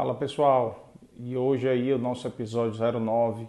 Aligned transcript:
Fala 0.00 0.14
pessoal, 0.14 0.94
e 1.18 1.36
hoje 1.36 1.68
aí 1.68 1.92
o 1.92 1.98
nosso 1.98 2.26
episódio 2.26 2.80
09, 2.98 3.46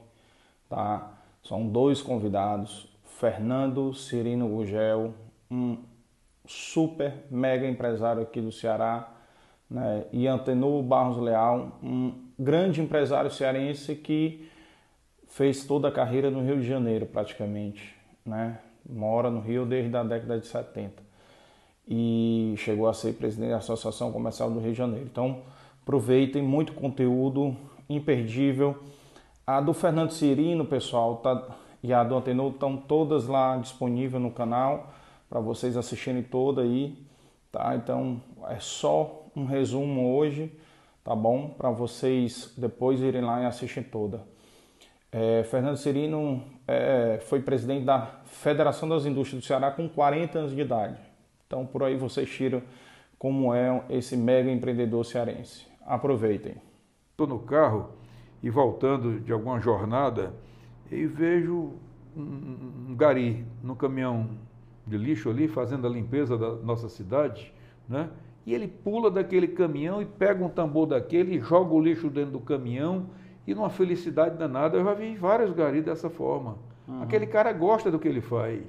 tá? 0.68 1.14
São 1.42 1.66
dois 1.66 2.02
convidados, 2.02 2.90
Fernando 3.06 3.94
Cirino 3.94 4.50
Gugel, 4.50 5.14
um 5.50 5.78
super 6.46 7.14
mega 7.32 7.66
empresário 7.66 8.22
aqui 8.22 8.42
do 8.42 8.52
Ceará, 8.52 9.14
né? 9.70 10.04
e 10.12 10.28
Antenor 10.28 10.84
Barros 10.84 11.16
Leal, 11.20 11.80
um 11.82 12.16
grande 12.38 12.82
empresário 12.82 13.32
cearense 13.32 13.96
que 13.96 14.46
fez 15.30 15.64
toda 15.64 15.88
a 15.88 15.92
carreira 15.92 16.30
no 16.30 16.44
Rio 16.44 16.60
de 16.60 16.68
Janeiro 16.68 17.06
praticamente, 17.06 17.96
né? 18.26 18.60
Mora 18.86 19.32
no 19.32 19.40
Rio 19.40 19.66
desde 19.66 19.96
a 19.96 20.04
década 20.04 20.38
de 20.38 20.48
70 20.48 21.02
e 21.88 22.56
chegou 22.58 22.90
a 22.90 22.94
ser 22.94 23.14
presidente 23.14 23.52
da 23.52 23.58
Associação 23.60 24.12
Comercial 24.12 24.52
do 24.52 24.60
Rio 24.60 24.74
de 24.74 24.78
Janeiro. 24.78 25.08
Então, 25.10 25.44
aproveitem 25.82 26.42
muito 26.42 26.74
conteúdo 26.74 27.56
imperdível. 27.90 28.82
A 29.46 29.60
do 29.60 29.74
Fernando 29.74 30.12
Cirino, 30.12 30.66
pessoal, 30.66 31.18
tá, 31.18 31.48
e 31.84 31.92
a 31.94 32.04
do 32.04 32.16
Antenor 32.16 32.52
estão 32.52 32.78
todas 32.78 33.28
lá 33.28 33.58
disponíveis 33.58 34.22
no 34.22 34.32
canal 34.32 34.94
para 35.30 35.40
vocês 35.40 35.76
assistirem 35.78 36.22
toda 36.22 36.62
aí, 36.62 36.98
tá? 37.52 37.76
Então, 37.76 38.22
é 38.50 38.60
só 38.60 39.26
um 39.36 39.46
resumo 39.46 40.16
hoje, 40.16 40.52
tá 41.04 41.16
bom? 41.16 41.50
Para 41.50 41.72
vocês 41.72 42.54
depois 42.58 43.00
irem 43.02 43.22
lá 43.22 43.42
e 43.42 43.46
assistirem 43.46 43.90
toda. 43.90 44.22
É, 45.12 45.44
Fernando 45.44 45.78
Cirino 45.78 46.44
é, 46.68 47.20
foi 47.24 47.42
presidente 47.42 47.86
da 47.86 48.22
Federação 48.26 48.88
das 48.88 49.06
Indústrias 49.06 49.44
do 49.44 49.48
Ceará 49.48 49.72
com 49.72 49.90
40 49.90 50.40
anos 50.40 50.56
de 50.56 50.62
idade. 50.62 50.98
Então, 51.48 51.66
por 51.66 51.84
aí 51.84 51.96
vocês 51.96 52.30
tiram 52.30 52.62
como 53.18 53.54
é 53.54 53.84
esse 53.90 54.16
mega 54.16 54.52
empreendedor 54.52 55.06
cearense. 55.06 55.71
Aproveitem. 55.92 56.56
Estou 57.12 57.28
no 57.28 57.38
carro 57.38 57.90
e 58.42 58.50
voltando 58.50 59.20
de 59.20 59.34
alguma 59.34 59.60
jornada 59.60 60.34
e 60.90 61.06
vejo 61.06 61.74
um, 62.16 62.22
um 62.92 62.96
gari 62.96 63.46
no 63.62 63.76
caminhão 63.76 64.30
de 64.88 64.98
lixo 64.98 65.30
ali 65.30 65.50
fazendo 65.50 65.86
a 65.86 65.90
limpeza 65.90 66.38
da 66.38 66.54
nossa 66.54 66.88
cidade, 66.88 67.54
né? 67.90 68.10
E 68.46 68.54
ele 68.54 68.70
pula 68.70 69.12
daquele 69.12 69.50
caminhão 69.50 70.02
e 70.02 70.06
pega 70.06 70.42
um 70.46 70.48
tambor 70.48 70.88
daquele 70.88 71.36
e 71.36 71.42
joga 71.42 71.74
o 71.74 71.82
lixo 71.82 72.10
dentro 72.10 72.32
do 72.32 72.40
caminhão 72.40 73.08
e 73.46 73.54
numa 73.54 73.70
felicidade 73.70 74.38
danada. 74.38 74.78
Eu 74.78 74.86
já 74.86 74.94
vi 74.94 75.18
vários 75.18 75.52
garis 75.52 75.84
dessa 75.84 76.10
forma. 76.10 76.56
Uhum. 76.88 77.04
Aquele 77.04 77.28
cara 77.28 77.52
gosta 77.52 77.92
do 77.92 78.00
que 78.00 78.08
ele 78.08 78.22
faz. 78.22 78.64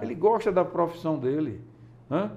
É. 0.00 0.04
Ele 0.04 0.14
gosta 0.14 0.52
da 0.52 0.64
profissão 0.64 1.18
dele. 1.18 1.60
Né? 2.08 2.30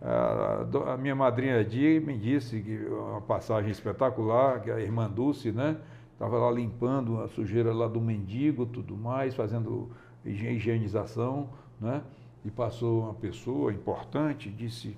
A, 0.00 0.92
a, 0.92 0.96
minha 0.96 1.14
madrinha 1.14 1.64
Di 1.64 2.00
me 2.00 2.16
disse 2.16 2.60
que 2.60 2.76
uma 2.86 3.20
passagem 3.20 3.70
espetacular, 3.70 4.60
que 4.60 4.70
a 4.70 4.80
irmã 4.80 5.10
Dulce, 5.10 5.50
né? 5.50 5.76
Estava 6.12 6.38
lá 6.38 6.50
limpando 6.50 7.20
a 7.20 7.28
sujeira 7.28 7.72
lá 7.72 7.86
do 7.86 8.00
mendigo, 8.00 8.66
tudo 8.66 8.96
mais, 8.96 9.34
fazendo 9.34 9.90
higienização, 10.24 11.48
né? 11.80 12.02
E 12.44 12.50
passou 12.50 13.04
uma 13.04 13.14
pessoa 13.14 13.72
importante, 13.72 14.48
disse, 14.48 14.96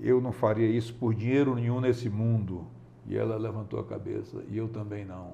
eu 0.00 0.20
não 0.20 0.32
faria 0.32 0.66
isso 0.66 0.94
por 0.94 1.14
dinheiro 1.14 1.54
nenhum 1.54 1.80
nesse 1.80 2.08
mundo. 2.08 2.66
E 3.06 3.16
ela 3.16 3.36
levantou 3.36 3.78
a 3.78 3.84
cabeça, 3.84 4.42
e 4.48 4.56
eu 4.56 4.68
também 4.68 5.04
não. 5.04 5.32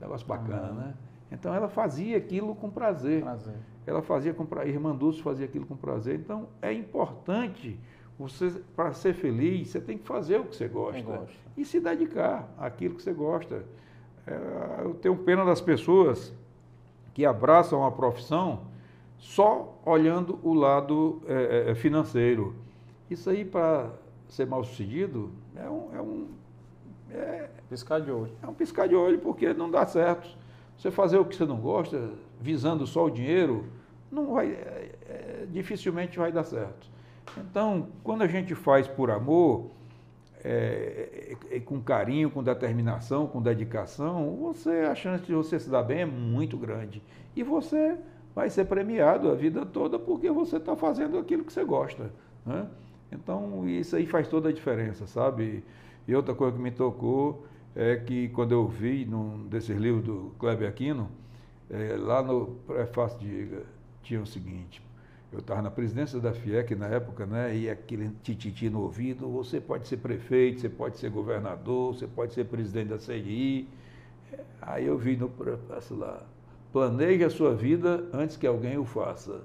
Negócio 0.00 0.26
bacana, 0.26 0.70
uhum. 0.70 0.74
né? 0.74 0.94
Então 1.30 1.54
ela 1.54 1.68
fazia 1.68 2.16
aquilo 2.16 2.54
com 2.54 2.68
prazer. 2.68 3.22
prazer. 3.22 3.54
Ela 3.86 4.02
fazia 4.02 4.32
com 4.32 4.46
prazer, 4.46 4.74
irmã 4.74 4.94
Dulce 4.94 5.22
fazia 5.22 5.46
aquilo 5.46 5.66
com 5.66 5.76
prazer. 5.76 6.16
Então 6.16 6.48
é 6.60 6.72
importante, 6.72 7.78
você 8.18 8.50
para 8.76 8.92
ser 8.92 9.14
feliz, 9.14 9.68
você 9.68 9.80
tem 9.80 9.98
que 9.98 10.06
fazer 10.06 10.38
o 10.38 10.44
que 10.44 10.56
você 10.56 10.68
gosta. 10.68 11.02
gosta. 11.02 11.34
E 11.56 11.64
se 11.64 11.80
dedicar 11.80 12.48
àquilo 12.58 12.94
que 12.94 13.02
você 13.02 13.12
gosta. 13.12 13.64
É, 14.26 14.84
eu 14.84 14.94
tenho 14.94 15.16
pena 15.16 15.44
das 15.44 15.60
pessoas 15.60 16.32
que 17.12 17.26
abraçam 17.26 17.84
a 17.84 17.90
profissão 17.90 18.60
só 19.18 19.78
olhando 19.84 20.38
o 20.42 20.54
lado 20.54 21.22
é, 21.26 21.70
é 21.70 21.74
financeiro. 21.74 22.54
Isso 23.10 23.28
aí, 23.28 23.44
para 23.44 23.90
ser 24.28 24.46
mal 24.46 24.64
sucedido, 24.64 25.30
é 25.54 25.68
um, 25.68 25.88
é 25.94 26.00
um 26.00 26.28
é, 27.10 27.48
piscar 27.68 28.00
de 28.00 28.10
olho. 28.10 28.32
É 28.42 28.46
um 28.46 28.54
piscar 28.54 28.88
de 28.88 28.94
olho, 28.94 29.18
porque 29.18 29.52
não 29.52 29.70
dá 29.70 29.86
certo. 29.86 30.28
Você 30.76 30.90
fazer 30.90 31.18
o 31.18 31.24
que 31.24 31.36
você 31.36 31.44
não 31.44 31.58
gosta, 31.58 32.10
visando 32.40 32.86
só 32.86 33.06
o 33.06 33.10
dinheiro, 33.10 33.66
não 34.12 34.34
vai, 34.34 34.48
é, 34.48 34.92
é, 35.08 35.46
dificilmente 35.50 36.18
vai 36.18 36.30
dar 36.30 36.44
certo. 36.44 36.86
Então, 37.38 37.88
quando 38.04 38.22
a 38.22 38.26
gente 38.26 38.54
faz 38.54 38.86
por 38.86 39.10
amor, 39.10 39.70
é, 40.44 41.34
é, 41.50 41.56
é, 41.56 41.60
com 41.60 41.80
carinho, 41.80 42.30
com 42.30 42.42
determinação, 42.42 43.26
com 43.26 43.40
dedicação, 43.40 44.36
você 44.36 44.70
a 44.80 44.94
chance 44.94 45.24
de 45.24 45.32
você 45.32 45.58
se 45.58 45.70
dar 45.70 45.82
bem 45.82 46.00
é 46.00 46.06
muito 46.06 46.58
grande. 46.58 47.02
E 47.34 47.42
você 47.42 47.96
vai 48.34 48.50
ser 48.50 48.66
premiado 48.66 49.30
a 49.30 49.34
vida 49.34 49.64
toda 49.64 49.98
porque 49.98 50.30
você 50.30 50.56
está 50.58 50.76
fazendo 50.76 51.16
aquilo 51.16 51.44
que 51.44 51.52
você 51.52 51.64
gosta. 51.64 52.10
Né? 52.44 52.66
Então, 53.10 53.66
isso 53.66 53.96
aí 53.96 54.06
faz 54.06 54.28
toda 54.28 54.48
a 54.50 54.52
diferença, 54.52 55.06
sabe? 55.06 55.64
E 56.06 56.14
outra 56.14 56.34
coisa 56.34 56.56
que 56.56 56.62
me 56.62 56.70
tocou 56.70 57.46
é 57.74 57.96
que 57.96 58.28
quando 58.30 58.52
eu 58.52 58.66
vi 58.66 59.04
num 59.04 59.46
desses 59.46 59.76
livros 59.76 60.04
do 60.04 60.32
Kleber 60.38 60.68
Aquino, 60.68 61.08
é, 61.70 61.96
lá 61.96 62.22
no 62.22 62.46
prefácio 62.66 63.18
de 63.18 63.48
tinha 64.02 64.20
o 64.20 64.26
seguinte, 64.26 64.82
eu 65.32 65.38
estava 65.38 65.62
na 65.62 65.70
presidência 65.70 66.20
da 66.20 66.32
FIEC 66.32 66.74
na 66.74 66.86
época, 66.86 67.24
né? 67.24 67.56
E 67.56 67.70
aquele 67.70 68.10
tititi 68.22 68.68
no 68.68 68.82
ouvido, 68.82 69.28
você 69.28 69.60
pode 69.60 69.88
ser 69.88 69.96
prefeito, 69.96 70.60
você 70.60 70.68
pode 70.68 70.98
ser 70.98 71.10
governador, 71.10 71.94
você 71.94 72.06
pode 72.06 72.34
ser 72.34 72.44
presidente 72.44 72.88
da 72.88 72.98
CDI. 72.98 73.68
Aí 74.60 74.86
eu 74.86 74.98
vi 74.98 75.16
no 75.16 75.28
prefácio 75.28 75.96
lá, 75.96 76.22
planeje 76.72 77.24
a 77.24 77.30
sua 77.30 77.54
vida 77.54 78.04
antes 78.12 78.36
que 78.36 78.46
alguém 78.46 78.76
o 78.76 78.84
faça. 78.84 79.40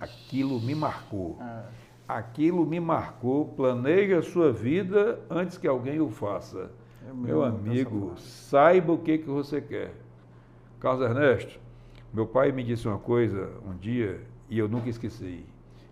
Aquilo 0.00 0.60
me 0.60 0.74
marcou. 0.74 1.36
Ah 1.40 1.66
aquilo 2.08 2.64
me 2.64 2.78
marcou. 2.78 3.46
Planeje 3.46 4.14
a 4.14 4.22
sua 4.22 4.52
vida 4.52 5.20
antes 5.28 5.58
que 5.58 5.66
alguém 5.66 6.00
o 6.00 6.10
faça. 6.10 6.70
É 7.08 7.12
meu 7.12 7.42
amigo, 7.42 8.14
saiba 8.16 8.92
o 8.92 8.98
que, 8.98 9.18
que 9.18 9.28
você 9.28 9.60
quer. 9.60 9.94
Carlos 10.80 11.08
Ernesto, 11.08 11.58
meu 12.12 12.26
pai 12.26 12.52
me 12.52 12.62
disse 12.62 12.88
uma 12.88 12.98
coisa 12.98 13.50
um 13.66 13.76
dia 13.76 14.20
e 14.48 14.58
eu 14.58 14.68
nunca 14.68 14.88
esqueci. 14.88 15.44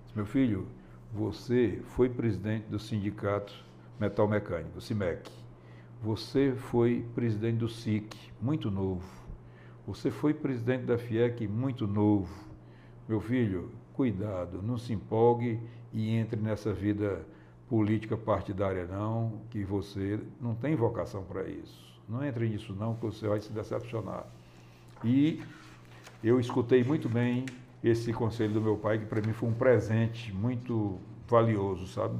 Disse, 0.04 0.16
meu 0.16 0.26
filho, 0.26 0.66
você 1.12 1.80
foi 1.84 2.08
presidente 2.08 2.66
do 2.66 2.78
sindicato 2.78 3.54
metal 4.00 4.26
mecânico, 4.26 4.80
CIMEC. 4.80 5.30
Você 6.02 6.52
foi 6.54 7.06
presidente 7.14 7.58
do 7.58 7.68
SIC, 7.68 8.14
muito 8.40 8.70
novo. 8.70 9.04
Você 9.86 10.10
foi 10.10 10.34
presidente 10.34 10.84
da 10.84 10.98
FIEC, 10.98 11.46
muito 11.46 11.86
novo. 11.86 12.32
Meu 13.08 13.20
filho, 13.20 13.70
cuidado, 13.92 14.62
não 14.62 14.78
se 14.78 14.92
empolgue 14.92 15.60
e 15.92 16.10
entre 16.10 16.40
nessa 16.40 16.72
vida 16.72 17.24
política 17.68 18.16
partidária 18.16 18.86
não, 18.86 19.40
que 19.50 19.64
você 19.64 20.18
não 20.40 20.54
tem 20.54 20.74
vocação 20.74 21.22
para 21.22 21.48
isso. 21.48 22.02
Não 22.08 22.24
entre 22.24 22.48
nisso 22.48 22.74
não, 22.74 22.94
que 22.94 23.02
você 23.02 23.26
vai 23.26 23.40
se 23.40 23.52
decepcionar. 23.52 24.26
E 25.02 25.42
eu 26.24 26.40
escutei 26.40 26.82
muito 26.82 27.06
bem 27.06 27.44
esse 27.82 28.10
conselho 28.10 28.54
do 28.54 28.60
meu 28.60 28.78
pai, 28.78 28.98
que 28.98 29.04
para 29.04 29.20
mim 29.20 29.34
foi 29.34 29.46
um 29.46 29.52
presente 29.52 30.32
muito 30.32 30.98
valioso, 31.28 31.86
sabe? 31.86 32.18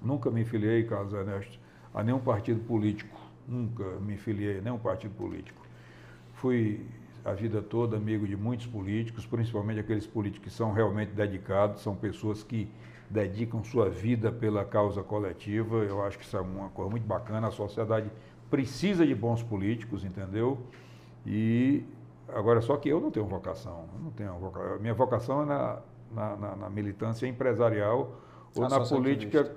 Nunca 0.00 0.30
me 0.30 0.44
filiei, 0.44 0.84
Carlos 0.84 1.12
Ernesto, 1.12 1.58
a 1.92 2.04
nenhum 2.04 2.20
partido 2.20 2.60
político. 2.60 3.18
Nunca 3.48 3.82
me 4.00 4.16
filiei 4.16 4.58
a 4.58 4.62
nenhum 4.62 4.78
partido 4.78 5.12
político. 5.14 5.60
Fui 6.34 6.86
a 7.24 7.32
vida 7.32 7.60
toda 7.60 7.96
amigo 7.96 8.28
de 8.28 8.36
muitos 8.36 8.66
políticos, 8.66 9.26
principalmente 9.26 9.80
aqueles 9.80 10.06
políticos 10.06 10.48
que 10.48 10.56
são 10.56 10.72
realmente 10.72 11.10
dedicados, 11.10 11.82
são 11.82 11.96
pessoas 11.96 12.44
que 12.44 12.68
dedicam 13.10 13.64
sua 13.64 13.90
vida 13.90 14.30
pela 14.30 14.64
causa 14.64 15.02
coletiva. 15.02 15.78
Eu 15.78 16.04
acho 16.04 16.16
que 16.16 16.24
isso 16.24 16.36
é 16.36 16.40
uma 16.40 16.68
coisa 16.68 16.88
muito 16.88 17.06
bacana. 17.06 17.48
A 17.48 17.50
sociedade 17.50 18.08
precisa 18.48 19.04
de 19.04 19.16
bons 19.16 19.42
políticos, 19.42 20.04
entendeu? 20.04 20.58
E 21.26 21.82
agora 22.28 22.60
só 22.60 22.76
que 22.76 22.88
eu 22.88 23.00
não 23.00 23.10
tenho 23.10 23.26
vocação. 23.26 23.88
Eu 23.94 24.00
não 24.00 24.10
tenho 24.10 24.34
vocação. 24.38 24.78
Minha 24.78 24.94
vocação 24.94 25.42
é 25.42 25.44
na, 25.46 25.82
na, 26.10 26.36
na, 26.36 26.56
na 26.56 26.70
militância 26.70 27.26
empresarial 27.26 28.20
ou 28.54 28.68
na 28.68 28.80
política 28.80 29.50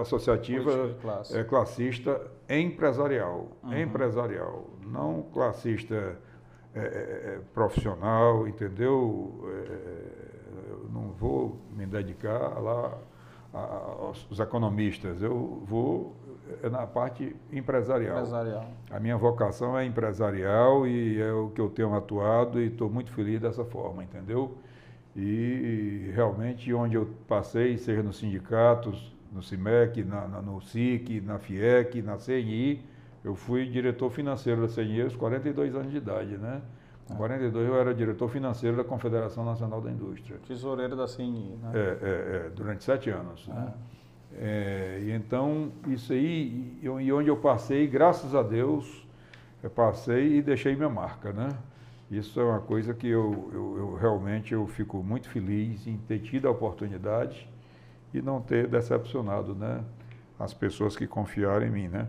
associativa 0.00 0.94
classe. 1.00 1.36
é, 1.36 1.44
classista 1.44 2.30
empresarial. 2.48 3.48
Uhum. 3.62 3.78
Empresarial, 3.78 4.70
não 4.86 5.22
classista 5.32 6.18
é, 6.74 6.80
é, 6.80 7.40
profissional, 7.52 8.48
entendeu? 8.48 9.40
Eu 10.68 10.88
não 10.92 11.12
vou 11.12 11.58
me 11.70 11.86
dedicar 11.86 12.60
lá 12.60 12.98
aos 13.52 14.40
economistas, 14.40 15.22
eu 15.22 15.62
vou 15.64 16.16
é 16.62 16.68
na 16.68 16.86
parte 16.86 17.34
empresarial. 17.52 18.18
empresarial. 18.18 18.66
A 18.90 19.00
minha 19.00 19.16
vocação 19.16 19.78
é 19.78 19.84
empresarial 19.84 20.86
e 20.86 21.20
é 21.20 21.32
o 21.32 21.50
que 21.50 21.60
eu 21.60 21.70
tenho 21.70 21.94
atuado 21.94 22.60
e 22.60 22.66
estou 22.66 22.90
muito 22.90 23.10
feliz 23.10 23.40
dessa 23.40 23.64
forma, 23.64 24.04
entendeu? 24.04 24.56
E 25.16 26.10
realmente 26.14 26.72
onde 26.74 26.96
eu 26.96 27.08
passei, 27.28 27.78
seja 27.78 28.02
nos 28.02 28.18
sindicatos, 28.18 29.14
no 29.32 29.42
CIMEC, 29.42 30.02
na, 30.04 30.28
na, 30.28 30.42
no 30.42 30.60
SIC, 30.60 31.20
na 31.20 31.38
FIEC, 31.38 32.02
na 32.02 32.16
CNI. 32.16 32.84
Eu 33.24 33.34
fui 33.34 33.66
diretor 33.66 34.10
financeiro 34.10 34.66
da 34.66 34.68
CNI 34.68 35.02
aos 35.02 35.16
42 35.16 35.74
anos 35.74 35.90
de 35.90 35.96
idade, 35.96 36.36
né? 36.36 36.60
Com 37.06 37.16
42 37.16 37.68
eu 37.68 37.76
era 37.78 37.94
diretor 37.94 38.28
financeiro 38.28 38.76
da 38.76 38.84
Confederação 38.84 39.44
Nacional 39.44 39.80
da 39.80 39.90
Indústria. 39.90 40.38
Tesoureiro 40.46 40.96
da 40.96 41.06
CNI, 41.06 41.58
né? 41.62 41.70
É, 41.74 41.78
é, 41.78 42.46
é 42.46 42.50
durante 42.50 42.82
sete 42.82 43.10
anos. 43.10 43.46
Né? 43.46 43.74
É, 44.32 45.00
e 45.02 45.12
então, 45.12 45.70
isso 45.88 46.12
aí, 46.12 46.78
e 46.82 46.88
onde 46.88 47.28
eu 47.28 47.36
passei, 47.36 47.86
graças 47.86 48.34
a 48.34 48.42
Deus, 48.42 49.06
eu 49.62 49.70
passei 49.70 50.38
e 50.38 50.42
deixei 50.42 50.74
minha 50.74 50.88
marca, 50.88 51.32
né? 51.32 51.48
Isso 52.10 52.38
é 52.38 52.44
uma 52.44 52.60
coisa 52.60 52.92
que 52.92 53.08
eu, 53.08 53.50
eu, 53.52 53.78
eu, 53.78 53.94
realmente 53.94 54.52
eu 54.52 54.66
fico 54.66 55.02
muito 55.02 55.28
feliz 55.28 55.86
em 55.86 55.96
ter 55.96 56.18
tido 56.20 56.46
a 56.46 56.50
oportunidade 56.50 57.48
e 58.12 58.20
não 58.20 58.40
ter 58.40 58.68
decepcionado, 58.68 59.54
né? 59.54 59.82
As 60.38 60.52
pessoas 60.52 60.96
que 60.96 61.06
confiaram 61.06 61.66
em 61.66 61.70
mim, 61.70 61.88
né? 61.88 62.06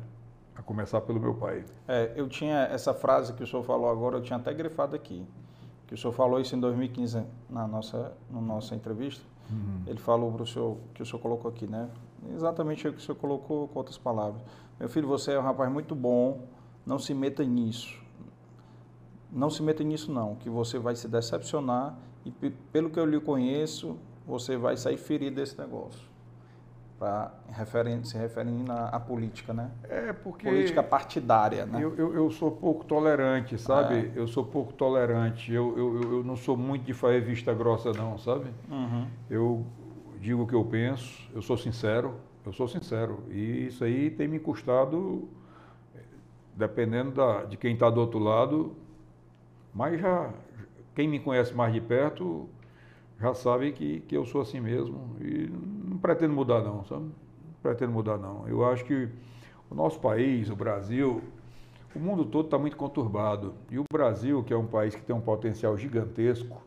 A 0.56 0.62
começar 0.62 1.02
pelo 1.02 1.20
meu 1.20 1.34
pai. 1.34 1.64
É, 1.88 2.12
eu 2.16 2.28
tinha 2.28 2.64
essa 2.64 2.94
frase 2.94 3.34
que 3.34 3.44
o 3.44 3.48
senhor 3.48 3.64
falou 3.64 3.90
agora, 3.90 4.18
eu 4.18 4.22
tinha 4.22 4.38
até 4.38 4.54
grifado 4.54 4.96
aqui. 4.96 5.26
Que 5.88 5.94
o 5.94 5.98
senhor 5.98 6.14
falou 6.14 6.40
isso 6.40 6.56
em 6.56 6.60
2015 6.60 7.24
na 7.50 7.68
nossa, 7.68 8.12
na 8.30 8.42
nossa 8.42 8.76
entrevista. 8.76 9.24
Uhum. 9.50 9.84
Ele 9.88 10.00
falou 10.00 10.32
para 10.32 10.44
o 10.44 10.48
senhor, 10.48 10.78
que 10.94 11.02
o 11.02 11.06
senhor 11.06 11.20
colocou 11.20 11.50
aqui, 11.50 11.68
né? 11.68 11.90
Exatamente 12.34 12.88
o 12.88 12.94
que 12.94 13.00
o 13.00 13.02
senhor 13.02 13.18
colocou 13.18 13.68
com 13.68 13.80
outras 13.80 13.98
palavras. 13.98 14.42
Meu 14.80 14.90
filho, 14.90 15.08
você 15.08 15.34
é 15.34 15.40
um 15.40 15.44
rapaz 15.44 15.72
muito 15.72 15.96
bom, 15.96 16.48
não 16.86 17.00
se 17.00 17.14
meta 17.14 17.44
nisso. 17.44 18.04
Não 19.32 19.50
se 19.50 19.62
meta 19.62 19.84
nisso 19.84 20.12
não, 20.12 20.36
que 20.36 20.50
você 20.50 20.80
vai 20.80 20.96
se 20.96 21.08
decepcionar 21.08 21.98
e 22.26 22.50
pelo 22.50 22.90
que 22.90 23.00
eu 23.00 23.06
lhe 23.06 23.20
conheço, 23.20 23.98
você 24.26 24.58
vai 24.58 24.76
sair 24.76 24.98
ferido 24.98 25.36
desse 25.36 25.58
negócio. 25.60 26.02
Para 26.98 27.32
se 28.04 28.18
referindo 28.18 28.72
à, 28.72 29.00
política, 29.00 29.54
né? 29.54 29.70
É, 29.84 30.14
porque... 30.14 30.48
Política 30.48 30.82
partidária, 30.82 31.66
né? 31.66 31.84
Eu, 31.84 31.94
eu, 31.96 32.16
eu 32.16 32.32
sou 32.32 32.50
pouco 32.50 32.86
tolerante, 32.86 33.58
sabe? 33.58 33.96
É. 33.96 34.12
Eu 34.16 34.28
sou 34.28 34.46
pouco 34.46 34.74
tolerante. 34.74 35.52
Eu, 35.52 35.78
eu, 35.78 36.02
eu 36.02 36.24
não 36.24 36.38
sou 36.38 36.56
muito 36.56 36.86
de 36.86 36.94
fazer 36.94 37.20
vista 37.20 37.54
grossa, 37.54 37.92
não, 37.92 38.18
sabe? 38.18 38.50
Uhum. 38.72 39.08
Eu 39.30 39.66
digo 40.26 40.42
o 40.42 40.48
que 40.48 40.56
eu 40.56 40.66
penso, 40.66 41.30
eu 41.36 41.42
sou 41.42 41.56
sincero, 41.56 42.16
eu 42.44 42.52
sou 42.52 42.68
sincero. 42.68 43.24
E 43.30 43.68
isso 43.68 43.84
aí 43.84 44.10
tem 44.10 44.28
me 44.28 44.40
custado, 44.40 45.30
dependendo 46.56 47.12
da, 47.12 47.44
de 47.44 47.56
quem 47.56 47.76
está 47.76 47.92
do 47.92 48.02
outro 48.02 48.18
lado, 48.18 48.76
mas 49.72 50.02
já 50.02 50.34
quem 50.96 51.08
me 51.08 51.20
conhece 51.20 51.54
mais 51.54 51.72
de 51.72 51.80
perto 51.80 52.50
já 53.20 53.36
sabe 53.36 53.72
que, 53.72 54.00
que 54.02 54.18
eu 54.18 54.26
sou 54.26 54.42
assim 54.42 54.60
mesmo 54.60 55.16
e 55.22 55.48
não 55.88 55.98
pretendo 56.00 56.34
mudar 56.34 56.62
não, 56.64 56.84
sabe? 56.86 57.04
Não 57.04 57.14
pretendo 57.62 57.92
mudar 57.92 58.18
não. 58.18 58.48
Eu 58.48 58.66
acho 58.66 58.84
que 58.84 59.08
o 59.70 59.76
nosso 59.76 60.00
país, 60.00 60.50
o 60.50 60.56
Brasil, 60.56 61.22
o 61.96 62.00
mundo 62.00 62.26
todo 62.26 62.46
está 62.46 62.58
muito 62.58 62.76
conturbado. 62.76 63.54
E 63.70 63.78
o 63.78 63.86
Brasil, 63.92 64.44
que 64.44 64.52
é 64.52 64.58
um 64.58 64.66
país 64.66 64.96
que 64.96 65.04
tem 65.04 65.16
um 65.16 65.22
potencial 65.22 65.78
gigantesco, 65.78 66.64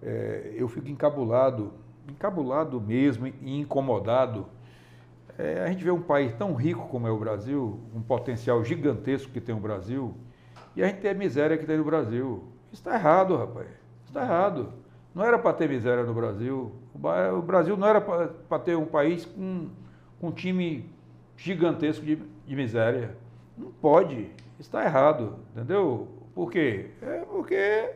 é, 0.00 0.54
eu 0.56 0.68
fico 0.68 0.88
encabulado 0.88 1.72
encabulado 2.08 2.80
mesmo 2.80 3.26
e 3.26 3.60
incomodado. 3.60 4.46
É, 5.38 5.62
a 5.64 5.68
gente 5.68 5.82
vê 5.82 5.90
um 5.90 6.02
país 6.02 6.32
tão 6.34 6.54
rico 6.54 6.88
como 6.88 7.06
é 7.06 7.10
o 7.10 7.18
Brasil, 7.18 7.80
um 7.94 8.02
potencial 8.02 8.62
gigantesco 8.64 9.32
que 9.32 9.40
tem 9.40 9.54
o 9.54 9.60
Brasil, 9.60 10.14
e 10.76 10.82
a 10.82 10.86
gente 10.86 11.00
tem 11.00 11.10
a 11.10 11.14
miséria 11.14 11.56
que 11.56 11.66
tem 11.66 11.76
no 11.76 11.84
Brasil. 11.84 12.44
Isso 12.72 12.80
está 12.80 12.94
errado, 12.94 13.36
rapaz. 13.36 13.68
Está 14.06 14.22
errado. 14.22 14.72
Não 15.14 15.24
era 15.24 15.38
para 15.38 15.52
ter 15.52 15.68
miséria 15.68 16.04
no 16.04 16.14
Brasil. 16.14 16.72
O 16.94 17.42
Brasil 17.42 17.76
não 17.76 17.86
era 17.86 18.00
para 18.00 18.58
ter 18.58 18.76
um 18.76 18.86
país 18.86 19.26
com, 19.26 19.68
com 20.20 20.28
um 20.28 20.32
time 20.32 20.88
gigantesco 21.36 22.04
de, 22.04 22.16
de 22.46 22.56
miséria. 22.56 23.16
Não 23.56 23.70
pode. 23.70 24.30
Está 24.58 24.84
errado, 24.84 25.36
entendeu? 25.50 26.08
Por 26.34 26.50
quê? 26.50 26.90
É 27.02 27.24
porque 27.30 27.90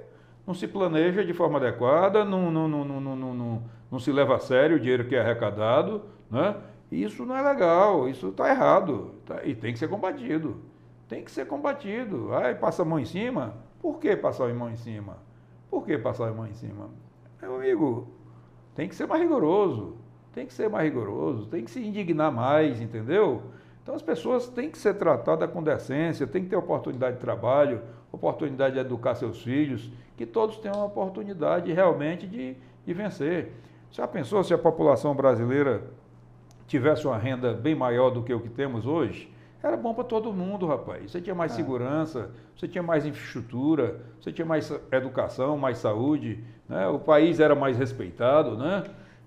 não 0.46 0.52
se 0.52 0.68
planeja 0.68 1.24
de 1.24 1.32
forma 1.32 1.58
adequada, 1.58 2.24
não, 2.24 2.50
não, 2.50 2.68
não, 2.68 2.84
não, 2.84 3.00
não, 3.00 3.34
não, 3.34 3.62
não 3.90 3.98
se 3.98 4.10
leva 4.12 4.36
a 4.36 4.38
sério 4.38 4.76
o 4.76 4.80
dinheiro 4.80 5.06
que 5.06 5.14
é 5.14 5.20
arrecadado, 5.20 6.02
né? 6.30 6.56
Isso 6.90 7.24
não 7.26 7.36
é 7.36 7.42
legal, 7.42 8.08
isso 8.08 8.28
está 8.28 8.48
errado 8.48 9.14
tá? 9.24 9.44
e 9.44 9.54
tem 9.54 9.72
que 9.72 9.78
ser 9.78 9.88
combatido. 9.88 10.56
Tem 11.08 11.24
que 11.24 11.30
ser 11.30 11.46
combatido. 11.46 12.34
Aí 12.34 12.54
passa 12.54 12.82
a 12.82 12.84
mão 12.84 12.98
em 12.98 13.04
cima. 13.04 13.54
Por 13.80 13.98
que 13.98 14.16
passar 14.16 14.48
a 14.50 14.54
mão 14.54 14.70
em 14.70 14.76
cima? 14.76 15.18
Por 15.70 15.84
que 15.84 15.98
passar 15.98 16.28
a 16.28 16.32
mão 16.32 16.46
em 16.46 16.54
cima? 16.54 16.90
Meu 17.40 17.56
amigo, 17.56 18.08
tem 18.74 18.88
que 18.88 18.94
ser 18.94 19.06
mais 19.06 19.20
rigoroso. 19.20 19.96
Tem 20.36 20.46
que 20.46 20.52
ser 20.52 20.68
mais 20.68 20.84
rigoroso, 20.84 21.46
tem 21.46 21.64
que 21.64 21.70
se 21.70 21.82
indignar 21.82 22.30
mais, 22.30 22.78
entendeu? 22.78 23.44
Então 23.82 23.94
as 23.94 24.02
pessoas 24.02 24.46
têm 24.46 24.70
que 24.70 24.76
ser 24.76 24.92
tratadas 24.92 25.50
com 25.50 25.62
decência, 25.62 26.26
têm 26.26 26.44
que 26.44 26.50
ter 26.50 26.56
oportunidade 26.56 27.16
de 27.16 27.22
trabalho, 27.22 27.80
oportunidade 28.12 28.74
de 28.74 28.80
educar 28.80 29.14
seus 29.14 29.42
filhos, 29.42 29.90
que 30.14 30.26
todos 30.26 30.58
tenham 30.58 30.78
a 30.82 30.84
oportunidade 30.84 31.72
realmente 31.72 32.26
de, 32.26 32.54
de 32.84 32.92
vencer. 32.92 33.54
Já 33.90 34.06
pensou 34.06 34.42
se 34.44 34.52
a 34.52 34.58
população 34.58 35.14
brasileira 35.14 35.84
tivesse 36.66 37.06
uma 37.06 37.16
renda 37.16 37.54
bem 37.54 37.74
maior 37.74 38.10
do 38.10 38.22
que 38.22 38.32
o 38.32 38.40
que 38.40 38.48
temos 38.48 38.86
hoje? 38.86 39.32
Era 39.62 39.76
bom 39.76 39.94
para 39.94 40.04
todo 40.04 40.32
mundo, 40.32 40.66
rapaz. 40.66 41.10
Você 41.10 41.20
tinha 41.20 41.34
mais 41.34 41.52
é. 41.52 41.56
segurança, 41.56 42.30
você 42.56 42.68
tinha 42.68 42.82
mais 42.82 43.06
infraestrutura, 43.06 44.00
você 44.20 44.30
tinha 44.30 44.46
mais 44.46 44.70
educação, 44.92 45.56
mais 45.56 45.78
saúde, 45.78 46.44
né? 46.68 46.86
o 46.88 46.98
país 46.98 47.40
era 47.40 47.54
mais 47.54 47.76
respeitado. 47.76 48.56
Né? 48.56 48.84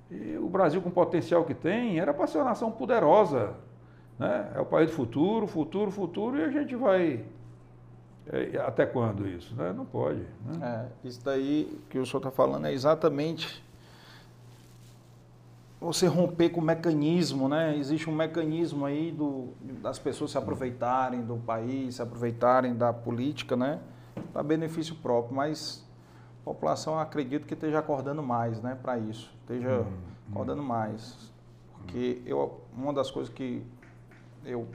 E 0.10 0.38
o 0.38 0.48
Brasil, 0.48 0.82
com 0.82 0.90
o 0.90 0.92
potencial 0.92 1.44
que 1.44 1.54
tem, 1.54 2.00
era 2.00 2.14
para 2.14 2.28
ser 2.28 2.38
uma 2.38 2.46
nação 2.46 2.72
poderosa. 2.72 3.56
Né? 4.18 4.52
É 4.56 4.60
o 4.60 4.66
país 4.66 4.90
do 4.90 4.96
futuro, 4.96 5.48
futuro, 5.48 5.92
futuro, 5.92 6.38
e 6.38 6.44
a 6.44 6.50
gente 6.50 6.76
vai 6.76 7.26
é, 8.32 8.58
até 8.60 8.86
quando 8.86 9.28
isso? 9.28 9.56
Né? 9.56 9.74
Não 9.76 9.86
pode. 9.86 10.22
Né? 10.46 10.88
É, 11.04 11.08
isso 11.08 11.24
daí 11.26 11.80
que 11.90 11.98
o 11.98 12.06
senhor 12.06 12.20
está 12.20 12.32
falando 12.32 12.68
é 12.68 12.72
exatamente 12.72 13.64
você 15.80 16.08
romper 16.08 16.50
com 16.50 16.60
o 16.60 16.64
mecanismo, 16.64 17.48
né? 17.48 17.78
Existe 17.78 18.10
um 18.10 18.16
mecanismo 18.16 18.86
aí 18.86 19.12
do, 19.12 19.54
das 19.82 19.98
pessoas 19.98 20.32
se 20.32 20.38
aproveitarem 20.38 21.22
do 21.22 21.38
país, 21.38 21.96
se 21.96 22.02
aproveitarem 22.02 22.76
da 22.76 22.92
política, 22.92 23.56
né? 23.56 23.80
Para 24.34 24.44
benefício 24.44 24.96
próprio, 24.96 25.36
mas 25.36 25.88
a 26.42 26.46
população 26.46 27.00
acredito 27.00 27.48
que 27.48 27.54
esteja 27.54 27.80
acordando 27.80 28.22
mais, 28.22 28.62
né? 28.62 28.78
Para 28.82 28.98
isso, 28.98 29.34
esteja 29.42 29.80
uhum. 29.80 29.98
acordando 30.32 30.62
mais, 30.62 31.32
porque 31.74 32.22
eu 32.26 32.60
uma 32.76 32.92
das 32.92 33.10
coisas 33.10 33.34
que 33.34 33.64
eu 34.44 34.68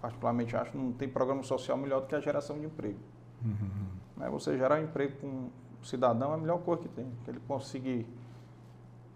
particularmente 0.00 0.56
acho, 0.56 0.76
não 0.76 0.92
tem 0.92 1.08
programa 1.08 1.42
social 1.42 1.76
melhor 1.76 2.00
do 2.00 2.06
que 2.06 2.14
a 2.14 2.20
geração 2.20 2.58
de 2.58 2.66
emprego. 2.66 2.98
Uhum. 3.44 3.86
Né? 4.16 4.28
Você 4.30 4.56
gerar 4.56 4.80
um 4.80 4.84
emprego 4.84 5.18
com 5.20 5.26
um 5.26 5.50
cidadão 5.82 6.32
é 6.32 6.34
a 6.34 6.38
melhor 6.38 6.58
coisa 6.60 6.82
que 6.82 6.88
tem, 6.88 7.06
que 7.24 7.30
ele 7.30 7.40
conseguir 7.46 8.06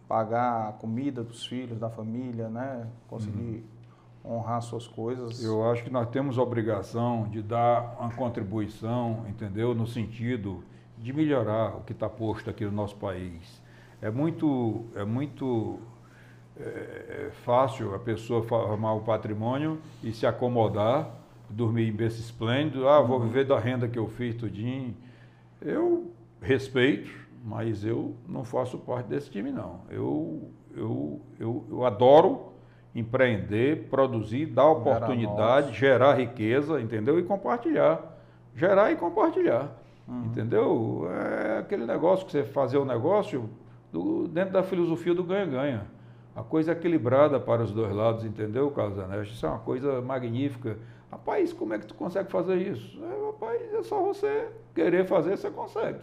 pagar 0.08 0.68
a 0.68 0.72
comida 0.72 1.22
dos 1.22 1.46
filhos, 1.46 1.78
da 1.78 1.88
família, 1.88 2.48
né? 2.48 2.86
conseguir 3.08 3.64
uhum. 4.24 4.36
honrar 4.36 4.60
suas 4.62 4.86
coisas. 4.86 5.42
Eu 5.42 5.68
acho 5.70 5.84
que 5.84 5.90
nós 5.90 6.08
temos 6.10 6.38
a 6.38 6.42
obrigação 6.42 7.28
de 7.28 7.42
dar 7.42 7.96
uma 7.98 8.10
contribuição, 8.10 9.24
entendeu? 9.28 9.74
No 9.74 9.86
sentido 9.86 10.62
de 10.98 11.12
melhorar 11.12 11.76
o 11.76 11.80
que 11.80 11.92
está 11.92 12.08
posto 12.08 12.48
aqui 12.48 12.64
no 12.64 12.72
nosso 12.72 12.96
país. 12.96 13.62
É 14.00 14.10
muito, 14.10 14.84
é 14.94 15.04
muito 15.04 15.78
é, 16.58 17.26
é 17.26 17.30
fácil 17.44 17.94
a 17.94 17.98
pessoa 17.98 18.42
formar 18.42 18.94
o 18.94 19.00
patrimônio 19.00 19.80
e 20.02 20.12
se 20.12 20.26
acomodar, 20.26 21.10
dormir 21.48 21.88
em 21.88 21.92
berço 21.92 22.20
esplêndido, 22.20 22.88
ah, 22.88 23.00
vou 23.00 23.18
uhum. 23.18 23.26
viver 23.26 23.44
da 23.46 23.58
renda 23.58 23.88
que 23.88 23.98
eu 23.98 24.08
fiz 24.08 24.34
tudinho. 24.34 24.94
Eu 25.60 26.10
respeito, 26.40 27.10
mas 27.44 27.84
eu 27.84 28.16
não 28.26 28.42
faço 28.42 28.78
parte 28.78 29.06
desse 29.06 29.30
time 29.30 29.52
não. 29.52 29.80
Eu, 29.90 30.50
eu, 30.74 31.20
eu, 31.38 31.64
eu 31.70 31.84
adoro 31.84 32.54
empreender, 32.94 33.88
produzir, 33.90 34.46
dar 34.46 34.70
oportunidade, 34.70 35.74
gerar 35.74 36.14
riqueza, 36.14 36.80
entendeu? 36.80 37.18
E 37.18 37.22
compartilhar. 37.22 38.18
Gerar 38.56 38.90
e 38.92 38.96
compartilhar. 38.96 39.76
Uhum. 40.08 40.24
Entendeu? 40.26 41.08
É 41.10 41.58
aquele 41.58 41.84
negócio 41.84 42.24
que 42.24 42.32
você 42.32 42.44
fazer 42.44 42.78
o 42.78 42.84
negócio 42.84 43.50
do, 43.92 44.26
dentro 44.26 44.54
da 44.54 44.62
filosofia 44.62 45.14
do 45.14 45.22
ganha-ganha 45.22 45.94
a 46.34 46.42
coisa 46.42 46.72
é 46.72 46.74
equilibrada 46.74 47.38
para 47.38 47.62
os 47.62 47.70
dois 47.70 47.94
lados, 47.94 48.24
entendeu, 48.24 48.68
Carlos 48.70 48.98
Ernesto? 48.98 49.32
Isso 49.34 49.46
é 49.46 49.48
uma 49.48 49.60
coisa 49.60 50.00
magnífica. 50.02 50.76
Rapaz, 51.10 51.52
como 51.52 51.74
é 51.74 51.78
que 51.78 51.86
tu 51.86 51.94
consegue 51.94 52.30
fazer 52.30 52.56
isso? 52.56 53.00
É, 53.04 53.26
rapaz, 53.26 53.74
é 53.74 53.82
só 53.82 54.02
você 54.02 54.48
querer 54.74 55.06
fazer, 55.06 55.36
você 55.36 55.48
consegue. 55.48 56.00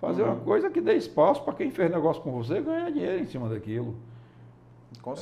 Fazer 0.00 0.22
uhum. 0.22 0.32
uma 0.32 0.40
coisa 0.40 0.70
que 0.70 0.80
dê 0.80 0.94
espaço 0.94 1.42
para 1.42 1.54
quem 1.54 1.70
fez 1.70 1.90
negócio 1.90 2.22
com 2.22 2.30
você 2.32 2.60
ganhar 2.60 2.90
dinheiro 2.90 3.22
em 3.22 3.26
cima 3.26 3.48
daquilo. 3.48 3.94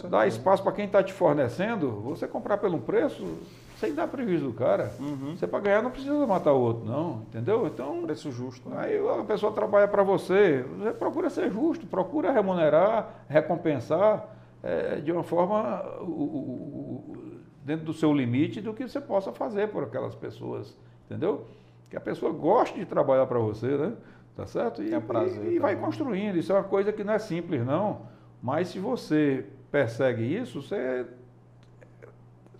Dá 0.08 0.26
espaço 0.26 0.62
para 0.62 0.72
quem 0.72 0.86
está 0.86 1.02
te 1.02 1.12
fornecendo, 1.12 1.90
você 2.00 2.26
comprar 2.26 2.56
pelo 2.56 2.78
preço, 2.78 3.38
sem 3.78 3.94
dar 3.94 4.08
prejuízo 4.08 4.46
do 4.46 4.52
cara. 4.52 4.92
Uhum. 4.98 5.36
Você 5.36 5.46
para 5.46 5.60
ganhar 5.60 5.82
não 5.82 5.90
precisa 5.90 6.26
matar 6.26 6.52
o 6.52 6.60
outro, 6.60 6.84
não, 6.86 7.22
entendeu? 7.28 7.66
Então, 7.66 8.02
preço 8.02 8.32
justo. 8.32 8.68
Né? 8.70 8.76
Aí 8.78 9.08
a 9.20 9.24
pessoa 9.24 9.52
trabalha 9.52 9.86
para 9.86 10.02
você, 10.02 10.64
você 10.78 10.92
procura 10.92 11.28
ser 11.28 11.50
justo, 11.52 11.86
procura 11.86 12.32
remunerar, 12.32 13.24
recompensar, 13.28 14.26
é, 14.62 14.96
de 14.96 15.12
uma 15.12 15.22
forma 15.22 15.84
o, 16.00 16.04
o, 16.04 17.16
dentro 17.62 17.84
do 17.84 17.92
seu 17.92 18.12
limite 18.12 18.62
do 18.62 18.72
que 18.72 18.88
você 18.88 19.00
possa 19.00 19.32
fazer 19.32 19.68
por 19.68 19.84
aquelas 19.84 20.14
pessoas, 20.14 20.74
entendeu? 21.04 21.46
Que 21.90 21.96
a 21.96 22.00
pessoa 22.00 22.32
goste 22.32 22.78
de 22.78 22.86
trabalhar 22.86 23.26
para 23.26 23.38
você, 23.38 23.68
né? 23.76 23.92
Tá 24.36 24.46
certo? 24.46 24.82
E, 24.82 24.98
prazer, 25.00 25.44
e, 25.44 25.56
e 25.56 25.58
vai 25.58 25.76
construindo. 25.76 26.36
Isso 26.36 26.52
é 26.52 26.56
uma 26.56 26.64
coisa 26.64 26.92
que 26.92 27.04
não 27.04 27.12
é 27.14 27.18
simples, 27.18 27.64
não. 27.64 28.02
Mas 28.42 28.68
se 28.68 28.78
você 28.78 29.46
persegue 29.70 30.22
isso, 30.22 30.60
você 30.60 31.06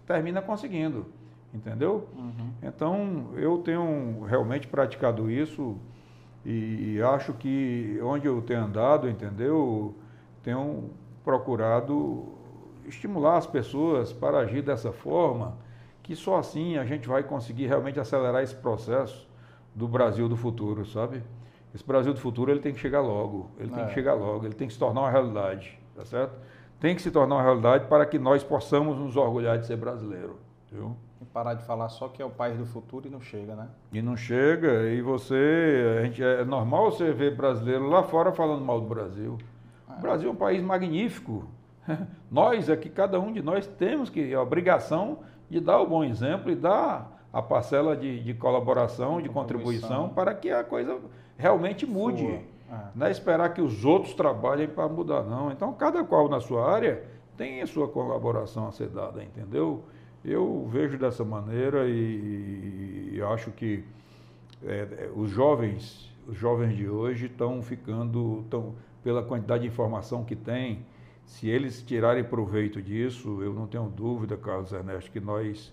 termina 0.07 0.41
conseguindo, 0.41 1.07
entendeu? 1.53 2.09
Uhum. 2.17 2.51
Então, 2.63 3.31
eu 3.37 3.59
tenho 3.59 4.23
realmente 4.25 4.67
praticado 4.67 5.31
isso 5.31 5.77
e 6.45 7.01
acho 7.03 7.33
que 7.33 7.99
onde 8.03 8.27
eu 8.27 8.43
tenho 8.43 8.65
andado, 8.65 9.09
entendeu? 9.09 9.95
Tenho 10.43 10.91
procurado 11.25 12.27
estimular 12.87 13.39
as 13.39 13.47
pessoas 13.47 14.13
para 14.13 14.39
agir 14.39 14.63
dessa 14.63 14.93
forma, 14.93 15.57
que 16.03 16.15
só 16.15 16.39
assim 16.39 16.77
a 16.77 16.85
gente 16.85 17.09
vai 17.09 17.23
conseguir 17.23 17.67
realmente 17.67 17.99
acelerar 17.99 18.43
esse 18.43 18.55
processo 18.55 19.27
do 19.75 19.89
Brasil 19.89 20.29
do 20.29 20.37
futuro, 20.37 20.85
sabe? 20.85 21.23
Esse 21.75 21.85
Brasil 21.85 22.15
do 22.15 22.21
futuro 22.21 22.53
ele 22.53 22.61
tem 22.61 22.73
que 22.73 22.79
chegar 22.79 23.01
logo, 23.01 23.51
ele 23.59 23.73
é. 23.73 23.75
tem 23.75 23.85
que 23.87 23.91
é. 23.91 23.95
chegar 23.95 24.15
logo, 24.15 24.45
ele 24.45 24.55
tem 24.55 24.69
que 24.69 24.73
se 24.73 24.79
tornar 24.79 25.01
uma 25.01 25.11
realidade, 25.11 25.77
tá 25.97 26.05
certo? 26.05 26.39
Tem 26.79 26.95
que 26.95 27.03
se 27.03 27.11
tornar 27.11 27.37
uma 27.37 27.43
realidade 27.43 27.87
para 27.87 28.07
que 28.07 28.19
nós 28.19 28.45
possamos 28.45 28.97
nos 28.97 29.17
orgulhar 29.17 29.59
de 29.59 29.67
ser 29.67 29.77
brasileiro, 29.77 30.39
viu? 30.71 30.97
E 31.21 31.25
parar 31.25 31.55
de 31.55 31.65
falar 31.65 31.89
só 31.89 32.09
que 32.09 32.23
é 32.23 32.25
o 32.25 32.31
país 32.31 32.57
do 32.57 32.67
futuro 32.67 33.09
e 33.09 33.11
não 33.11 33.21
chega, 33.21 33.57
né? 33.57 33.69
E 33.93 34.01
não 34.01 34.17
chega, 34.17 34.89
e 34.89 35.03
você, 35.03 35.99
a 35.99 36.05
gente, 36.05 36.23
é 36.23 36.45
normal 36.45 36.93
você 36.93 37.11
ver 37.13 37.35
brasileiro 37.35 37.89
lá 37.89 38.05
fora 38.05 38.31
falando 38.31 38.65
mal 38.65 38.81
do 38.81 38.87
Brasil. 38.87 39.37
O 39.89 40.01
Brasil 40.01 40.29
é 40.29 40.33
um 40.33 40.37
país 40.37 40.63
magnífico. 40.63 41.49
Nós 42.31 42.71
aqui, 42.71 42.89
cada 42.89 43.19
um 43.19 43.33
de 43.33 43.43
nós, 43.43 43.67
temos 43.67 44.09
que 44.11 44.33
a 44.35 44.41
obrigação 44.41 45.19
de 45.51 45.61
dar 45.61 45.81
o 45.81 45.87
bom 45.87 46.03
exemplo 46.03 46.51
e 46.51 46.55
dar 46.55 47.27
a 47.33 47.43
parcela 47.43 47.97
de, 47.97 48.23
de 48.23 48.33
colaboração, 48.33 49.21
de 49.21 49.29
contribuição. 49.29 49.89
contribuição, 49.89 50.09
para 50.09 50.35
que 50.35 50.51
a 50.51 50.65
coisa 50.65 50.99
realmente 51.37 51.87
mude. 51.87 52.27
É. 52.27 52.43
Não 52.95 53.07
é 53.07 53.11
esperar 53.11 53.53
que 53.53 53.61
os 53.61 53.85
outros 53.85 54.15
trabalhem 54.15 54.69
para 54.69 54.89
mudar, 54.89 55.23
não. 55.23 55.53
Então, 55.53 55.73
cada 55.75 56.03
qual 56.03 56.29
na 56.29 56.41
sua 56.41 56.71
área 56.71 57.05
tem 57.37 57.63
a 57.63 57.67
sua 57.67 57.89
colaboração 57.89 58.69
a 58.69 58.73
ser 58.73 58.89
dada, 58.89 59.23
entendeu? 59.23 59.85
Eu 60.25 60.67
vejo 60.71 60.99
dessa 60.99 61.25
maneira 61.25 61.87
e, 61.87 63.13
e 63.15 63.23
acho 63.23 63.51
que 63.51 63.85
é, 64.65 65.11
os 65.15 65.31
jovens, 65.31 66.11
os 66.27 66.37
jovens 66.37 66.77
de 66.77 66.89
hoje 66.89 67.27
estão 67.27 67.63
ficando, 67.63 68.41
estão 68.43 68.75
pela 69.03 69.23
quantidade 69.23 69.63
de 69.63 69.69
informação 69.69 70.25
que 70.25 70.35
tem, 70.35 70.85
se 71.27 71.49
eles 71.49 71.83
tirarem 71.83 72.25
proveito 72.25 72.81
disso, 72.81 73.43
eu 73.43 73.53
não 73.53 73.67
tenho 73.67 73.89
dúvida, 73.89 74.37
Carlos 74.37 74.73
Ernesto, 74.73 75.11
que 75.11 75.21
nós, 75.21 75.73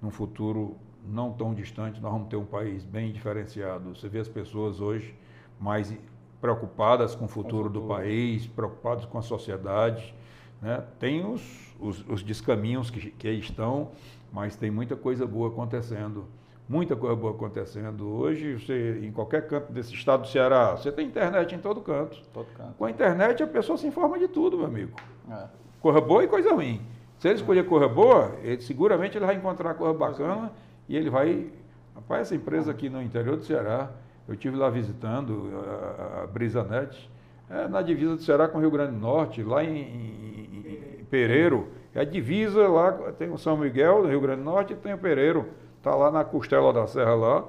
num 0.00 0.10
futuro 0.10 0.76
não 1.06 1.32
tão 1.32 1.54
distante, 1.54 2.00
nós 2.00 2.12
vamos 2.12 2.28
ter 2.28 2.36
um 2.36 2.44
país 2.44 2.84
bem 2.84 3.12
diferenciado. 3.12 3.94
Você 3.94 4.08
vê 4.08 4.20
as 4.20 4.28
pessoas 4.28 4.80
hoje 4.80 5.14
mais 5.58 5.92
preocupadas 6.40 7.14
com 7.14 7.26
o 7.26 7.28
futuro, 7.28 7.64
com 7.64 7.68
o 7.68 7.72
futuro. 7.72 7.80
do 7.80 7.88
país, 7.88 8.46
preocupadas 8.46 9.04
com 9.04 9.18
a 9.18 9.22
sociedade. 9.22 10.14
Né? 10.60 10.82
Tem 10.98 11.24
os, 11.24 11.42
os, 11.78 12.06
os 12.08 12.22
descaminhos 12.22 12.90
que, 12.90 13.10
que 13.10 13.30
estão, 13.30 13.90
mas 14.32 14.56
tem 14.56 14.70
muita 14.70 14.96
coisa 14.96 15.26
boa 15.26 15.48
acontecendo 15.48 16.26
muita 16.70 16.94
coisa 16.94 17.16
boa 17.16 17.32
acontecendo. 17.32 18.06
Hoje, 18.06 18.54
você, 18.54 19.00
em 19.02 19.10
qualquer 19.10 19.48
canto 19.48 19.72
desse 19.72 19.92
estado 19.92 20.22
do 20.22 20.28
Ceará, 20.28 20.76
você 20.76 20.92
tem 20.92 21.04
internet 21.04 21.52
em 21.52 21.58
todo 21.58 21.80
canto. 21.80 22.22
Todo 22.32 22.46
canto. 22.56 22.74
Com 22.78 22.84
a 22.84 22.90
internet, 22.90 23.42
a 23.42 23.46
pessoa 23.48 23.76
se 23.76 23.88
informa 23.88 24.16
de 24.16 24.28
tudo, 24.28 24.56
meu 24.56 24.66
amigo. 24.66 24.92
É. 25.28 25.48
Coisa 25.80 26.00
boa 26.00 26.22
e 26.22 26.28
coisa 26.28 26.54
ruim. 26.54 26.80
Se 27.18 27.26
ele 27.26 27.34
escolher 27.34 27.66
coisa 27.66 27.88
boa, 27.88 28.36
ele, 28.44 28.62
seguramente 28.62 29.18
ele 29.18 29.26
vai 29.26 29.34
encontrar 29.34 29.74
coisa 29.74 29.92
bacana 29.92 30.52
e 30.90 30.96
ele 30.96 31.08
vai. 31.08 31.46
Rapaz, 31.94 32.22
essa 32.22 32.34
empresa 32.34 32.72
aqui 32.72 32.90
no 32.90 33.00
interior 33.00 33.36
do 33.36 33.44
Ceará, 33.44 33.90
eu 34.26 34.36
tive 34.36 34.56
lá 34.56 34.68
visitando 34.68 35.50
a, 35.54 36.24
a 36.24 36.26
Brisanet, 36.26 37.08
é 37.48 37.68
na 37.68 37.80
divisa 37.80 38.16
do 38.16 38.22
Ceará 38.22 38.48
com 38.48 38.58
o 38.58 38.60
Rio 38.60 38.70
Grande 38.70 38.92
do 38.92 38.98
Norte, 38.98 39.42
lá 39.42 39.62
em, 39.62 39.76
em, 39.76 41.00
em 41.00 41.04
Pereiro. 41.04 41.68
É 41.94 42.00
a 42.00 42.04
divisa 42.04 42.66
lá, 42.66 42.92
tem 43.12 43.30
o 43.30 43.38
São 43.38 43.56
Miguel, 43.56 44.02
do 44.02 44.08
Rio 44.08 44.20
Grande 44.20 44.40
do 44.40 44.44
Norte, 44.44 44.72
e 44.72 44.76
tem 44.76 44.92
o 44.92 44.98
Pereiro. 44.98 45.48
Está 45.78 45.94
lá 45.94 46.10
na 46.10 46.24
costela 46.24 46.72
da 46.72 46.86
serra 46.88 47.14
lá. 47.14 47.44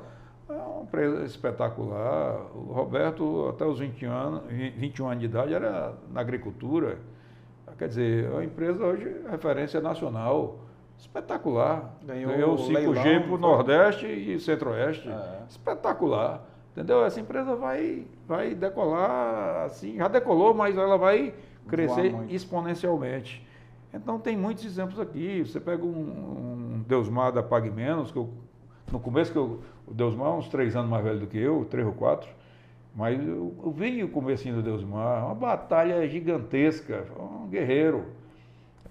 É 0.48 0.53
uma 0.53 0.83
empresa 0.83 1.24
espetacular. 1.24 2.45
O 2.53 2.71
Roberto, 2.74 3.50
até 3.50 3.65
os 3.65 3.79
20 3.79 4.05
anos, 4.05 4.43
21 4.50 5.07
anos 5.07 5.19
de 5.19 5.25
idade, 5.25 5.53
era 5.53 5.93
na 6.12 6.21
agricultura. 6.21 6.98
Quer 7.77 7.88
dizer, 7.88 8.36
a 8.36 8.43
empresa 8.43 8.86
hoje 8.86 9.07
é 9.25 9.31
referência 9.31 9.81
nacional. 9.81 10.60
Espetacular. 11.01 11.96
Ganhou, 12.05 12.31
Ganhou 12.31 12.53
o 12.53 12.58
5G 12.58 13.24
para 13.24 13.34
o 13.34 13.38
Nordeste 13.38 14.05
e 14.05 14.39
Centro-Oeste. 14.39 15.10
É. 15.10 15.41
Espetacular. 15.50 16.46
Entendeu? 16.72 17.03
Essa 17.03 17.20
empresa 17.20 17.55
vai, 17.55 18.05
vai 18.27 18.53
decolar, 18.53 19.65
assim, 19.65 19.98
já 19.98 20.08
decolou, 20.08 20.53
mas 20.53 20.77
ela 20.77 20.98
vai 20.98 21.34
crescer 21.67 22.15
exponencialmente. 22.29 23.46
Então 23.93 24.20
tem 24.20 24.38
muitos 24.38 24.63
exemplos 24.63 25.00
aqui. 25.00 25.43
Você 25.43 25.60
pega 25.60 25.84
um, 25.84 25.89
um 25.89 26.84
Deusmar 26.88 27.31
da 27.34 27.43
Pague 27.43 27.70
Menos, 27.70 28.12
que 28.12 28.17
eu, 28.17 28.29
no 28.91 29.00
começo 29.00 29.31
que 29.31 29.38
eu, 29.38 29.60
o 29.86 29.93
Deusmar 29.93 30.29
é 30.29 30.36
uns 30.36 30.48
três 30.48 30.75
anos 30.75 30.89
mais 30.89 31.03
velho 31.03 31.20
do 31.20 31.27
que 31.27 31.38
eu, 31.38 31.65
três 31.65 31.86
ou 31.86 31.93
quatro, 31.93 32.29
mas 32.96 33.20
eu, 33.20 33.53
eu 33.63 33.72
vi 33.72 34.03
o 34.03 34.10
comecinho 34.10 34.55
do 34.55 34.62
Deusmar, 34.62 35.25
uma 35.25 35.36
batalha 35.36 36.08
gigantesca, 36.08 37.05
um 37.20 37.48
guerreiro. 37.48 38.05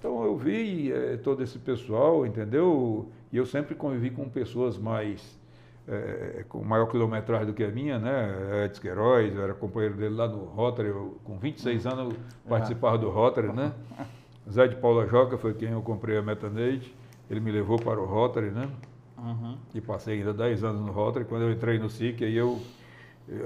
Então 0.00 0.24
eu 0.24 0.34
vi 0.34 0.90
é, 0.90 1.18
todo 1.18 1.42
esse 1.42 1.58
pessoal, 1.58 2.24
entendeu? 2.24 3.10
E 3.30 3.36
eu 3.36 3.44
sempre 3.44 3.74
convivi 3.74 4.10
com 4.10 4.28
pessoas 4.30 4.78
mais 4.78 5.38
é, 5.86 6.42
com 6.48 6.64
maior 6.64 6.86
quilometragem 6.86 7.46
do 7.46 7.52
que 7.52 7.62
a 7.62 7.68
minha, 7.68 7.98
né? 7.98 8.64
Edson 8.64 8.80
Queiroz, 8.80 9.34
eu 9.34 9.42
era 9.42 9.52
companheiro 9.52 9.96
dele 9.96 10.14
lá 10.14 10.26
no 10.26 10.44
Rotary, 10.44 10.88
eu, 10.88 11.18
com 11.22 11.38
26 11.38 11.86
anos 11.86 12.14
eu 12.14 12.20
participava 12.48 12.96
do 12.96 13.10
Rotary, 13.10 13.52
né? 13.52 13.72
Zé 14.50 14.66
de 14.68 14.76
Paula 14.76 15.06
Joca 15.06 15.36
foi 15.36 15.52
quem 15.52 15.70
eu 15.70 15.82
comprei 15.82 16.16
a 16.16 16.22
Metaneide. 16.22 16.94
Ele 17.30 17.38
me 17.38 17.52
levou 17.52 17.78
para 17.78 18.00
o 18.00 18.06
Rotary, 18.06 18.50
né? 18.50 18.68
Uhum. 19.18 19.56
E 19.74 19.80
passei 19.82 20.18
ainda 20.18 20.32
10 20.32 20.64
anos 20.64 20.80
no 20.80 20.92
Rotary. 20.92 21.26
Quando 21.26 21.42
eu 21.42 21.52
entrei 21.52 21.78
no 21.78 21.90
SIC, 21.90 22.24
aí 22.24 22.36
eu, 22.36 22.58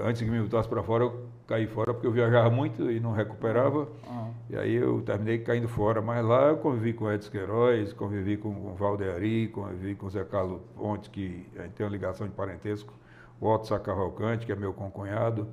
antes 0.03 0.21
que 0.21 0.29
me 0.29 0.39
botasse 0.39 0.67
para 0.69 0.81
fora, 0.81 1.03
eu 1.03 1.25
caí 1.47 1.67
fora 1.67 1.93
porque 1.93 2.07
eu 2.07 2.11
viajava 2.11 2.49
muito 2.49 2.91
e 2.91 2.99
não 2.99 3.11
recuperava. 3.11 3.87
Uhum. 4.07 4.33
E 4.49 4.57
aí 4.57 4.73
eu 4.75 5.01
terminei 5.01 5.39
caindo 5.39 5.67
fora. 5.67 6.01
Mas 6.01 6.25
lá 6.25 6.49
eu 6.49 6.57
convivi 6.57 6.93
com 6.93 7.11
Edson 7.11 7.31
Queiroz, 7.31 7.93
convivi 7.93 8.37
com 8.37 8.49
o 8.49 8.75
Valdeari, 8.75 9.47
convivi 9.47 9.95
com 9.95 10.07
o 10.07 10.09
Zé 10.09 10.23
Carlos 10.23 10.61
Pontes, 10.75 11.09
que 11.09 11.45
a 11.57 11.63
gente 11.63 11.73
tem 11.73 11.85
uma 11.85 11.91
ligação 11.91 12.27
de 12.27 12.33
parentesco. 12.33 12.93
O 13.39 13.47
Otto 13.47 13.67
Sacavalcante, 13.67 14.45
que 14.45 14.51
é 14.51 14.55
meu 14.55 14.73
concunhado. 14.73 15.47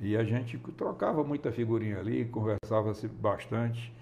E 0.00 0.16
a 0.16 0.24
gente 0.24 0.58
trocava 0.76 1.22
muita 1.22 1.52
figurinha 1.52 1.98
ali, 1.98 2.24
conversava-se 2.24 3.06
bastante 3.06 3.92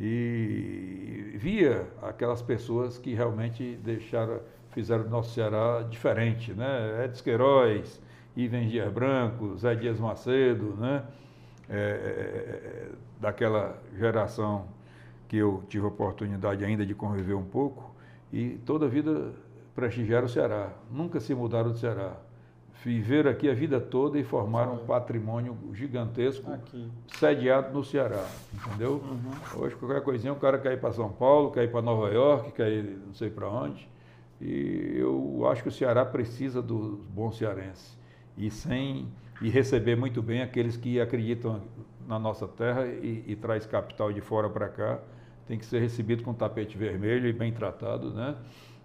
e 0.00 1.32
via 1.34 1.84
aquelas 2.00 2.40
pessoas 2.40 2.96
que 2.98 3.14
realmente 3.14 3.76
deixaram, 3.82 4.38
fizeram 4.70 5.04
o 5.04 5.08
nosso 5.08 5.34
Ceará 5.34 5.82
diferente, 5.82 6.52
né? 6.52 7.04
Edson 7.04 7.24
Queiroz, 7.24 8.00
Ivens 8.38 8.70
Dias 8.70 8.92
Branco, 8.92 9.56
Zé 9.56 9.74
Dias 9.74 9.98
Macedo, 9.98 10.76
né? 10.78 11.02
É, 11.68 11.74
é, 11.74 11.80
é, 11.80 12.88
daquela 13.20 13.76
geração 13.98 14.64
que 15.26 15.36
eu 15.36 15.62
tive 15.68 15.84
a 15.84 15.88
oportunidade 15.88 16.64
ainda 16.64 16.86
de 16.86 16.94
conviver 16.94 17.34
um 17.34 17.44
pouco 17.44 17.94
e 18.32 18.58
toda 18.64 18.86
a 18.86 18.88
vida 18.88 19.32
prestigiaram 19.74 20.26
o 20.26 20.30
Ceará, 20.30 20.72
nunca 20.90 21.20
se 21.20 21.34
mudaram 21.34 21.70
do 21.70 21.76
Ceará 21.76 22.16
viveram 22.84 23.30
aqui 23.30 23.50
a 23.50 23.54
vida 23.54 23.80
toda 23.80 24.18
e 24.18 24.24
formaram 24.24 24.74
um 24.74 24.86
patrimônio 24.86 25.56
gigantesco 25.74 26.50
aqui. 26.52 26.88
sediado 27.18 27.72
no 27.72 27.84
Ceará, 27.84 28.24
entendeu? 28.54 29.02
Uhum. 29.04 29.62
Hoje 29.62 29.74
qualquer 29.74 30.00
coisinha 30.02 30.32
o 30.32 30.36
cara 30.36 30.58
quer 30.58 30.74
ir 30.74 30.80
para 30.80 30.92
São 30.92 31.10
Paulo, 31.10 31.50
quer 31.50 31.64
ir 31.64 31.72
para 31.72 31.82
Nova 31.82 32.08
York, 32.08 32.52
quer 32.52 32.70
ir 32.70 32.98
não 33.04 33.14
sei 33.14 33.30
para 33.30 33.48
onde. 33.48 33.88
E 34.40 34.94
eu 34.96 35.46
acho 35.50 35.62
que 35.62 35.68
o 35.68 35.72
Ceará 35.72 36.04
precisa 36.04 36.62
dos 36.62 37.04
bons 37.06 37.36
cearenses 37.36 37.97
e 38.38 38.50
sem 38.50 39.08
e 39.42 39.48
receber 39.48 39.96
muito 39.96 40.22
bem 40.22 40.42
aqueles 40.42 40.76
que 40.76 41.00
acreditam 41.00 41.62
na 42.06 42.18
nossa 42.18 42.48
terra 42.48 42.86
e, 42.86 43.24
e 43.26 43.36
traz 43.36 43.66
capital 43.66 44.12
de 44.12 44.20
fora 44.20 44.48
para 44.48 44.68
cá, 44.68 44.98
tem 45.46 45.58
que 45.58 45.66
ser 45.66 45.80
recebido 45.80 46.22
com 46.22 46.32
tapete 46.32 46.76
vermelho 46.76 47.28
e 47.28 47.32
bem 47.32 47.52
tratado, 47.52 48.10
né? 48.12 48.36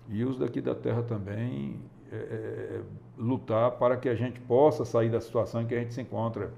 E 0.10 0.24
os 0.24 0.38
daqui 0.38 0.60
da 0.60 0.76
terra 0.76 1.02
também 1.02 1.80
é, 2.12 2.16
é, 2.16 2.82
lutar 3.18 3.72
para 3.72 3.96
que 3.98 4.10
a 4.10 4.16
gente 4.16 4.40
possa 4.42 4.84
sair 4.84 5.10
da 5.10 5.22
situação 5.22 5.62
em 5.62 5.66
que 5.66 5.74
a 5.74 5.80
gente 5.80 5.94
se 5.94 6.02
encontra. 6.02 6.52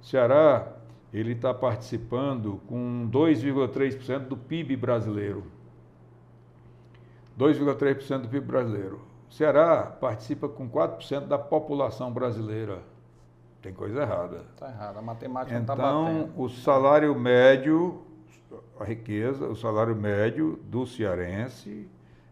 O 0.00 0.04
Ceará 0.04 0.76
ele 1.12 1.32
está 1.32 1.52
participando 1.52 2.60
com 2.66 3.08
2,3% 3.10 4.28
do 4.28 4.36
PIB 4.36 4.76
brasileiro. 4.76 5.44
2,3% 7.38 8.22
do 8.22 8.28
PIB 8.28 8.46
brasileiro. 8.46 9.09
O 9.30 9.32
Ceará 9.32 9.84
participa 9.84 10.48
com 10.48 10.68
4% 10.68 11.26
da 11.26 11.38
população 11.38 12.12
brasileira. 12.12 12.82
Tem 13.62 13.72
coisa 13.72 14.02
errada. 14.02 14.44
Está 14.54 14.68
errada, 14.68 14.98
a 14.98 15.02
matemática 15.02 15.56
então, 15.56 15.76
não 15.76 15.84
está 15.84 16.02
batendo. 16.02 16.32
Então, 16.32 16.44
o 16.44 16.48
salário 16.48 17.14
médio 17.14 18.02
a 18.78 18.84
riqueza, 18.84 19.46
o 19.46 19.54
salário 19.54 19.94
médio 19.94 20.58
do 20.64 20.86
cearense 20.86 21.88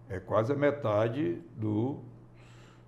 é 0.09 0.19
quase 0.19 0.52
a 0.52 0.57
metade 0.57 1.40
do, 1.55 1.99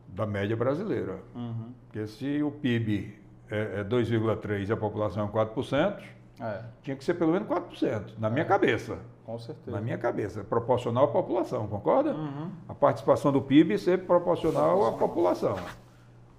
da 0.09 0.27
média 0.27 0.57
brasileira. 0.57 1.19
Uhum. 1.35 1.73
Porque 1.87 2.07
se 2.07 2.43
o 2.43 2.51
PIB 2.51 3.19
é, 3.51 3.81
é 3.81 3.85
2,3% 3.85 4.69
e 4.69 4.73
a 4.73 4.77
população 4.77 5.27
é 5.27 5.31
4%, 5.31 6.03
é. 6.41 6.65
tinha 6.83 6.97
que 6.97 7.05
ser 7.05 7.15
pelo 7.15 7.33
menos 7.33 7.47
4%, 7.47 8.19
na 8.19 8.31
minha 8.31 8.45
é. 8.45 8.49
cabeça. 8.49 8.99
Com 9.31 9.39
certeza. 9.39 9.71
Na 9.71 9.81
minha 9.81 9.97
cabeça, 9.97 10.43
proporcional 10.43 11.05
à 11.05 11.09
população, 11.09 11.69
concorda? 11.69 12.11
Uhum. 12.11 12.51
A 12.69 12.75
participação 12.75 13.31
do 13.31 13.41
PIB 13.41 13.79
ser 13.79 14.05
proporcional 14.05 14.85
à 14.89 14.93
população. 14.93 15.55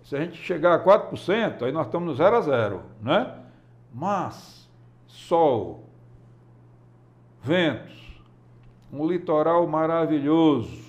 Se 0.04 0.14
a 0.18 0.20
gente 0.20 0.36
chegar 0.36 0.76
a 0.76 0.84
4%, 0.84 1.64
aí 1.64 1.72
nós 1.72 1.86
estamos 1.86 2.10
no 2.10 2.16
zero 2.16 2.36
a 2.36 2.42
zero, 2.42 2.82
né? 3.02 3.34
Mas, 3.94 4.70
sol, 5.08 5.86
ventos, 7.42 8.22
um 8.92 9.08
litoral 9.08 9.66
maravilhoso, 9.68 10.84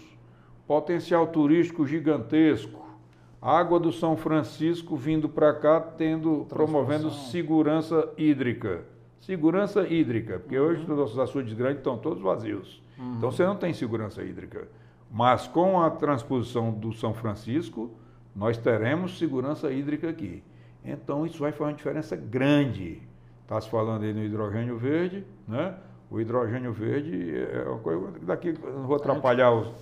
potencial 0.66 1.28
turístico 1.28 1.86
gigantesco, 1.86 2.84
água 3.40 3.78
do 3.78 3.92
São 3.92 4.16
Francisco 4.16 4.96
vindo 4.96 5.28
para 5.28 5.54
cá, 5.54 5.80
tendo, 5.80 6.46
promovendo 6.48 7.12
segurança 7.12 8.12
hídrica. 8.18 8.90
Segurança 9.22 9.86
hídrica, 9.86 10.40
porque 10.40 10.58
uhum. 10.58 10.66
hoje 10.66 10.82
os 10.82 10.88
nossos 10.88 11.18
açudes 11.18 11.54
grandes 11.54 11.78
estão 11.78 11.96
todos 11.96 12.20
vazios. 12.20 12.82
Uhum. 12.98 13.14
Então 13.16 13.30
você 13.30 13.44
não 13.44 13.56
tem 13.56 13.72
segurança 13.72 14.20
hídrica. 14.20 14.66
Mas 15.08 15.46
com 15.46 15.80
a 15.80 15.90
transposição 15.90 16.72
do 16.72 16.92
São 16.92 17.14
Francisco, 17.14 17.90
nós 18.34 18.58
teremos 18.58 19.18
segurança 19.18 19.70
hídrica 19.70 20.10
aqui. 20.10 20.42
Então 20.84 21.24
isso 21.24 21.38
vai 21.38 21.52
fazer 21.52 21.70
uma 21.70 21.76
diferença 21.76 22.16
grande. 22.16 23.00
Está 23.42 23.60
se 23.60 23.70
falando 23.70 24.02
aí 24.02 24.12
no 24.12 24.24
hidrogênio 24.24 24.76
verde, 24.76 25.24
né? 25.46 25.76
O 26.10 26.20
hidrogênio 26.20 26.72
verde 26.72 27.32
é 27.32 27.62
uma 27.68 27.78
coisa. 27.78 28.12
Daqui 28.22 28.52
não 28.64 28.88
vou 28.88 28.96
atrapalhar 28.96 29.52
o 29.52 29.72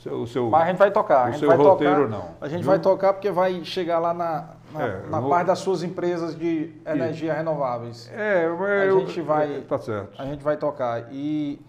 seu, 0.00 0.22
o 0.22 0.26
seu. 0.26 0.50
Mas 0.50 0.62
a 0.62 0.66
gente 0.66 0.78
vai 0.78 0.90
tocar. 0.90 1.30
O 1.30 1.38
seu 1.38 1.50
roteiro, 1.50 1.94
tocar, 1.94 2.08
não. 2.08 2.34
A 2.40 2.48
gente 2.48 2.62
viu? 2.62 2.70
vai 2.70 2.78
tocar 2.78 3.12
porque 3.12 3.30
vai 3.30 3.64
chegar 3.64 3.98
lá 3.98 4.14
na, 4.14 4.50
na, 4.72 4.82
é, 4.82 5.06
na 5.08 5.22
parte 5.22 5.48
das 5.48 5.58
suas 5.58 5.82
empresas 5.82 6.36
de 6.36 6.72
energia 6.86 7.32
e... 7.32 7.36
renováveis. 7.36 8.10
É, 8.12 8.48
mas 8.48 8.94
a 8.94 8.98
gente 8.98 9.20
vai. 9.20 9.56
É, 9.56 9.60
tá 9.60 9.78
certo. 9.78 10.20
A 10.20 10.24
gente 10.24 10.42
vai 10.42 10.56
tocar. 10.56 11.12
E, 11.12 11.60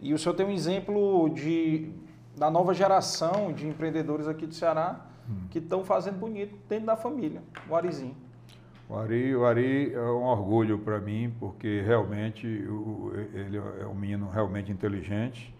e 0.00 0.14
o 0.14 0.18
senhor 0.18 0.34
tem 0.34 0.46
um 0.46 0.52
exemplo 0.52 1.28
de, 1.30 1.92
da 2.36 2.50
nova 2.50 2.72
geração 2.72 3.52
de 3.52 3.66
empreendedores 3.66 4.28
aqui 4.28 4.46
do 4.46 4.54
Ceará 4.54 5.00
hum. 5.28 5.46
que 5.50 5.58
estão 5.58 5.84
fazendo 5.84 6.18
bonito 6.18 6.56
dentro 6.68 6.86
da 6.86 6.96
família, 6.96 7.42
o 7.68 7.74
Arizinho. 7.74 8.16
O 8.88 8.96
Ari, 8.96 9.36
o 9.36 9.46
Ari 9.46 9.94
é 9.94 10.00
um 10.00 10.24
orgulho 10.24 10.76
para 10.76 10.98
mim, 10.98 11.32
porque 11.38 11.80
realmente 11.86 12.44
ele 13.32 13.56
é 13.80 13.86
um 13.86 13.94
menino 13.94 14.28
realmente 14.28 14.72
inteligente, 14.72 15.54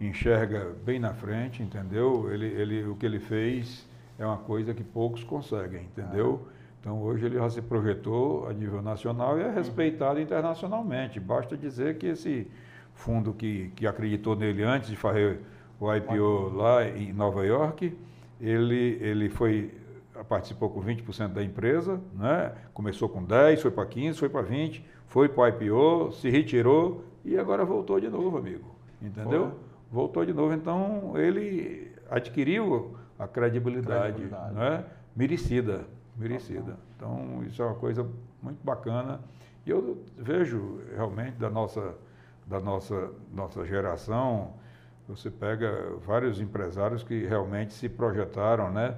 enxerga 0.00 0.74
bem 0.84 0.98
na 0.98 1.14
frente, 1.14 1.62
entendeu? 1.62 2.32
Ele, 2.32 2.46
ele, 2.46 2.84
o 2.84 2.96
que 2.96 3.06
ele 3.06 3.20
fez 3.20 3.86
é 4.18 4.26
uma 4.26 4.38
coisa 4.38 4.74
que 4.74 4.82
poucos 4.82 5.22
conseguem, 5.22 5.82
entendeu? 5.82 6.46
Então 6.80 7.00
hoje 7.00 7.26
ele 7.26 7.36
já 7.36 7.48
se 7.48 7.62
projetou 7.62 8.48
a 8.48 8.52
nível 8.52 8.82
nacional 8.82 9.38
e 9.38 9.42
é 9.42 9.50
respeitado 9.50 10.20
internacionalmente. 10.20 11.20
Basta 11.20 11.56
dizer 11.56 11.96
que 11.96 12.06
esse 12.06 12.50
fundo 12.94 13.32
que, 13.32 13.70
que 13.76 13.86
acreditou 13.86 14.34
nele 14.34 14.64
antes 14.64 14.90
de 14.90 14.96
fazer 14.96 15.40
o 15.78 15.94
IPO 15.94 16.50
lá 16.54 16.86
em 16.88 17.12
Nova 17.12 17.44
York, 17.44 17.96
ele, 18.40 18.98
ele 19.00 19.28
foi 19.28 19.72
participou 20.28 20.68
com 20.70 20.82
20% 20.82 21.28
da 21.28 21.42
empresa, 21.42 22.00
né? 22.14 22.52
começou 22.74 23.08
com 23.08 23.24
10, 23.24 23.62
foi 23.62 23.70
para 23.70 23.86
15, 23.86 24.18
foi 24.18 24.28
para 24.28 24.42
20, 24.42 24.84
foi 25.06 25.28
para 25.28 25.42
o 25.42 25.48
IPO, 25.48 26.12
se 26.12 26.28
retirou 26.30 27.04
e 27.24 27.38
agora 27.38 27.64
voltou 27.64 27.98
de 27.98 28.08
novo, 28.08 28.36
amigo. 28.36 28.64
Entendeu? 29.00 29.50
Foi. 29.50 29.71
Voltou 29.92 30.24
de 30.24 30.32
novo. 30.32 30.54
Então 30.54 31.12
ele 31.16 31.92
adquiriu 32.10 32.96
a 33.18 33.28
credibilidade, 33.28 34.14
credibilidade. 34.14 34.54
Né? 34.54 34.84
merecida. 35.14 35.84
Merecida. 36.16 36.78
Então 36.96 37.44
isso 37.46 37.60
é 37.62 37.66
uma 37.66 37.74
coisa 37.74 38.08
muito 38.42 38.64
bacana. 38.64 39.20
E 39.66 39.70
eu 39.70 40.02
vejo 40.16 40.80
realmente 40.96 41.36
da 41.36 41.50
nossa, 41.50 41.94
da 42.46 42.58
nossa, 42.58 43.10
nossa 43.32 43.64
geração, 43.66 44.54
você 45.06 45.30
pega 45.30 45.94
vários 46.04 46.40
empresários 46.40 47.04
que 47.04 47.26
realmente 47.26 47.74
se 47.74 47.88
projetaram, 47.88 48.72
né? 48.72 48.96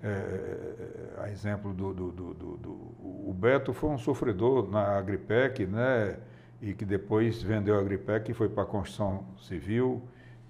É, 0.00 1.22
a 1.22 1.28
exemplo 1.28 1.74
do, 1.74 1.92
do, 1.92 2.12
do, 2.12 2.34
do, 2.34 2.70
O 2.70 3.34
Beto 3.36 3.72
foi 3.72 3.90
um 3.90 3.98
sofredor 3.98 4.70
na 4.70 4.96
Agripec, 4.96 5.66
né? 5.66 6.16
E 6.62 6.72
que 6.72 6.84
depois 6.84 7.42
vendeu 7.42 7.74
a 7.74 7.80
Agripec 7.80 8.30
e 8.30 8.34
foi 8.34 8.48
para 8.48 8.62
a 8.62 8.66
construção 8.66 9.24
civil 9.40 10.00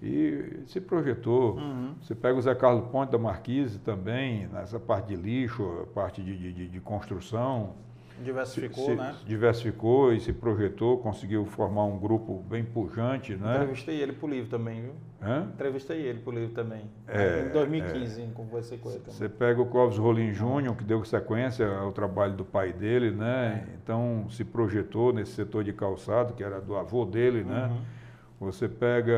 e 0.01 0.63
se 0.65 0.79
projetou. 0.79 1.55
Uhum. 1.55 1.93
Você 2.01 2.15
pega 2.15 2.37
o 2.37 2.41
Zé 2.41 2.55
Carlos 2.55 2.89
Ponte 2.89 3.11
da 3.11 3.17
Marquise 3.17 3.79
também, 3.79 4.47
nessa 4.47 4.79
parte 4.79 5.07
de 5.07 5.15
lixo, 5.15 5.87
parte 5.93 6.21
de, 6.21 6.53
de, 6.53 6.67
de 6.69 6.79
construção. 6.79 7.75
Diversificou, 8.23 8.85
se, 8.85 8.95
né? 8.95 9.15
Diversificou 9.25 10.13
e 10.13 10.19
se 10.19 10.33
projetou, 10.33 10.97
conseguiu 10.97 11.45
formar 11.45 11.85
um 11.85 11.97
grupo 11.97 12.43
bem 12.49 12.65
pujante, 12.65 13.35
né? 13.35 13.55
Entrevistei 13.55 14.01
ele 14.01 14.11
para 14.11 14.27
o 14.27 14.29
livro 14.29 14.49
também, 14.49 14.81
viu? 14.81 14.93
Hã? 15.21 15.47
Entrevistei 15.53 16.01
ele 16.01 16.19
para 16.19 16.29
o 16.29 16.33
livro 16.33 16.53
também. 16.53 16.81
É, 17.07 17.45
em 17.47 17.53
2015, 17.53 18.21
é. 18.21 18.27
conversei 18.33 18.77
com 18.77 18.89
ele 18.89 18.99
também. 18.99 19.13
Você 19.13 19.29
pega 19.29 19.61
o 19.61 19.65
Clóvis 19.65 19.97
Rolim 19.97 20.33
Júnior, 20.33 20.75
que 20.75 20.83
deu 20.83 21.03
sequência 21.05 21.65
ao 21.77 21.93
trabalho 21.93 22.33
do 22.33 22.43
pai 22.43 22.73
dele, 22.73 23.11
né? 23.11 23.65
É. 23.65 23.75
Então 23.81 24.25
se 24.29 24.43
projetou 24.43 25.13
nesse 25.13 25.31
setor 25.31 25.63
de 25.63 25.71
calçado, 25.71 26.33
que 26.33 26.43
era 26.43 26.59
do 26.59 26.75
avô 26.75 27.05
dele, 27.05 27.45
né? 27.45 27.67
uhum. 27.67 27.98
Você 28.39 28.69
pega, 28.69 29.17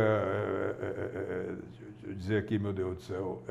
deixa 1.69 2.07
eu 2.07 2.13
dizer 2.15 2.37
aqui, 2.37 2.57
meu 2.57 2.73
Deus 2.73 2.95
do 2.95 3.01
céu, 3.03 3.43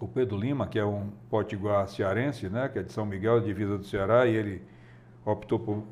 o 0.00 0.08
Pedro 0.08 0.38
Lima, 0.38 0.66
que 0.66 0.78
é 0.78 0.84
um 0.84 1.10
potiguar 1.28 1.86
cearense, 1.86 2.48
né, 2.48 2.68
que 2.68 2.78
é 2.78 2.82
de 2.82 2.90
São 2.92 3.04
Miguel, 3.04 3.40
divisa 3.40 3.76
do 3.76 3.84
Ceará, 3.84 4.26
e 4.26 4.34
ele 4.34 4.62
optou 5.24 5.58
por 5.58 5.84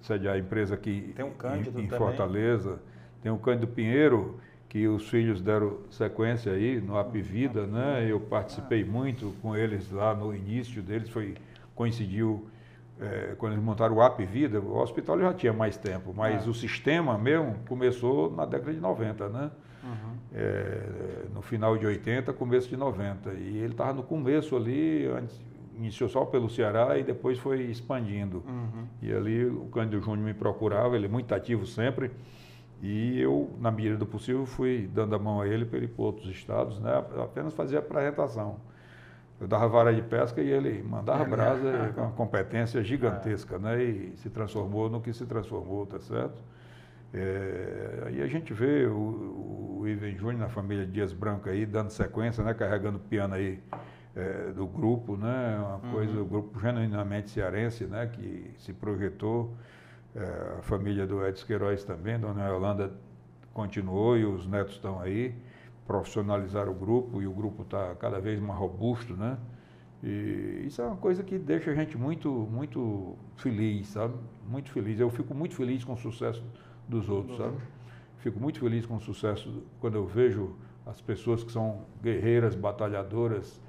sediar 0.00 0.34
a 0.34 0.38
empresa 0.38 0.74
aqui 0.74 1.12
Tem 1.14 1.24
um 1.24 1.32
em, 1.78 1.84
em 1.84 1.88
Fortaleza. 1.88 2.80
Tem 3.22 3.30
o 3.30 3.38
Cândido 3.38 3.66
Pinheiro, 3.66 4.40
que 4.68 4.88
os 4.88 5.08
filhos 5.08 5.40
deram 5.40 5.78
sequência 5.90 6.52
aí 6.52 6.80
no 6.80 6.96
Apivida, 6.96 7.66
né? 7.66 8.06
Eu 8.08 8.20
participei 8.20 8.84
muito 8.84 9.34
com 9.42 9.56
eles 9.56 9.90
lá 9.90 10.14
no 10.14 10.34
início 10.34 10.82
deles, 10.82 11.08
foi 11.08 11.34
coincidiu 11.74 12.48
é, 13.00 13.34
quando 13.36 13.52
eles 13.52 13.64
montaram 13.64 13.96
o 13.96 14.00
Apivida, 14.00 14.60
o 14.60 14.78
hospital 14.78 15.18
já 15.18 15.34
tinha 15.34 15.52
mais 15.52 15.76
tempo, 15.76 16.14
mas 16.14 16.46
é. 16.46 16.50
o 16.50 16.54
sistema 16.54 17.18
mesmo 17.18 17.56
começou 17.68 18.30
na 18.30 18.44
década 18.44 18.72
de 18.72 18.80
90, 18.80 19.28
né? 19.28 19.50
Uhum. 19.84 20.16
É, 20.34 21.26
no 21.32 21.42
final 21.42 21.76
de 21.76 21.86
80, 21.86 22.32
começo 22.32 22.68
de 22.68 22.76
90. 22.76 23.34
E 23.34 23.58
ele 23.58 23.72
estava 23.72 23.92
no 23.92 24.02
começo 24.02 24.56
ali, 24.56 25.06
antes, 25.06 25.40
iniciou 25.76 26.08
só 26.08 26.24
pelo 26.24 26.48
Ceará 26.48 26.98
e 26.98 27.04
depois 27.04 27.38
foi 27.38 27.62
expandindo. 27.64 28.42
Uhum. 28.46 28.86
E 29.02 29.12
ali 29.12 29.44
o 29.44 29.66
Cândido 29.66 30.00
Júnior 30.00 30.26
me 30.26 30.34
procurava, 30.34 30.96
ele 30.96 31.06
é 31.06 31.08
muito 31.08 31.34
ativo 31.34 31.66
sempre. 31.66 32.10
E 32.82 33.20
eu, 33.20 33.50
na 33.58 33.70
medida 33.70 33.96
do 33.96 34.06
possível, 34.06 34.44
fui 34.44 34.88
dando 34.92 35.14
a 35.14 35.18
mão 35.18 35.40
a 35.40 35.46
ele 35.46 35.64
para 35.64 35.78
ele 35.78 35.86
ir 35.86 35.90
para 35.90 36.04
outros 36.04 36.28
estados, 36.28 36.78
né? 36.80 37.04
apenas 37.22 37.54
fazia 37.54 37.78
apresentação. 37.78 38.56
Eu 39.40 39.46
dava 39.46 39.68
vara 39.68 39.94
de 39.94 40.02
pesca 40.02 40.40
e 40.40 40.50
ele 40.50 40.82
mandava 40.82 41.24
brasa 41.24 41.92
com 41.94 42.00
uma 42.00 42.12
competência 42.12 42.82
gigantesca, 42.82 43.58
né? 43.58 43.82
E 43.82 44.16
se 44.16 44.30
transformou 44.30 44.88
no 44.88 45.00
que 45.00 45.12
se 45.12 45.26
transformou, 45.26 45.84
tá 45.86 46.00
certo? 46.00 46.42
É, 47.12 48.02
aí 48.06 48.22
a 48.22 48.26
gente 48.26 48.52
vê 48.52 48.86
o, 48.86 49.78
o 49.80 49.88
Ivan 49.88 50.12
Júnior 50.12 50.40
na 50.40 50.48
família 50.48 50.86
Dias 50.86 51.12
Branco 51.12 51.48
aí, 51.48 51.64
dando 51.64 51.90
sequência, 51.90 52.42
né, 52.42 52.52
carregando 52.52 52.98
piano 52.98 53.34
aí 53.34 53.58
é, 54.14 54.52
do 54.52 54.66
grupo, 54.66 55.16
né, 55.16 55.56
uma 55.58 55.74
uhum. 55.76 55.92
coisa, 55.92 56.20
o 56.20 56.24
grupo 56.24 56.60
genuinamente 56.60 57.30
cearense, 57.30 57.84
né, 57.84 58.06
que 58.06 58.50
se 58.58 58.72
projetou, 58.72 59.54
é, 60.14 60.58
a 60.58 60.62
família 60.62 61.06
do 61.06 61.24
Edson 61.26 61.46
Queiroz 61.46 61.84
também, 61.84 62.18
Dona 62.18 62.48
Yolanda 62.48 62.92
continuou 63.54 64.18
e 64.18 64.24
os 64.24 64.46
netos 64.46 64.74
estão 64.74 65.00
aí, 65.00 65.34
profissionalizaram 65.86 66.72
o 66.72 66.74
grupo 66.74 67.22
e 67.22 67.26
o 67.26 67.32
grupo 67.32 67.62
está 67.62 67.94
cada 67.94 68.20
vez 68.20 68.40
mais 68.40 68.58
robusto, 68.58 69.14
né, 69.14 69.38
e 70.02 70.64
isso 70.66 70.80
é 70.82 70.86
uma 70.86 70.96
coisa 70.96 71.22
que 71.22 71.38
deixa 71.38 71.70
a 71.70 71.74
gente 71.74 71.96
muito, 71.96 72.30
muito 72.30 73.16
feliz, 73.36 73.88
sabe? 73.88 74.14
Muito 74.46 74.70
feliz. 74.70 75.00
Eu 75.00 75.10
fico 75.10 75.34
muito 75.34 75.56
feliz 75.56 75.84
com 75.84 75.94
o 75.94 75.96
sucesso 75.96 76.44
dos 76.88 77.08
outros, 77.08 77.36
sabe? 77.38 77.56
Fico 78.18 78.38
muito 78.38 78.60
feliz 78.60 78.84
com 78.84 78.96
o 78.96 79.00
sucesso 79.00 79.62
quando 79.80 79.96
eu 79.96 80.06
vejo 80.06 80.54
as 80.84 81.00
pessoas 81.00 81.42
que 81.42 81.50
são 81.50 81.82
guerreiras, 82.02 82.54
batalhadoras, 82.54 83.60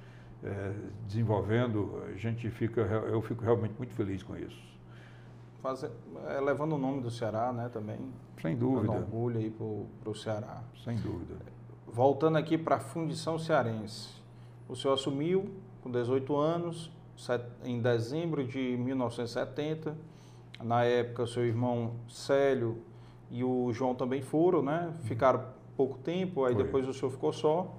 é, 0.44 0.74
desenvolvendo, 1.08 2.04
a 2.08 2.16
gente 2.16 2.50
fica, 2.52 2.82
eu 2.82 3.22
fico 3.22 3.44
realmente 3.44 3.74
muito 3.78 3.94
feliz 3.94 4.22
com 4.22 4.38
isso. 4.38 4.62
Fazer, 5.62 5.90
é, 6.28 6.40
levando 6.40 6.74
o 6.74 6.78
nome 6.78 7.02
do 7.02 7.10
Ceará, 7.10 7.52
né, 7.52 7.70
também. 7.70 7.98
Sem 8.40 8.56
dúvida. 8.56 8.94
Dando 8.94 9.06
orgulho 9.06 9.40
aí 9.40 9.50
para 9.50 10.12
o 10.12 10.16
Ceará. 10.16 10.62
Sem 10.84 10.96
dúvida. 10.98 11.36
Voltando 11.98 12.38
aqui 12.38 12.60
para 12.60 12.76
a 12.76 12.80
Fundição 12.80 13.40
Cearense. 13.40 14.10
O 14.70 14.76
senhor 14.76 14.94
assumiu 14.94 15.50
com 15.82 15.90
18 15.90 16.38
anos, 16.38 16.92
em 17.64 17.82
dezembro 17.82 18.46
de 18.46 18.78
1970 18.78 19.98
Na 20.62 20.84
época, 20.84 21.24
o 21.24 21.28
seu 21.28 21.44
irmão 21.44 21.94
Célio 22.08 22.84
e 23.32 23.44
o 23.44 23.74
João 23.74 23.96
também 23.96 24.22
foram, 24.22 24.62
né? 24.62 24.94
Ficaram 25.06 25.44
pouco 25.76 25.98
tempo, 25.98 26.46
aí 26.46 26.54
Foi. 26.54 26.64
depois 26.64 26.88
o 26.88 26.94
senhor 26.94 27.10
ficou 27.10 27.34
só. 27.34 27.74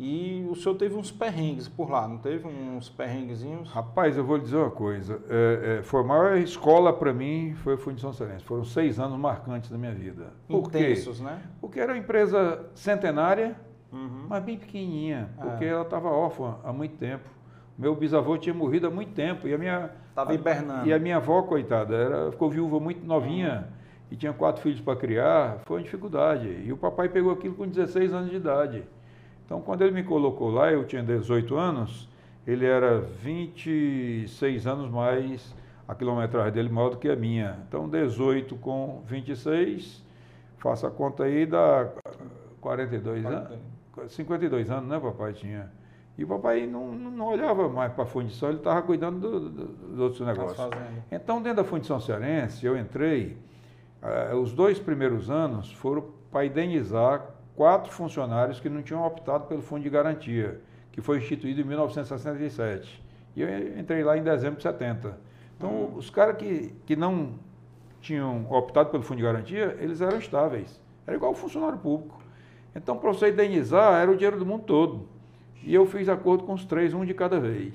E 0.00 0.46
o 0.48 0.54
senhor 0.54 0.76
teve 0.76 0.94
uns 0.94 1.10
perrengues 1.10 1.66
por 1.66 1.90
lá, 1.90 2.06
não 2.06 2.18
teve 2.18 2.46
uns 2.46 2.88
perrenguezinhos? 2.88 3.68
Rapaz, 3.68 4.16
eu 4.16 4.22
vou 4.24 4.36
lhe 4.36 4.44
dizer 4.44 4.56
uma 4.56 4.70
coisa. 4.70 5.20
É, 5.28 5.78
é, 5.78 5.82
foi 5.82 6.02
a 6.02 6.04
maior 6.04 6.36
escola 6.38 6.92
para 6.92 7.12
mim, 7.12 7.54
foi 7.64 7.74
a 7.74 7.76
Fundição 7.76 8.12
Cearense. 8.12 8.44
Foram 8.44 8.62
seis 8.64 9.00
anos 9.00 9.18
marcantes 9.18 9.68
da 9.70 9.76
minha 9.76 9.92
vida. 9.92 10.32
Por 10.46 10.70
quê? 10.70 10.78
Intensos, 10.78 11.20
né? 11.20 11.42
Porque 11.60 11.80
era 11.80 11.92
uma 11.92 11.98
empresa 11.98 12.64
centenária, 12.76 13.56
Uhum. 13.92 14.26
mas 14.28 14.44
bem 14.44 14.56
pequenininha, 14.56 15.30
porque 15.40 15.64
É. 15.64 15.68
ela 15.68 15.82
estava 15.82 16.08
órfã 16.08 16.58
há 16.62 16.72
muito 16.72 16.96
tempo. 16.96 17.24
Meu 17.76 17.96
bisavô 17.96 18.38
tinha 18.38 18.54
morrido 18.54 18.86
há 18.86 18.90
muito 18.90 19.12
tempo 19.14 19.48
e 19.48 19.54
a 19.54 19.58
minha 19.58 19.90
Tava 20.14 20.30
a- 20.30 20.34
hibernando. 20.34 20.86
E 20.86 20.92
a 20.92 20.98
minha 21.00 21.16
avó, 21.16 21.42
coitada, 21.42 21.96
era, 21.96 22.30
ficou 22.30 22.48
viúva 22.48 22.78
muito 22.78 23.04
novinha 23.04 23.66
e 24.12 24.16
tinha 24.16 24.32
quatro 24.32 24.62
filhos 24.62 24.80
para 24.80 24.94
criar, 24.94 25.58
foi 25.64 25.78
uma 25.78 25.82
dificuldade. 25.82 26.48
E 26.64 26.72
o 26.72 26.76
papai 26.76 27.08
pegou 27.08 27.32
aquilo 27.32 27.54
com 27.56 27.66
16 27.66 28.12
anos 28.12 28.30
de 28.30 28.36
idade. 28.36 28.84
Então, 29.48 29.62
quando 29.62 29.80
ele 29.80 29.92
me 29.92 30.02
colocou 30.04 30.50
lá, 30.50 30.70
eu 30.70 30.84
tinha 30.84 31.02
18 31.02 31.56
anos, 31.56 32.06
ele 32.46 32.66
era 32.66 33.00
26 33.00 34.66
anos 34.66 34.90
mais, 34.90 35.54
a 35.88 35.94
quilometragem 35.94 36.52
dele 36.52 36.68
maior 36.68 36.90
do 36.90 36.98
que 36.98 37.08
a 37.08 37.16
minha. 37.16 37.56
Então, 37.66 37.88
18 37.88 38.56
com 38.56 39.02
26, 39.06 40.04
faça 40.58 40.88
a 40.88 40.90
conta 40.90 41.24
aí, 41.24 41.46
dá 41.46 41.88
42 42.60 43.24
anos. 43.24 43.58
52 44.08 44.70
anos, 44.70 44.86
né, 44.90 45.00
papai 45.00 45.32
tinha. 45.32 45.72
E 46.18 46.24
o 46.24 46.28
papai 46.28 46.66
não, 46.66 46.92
não 46.92 47.26
olhava 47.28 47.70
mais 47.70 47.90
para 47.94 48.04
a 48.04 48.06
fundição, 48.06 48.50
ele 48.50 48.58
estava 48.58 48.82
cuidando 48.82 49.18
do- 49.18 49.48
do- 49.48 49.64
dos 49.66 49.98
outros 49.98 50.20
negócios. 50.26 50.58
Então, 51.10 51.40
dentro 51.40 51.62
da 51.62 51.64
fundição 51.64 51.98
cearense, 51.98 52.66
eu 52.66 52.76
entrei, 52.76 53.38
eh, 54.02 54.34
os 54.34 54.52
dois 54.52 54.78
primeiros 54.78 55.30
anos 55.30 55.72
foram 55.72 56.04
para 56.30 56.44
indenizar 56.44 57.24
quatro 57.58 57.92
funcionários 57.92 58.60
que 58.60 58.68
não 58.68 58.82
tinham 58.82 59.04
optado 59.04 59.46
pelo 59.46 59.60
fundo 59.60 59.82
de 59.82 59.90
garantia, 59.90 60.60
que 60.92 61.00
foi 61.00 61.18
instituído 61.18 61.60
em 61.60 61.64
1967. 61.64 63.02
E 63.34 63.42
eu 63.42 63.80
entrei 63.80 64.04
lá 64.04 64.16
em 64.16 64.22
dezembro 64.22 64.58
de 64.58 64.62
70. 64.62 65.18
Então, 65.56 65.92
os 65.96 66.08
caras 66.08 66.36
que, 66.36 66.72
que 66.86 66.94
não 66.94 67.32
tinham 68.00 68.46
optado 68.48 68.90
pelo 68.90 69.02
fundo 69.02 69.16
de 69.16 69.24
garantia, 69.24 69.76
eles 69.80 70.00
eram 70.00 70.18
estáveis. 70.20 70.80
Era 71.04 71.16
igual 71.16 71.32
o 71.32 71.34
funcionário 71.34 71.76
público. 71.78 72.22
Então, 72.76 72.96
para 72.96 73.12
você 73.12 73.30
indenizar, 73.30 74.00
era 74.00 74.08
o 74.08 74.14
dinheiro 74.14 74.38
do 74.38 74.46
mundo 74.46 74.62
todo. 74.62 75.08
E 75.64 75.74
eu 75.74 75.84
fiz 75.84 76.08
acordo 76.08 76.44
com 76.44 76.54
os 76.54 76.64
três, 76.64 76.94
um 76.94 77.04
de 77.04 77.12
cada 77.12 77.40
vez. 77.40 77.74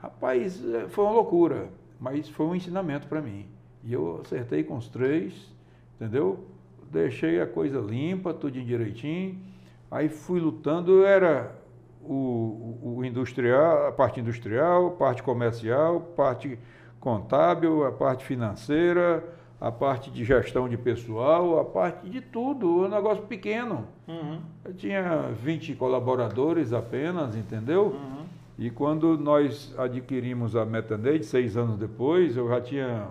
Rapaz, 0.00 0.62
eh, 0.64 0.86
foi 0.88 1.04
uma 1.04 1.12
loucura, 1.12 1.70
mas 1.98 2.28
foi 2.28 2.46
um 2.46 2.54
ensinamento 2.54 3.08
para 3.08 3.20
mim. 3.20 3.46
E 3.82 3.92
eu 3.92 4.20
acertei 4.24 4.62
com 4.62 4.76
os 4.76 4.88
três, 4.88 5.52
entendeu? 5.96 6.51
Deixei 6.92 7.40
a 7.40 7.46
coisa 7.46 7.80
limpa, 7.80 8.34
tudo 8.34 8.60
direitinho. 8.62 9.38
Aí 9.90 10.10
fui 10.10 10.38
lutando, 10.40 10.92
eu 10.92 11.06
era 11.06 11.54
o, 12.02 12.76
o- 12.98 13.04
industrial, 13.04 13.86
a 13.86 13.92
parte 13.92 14.20
industrial, 14.20 14.90
parte 14.92 15.22
comercial, 15.22 16.00
parte 16.14 16.58
contábil, 17.00 17.86
a 17.86 17.92
parte 17.92 18.24
financeira, 18.26 19.24
a 19.58 19.72
parte 19.72 20.10
de 20.10 20.22
gestão 20.22 20.68
de 20.68 20.76
pessoal, 20.76 21.58
a 21.58 21.64
parte 21.64 22.10
de 22.10 22.20
tudo, 22.20 22.84
um 22.84 22.88
negócio 22.88 23.22
pequeno. 23.24 23.86
Uhum. 24.06 24.40
Eu 24.62 24.74
tinha 24.74 25.30
20 25.32 25.74
colaboradores 25.76 26.74
apenas, 26.74 27.34
entendeu? 27.36 27.86
Uhum. 27.86 28.24
E 28.58 28.68
quando 28.70 29.16
nós 29.16 29.74
adquirimos 29.78 30.54
a 30.54 30.66
Metaneide, 30.66 31.24
seis 31.24 31.56
anos 31.56 31.78
depois, 31.78 32.36
eu 32.36 32.48
já 32.50 32.60
tinha 32.60 33.06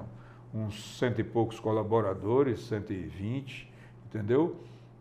uns 0.54 1.00
cento 1.00 1.20
e 1.20 1.24
poucos 1.24 1.60
colaboradores, 1.60 2.60
120, 2.68 3.71
entendeu? 4.14 4.56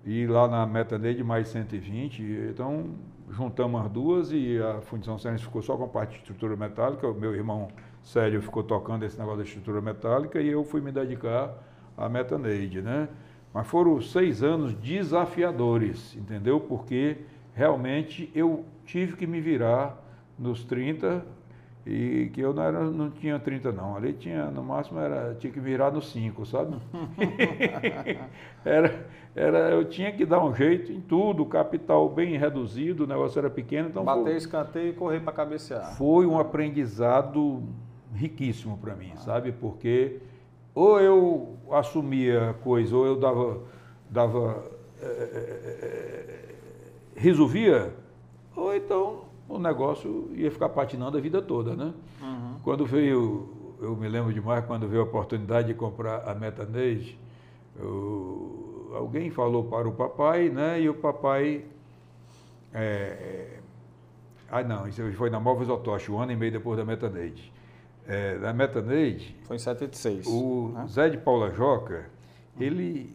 E 0.04 0.26
lá 0.26 0.48
na 0.48 0.64
Metaneide 0.64 1.22
mais 1.22 1.48
120. 1.48 2.22
Então, 2.50 2.86
juntamos 3.30 3.84
as 3.84 3.90
duas 3.90 4.32
e 4.32 4.58
a 4.58 4.80
Fundição 4.80 5.18
Cearense 5.18 5.44
ficou 5.44 5.60
só 5.60 5.76
com 5.76 5.84
a 5.84 5.88
parte 5.88 6.12
de 6.12 6.18
estrutura 6.18 6.56
metálica. 6.56 7.06
O 7.06 7.14
meu 7.14 7.34
irmão 7.34 7.68
Célio 8.02 8.40
ficou 8.40 8.62
tocando 8.62 9.04
esse 9.04 9.18
negócio 9.18 9.38
da 9.38 9.44
estrutura 9.44 9.80
metálica 9.80 10.40
e 10.40 10.48
eu 10.48 10.64
fui 10.64 10.80
me 10.80 10.90
dedicar 10.90 11.52
à 11.96 12.08
Metaneide, 12.08 12.80
né? 12.80 13.08
Mas 13.52 13.66
foram 13.66 14.00
seis 14.00 14.42
anos 14.42 14.72
desafiadores, 14.74 16.16
entendeu? 16.16 16.60
Porque 16.60 17.18
realmente 17.52 18.30
eu 18.34 18.64
tive 18.86 19.16
que 19.16 19.26
me 19.26 19.40
virar 19.40 20.00
nos 20.38 20.64
30 20.64 21.24
e 21.90 22.30
que 22.30 22.40
eu 22.40 22.54
não, 22.54 22.62
era, 22.62 22.84
não 22.84 23.10
tinha 23.10 23.38
30 23.38 23.72
não, 23.72 23.96
ali 23.96 24.12
tinha, 24.12 24.46
no 24.46 24.62
máximo 24.62 25.00
era, 25.00 25.34
tinha 25.34 25.52
que 25.52 25.58
virar 25.58 25.90
nos 25.90 26.12
5, 26.12 26.46
sabe? 26.46 26.76
era, 28.64 29.06
era, 29.34 29.58
eu 29.70 29.84
tinha 29.84 30.12
que 30.12 30.24
dar 30.24 30.44
um 30.44 30.54
jeito 30.54 30.92
em 30.92 31.00
tudo, 31.00 31.44
capital 31.44 32.08
bem 32.08 32.38
reduzido, 32.38 33.04
o 33.04 33.06
negócio 33.06 33.38
era 33.40 33.50
pequeno, 33.50 33.88
então 33.88 34.04
Bater 34.04 34.22
foi, 34.22 34.36
escanteio 34.36 34.90
e 34.90 34.92
correr 34.92 35.20
para 35.20 35.32
cabecear. 35.32 35.96
foi 35.96 36.26
um 36.26 36.38
aprendizado 36.38 37.62
riquíssimo 38.14 38.78
para 38.78 38.94
mim, 38.94 39.12
sabe? 39.16 39.50
Porque 39.50 40.20
ou 40.72 41.00
eu 41.00 41.56
assumia 41.72 42.54
coisa, 42.62 42.96
ou 42.96 43.04
eu 43.04 43.16
dava, 43.16 43.60
dava 44.08 44.64
eh, 45.02 46.54
resolvia, 47.16 47.92
ou 48.54 48.74
então 48.74 49.29
o 49.50 49.58
negócio 49.58 50.30
ia 50.34 50.50
ficar 50.50 50.68
patinando 50.68 51.18
a 51.18 51.20
vida 51.20 51.42
toda, 51.42 51.74
né? 51.74 51.92
Uhum. 52.22 52.54
Quando 52.62 52.86
veio, 52.86 53.48
eu 53.80 53.96
me 53.96 54.08
lembro 54.08 54.32
demais, 54.32 54.64
quando 54.64 54.86
veio 54.88 55.02
a 55.02 55.04
oportunidade 55.04 55.68
de 55.68 55.74
comprar 55.74 56.28
a 56.28 56.34
Metanage, 56.34 57.18
eu- 57.78 58.92
alguém 58.94 59.30
falou 59.30 59.64
para 59.64 59.88
o 59.88 59.92
papai, 59.92 60.48
né? 60.48 60.80
E 60.80 60.88
o 60.88 60.94
papai. 60.94 61.64
É, 62.72 63.58
ah, 64.50 64.62
não, 64.62 64.86
isso 64.86 65.02
foi 65.14 65.30
na 65.30 65.40
Móveis 65.40 65.68
Otoshi, 65.68 66.10
um 66.12 66.18
ano 66.20 66.32
e 66.32 66.36
meio 66.36 66.52
depois 66.52 66.78
da 66.78 66.84
Metanage. 66.84 67.52
É, 68.06 68.38
na 68.38 68.52
Metanage, 68.52 69.36
Foi 69.44 69.56
em 69.56 69.58
76. 69.58 70.26
o 70.26 70.70
né? 70.74 70.86
Zé 70.88 71.08
de 71.08 71.18
Paula 71.18 71.50
Joca, 71.50 72.06
ele 72.58 73.14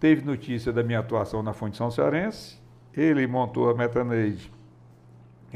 teve 0.00 0.24
notícia 0.24 0.72
da 0.72 0.82
minha 0.82 0.98
atuação 1.00 1.42
na 1.42 1.52
Fundição 1.52 1.90
Cearense, 1.90 2.58
ele 2.94 3.26
montou 3.26 3.70
a 3.70 3.74
Metaneide. 3.74 4.50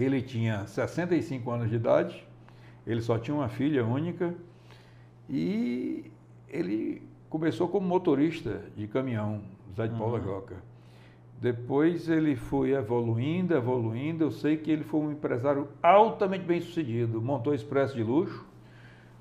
Ele 0.03 0.23
tinha 0.23 0.67
65 0.67 1.51
anos 1.51 1.69
de 1.69 1.77
idade, 1.77 2.27
ele 2.87 3.01
só 3.03 3.19
tinha 3.19 3.35
uma 3.35 3.49
filha 3.49 3.85
única 3.85 4.35
e 5.29 6.11
ele 6.49 7.03
começou 7.29 7.69
como 7.69 7.87
motorista 7.87 8.63
de 8.77 8.87
caminhão, 8.89 9.43
Zé 9.77 9.87
de 9.87 9.97
Paula 9.97 10.19
Uhum. 10.19 10.25
Joca. 10.25 10.57
Depois 11.41 12.09
ele 12.09 12.37
foi 12.37 12.73
evoluindo, 12.73 13.55
evoluindo. 13.55 14.25
Eu 14.25 14.31
sei 14.31 14.57
que 14.57 14.71
ele 14.71 14.85
foi 14.85 15.01
um 15.01 15.13
empresário 15.13 15.69
altamente 15.83 16.45
bem 16.45 16.61
sucedido. 16.61 17.21
Montou 17.21 17.55
Expresso 17.55 17.95
de 17.95 18.03
Luxo, 18.03 18.45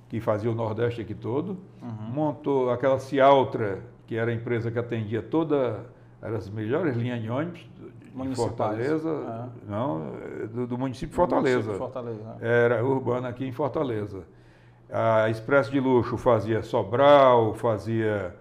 que 0.10 0.20
fazia 0.20 0.52
o 0.52 0.56
Nordeste 0.56 1.02
aqui 1.02 1.14
todo. 1.14 1.58
Uhum. 1.82 2.12
Montou 2.14 2.72
aquela 2.72 3.00
Cialtra, 3.00 3.82
que 4.06 4.16
era 4.16 4.32
a 4.32 4.34
empresa 4.34 4.70
que 4.70 4.80
atendia 4.80 5.22
toda, 5.22 5.86
eram 6.22 6.36
as 6.36 6.50
melhores 6.50 6.98
linhas 6.98 7.22
de 7.22 7.30
ônibus 7.30 7.66
Municipais. 8.24 8.50
Fortaleza, 8.78 9.10
É. 9.10 9.72
não, 9.72 10.14
é 10.44 10.48
do, 10.48 10.68
do 10.68 10.78
município 10.78 11.10
de 11.10 11.16
Fortaleza. 11.16 11.58
Município 11.72 11.78
Fortaleza. 11.80 12.24
né? 12.24 12.36
Era 12.42 12.86
urbana 12.86 13.30
aqui 13.30 13.46
em 13.46 13.52
Fortaleza. 13.52 14.24
A 14.92 15.30
Expresso 15.30 15.72
de 15.72 15.80
Luxo 15.80 16.18
fazia 16.18 16.62
Sobral, 16.64 17.54
fazia. 17.54 18.36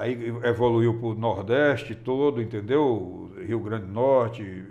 Aí 0.00 0.34
evoluiu 0.44 0.94
para 0.98 1.06
o 1.08 1.14
Nordeste 1.14 1.94
todo, 1.94 2.42
entendeu? 2.42 3.30
Rio 3.46 3.60
Grande 3.60 3.86
do 3.86 3.92
Norte, 3.92 4.64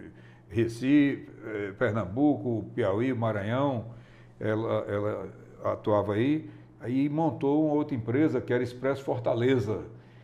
Recife, 0.49 1.27
eh, 1.45 1.71
Pernambuco, 1.79 2.65
Piauí, 2.75 3.13
Maranhão. 3.13 3.85
Ela, 4.39 4.85
ela 4.87 5.27
atuava 5.63 6.13
aí. 6.13 6.49
Aí 6.81 7.07
montou 7.09 7.65
uma 7.65 7.73
outra 7.75 7.95
empresa 7.95 8.39
que 8.41 8.53
era 8.53 8.61
Expresso 8.63 9.03
Fortaleza, 9.03 9.81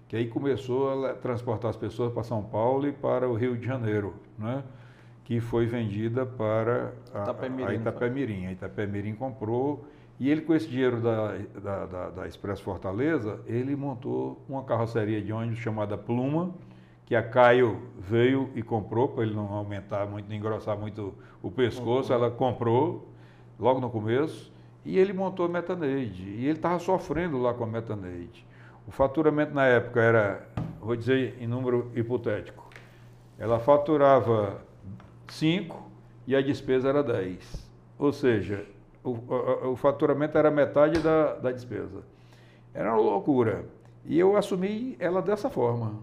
que 0.08 0.15
aí 0.15 0.28
começou 0.28 1.06
a 1.06 1.13
transportar 1.13 1.70
as 1.70 1.76
pessoas 1.76 2.13
para 2.13 2.24
São 2.24 2.44
Paulo 2.44 2.88
e 2.88 2.91
para 2.91 3.28
o 3.28 3.34
Rio 3.34 3.58
de 3.58 3.65
Janeiro, 3.65 4.13
né? 4.38 4.63
que 5.24 5.39
foi 5.39 5.65
vendida 5.65 6.26
para 6.26 6.94
a, 7.13 7.24
Itapemirim, 7.24 7.68
a 7.68 7.74
Itapemirim. 7.74 8.46
A 8.46 8.52
Itapemirim 8.52 9.15
comprou 9.15 9.86
e 10.20 10.30
ele, 10.30 10.41
com 10.41 10.54
esse 10.54 10.68
dinheiro 10.68 11.02
da, 11.02 11.38
da, 11.62 11.86
da, 11.86 12.10
da 12.10 12.28
Expresso 12.28 12.63
Fortaleza, 12.63 13.41
ele 13.46 13.76
montou 13.76 14.41
uma 14.48 14.63
carroceria 14.63 15.22
de 15.22 15.34
ônibus 15.34 15.60
chamada 15.60 15.98
Pluma, 15.98 16.54
que 17.06 17.15
a 17.15 17.22
Caio 17.22 17.82
veio 18.00 18.50
e 18.56 18.63
comprou, 18.63 19.10
para 19.10 19.24
ele 19.24 19.36
não 19.36 19.52
aumentar 19.54 20.08
muito, 20.08 20.28
não 20.30 20.36
engrossar 20.36 20.78
muito 20.78 21.13
o 21.44 21.52
pescoço, 21.52 22.13
ela 22.13 22.32
comprou 22.32 23.10
logo 23.60 23.80
no 23.82 23.89
começo, 23.89 24.54
e 24.86 24.98
ele 24.98 25.12
montou 25.12 25.48
a 25.48 25.50
Metaneide. 25.50 26.24
E 26.24 26.46
ele 26.46 26.54
estava 26.54 26.80
sofrendo 26.80 27.38
lá 27.38 27.54
com 27.54 27.65
a 27.65 27.68
Metaneide. 27.68 28.46
O 28.88 28.91
faturamento 28.91 29.54
na 29.54 29.65
época 29.65 30.00
era, 30.02 30.48
vou 30.80 30.95
dizer 30.95 31.36
em 31.39 31.48
número 31.48 31.91
hipotético, 31.95 32.69
ela 33.38 33.60
faturava 33.60 34.62
5 35.28 35.91
e 36.28 36.36
a 36.36 36.41
despesa 36.41 36.89
era 36.89 37.04
10. 37.04 37.67
Ou 37.98 38.12
seja, 38.13 38.65
o, 39.04 39.12
o- 39.12 39.71
o 39.71 39.76
faturamento 39.76 40.38
era 40.38 40.52
metade 40.52 41.00
da, 41.00 41.36
da 41.36 41.52
despesa. 41.52 42.04
Era 42.74 42.91
uma 42.93 43.02
loucura. 43.02 43.65
E 44.06 44.19
eu 44.19 44.38
assumi 44.38 44.95
ela 45.00 45.21
dessa 45.21 45.50
forma. 45.50 46.00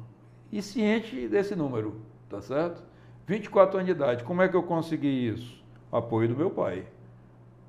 E 0.50 0.60
ciente 0.60 1.28
desse 1.28 1.54
número, 1.54 1.96
tá 2.28 2.40
certo? 2.42 2.82
24 3.26 3.76
anos 3.76 3.86
de 3.86 3.92
idade. 3.92 4.24
Como 4.24 4.42
é 4.42 4.48
que 4.48 4.56
eu 4.56 4.62
consegui 4.62 5.28
isso? 5.28 5.62
Apoio 5.90 6.28
do 6.28 6.36
meu 6.36 6.50
pai. 6.50 6.84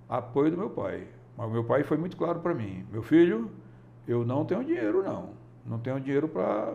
Apoio 0.09 0.51
do 0.51 0.57
meu 0.57 0.69
pai. 0.69 1.07
Mas 1.37 1.47
o 1.47 1.51
meu 1.51 1.63
pai 1.63 1.83
foi 1.83 1.97
muito 1.97 2.17
claro 2.17 2.39
para 2.39 2.53
mim. 2.53 2.85
Meu 2.91 3.01
filho, 3.03 3.51
eu 4.07 4.25
não 4.25 4.45
tenho 4.45 4.63
dinheiro, 4.63 5.03
não. 5.03 5.29
Não 5.65 5.79
tenho 5.79 5.99
dinheiro 5.99 6.27
para 6.27 6.73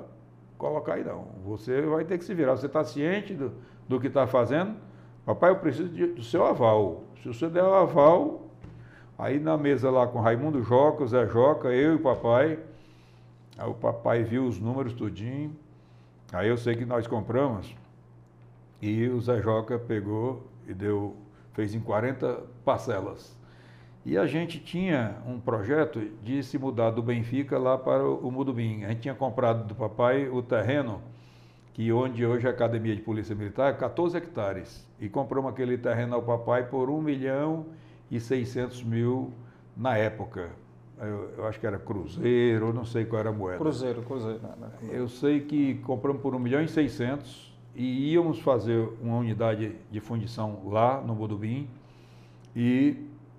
colocar 0.57 0.95
aí, 0.95 1.05
não. 1.05 1.27
Você 1.45 1.83
vai 1.83 2.05
ter 2.05 2.19
que 2.19 2.25
se 2.25 2.35
virar. 2.35 2.57
Você 2.57 2.67
está 2.67 2.83
ciente 2.85 3.35
do, 3.35 3.53
do 3.89 4.01
que 4.01 4.07
está 4.07 4.27
fazendo? 4.27 4.77
Papai, 5.25 5.51
eu 5.51 5.57
preciso 5.57 5.89
de, 5.89 6.07
do 6.07 6.23
seu 6.23 6.45
aval. 6.45 7.05
Se 7.23 7.29
você 7.29 7.49
der 7.49 7.63
o 7.63 7.75
aval, 7.75 8.49
aí 9.19 9.39
na 9.39 9.59
mesa 9.59 9.91
lá 9.91 10.07
com 10.07 10.21
Raimundo 10.21 10.63
Joca, 10.63 11.07
Zé 11.07 11.27
Joca, 11.27 11.69
eu 11.69 11.93
e 11.93 11.97
o 11.97 12.01
papai, 12.01 12.59
aí 13.59 13.69
o 13.69 13.75
papai 13.75 14.23
viu 14.23 14.47
os 14.47 14.59
números 14.59 14.95
tudinho, 14.95 15.55
aí 16.33 16.49
eu 16.49 16.57
sei 16.57 16.77
que 16.77 16.85
nós 16.85 17.07
compramos, 17.07 17.77
e 18.81 19.09
o 19.09 19.21
Zé 19.21 19.43
Joca 19.43 19.79
pegou 19.79 20.47
e 20.67 20.73
deu, 20.73 21.17
fez 21.53 21.75
em 21.75 21.81
40 21.81 22.43
parcelas. 22.65 23.38
E 24.05 24.17
a 24.17 24.27
gente 24.27 24.59
tinha 24.59 25.17
um 25.27 25.39
projeto 25.39 26.01
de 26.23 26.43
se 26.43 26.59
mudar 26.59 26.91
do 26.91 27.03
Benfica 27.03 27.59
lá 27.59 27.77
para 27.77 28.09
o 28.09 28.31
Mudubim. 28.31 28.85
A 28.85 28.89
gente 28.89 29.03
tinha 29.03 29.15
comprado 29.15 29.67
do 29.67 29.75
papai 29.75 30.29
o 30.29 30.43
terreno, 30.43 31.03
que 31.75 31.93
onde 31.93 32.25
hoje 32.25 32.47
é 32.47 32.51
a 32.51 32.53
Academia 32.53 32.95
de 32.95 33.03
Polícia 33.03 33.35
Militar, 33.35 33.77
14 33.77 34.17
hectares. 34.17 34.89
E 35.01 35.09
compramos 35.09 35.51
aquele 35.51 35.77
terreno 35.77 36.15
ao 36.15 36.23
papai 36.23 36.67
por 36.67 36.89
1 36.89 37.01
milhão 37.01 37.67
e 38.11 38.19
600 38.19 38.83
mil 38.83 39.33
na 39.77 39.97
época. 39.97 40.51
Eu, 41.01 41.31
eu, 41.39 41.47
acho 41.47 41.61
que 41.61 41.67
era 41.67 41.79
Cruzeiro, 41.79 42.73
não 42.73 42.85
sei 42.85 43.05
qual 43.05 43.21
era 43.21 43.31
a 43.31 43.33
moeda. 43.33 43.59
Cruzeiro, 43.59 44.03
Cruzeiro. 44.03 44.41
Né? 44.41 44.71
Eu 44.91 45.09
sei 45.09 45.41
que 45.41 45.75
compramos 45.77 46.21
por 46.21 46.35
1 46.35 46.39
milhão 46.39 46.61
e 46.61 46.69
600 46.69 47.55
e 47.77 48.13
íamos 48.13 48.41
fazer 48.41 48.89
uma 49.01 49.17
unidade 49.19 49.77
de 49.91 50.01
fundição 50.01 50.63
lá 50.67 51.01
no 51.01 51.15
Mudubim. 51.15 51.69
E 52.57 52.97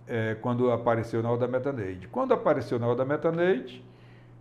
é, 0.10 0.36
quando 0.42 0.72
apareceu 0.72 1.22
na 1.22 1.30
hora 1.30 1.40
da 1.40 1.48
Metaneide. 1.48 2.08
Quando 2.08 2.34
apareceu 2.34 2.80
na 2.80 2.88
hora 2.88 2.96
da 2.96 3.06
Metaneide, 3.06 3.86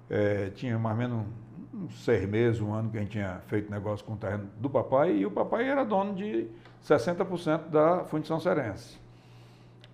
é, 0.09 0.49
tinha 0.55 0.79
mais 0.79 0.97
ou 0.97 0.99
menos 0.99 1.27
uns 1.75 2.05
seis 2.05 2.27
meses, 2.27 2.61
um 2.61 2.73
ano 2.73 2.91
que 2.91 2.97
a 2.97 3.01
gente 3.01 3.11
tinha 3.11 3.41
feito 3.47 3.71
negócio 3.71 4.05
com 4.05 4.15
o 4.15 4.17
terreno 4.17 4.49
do 4.57 4.71
papai, 4.71 5.19
e 5.19 5.27
o 5.27 5.31
papai 5.31 5.69
era 5.69 5.85
dono 5.85 6.15
de 6.15 6.49
60% 6.83 7.69
da 7.69 8.05
Fundição 8.05 8.41
Serense. 8.41 8.99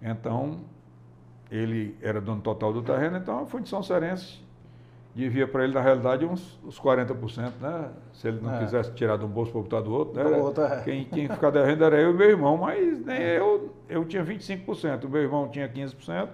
Então, 0.01 0.61
ele 1.51 1.99
era 2.01 2.21
dono 2.21 2.41
total 2.41 2.73
do 2.73 2.81
terreno, 2.81 3.17
então 3.17 3.41
a 3.41 3.47
Fundição 3.47 3.83
Serense 3.83 4.44
devia 5.15 5.47
para 5.47 5.63
ele, 5.65 5.73
na 5.73 5.81
realidade, 5.81 6.25
uns, 6.25 6.59
uns 6.65 6.79
40%, 6.79 7.53
né? 7.61 7.91
Se 8.13 8.29
ele 8.29 8.41
não 8.41 8.55
é. 8.57 8.59
quisesse 8.59 8.93
tirar 8.95 9.17
de 9.17 9.25
um 9.25 9.29
bolso 9.29 9.53
para 9.53 9.61
botar 9.61 9.81
do 9.81 9.93
outro, 9.93 10.23
né? 10.23 10.37
Outro, 10.37 10.65
é. 10.65 10.83
Quem 10.83 11.05
tinha 11.05 11.29
que 11.29 11.35
ficar 11.35 11.51
devendo 11.51 11.85
era 11.85 12.01
eu 12.01 12.11
e 12.11 12.15
meu 12.15 12.31
irmão, 12.31 12.57
mas 12.57 13.05
nem 13.05 13.21
eu, 13.21 13.73
eu 13.89 14.05
tinha 14.05 14.25
25%, 14.25 15.05
o 15.05 15.09
meu 15.09 15.23
irmão 15.23 15.49
tinha 15.49 15.69
15%, 15.69 16.29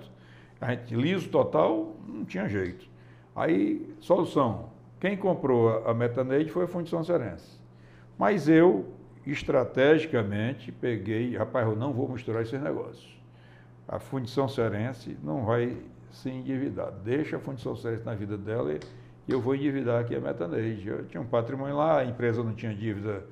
a 0.60 0.70
gente 0.70 0.94
liso 0.94 1.28
total, 1.28 1.94
não 2.08 2.24
tinha 2.24 2.48
jeito. 2.48 2.88
Aí, 3.36 3.94
solução, 4.00 4.70
quem 4.98 5.16
comprou 5.16 5.68
a, 5.68 5.90
a 5.90 5.94
Metaneide 5.94 6.50
foi 6.50 6.64
a 6.64 6.68
Fundição 6.68 7.04
Serense. 7.04 7.60
Mas 8.18 8.48
eu, 8.48 8.86
estrategicamente, 9.26 10.72
peguei, 10.72 11.36
rapaz, 11.36 11.68
eu 11.68 11.76
não 11.76 11.92
vou 11.92 12.08
misturar 12.08 12.42
esses 12.42 12.60
negócios. 12.60 13.18
A 13.86 13.98
Fundição 13.98 14.48
Serense 14.48 15.18
não 15.22 15.44
vai 15.44 15.76
se 16.12 16.30
endividar. 16.30 16.92
Deixa 17.04 17.36
a 17.36 17.40
fundição 17.40 17.76
Ceres 17.76 18.04
na 18.04 18.14
vida 18.14 18.36
dela 18.36 18.72
e, 18.72 18.80
eu 19.28 19.40
vou 19.40 19.54
endividar 19.54 20.00
aqui 20.00 20.14
a 20.16 20.20
Metaneide. 20.20 20.88
Eu 20.88 21.06
tinha 21.06 21.20
um 21.20 21.26
patrimônio 21.26 21.76
lá, 21.76 21.98
a 21.98 22.04
empresa 22.04 22.42
não 22.42 22.52
tinha 22.52 22.74
dívida 22.74 23.24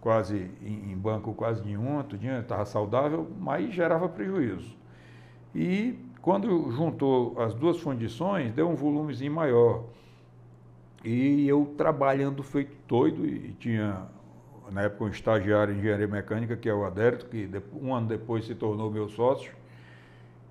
quase 0.00 0.50
em, 0.62 0.92
em 0.92 0.96
banco 0.96 1.32
quase 1.32 1.64
nenhuma, 1.64 2.06
estava 2.40 2.64
saudável, 2.66 3.26
mas 3.40 3.72
gerava 3.72 4.08
prejuízo. 4.08 4.76
E 5.54 5.98
quando 6.20 6.70
juntou 6.72 7.40
as 7.40 7.54
duas 7.54 7.78
fundições, 7.78 8.52
deu 8.52 8.68
um 8.68 8.74
volumezinho 8.74 9.32
maior. 9.32 9.84
E 11.04 11.48
eu 11.48 11.74
trabalhando 11.76 12.42
feito 12.42 12.76
doido, 12.86 13.24
e 13.24 13.52
tinha 13.58 14.06
na 14.70 14.82
época 14.82 15.04
um 15.04 15.08
estagiário 15.08 15.74
em 15.74 15.78
engenharia 15.78 16.08
mecânica, 16.08 16.56
que 16.56 16.68
é 16.68 16.74
o 16.74 16.84
Adérito, 16.84 17.26
que 17.26 17.48
um 17.80 17.94
ano 17.94 18.08
depois 18.08 18.44
se 18.44 18.54
tornou 18.54 18.90
meu 18.90 19.08
sócio. 19.08 19.52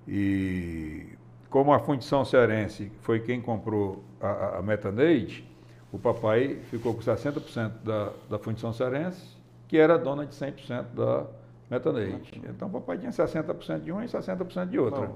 E 0.08 1.15
como 1.50 1.72
a 1.72 1.78
Fundição 1.78 2.24
Cearense 2.24 2.90
foi 3.02 3.20
quem 3.20 3.40
comprou 3.40 4.04
a, 4.20 4.58
a 4.58 4.62
Metaneide, 4.62 5.44
o 5.92 5.98
papai 5.98 6.58
ficou 6.70 6.94
com 6.94 7.00
60% 7.00 7.72
da, 7.82 8.12
da 8.28 8.38
Fundição 8.38 8.72
Cearense, 8.72 9.36
que 9.68 9.76
era 9.78 9.96
dona 9.96 10.26
de 10.26 10.34
100% 10.34 10.86
da 10.94 11.26
Metaneide. 11.70 12.42
Então 12.48 12.68
o 12.68 12.70
papai 12.70 12.98
tinha 12.98 13.10
60% 13.10 13.80
de 13.80 13.92
uma 13.92 14.04
e 14.04 14.08
60% 14.08 14.68
de 14.68 14.78
outra. 14.78 15.10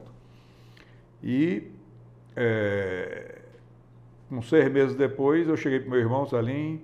E 1.23 1.71
é, 2.37 3.43
uns 4.31 4.49
seis 4.49 4.71
meses 4.73 4.97
depois 4.97 5.49
eu 5.49 5.57
cheguei 5.57 5.81
para 5.81 5.89
o 5.89 5.91
meu 5.91 6.01
irmão 6.01 6.27
Salim 6.27 6.81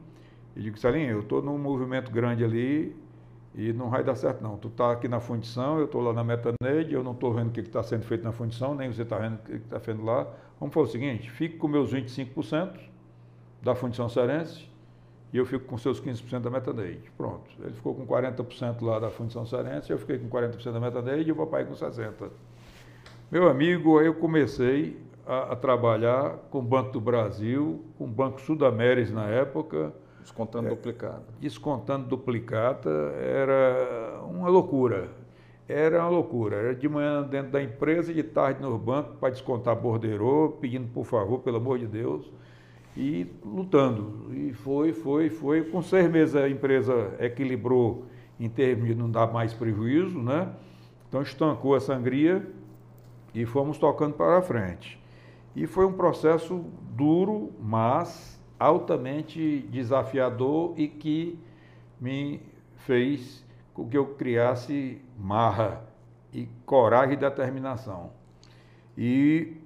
e 0.55 0.61
digo, 0.61 0.79
Salim, 0.79 1.03
eu 1.03 1.21
estou 1.21 1.43
num 1.43 1.59
movimento 1.59 2.11
grande 2.11 2.45
ali 2.45 2.95
e 3.57 3.73
não 3.73 3.89
vai 3.89 4.05
dar 4.05 4.15
certo, 4.15 4.43
não. 4.43 4.59
Tu 4.59 4.69
está 4.69 4.93
aqui 4.93 5.09
na 5.09 5.19
fundição, 5.19 5.79
eu 5.79 5.87
estou 5.87 6.03
lá 6.03 6.13
na 6.13 6.23
Metaneide, 6.23 6.93
eu 6.93 7.03
não 7.03 7.13
estou 7.13 7.33
vendo 7.33 7.49
o 7.49 7.51
que 7.51 7.61
está 7.61 7.83
sendo 7.83 8.05
feito 8.05 8.23
na 8.23 8.31
fundição, 8.31 8.75
nem 8.75 8.93
você 8.93 9.01
está 9.01 9.17
vendo 9.17 9.37
o 9.37 9.39
que 9.39 9.53
está 9.55 9.81
sendo 9.81 10.05
lá. 10.05 10.27
Vamos 10.61 10.75
fazer 10.75 10.89
o 10.89 10.93
seguinte: 10.93 11.31
fique 11.31 11.57
com 11.57 11.67
meus 11.67 11.91
25% 11.91 12.79
da 13.63 13.75
fundição 13.75 14.11
serense 14.11 14.69
e 15.33 15.39
eu 15.39 15.47
fico 15.47 15.65
com 15.65 15.79
seus 15.79 15.99
15% 15.99 16.41
da 16.41 16.51
Metaneide. 16.51 17.11
Pronto. 17.17 17.51
Ele 17.59 17.73
ficou 17.73 17.95
com 17.95 18.07
40% 18.07 18.83
lá 18.83 18.99
da 18.99 19.09
fundição 19.09 19.47
serense, 19.47 19.91
eu 19.91 19.99
fiquei 19.99 20.19
com 20.19 20.29
40% 20.29 20.73
da 20.73 20.81
Metaneide 20.81 21.31
e 21.31 21.33
o 21.33 21.37
papai 21.37 21.65
com 21.65 21.73
60%. 21.73 22.13
Meu 23.31 23.49
amigo, 23.49 23.99
aí 23.99 24.07
eu 24.07 24.15
comecei 24.15 25.01
a, 25.27 25.53
a 25.55 25.57
trabalhar 25.57 26.37
com 26.51 26.59
o 26.59 26.63
Banco 26.63 26.93
do 26.93 27.01
Brasil, 27.01 27.83
com 27.97 28.05
o 28.05 28.07
Banco 28.07 28.39
Sudamérica 28.39 29.13
na 29.13 29.27
época 29.29 29.95
Descontando 30.27 30.67
é, 30.67 30.71
duplicata. 30.71 31.25
Descontando 31.41 32.09
duplicata 32.09 32.91
era 32.91 34.21
uma 34.29 34.49
loucura. 34.49 35.09
Era 35.69 36.01
uma 36.01 36.09
loucura. 36.09 36.57
Era 36.57 36.75
de 36.75 36.89
manhã 36.89 37.23
dentro 37.23 37.53
da 37.53 37.63
empresa, 37.63 38.13
de 38.13 38.25
tarde 38.25 38.61
no 38.61 38.77
banco 38.77 39.15
para 39.21 39.31
descontar 39.31 39.77
borderô, 39.77 40.57
pedindo 40.61 40.89
por 40.89 41.05
favor, 41.05 41.39
pelo 41.39 41.59
amor 41.59 41.79
de 41.79 41.87
Deus, 41.87 42.29
e 42.97 43.25
lutando. 43.45 44.35
E 44.35 44.53
foi, 44.53 44.93
foi, 44.93 45.31
foi. 45.31 45.63
Com 45.63 45.81
seis 45.81 46.11
meses 46.11 46.35
a 46.35 46.49
empresa 46.49 47.15
equilibrou 47.21 48.05
em 48.41 48.49
termos 48.49 48.89
de 48.89 48.97
não 48.97 49.09
dar 49.09 49.33
mais 49.33 49.55
prejuízo, 49.55 50.19
né? 50.21 50.53
Então 51.09 51.23
estancou 51.23 51.77
a 51.77 51.81
sangria 51.81 52.45
e 53.33 53.47
fomos 53.47 53.79
tocando 53.79 54.15
para 54.15 54.43
frente. 54.43 55.01
E 55.55 55.69
foi 55.69 55.87
um 55.87 55.93
processo 55.93 56.65
duro, 56.97 57.53
mas 57.63 58.36
altamente 58.59 59.67
desafiador 59.71 60.75
e 60.77 60.89
que 60.89 61.39
me 62.01 62.41
fez 62.79 63.45
com 63.75 63.89
que 63.89 63.97
eu 63.97 64.15
criasse 64.15 65.01
marra 65.19 65.83
e 66.33 66.49
coragem 66.65 67.15
e 67.15 67.17
determinação. 67.17 68.11
E 68.97 69.57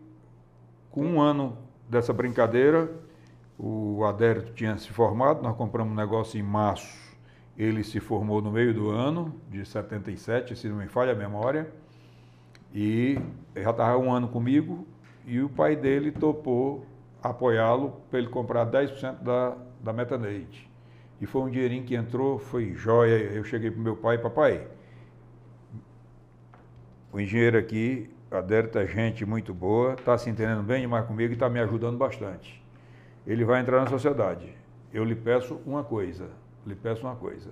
com 0.91 1.05
um 1.05 1.21
ano 1.21 1.57
dessa 1.89 2.13
brincadeira, 2.13 2.91
o 3.59 4.05
Adérito 4.05 4.53
tinha 4.53 4.77
se 4.79 4.89
formado, 4.89 5.43
nós 5.43 5.57
compramos 5.57 5.93
um 5.93 5.97
negócio 5.97 6.39
em 6.39 6.43
março, 6.43 7.11
ele 7.57 7.85
se 7.85 8.01
formou 8.01 8.41
no 8.41 8.51
meio 8.51 8.73
do 8.73 8.89
ano, 8.91 9.35
de 9.51 9.65
77, 9.65 10.57
se 10.57 10.69
não 10.69 10.77
me 10.77 10.89
falha 10.89 11.13
a 11.13 11.15
memória, 11.15 11.71
e 12.75 13.19
já 13.55 13.71
estava 13.71 13.99
um 13.99 14.13
ano 14.13 14.29
comigo, 14.29 14.87
e 15.27 15.41
o 15.41 15.49
pai 15.49 15.77
dele 15.77 16.11
topou 16.11 16.87
apoiá-lo 17.23 18.01
para 18.11 18.19
ele 18.19 18.29
comprar 18.29 18.67
10% 18.67 19.23
da, 19.23 19.57
da 19.81 19.93
Metaneide. 19.93 20.69
E 21.21 21.27
foi 21.27 21.43
um 21.43 21.51
dinheirinho 21.51 21.85
que 21.85 21.95
entrou, 21.95 22.39
foi 22.39 22.73
jóia. 22.75 23.17
Eu 23.17 23.45
cheguei 23.45 23.71
para 23.71 23.81
meu 23.81 23.97
pai, 23.97 24.19
papai, 24.19 24.67
o 27.13 27.21
engenheiro 27.21 27.59
aqui, 27.59 28.09
Adérito 28.31 28.79
é 28.79 28.87
gente 28.87 29.27
muito 29.27 29.53
boa, 29.53 29.95
está 29.95 30.17
se 30.17 30.31
entendendo 30.31 30.63
bem 30.63 30.83
demais 30.83 31.05
comigo 31.05 31.33
e 31.33 31.35
está 31.35 31.49
me 31.49 31.59
ajudando 31.59 31.99
bastante. 31.99 32.65
Ele 33.27 33.45
vai 33.45 33.61
entrar 33.61 33.81
na 33.81 33.89
sociedade. 33.89 34.55
Eu 34.93 35.03
lhe 35.03 35.17
peço 35.17 35.61
uma 35.67 35.83
coisa, 35.83 36.29
lhe 36.65 36.77
peço 36.77 37.03
uma 37.03 37.17
coisa, 37.17 37.51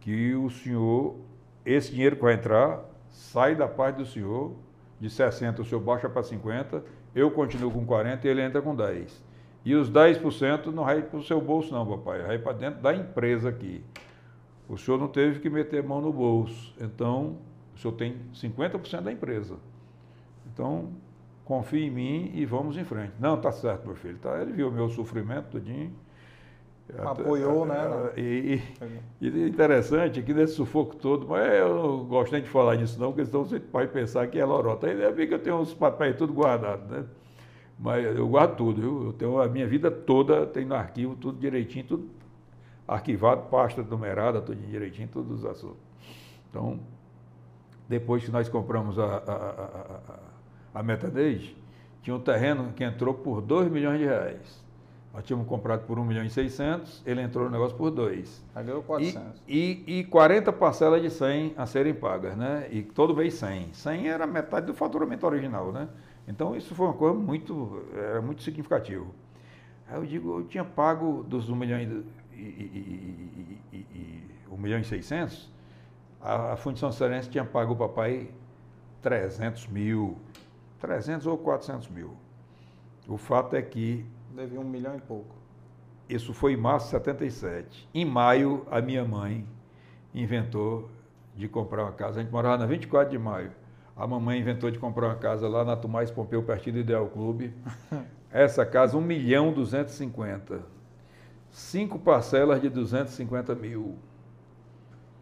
que 0.00 0.34
o 0.34 0.48
senhor, 0.48 1.16
esse 1.64 1.90
dinheiro 1.92 2.16
que 2.16 2.22
vai 2.22 2.32
entrar, 2.32 2.82
sai 3.10 3.54
da 3.54 3.68
parte 3.68 3.96
do 3.96 4.06
senhor, 4.06 4.56
de 4.98 5.10
60 5.10 5.60
o 5.60 5.64
senhor 5.64 5.80
baixa 5.82 6.08
para 6.08 6.22
50 6.22 6.82
eu 7.16 7.30
continuo 7.30 7.70
com 7.70 7.86
40 7.86 8.26
e 8.26 8.30
ele 8.30 8.42
entra 8.42 8.60
com 8.60 8.76
10. 8.76 9.24
E 9.64 9.74
os 9.74 9.90
10% 9.90 10.66
não 10.66 10.84
vai 10.84 11.02
para 11.02 11.18
o 11.18 11.22
seu 11.22 11.40
bolso, 11.40 11.72
não, 11.72 11.86
papai, 11.86 12.22
vai 12.22 12.38
para 12.38 12.52
dentro 12.52 12.82
da 12.82 12.94
empresa 12.94 13.48
aqui. 13.48 13.82
O 14.68 14.76
senhor 14.76 15.00
não 15.00 15.08
teve 15.08 15.40
que 15.40 15.48
meter 15.48 15.82
mão 15.82 16.00
no 16.00 16.12
bolso. 16.12 16.74
Então, 16.78 17.38
o 17.74 17.78
senhor 17.78 17.94
tem 17.94 18.16
50% 18.34 19.00
da 19.00 19.10
empresa. 19.10 19.56
Então, 20.52 20.90
confia 21.44 21.86
em 21.86 21.90
mim 21.90 22.32
e 22.34 22.44
vamos 22.44 22.76
em 22.76 22.84
frente. 22.84 23.14
Não, 23.18 23.40
tá 23.40 23.50
certo, 23.50 23.86
meu 23.86 23.96
filho. 23.96 24.18
Tá, 24.18 24.40
ele 24.42 24.52
viu 24.52 24.68
o 24.68 24.72
meu 24.72 24.88
sofrimento 24.90 25.46
tudinho. 25.52 25.92
Apoiou, 26.98 27.66
né? 27.66 28.12
E, 28.16 28.62
e, 29.20 29.26
e 29.26 29.48
interessante 29.48 30.22
que 30.22 30.32
nesse 30.32 30.54
sufoco 30.54 30.94
todo, 30.94 31.26
mas 31.26 31.52
eu 31.54 31.74
não 31.74 32.04
gosto 32.04 32.32
nem 32.32 32.42
de 32.42 32.48
falar 32.48 32.76
disso 32.76 32.98
não, 33.00 33.12
porque 33.12 33.26
senão 33.26 33.44
você 33.44 33.58
pode 33.58 33.90
pensar 33.90 34.26
que 34.28 34.38
é 34.38 34.44
lorota. 34.44 34.86
Ainda 34.86 35.10
bem 35.10 35.26
que 35.26 35.34
eu 35.34 35.38
tenho 35.38 35.58
os 35.58 35.74
papéis 35.74 36.16
tudo 36.16 36.32
guardados, 36.32 36.88
né? 36.88 37.04
Mas 37.78 38.04
eu 38.04 38.26
guardo 38.28 38.56
tudo, 38.56 38.80
viu? 38.80 39.06
Eu 39.06 39.12
tenho 39.12 39.40
a 39.40 39.48
minha 39.48 39.66
vida 39.66 39.90
toda, 39.90 40.46
tem 40.46 40.64
no 40.64 40.74
arquivo, 40.74 41.16
tudo 41.16 41.38
direitinho, 41.38 41.84
tudo 41.84 42.08
arquivado, 42.86 43.42
pasta 43.50 43.82
numerada, 43.82 44.40
tudo 44.40 44.56
direitinho, 44.56 45.08
todos 45.08 45.40
os 45.40 45.44
assuntos. 45.44 45.76
Então, 46.48 46.78
depois 47.88 48.24
que 48.24 48.30
nós 48.30 48.48
compramos 48.48 48.98
a, 48.98 49.04
a, 49.04 49.32
a, 49.32 50.00
a, 50.74 50.80
a 50.80 50.82
Metanage, 50.82 51.56
tinha 52.02 52.14
um 52.14 52.20
terreno 52.20 52.72
que 52.72 52.84
entrou 52.84 53.12
por 53.12 53.40
2 53.42 53.70
milhões 53.70 53.98
de 53.98 54.04
reais. 54.04 54.65
Nós 55.16 55.24
tínhamos 55.24 55.48
comprado 55.48 55.86
por 55.86 55.98
1 55.98 56.04
milhão 56.04 56.24
e 56.26 56.28
600, 56.28 57.02
ele 57.06 57.22
entrou 57.22 57.46
no 57.46 57.50
negócio 57.50 57.74
por 57.74 57.90
2. 57.90 58.44
Pagou 58.52 58.82
400. 58.82 59.40
E, 59.48 59.82
e, 59.86 60.00
e 60.00 60.04
40 60.04 60.52
parcelas 60.52 61.00
de 61.00 61.08
100 61.08 61.54
a 61.56 61.64
serem 61.64 61.94
pagas, 61.94 62.36
né? 62.36 62.68
E 62.70 62.82
todo 62.82 63.16
mês 63.16 63.32
100. 63.32 63.72
100 63.72 64.08
era 64.08 64.26
metade 64.26 64.66
do 64.66 64.74
faturamento 64.74 65.24
original, 65.24 65.72
né? 65.72 65.88
Então 66.28 66.54
isso 66.54 66.74
foi 66.74 66.88
uma 66.88 66.92
coisa 66.92 67.18
muito, 67.18 67.82
era 67.94 68.20
muito 68.20 68.42
significativo. 68.42 69.14
Aí 69.88 69.96
eu 69.96 70.04
digo, 70.04 70.40
eu 70.40 70.44
tinha 70.44 70.62
pago 70.62 71.22
dos 71.22 71.48
1 71.48 71.56
milhão 71.56 71.80
e, 71.80 72.04
e, 72.34 73.60
e, 73.72 73.76
e 73.76 74.22
1 74.50 74.56
milhão 74.58 74.78
e 74.78 74.84
600, 74.84 75.50
a, 76.20 76.52
a 76.52 76.56
Fundição 76.56 76.92
Cearense 76.92 77.30
tinha 77.30 77.42
pago 77.42 77.72
o 77.72 77.76
papai 77.76 78.28
300 79.00 79.66
mil, 79.68 80.18
300 80.78 81.26
ou 81.26 81.38
400 81.38 81.88
mil. 81.88 82.14
O 83.08 83.16
fato 83.16 83.56
é 83.56 83.62
que 83.62 84.04
Devia 84.36 84.60
um 84.60 84.64
milhão 84.64 84.94
e 84.94 85.00
pouco. 85.00 85.34
Isso 86.06 86.34
foi 86.34 86.52
em 86.52 86.56
março 86.58 86.86
de 86.86 86.90
77. 86.90 87.88
Em 87.94 88.04
maio, 88.04 88.66
a 88.70 88.82
minha 88.82 89.02
mãe 89.02 89.46
inventou 90.14 90.90
de 91.34 91.48
comprar 91.48 91.84
uma 91.84 91.92
casa. 91.92 92.20
A 92.20 92.22
gente 92.22 92.30
morava 92.30 92.58
na 92.58 92.66
24 92.66 93.10
de 93.10 93.18
maio. 93.18 93.50
A 93.96 94.06
mamãe 94.06 94.38
inventou 94.38 94.70
de 94.70 94.78
comprar 94.78 95.06
uma 95.06 95.16
casa 95.16 95.48
lá 95.48 95.64
na 95.64 95.74
Tomás 95.74 96.10
Pompeu, 96.10 96.42
pertinho 96.42 96.74
do 96.74 96.80
Ideal 96.80 97.08
Clube. 97.08 97.54
Essa 98.30 98.66
casa, 98.66 98.98
1 98.98 99.00
milhão 99.00 99.54
250. 99.54 100.60
Cinco 101.50 101.98
parcelas 101.98 102.60
de 102.60 102.68
250 102.68 103.54
mil. 103.54 103.96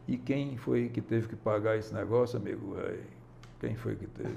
E 0.08 0.16
quem 0.16 0.56
foi 0.56 0.88
que 0.88 1.00
teve 1.00 1.28
que 1.28 1.36
pagar 1.36 1.78
esse 1.78 1.94
negócio, 1.94 2.36
amigo? 2.36 2.76
Quem 3.60 3.76
foi 3.76 3.94
que 3.94 4.08
teve? 4.08 4.36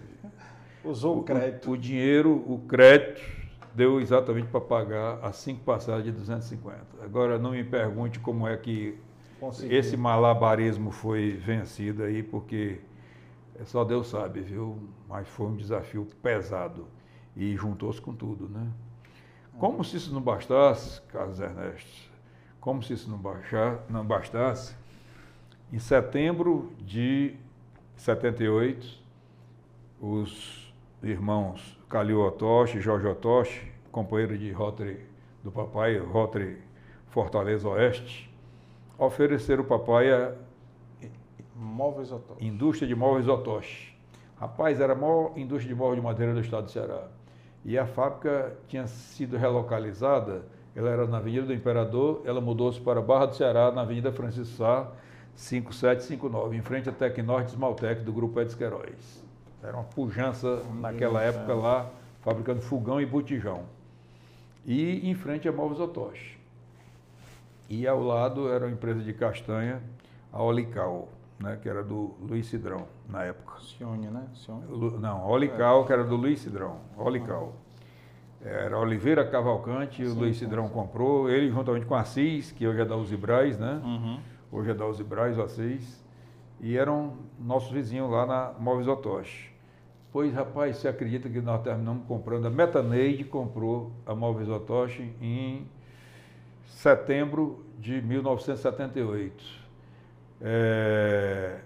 Usou 0.83 1.17
o, 1.17 1.23
crédito. 1.23 1.67
O, 1.67 1.73
o 1.73 1.77
dinheiro, 1.77 2.31
o 2.47 2.59
crédito 2.59 3.46
deu 3.77 4.01
exatamente 4.01 4.47
para 4.47 4.59
pagar 4.59 5.19
as 5.21 5.35
cinco 5.35 5.63
passagens 5.63 6.05
de 6.05 6.11
250. 6.11 6.79
Agora, 7.03 7.37
não 7.37 7.51
me 7.51 7.63
pergunte 7.63 8.19
como 8.19 8.47
é 8.47 8.57
que 8.57 8.97
Consegui. 9.39 9.75
esse 9.75 9.95
malabarismo 9.95 10.89
foi 10.89 11.33
vencido 11.33 12.01
aí, 12.01 12.23
porque 12.23 12.79
só 13.65 13.83
Deus 13.83 14.07
sabe, 14.07 14.41
viu? 14.41 14.79
Mas 15.07 15.27
foi 15.27 15.45
um 15.45 15.55
desafio 15.55 16.07
pesado 16.23 16.87
e 17.35 17.55
juntou-se 17.55 18.01
com 18.01 18.15
tudo, 18.15 18.49
né? 18.49 18.67
Como 19.59 19.83
se 19.83 19.97
isso 19.97 20.11
não 20.11 20.21
bastasse, 20.21 20.99
Carlos 21.03 21.39
Ernesto, 21.39 22.11
como 22.59 22.81
se 22.81 22.93
isso 22.93 23.07
não, 23.07 23.19
baixar, 23.19 23.85
não 23.87 24.03
bastasse, 24.03 24.75
em 25.71 25.77
setembro 25.77 26.73
de 26.79 27.35
78, 27.95 28.87
os 30.01 30.73
irmãos 31.03 31.76
Calil 31.89 32.19
Otoshi, 32.19 32.81
Jorge 32.81 33.07
Otoshi, 33.07 33.71
companheiro 33.91 34.37
de 34.37 34.51
Rotary 34.51 34.99
do 35.41 35.49
papai, 35.49 35.97
Rotary 35.97 36.57
Fortaleza 37.07 37.69
Oeste, 37.69 38.29
ofereceram 38.97 39.63
o 39.63 39.65
papai 39.65 40.11
a 40.11 40.33
Móveis 41.55 42.11
Otoshi. 42.11 42.45
Indústria 42.45 42.87
de 42.87 42.93
Móveis 42.93 43.27
Otoshi. 43.29 43.97
Rapaz, 44.37 44.81
era 44.81 44.93
a 44.93 44.95
maior 44.95 45.31
indústria 45.37 45.73
de 45.73 45.79
móveis 45.79 45.99
de 45.99 46.05
madeira 46.05 46.33
do 46.33 46.41
estado 46.41 46.65
do 46.65 46.71
Ceará. 46.71 47.07
E 47.63 47.77
a 47.77 47.87
fábrica 47.87 48.55
tinha 48.67 48.85
sido 48.85 49.37
relocalizada, 49.37 50.45
ela 50.75 50.89
era 50.89 51.07
na 51.07 51.17
Avenida 51.17 51.47
do 51.47 51.53
Imperador, 51.53 52.21
ela 52.25 52.39
mudou-se 52.41 52.79
para 52.79 53.01
Barra 53.01 53.27
do 53.27 53.35
Ceará, 53.35 53.71
na 53.71 53.81
Avenida 53.81 54.11
Francisco 54.11 54.57
Sá, 54.57 54.91
5759, 55.35 56.57
em 56.57 56.61
frente 56.61 56.89
à 56.89 56.91
Tecnorte 56.91 57.51
Smaltec 57.51 58.03
do 58.03 58.11
Grupo 58.11 58.39
Edson 58.41 58.57
Queiroz. 58.57 59.26
Era 59.61 59.75
uma 59.75 59.83
pujança 59.83 60.63
naquela 60.79 61.21
época 61.21 61.53
lá, 61.53 61.89
fabricando 62.21 62.61
fogão 62.61 63.01
e 63.01 63.05
botijão. 63.05 63.63
E 64.65 65.09
em 65.09 65.15
frente 65.15 65.47
a 65.47 65.51
Móveis 65.51 65.79
Otoshi. 65.79 66.37
E 67.69 67.87
ao 67.87 68.01
lado 68.01 68.49
era 68.49 68.65
uma 68.65 68.71
empresa 68.71 69.01
de 69.01 69.13
castanha, 69.13 69.81
a 70.31 70.41
Olical, 70.41 71.09
né, 71.39 71.57
que 71.61 71.67
era 71.67 71.83
do 71.83 72.15
Luiz 72.21 72.47
Cidrão, 72.47 72.87
na 73.09 73.23
época. 73.23 73.59
Cione, 73.61 74.07
né? 74.07 74.23
Cione. 74.33 74.63
Não, 74.99 75.27
Olical, 75.27 75.85
que 75.85 75.91
era 75.91 76.03
do 76.03 76.15
Luiz 76.15 76.39
Cidrão. 76.39 76.79
Olical. 76.95 77.53
Era 78.43 78.77
Oliveira 78.77 79.25
Cavalcante, 79.25 80.05
sim, 80.05 80.11
o 80.11 80.19
Luiz 80.19 80.37
Cidrão 80.37 80.67
sim. 80.67 80.73
comprou, 80.73 81.29
ele 81.29 81.49
juntamente 81.49 81.85
com 81.85 81.95
a 81.95 82.01
Assis, 82.01 82.51
que 82.51 82.67
hoje 82.67 82.81
é 82.81 82.85
da 82.85 82.95
Uzibrais, 82.95 83.57
né? 83.57 83.81
Uhum. 83.83 84.19
Hoje 84.51 84.71
é 84.71 84.73
da 84.73 84.85
Uzibrais, 84.85 85.37
o 85.37 85.41
Assis 85.41 86.06
e 86.59 86.77
eram 86.77 87.13
nossos 87.39 87.71
vizinhos 87.71 88.09
lá 88.09 88.25
na 88.25 88.53
Móveis 88.59 88.87
Otoshi. 88.87 89.51
Pois, 90.11 90.33
rapaz, 90.33 90.77
você 90.77 90.87
acredita 90.87 91.29
que 91.29 91.39
nós 91.41 91.61
terminamos 91.61 92.07
comprando, 92.07 92.47
a 92.47 92.49
Metaneide 92.49 93.23
comprou 93.23 93.91
a 94.05 94.15
Móveis 94.15 94.49
Otoshi 94.49 95.13
em 95.21 95.67
setembro 96.65 97.63
de 97.77 98.01
1978. 98.01 99.43
É, 100.41 101.59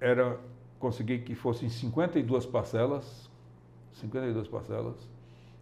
era, 0.00 0.38
consegui 0.78 1.18
que 1.20 1.34
fossem 1.34 1.68
52 1.68 2.46
parcelas, 2.46 3.30
52 3.94 4.46
parcelas. 4.48 4.96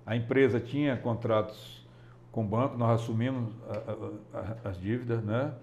A 0.04 0.16
empresa 0.16 0.60
tinha 0.60 0.96
contratos 0.96 1.86
com 2.30 2.42
o 2.42 2.46
banco, 2.46 2.76
nós 2.76 3.00
assumimos 3.00 3.54
a, 3.68 4.38
a, 4.38 4.40
a, 4.40 4.68
as 4.70 4.78
dívidas, 4.78 5.22
né? 5.22 5.54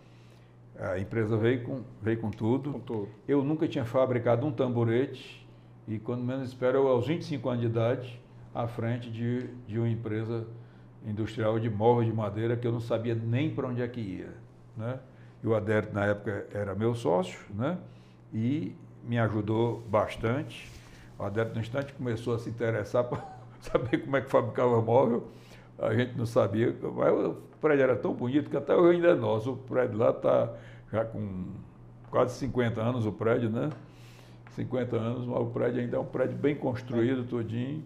A 0.80 0.98
empresa 0.98 1.38
veio 1.38 1.64
com, 1.64 1.82
veio 2.02 2.20
com 2.20 2.32
tudo. 2.32 2.72
com 2.72 2.80
tudo. 2.80 3.10
Eu 3.28 3.44
nunca 3.44 3.68
tinha 3.68 3.86
fabricado 3.86 4.46
um 4.46 4.52
tamborete 4.52 5.48
e, 5.88 6.00
quando 6.00 6.24
menos 6.24 6.50
espero, 6.50 6.80
eu, 6.80 6.88
aos 6.88 7.08
25 7.08 7.50
anos 7.50 7.62
de 7.62 7.68
idade, 7.68 8.22
à 8.54 8.68
frente 8.68 9.10
de, 9.10 9.48
de 9.68 9.78
uma 9.78 9.90
empresa 9.90 10.48
industrial 11.06 11.60
de 11.60 11.70
móveis 11.70 12.08
de 12.08 12.14
madeira 12.14 12.56
que 12.56 12.66
eu 12.66 12.72
não 12.72 12.80
sabia 12.80 13.16
nem 13.16 13.54
para 13.54 13.68
onde 13.68 13.82
é 13.82 13.88
que 13.88 14.00
ia. 14.00 14.34
Né? 14.78 15.00
E 15.44 15.48
o 15.48 15.56
Adérito, 15.56 15.94
na 15.94 16.06
época, 16.06 16.48
era 16.54 16.76
meu 16.76 16.94
sócio 16.94 17.40
né? 17.54 17.78
e 18.34 18.76
me 19.04 19.18
ajudou 19.20 19.82
bastante. 19.90 20.70
O 21.18 21.24
Adérito, 21.24 21.56
no 21.56 21.62
instante, 21.62 21.94
começou 21.94 22.36
a 22.36 22.40
se 22.40 22.50
interessar 22.50 23.04
para 23.10 23.24
saber 23.60 24.00
como 24.00 24.18
é 24.18 24.22
que 24.22 24.30
fabricava 24.30 24.82
móvel. 24.82 25.28
A 25.80 25.94
gente 25.96 26.16
não 26.16 26.26
sabia, 26.26 26.76
mas 26.96 27.36
prédio 27.62 27.84
era 27.84 27.96
tão 27.96 28.14
bonito 28.14 28.50
que 28.50 28.58
até 28.58 28.76
hoje 28.76 28.96
ainda 28.96 29.10
é 29.10 29.16
nosso. 29.16 29.52
O 29.52 29.58
prédio 29.58 29.98
lá 29.98 30.10
está 30.10 30.54
já 30.92 31.06
com 31.06 31.46
quase 32.10 32.36
50 32.36 32.82
anos, 32.82 33.06
o 33.06 33.12
prédio, 33.12 33.50
né? 33.50 33.70
50 34.52 34.96
anos, 34.98 35.26
mas 35.26 35.40
o 35.40 35.46
prédio 35.46 35.82
ainda 35.82 35.98
é 35.98 36.00
um 36.00 36.06
prédio 36.06 36.38
bem 36.38 36.56
construído, 36.56 37.24
todinho. 37.24 37.84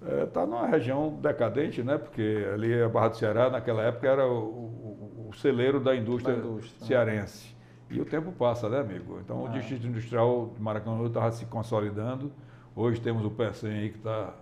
Está 0.00 0.16
é, 0.16 0.26
tá 0.26 0.46
numa 0.46 0.66
região 0.66 1.18
decadente, 1.20 1.82
né? 1.82 1.98
Porque 1.98 2.46
ali 2.52 2.80
a 2.80 2.88
Barra 2.88 3.08
do 3.08 3.16
Ceará, 3.16 3.50
naquela 3.50 3.82
época, 3.82 4.06
era 4.06 4.26
o, 4.26 4.38
o, 4.38 5.28
o 5.30 5.34
celeiro 5.34 5.80
da 5.80 5.96
indústria, 5.96 6.36
da 6.36 6.40
indústria, 6.40 6.80
né? 6.80 6.86
cearense. 6.86 7.54
E 7.90 8.00
o 8.00 8.04
tempo 8.04 8.32
passa, 8.32 8.68
né, 8.68 8.80
amigo? 8.80 9.18
Então, 9.20 9.44
o 9.44 9.48
é. 9.48 9.52
Distrito 9.52 9.86
Industrial 9.86 10.52
de 10.54 10.62
Maracanã 10.62 11.04
estava 11.06 11.30
se 11.32 11.46
consolidando. 11.46 12.32
Hoje 12.76 13.00
temos 13.00 13.24
o 13.24 13.30
PECEM 13.30 13.72
aí 13.72 13.90
que 13.90 13.98
está. 13.98 14.34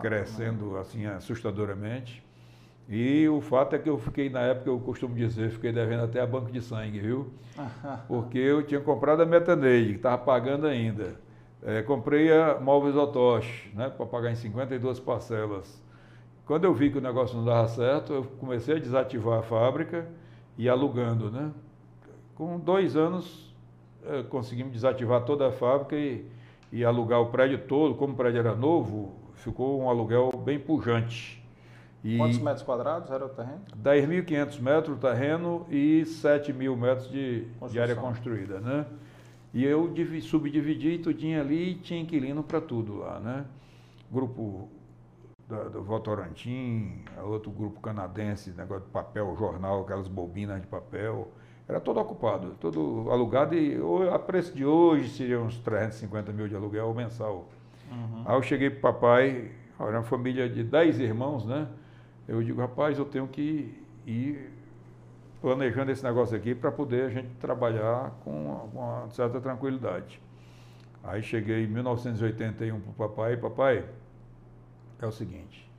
Crescendo 0.00 0.66
também. 0.66 0.80
assim 0.80 1.06
assustadoramente. 1.06 2.24
E 2.94 3.26
o 3.26 3.40
fato 3.40 3.74
é 3.74 3.78
que 3.78 3.88
eu 3.88 3.96
fiquei, 3.96 4.28
na 4.28 4.40
época, 4.40 4.68
eu 4.68 4.78
costumo 4.78 5.14
dizer, 5.14 5.48
fiquei 5.48 5.72
devendo 5.72 6.04
até 6.04 6.20
a 6.20 6.26
banco 6.26 6.52
de 6.52 6.60
sangue, 6.60 7.00
viu? 7.00 7.32
Porque 8.06 8.36
eu 8.36 8.62
tinha 8.62 8.82
comprado 8.82 9.22
a 9.22 9.24
Metaneide, 9.24 9.92
que 9.92 9.96
estava 9.96 10.18
pagando 10.18 10.66
ainda. 10.66 11.18
É, 11.62 11.80
comprei 11.80 12.30
a 12.30 12.60
Móveis 12.60 12.94
Otoshi, 12.94 13.74
né, 13.74 13.88
para 13.88 14.04
pagar 14.04 14.30
em 14.30 14.34
52 14.34 15.00
parcelas. 15.00 15.82
Quando 16.44 16.64
eu 16.64 16.74
vi 16.74 16.90
que 16.90 16.98
o 16.98 17.00
negócio 17.00 17.34
não 17.34 17.46
dava 17.46 17.66
certo, 17.68 18.12
eu 18.12 18.24
comecei 18.38 18.76
a 18.76 18.78
desativar 18.78 19.38
a 19.38 19.42
fábrica 19.42 20.06
e 20.58 20.68
alugando, 20.68 21.30
né? 21.30 21.50
Com 22.34 22.58
dois 22.58 22.94
anos, 22.94 23.56
é, 24.04 24.22
conseguimos 24.24 24.70
desativar 24.70 25.24
toda 25.24 25.48
a 25.48 25.50
fábrica 25.50 25.96
e, 25.96 26.26
e 26.70 26.84
alugar 26.84 27.22
o 27.22 27.26
prédio 27.30 27.56
todo. 27.66 27.94
Como 27.94 28.12
o 28.12 28.16
prédio 28.16 28.40
era 28.40 28.54
novo, 28.54 29.14
ficou 29.36 29.80
um 29.80 29.88
aluguel 29.88 30.30
bem 30.44 30.58
pujante. 30.58 31.41
E 32.04 32.16
Quantos 32.16 32.38
metros 32.38 32.62
quadrados 32.62 33.10
era 33.10 33.24
o 33.24 33.28
terreno? 33.28 33.60
10.500 33.80 34.60
metros 34.60 34.96
o 34.96 35.00
terreno 35.00 35.66
e 35.70 36.04
7 36.04 36.52
mil 36.52 36.76
metros 36.76 37.08
de, 37.08 37.46
de, 37.70 37.80
área 37.80 37.94
construída. 37.94 38.58
Né? 38.58 38.86
E 39.54 39.64
eu 39.64 39.92
subdividi 40.22 40.98
tudinho 40.98 41.40
ali 41.40 41.70
e 41.70 41.74
tinha 41.76 42.00
inquilino 42.00 42.42
para 42.42 42.60
tudo 42.60 42.96
lá, 42.96 43.20
né? 43.20 43.44
Grupo 44.10 44.68
da, 45.48 45.64
do 45.64 45.82
Votorantim, 45.82 47.04
outro 47.22 47.50
grupo 47.50 47.80
canadense, 47.80 48.50
negócio 48.50 48.84
de 48.84 48.90
papel, 48.90 49.36
jornal, 49.38 49.82
aquelas 49.82 50.08
bobinas 50.08 50.60
de 50.60 50.66
papel. 50.66 51.30
Era 51.68 51.78
todo 51.78 52.00
ocupado, 52.00 52.56
todo 52.60 53.08
alugado 53.10 53.54
e 53.54 53.78
a 54.12 54.18
preço 54.18 54.52
de 54.54 54.64
hoje 54.64 55.08
seria 55.10 55.40
uns 55.40 55.58
350 55.58 56.32
mil 56.32 56.48
de 56.48 56.56
aluguel 56.56 56.92
mensal. 56.92 57.48
Uhum. 57.90 58.22
Aí 58.26 58.34
eu 58.34 58.42
cheguei 58.42 58.70
para 58.70 58.90
o 58.90 58.92
papai, 58.94 59.52
era 59.78 59.98
uma 59.98 60.02
família 60.02 60.48
de 60.48 60.64
10 60.64 60.98
irmãos, 60.98 61.46
né? 61.46 61.68
Eu 62.32 62.42
digo, 62.42 62.62
rapaz, 62.62 62.98
eu 62.98 63.04
tenho 63.04 63.28
que 63.28 63.78
ir 64.06 64.50
planejando 65.42 65.90
esse 65.90 66.02
negócio 66.02 66.34
aqui 66.34 66.54
para 66.54 66.72
poder 66.72 67.04
a 67.04 67.08
gente 67.10 67.28
trabalhar 67.34 68.10
com 68.24 68.70
uma 68.72 69.06
certa 69.10 69.38
tranquilidade. 69.38 70.18
Aí 71.04 71.22
cheguei 71.22 71.64
em 71.64 71.66
1981 71.66 72.80
para 72.80 72.90
o 72.90 72.94
papai, 72.94 73.36
papai, 73.36 73.86
é 74.98 75.06
o 75.06 75.12
seguinte, 75.12 75.70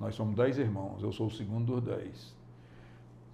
nós 0.00 0.16
somos 0.16 0.34
10 0.34 0.58
irmãos, 0.58 1.00
eu 1.00 1.12
sou 1.12 1.28
o 1.28 1.30
segundo 1.30 1.80
dos 1.80 1.96
10. 1.96 2.36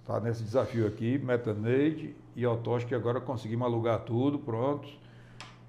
Está 0.03 0.19
nesse 0.19 0.43
desafio 0.43 0.85
aqui, 0.85 1.17
Metaneide 1.17 2.15
e 2.35 2.45
Otosh, 2.45 2.83
que 2.83 2.93
agora 2.93 3.19
conseguimos 3.19 3.65
alugar 3.65 4.01
tudo, 4.01 4.37
pronto. 4.37 4.87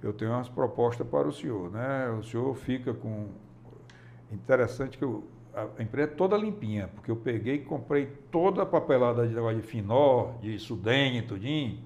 Eu 0.02 0.12
tenho 0.12 0.32
umas 0.32 0.50
propostas 0.50 1.08
para 1.08 1.26
o 1.26 1.32
senhor, 1.32 1.70
né? 1.70 2.10
O 2.10 2.22
senhor 2.22 2.54
fica 2.54 2.92
com... 2.92 3.28
Interessante 4.30 4.98
que 4.98 5.04
eu 5.04 5.24
a 5.78 5.82
empresa 5.82 6.12
é 6.12 6.14
toda 6.14 6.36
limpinha, 6.36 6.88
porque 6.88 7.10
eu 7.10 7.16
peguei 7.16 7.56
e 7.56 7.58
comprei 7.60 8.06
toda 8.30 8.62
a 8.62 8.66
papelada 8.66 9.26
de 9.26 9.34
negócio 9.34 9.60
de 9.60 9.66
Finó, 9.66 10.32
de 10.40 10.58
Sudene, 10.58 11.22
tudinho. 11.22 11.78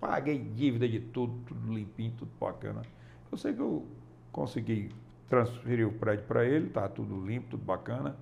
Paguei 0.00 0.38
dívida 0.38 0.88
de 0.88 1.00
tudo, 1.00 1.34
tudo 1.46 1.72
limpinho, 1.72 2.12
tudo 2.18 2.30
bacana. 2.38 2.82
Eu 3.30 3.38
sei 3.38 3.54
que 3.54 3.60
eu 3.60 3.86
consegui 4.30 4.90
transferir 5.28 5.86
o 5.86 5.92
prédio 5.92 6.24
para 6.26 6.44
ele, 6.44 6.68
tá 6.68 6.88
tudo 6.88 7.24
limpo, 7.26 7.48
tudo 7.50 7.64
bacana. 7.64 8.16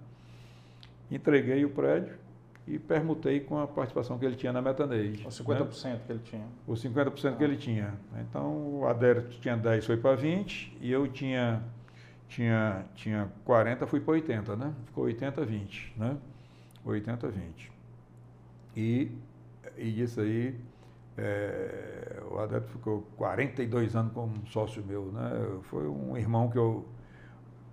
Entreguei 1.10 1.64
o 1.64 1.70
prédio 1.70 2.16
e 2.66 2.78
permutei 2.78 3.40
com 3.40 3.58
a 3.58 3.66
participação 3.66 4.18
que 4.18 4.24
ele 4.24 4.36
tinha 4.36 4.52
na 4.52 4.62
Metaneide. 4.62 5.26
Os 5.26 5.40
50% 5.40 5.84
né? 5.84 6.00
que 6.06 6.12
ele 6.12 6.20
tinha. 6.24 6.46
Os 6.66 6.84
50% 6.84 7.32
ah. 7.32 7.36
que 7.36 7.44
ele 7.44 7.56
tinha. 7.56 7.94
Então 8.20 8.78
o 8.78 8.86
Adérito 8.86 9.38
tinha 9.40 9.56
10, 9.56 9.84
foi 9.84 9.96
para 9.96 10.16
20 10.16 10.78
e 10.80 10.90
eu 10.90 11.06
tinha 11.08 11.62
tinha, 12.28 12.84
tinha 12.94 13.30
40, 13.44 13.86
fui 13.86 14.00
para 14.00 14.14
80, 14.14 14.56
né? 14.56 14.74
Ficou 14.86 15.04
80, 15.04 15.44
20, 15.44 15.94
né? 15.96 16.16
80, 16.84 17.28
20. 17.28 17.72
E, 18.76 19.10
e 19.76 20.02
isso 20.02 20.20
aí, 20.20 20.58
é, 21.16 22.22
o 22.30 22.38
Adepto 22.38 22.72
ficou 22.72 23.02
42 23.16 23.94
anos 23.94 24.12
como 24.12 24.46
sócio 24.46 24.82
meu, 24.84 25.06
né? 25.12 25.30
Foi 25.62 25.86
um 25.86 26.16
irmão 26.16 26.50
que 26.50 26.58
eu, 26.58 26.84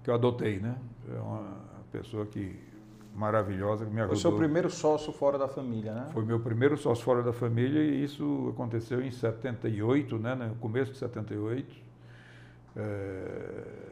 que 0.04 0.10
eu 0.10 0.14
adotei, 0.14 0.60
né? 0.60 0.76
É 1.10 1.20
uma 1.20 1.58
pessoa 1.92 2.26
que 2.26 2.72
maravilhosa 3.16 3.86
que 3.86 3.92
me 3.92 4.00
ajudou. 4.02 4.16
Foi 4.16 4.22
seu 4.22 4.38
primeiro 4.38 4.70
sócio 4.70 5.12
fora 5.12 5.38
da 5.38 5.48
família, 5.48 5.94
né? 5.94 6.08
Foi 6.14 6.24
meu 6.24 6.40
primeiro 6.40 6.78
sócio 6.78 7.04
fora 7.04 7.22
da 7.22 7.34
família 7.34 7.82
e 7.82 8.04
isso 8.04 8.50
aconteceu 8.54 9.02
em 9.02 9.12
78, 9.12 10.18
né? 10.18 10.36
No 10.36 10.56
começo 10.56 10.92
de 10.92 10.98
78. 10.98 11.92
É, 12.76 13.91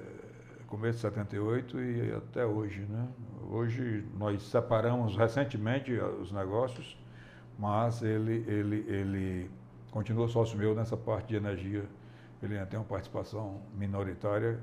começo 0.69 0.97
de 0.97 1.01
78 1.01 1.81
e 1.81 2.13
até 2.13 2.45
hoje, 2.45 2.81
né? 2.87 3.07
Hoje 3.49 4.05
nós 4.17 4.41
separamos 4.43 5.17
recentemente 5.17 5.91
os 5.93 6.31
negócios, 6.31 6.95
mas 7.57 8.03
ele, 8.03 8.45
ele, 8.47 8.85
ele 8.87 9.51
continua 9.89 10.27
sócio 10.27 10.55
meu 10.57 10.75
nessa 10.75 10.95
parte 10.95 11.29
de 11.29 11.35
energia. 11.35 11.85
Ele 12.41 12.63
tem 12.67 12.79
uma 12.79 12.85
participação 12.85 13.59
minoritária 13.75 14.59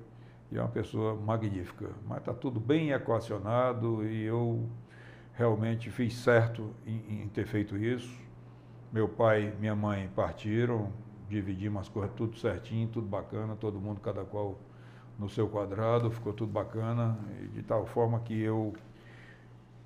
e 0.50 0.56
é 0.56 0.60
uma 0.60 0.68
pessoa 0.68 1.16
magnífica. 1.16 1.90
Mas 2.06 2.18
está 2.18 2.32
tudo 2.32 2.60
bem 2.60 2.92
equacionado 2.92 4.06
e 4.06 4.22
eu 4.22 4.64
realmente 5.34 5.90
fiz 5.90 6.14
certo 6.14 6.70
em, 6.86 7.24
em 7.24 7.28
ter 7.28 7.46
feito 7.46 7.76
isso. 7.76 8.16
Meu 8.92 9.08
pai 9.08 9.52
e 9.52 9.60
minha 9.60 9.74
mãe 9.74 10.08
partiram, 10.14 10.92
dividimos 11.28 11.82
as 11.82 11.88
coisas 11.88 12.14
tudo 12.14 12.38
certinho, 12.38 12.88
tudo 12.88 13.08
bacana, 13.08 13.56
todo 13.56 13.80
mundo, 13.80 14.00
cada 14.00 14.24
qual 14.24 14.56
no 15.18 15.28
seu 15.28 15.48
quadrado, 15.48 16.10
ficou 16.10 16.32
tudo 16.32 16.52
bacana, 16.52 17.18
de 17.54 17.62
tal 17.62 17.86
forma 17.86 18.20
que 18.20 18.38
eu 18.40 18.74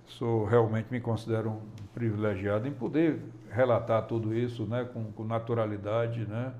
sou 0.06 0.44
realmente 0.44 0.88
me 0.90 1.00
considero 1.00 1.50
um 1.50 1.60
privilegiado 1.94 2.66
em 2.66 2.72
poder 2.72 3.20
relatar 3.50 4.06
tudo 4.06 4.34
isso, 4.34 4.64
né, 4.66 4.88
com, 4.92 5.04
com 5.12 5.24
naturalidade, 5.24 6.26
né, 6.26 6.52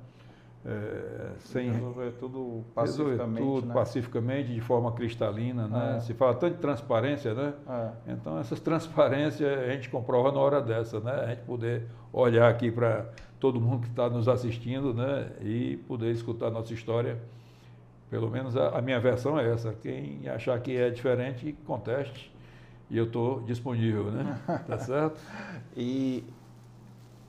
é, 0.65 1.31
sem 1.39 1.73
resolver 1.73 2.13
tudo 2.21 2.65
pacificamente, 2.75 3.19
resolver 3.19 3.41
tudo 3.41 3.67
né? 3.67 3.75
pacificamente, 3.75 4.53
de 4.53 4.61
forma 4.61 4.93
cristalina, 4.93 5.67
né? 5.67 5.97
É. 5.97 6.01
Se 6.01 6.13
fala 6.13 6.35
tanto 6.35 6.57
de 6.57 6.61
transparência, 6.61 7.33
né? 7.33 7.55
É. 7.67 8.13
Então 8.13 8.39
essas 8.39 8.61
transparências 8.61 9.59
a 9.59 9.73
gente 9.73 9.89
comprova 9.89 10.31
na 10.31 10.39
hora 10.39 10.61
dessa, 10.61 11.01
né? 11.01 11.13
A 11.13 11.27
gente 11.29 11.43
poder 11.43 11.87
olhar 12.13 12.51
aqui 12.51 12.71
para 12.71 13.07
todo 13.39 13.59
mundo 13.59 13.85
que 13.85 13.89
está 13.89 14.11
nos 14.11 14.29
assistindo, 14.29 14.93
né? 14.93 15.31
E 15.41 15.79
poder 15.89 16.11
escutar 16.11 16.49
a 16.49 16.51
nossa 16.51 16.75
história 16.75 17.19
pelo 18.11 18.29
menos 18.29 18.57
a, 18.57 18.79
a, 18.79 18.83
minha 18.83 18.99
versão 18.99 19.39
é 19.39 19.51
essa. 19.51 19.73
Quem 19.73 20.29
achar 20.29 20.59
que 20.61 20.77
é 20.77 20.91
diferente, 20.91 21.57
conteste. 21.65 22.35
E 22.91 22.99
eu 22.99 23.05
estou 23.05 23.41
disponível, 23.43 24.11
né? 24.11 24.39
Tá 24.67 24.79
certo? 24.79 25.21
e, 25.77 26.25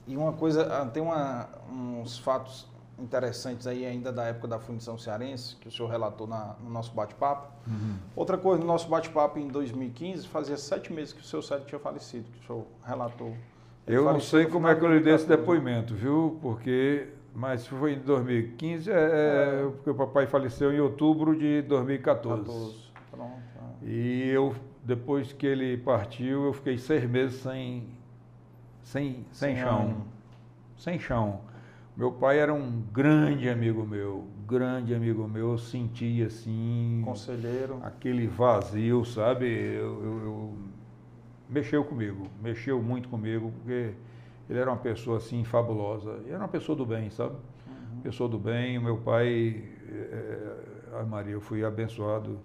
e 0.08 0.16
uma 0.16 0.32
coisa, 0.32 0.82
ah, 0.82 0.86
tem 0.86 1.00
uma, 1.00 1.48
uns 1.70 2.18
fatos 2.18 2.66
interessantes 2.98 3.66
aí 3.66 3.86
ainda 3.86 4.12
da 4.12 4.24
época 4.24 4.48
da 4.48 4.58
fundição 4.58 4.98
cearense, 4.98 5.56
que 5.56 5.68
o 5.68 5.70
senhor 5.70 5.88
relatou 5.88 6.26
na, 6.26 6.56
no 6.62 6.68
nosso 6.68 6.92
bate-papo. 6.92 7.48
Uhum. 7.66 7.96
Outra 8.16 8.36
coisa, 8.36 8.60
no 8.60 8.66
nosso 8.66 8.88
bate-papo 8.88 9.38
em 9.38 9.48
2015, 9.48 10.26
fazia 10.26 10.56
sete 10.56 10.92
meses 10.92 11.12
que 11.12 11.20
o 11.20 11.24
seu 11.24 11.40
Sérgio 11.40 11.66
tinha 11.66 11.78
falecido, 11.78 12.24
que 12.30 12.44
o 12.44 12.46
senhor 12.46 12.66
relatou. 12.84 13.34
Ele 13.86 13.96
eu 13.96 14.04
não 14.04 14.20
sei 14.20 14.46
como 14.46 14.68
é 14.68 14.74
que 14.74 14.84
eu 14.84 14.92
lhe 14.92 15.00
dei 15.00 15.14
esse 15.14 15.26
depoimento, 15.26 15.94
viu? 15.94 16.38
Porque 16.40 17.08
mas 17.34 17.66
foi 17.66 17.94
em 17.94 17.98
2015, 18.00 18.90
é, 18.90 18.94
é, 18.94 19.70
porque 19.70 19.90
o 19.90 19.94
papai 19.94 20.26
faleceu 20.26 20.72
em 20.72 20.80
outubro 20.80 21.36
de 21.38 21.62
2014. 21.62 22.42
14. 22.42 22.92
Pronto. 23.10 23.32
É. 23.82 23.86
E 23.86 24.28
eu, 24.28 24.54
depois 24.82 25.32
que 25.32 25.46
ele 25.46 25.76
partiu, 25.76 26.44
eu 26.44 26.52
fiquei 26.52 26.76
seis 26.76 27.08
meses 27.08 27.40
sem, 27.40 27.84
sem, 28.82 29.24
sem, 29.32 29.54
sem 29.54 29.56
chão. 29.56 29.96
Sem 30.76 30.98
chão. 30.98 31.40
Meu 31.96 32.10
pai 32.10 32.38
era 32.38 32.52
um 32.52 32.82
grande 32.92 33.48
amigo 33.48 33.84
meu, 33.84 34.26
grande 34.46 34.94
amigo 34.94 35.28
meu, 35.28 35.50
eu 35.50 35.58
sentia 35.58 36.26
assim. 36.26 37.02
Conselheiro. 37.04 37.78
Aquele 37.82 38.26
vazio, 38.26 39.04
sabe? 39.04 39.46
Eu, 39.46 40.02
eu, 40.02 40.20
eu, 40.24 40.54
mexeu 41.50 41.84
comigo, 41.84 42.28
mexeu 42.42 42.82
muito 42.82 43.10
comigo, 43.10 43.52
porque 43.58 43.92
ele 44.52 44.60
era 44.60 44.70
uma 44.70 44.78
pessoa 44.78 45.16
assim 45.16 45.44
fabulosa. 45.44 46.20
E 46.26 46.28
era 46.28 46.38
uma 46.38 46.48
pessoa 46.48 46.76
do 46.76 46.84
bem, 46.84 47.08
sabe? 47.08 47.34
Uhum. 47.66 48.00
Pessoa 48.02 48.28
do 48.28 48.38
bem. 48.38 48.76
O 48.76 48.82
meu 48.82 48.98
pai, 48.98 49.64
é, 49.88 51.00
a 51.00 51.02
Maria, 51.04 51.32
eu 51.32 51.40
fui 51.40 51.64
abençoado 51.64 52.38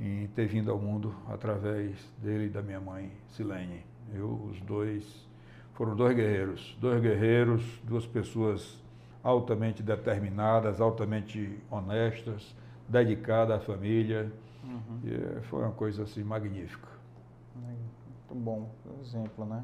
em 0.00 0.28
ter 0.28 0.46
vindo 0.46 0.70
ao 0.70 0.78
mundo 0.78 1.14
através 1.28 1.94
dele 2.16 2.46
e 2.46 2.48
da 2.48 2.62
minha 2.62 2.80
mãe, 2.80 3.12
Silene. 3.28 3.84
Eu, 4.14 4.30
os 4.50 4.62
dois, 4.62 5.28
foram 5.74 5.94
dois 5.94 6.16
guerreiros. 6.16 6.74
Dois 6.80 7.02
guerreiros, 7.02 7.62
duas 7.84 8.06
pessoas 8.06 8.82
altamente 9.22 9.82
determinadas, 9.82 10.80
altamente 10.80 11.58
honestas, 11.70 12.56
dedicadas 12.88 13.56
à 13.56 13.60
família. 13.60 14.32
Uhum. 14.64 15.00
E 15.04 15.42
foi 15.42 15.64
uma 15.64 15.72
coisa 15.72 16.04
assim 16.04 16.24
magnífica. 16.24 16.88
Muito 17.54 18.34
bom, 18.42 18.70
exemplo, 19.02 19.44
né? 19.44 19.62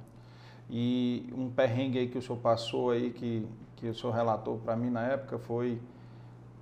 E 0.68 1.32
um 1.36 1.48
perrengue 1.48 1.98
aí 1.98 2.08
que 2.08 2.18
o 2.18 2.22
senhor 2.22 2.38
passou 2.38 2.90
aí, 2.90 3.10
que, 3.10 3.46
que 3.76 3.88
o 3.88 3.94
senhor 3.94 4.12
relatou 4.12 4.58
para 4.58 4.74
mim 4.76 4.90
na 4.90 5.02
época, 5.02 5.38
foi 5.38 5.80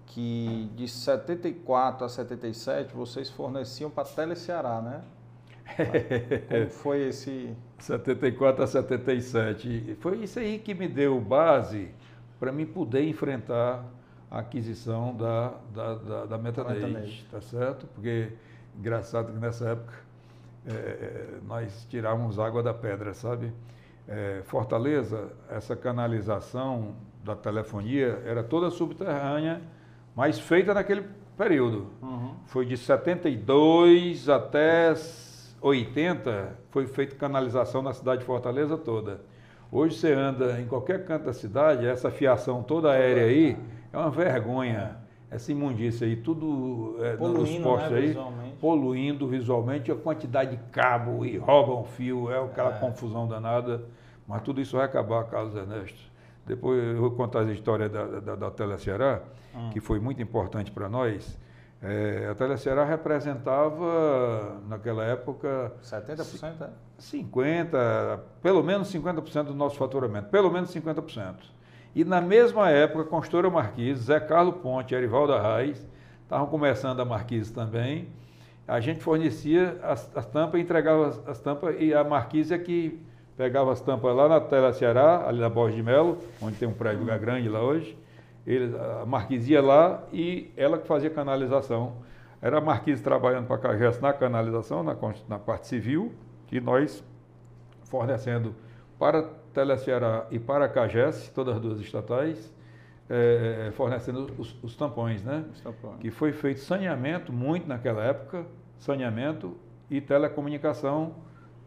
que 0.07 0.71
de 0.77 0.87
74 0.87 2.05
a 2.05 2.09
77 2.09 2.95
vocês 2.95 3.31
forneciam 3.31 3.91
para 3.91 4.05
Tele 4.05 4.37
Ceará, 4.37 4.81
né? 4.81 5.03
Como 6.49 6.71
foi 6.71 7.09
esse... 7.09 7.55
74 7.79 8.63
a 8.63 8.67
77. 8.67 9.97
Foi 10.01 10.19
isso 10.19 10.39
aí 10.39 10.59
que 10.59 10.75
me 10.75 10.87
deu 10.87 11.19
base 11.21 11.89
para 12.39 12.53
mim 12.53 12.67
poder 12.67 13.09
enfrentar 13.09 13.85
a 14.31 14.41
aquisição 14.41 15.17
da, 15.17 15.55
da, 15.75 15.95
da, 15.95 16.27
da 16.27 16.39
Metanet, 16.39 17.27
tá 17.31 17.41
certo? 17.41 17.87
Porque, 17.95 18.33
engraçado 18.79 19.33
que 19.33 19.39
nessa 19.39 19.71
época 19.71 19.95
é, 20.67 21.39
nós 21.47 21.87
tirávamos 21.89 22.39
água 22.39 22.63
da 22.63 22.75
pedra, 22.75 23.15
sabe? 23.15 23.53
É, 24.09 24.43
Fortaleza, 24.45 25.33
essa 25.51 25.75
canalização 25.75 26.95
da 27.23 27.35
telefonia 27.35 28.23
era 28.27 28.43
toda 28.43 28.71
subterrânea, 28.71 29.63
mas 30.15 30.39
feita 30.39 30.75
naquele 30.75 31.05
período. 31.37 31.89
Uhum. 32.03 32.35
Foi 32.47 32.67
de 32.67 32.77
72 32.77 34.29
até 34.29 34.95
80, 35.61 36.59
foi 36.71 36.87
feita 36.87 37.17
canalização 37.17 37.83
na 37.83 37.93
cidade 37.93 38.21
de 38.21 38.27
Fortaleza 38.27 38.77
toda. 38.77 39.21
Hoje 39.73 39.97
você 39.97 40.13
anda 40.13 40.61
em 40.61 40.67
qualquer 40.67 41.05
canto 41.05 41.25
da 41.25 41.33
cidade, 41.33 41.87
essa 41.87 42.11
fiação 42.11 42.63
toda 42.63 42.93
aérea 42.93 43.25
aí 43.25 43.57
é 43.93 43.99
uma 43.99 44.11
vergonha. 44.11 45.03
Essa 45.31 45.51
imundícia 45.51 46.07
aí, 46.07 46.15
tudo 46.15 46.97
é, 47.01 47.17
nos 47.17 47.19
Poluindo, 47.19 47.63
postos 47.65 47.91
né, 47.91 47.99
aí. 47.99 48.15
Poluindo 48.69 49.29
visualmente, 49.29 49.93
a 49.93 49.95
quantidade 49.95 50.57
de 50.57 50.63
cabo 50.71 51.23
e 51.27 51.37
roubam 51.37 51.85
fio, 51.85 52.33
é 52.33 52.43
aquela 52.43 52.75
É. 52.75 52.79
confusão 52.79 53.29
danada. 53.29 53.83
Mas 54.27 54.41
tudo 54.41 54.59
isso 54.59 54.75
vai 54.79 54.87
acabar, 54.87 55.23
Carlos 55.25 55.55
Ernesto. 55.55 56.01
Depois 56.47 56.83
eu 56.83 56.97
vou 56.99 57.11
contar 57.11 57.41
a 57.41 57.53
história 57.53 57.91
da, 57.91 58.07
da, 58.21 58.35
da 58.37 58.51
Teleceará, 58.51 59.21
Hum. 59.55 59.69
que 59.71 59.81
foi 59.81 60.01
muito 60.01 60.23
importante 60.23 60.71
para 60.71 60.89
nós. 60.89 61.39
É, 61.83 62.27
a 62.31 62.35
Teleceará 62.35 62.87
representava, 62.87 64.57
naquela 64.67 65.05
época, 65.05 65.71
70%, 65.83 66.63
é? 66.63 66.71
50, 66.97 68.23
pelo 68.43 68.63
menos 68.63 68.91
50% 68.91 69.45
do 69.49 69.55
nosso 69.55 69.77
faturamento, 69.77 70.31
pelo 70.31 70.51
menos 70.51 70.71
50%. 70.71 71.35
E 71.95 72.03
na 72.03 72.23
mesma 72.23 72.71
época, 72.71 73.05
Construtora 73.05 73.51
Marquise, 73.51 74.05
Zé 74.05 74.19
Carlos 74.21 74.57
Ponte 74.63 74.95
e 74.95 74.97
Arivaldo 74.97 75.35
Arraes 75.35 75.87
estavam 76.23 76.47
começando 76.47 77.01
a 77.01 77.05
Marquise 77.05 77.53
também. 77.53 78.09
A 78.67 78.81
gente 78.81 79.01
fornecia 79.01 79.79
as, 79.83 80.11
as 80.17 80.27
tampas, 80.27 80.61
entregava 80.61 81.09
as, 81.09 81.29
as 81.29 81.39
tampas 81.39 81.77
e 81.79 81.93
a 81.93 82.03
Marquise 82.03 82.55
é 82.55 82.59
que 82.59 82.99
pegava 83.37 83.73
as 83.73 83.81
tampas 83.81 84.15
lá 84.15 84.29
na 84.29 84.41
Tela 84.41 84.73
Ceará, 84.73 85.27
ali 85.27 85.41
na 85.41 85.49
Borges 85.51 85.77
de 85.77 85.83
Melo, 85.83 86.19
onde 86.41 86.57
tem 86.57 86.67
um 86.67 86.73
prédio 86.73 87.05
grande 87.19 87.49
lá 87.49 87.63
hoje. 87.63 87.99
Ele, 88.47 88.75
a 89.03 89.05
Marquise 89.05 89.53
ia 89.53 89.63
lá 89.63 90.03
e 90.13 90.51
ela 90.57 90.79
que 90.79 90.87
fazia 90.87 91.11
canalização. 91.11 91.95
Era 92.41 92.59
a 92.59 92.61
Marquise 92.61 93.03
trabalhando 93.03 93.47
para 93.47 93.57
a 93.57 93.59
Cagés 93.59 94.01
na 94.01 94.13
canalização, 94.13 94.83
na, 94.83 94.97
na 95.29 95.39
parte 95.39 95.67
civil, 95.67 96.13
e 96.53 96.61
nós 96.61 97.03
fornecendo 97.85 98.55
para 98.99 99.23
Teleceará 99.53 100.27
e 100.31 100.39
para 100.39 100.67
a 100.67 100.69
Cagés, 100.69 101.31
todas 101.35 101.57
as 101.57 101.61
duas 101.61 101.81
estatais, 101.81 102.54
eh, 103.09 103.71
fornecendo 103.75 104.31
os, 104.39 104.57
os 104.63 104.77
tampões, 104.77 105.23
né? 105.23 105.45
Que 106.01 106.11
foi 106.11 106.33
feito 106.33 106.61
saneamento 106.61 107.33
muito 107.33 107.67
naquela 107.69 108.03
época, 108.03 108.47
saneamento 108.79 109.57
e 109.91 110.01
telecomunicação, 110.01 111.17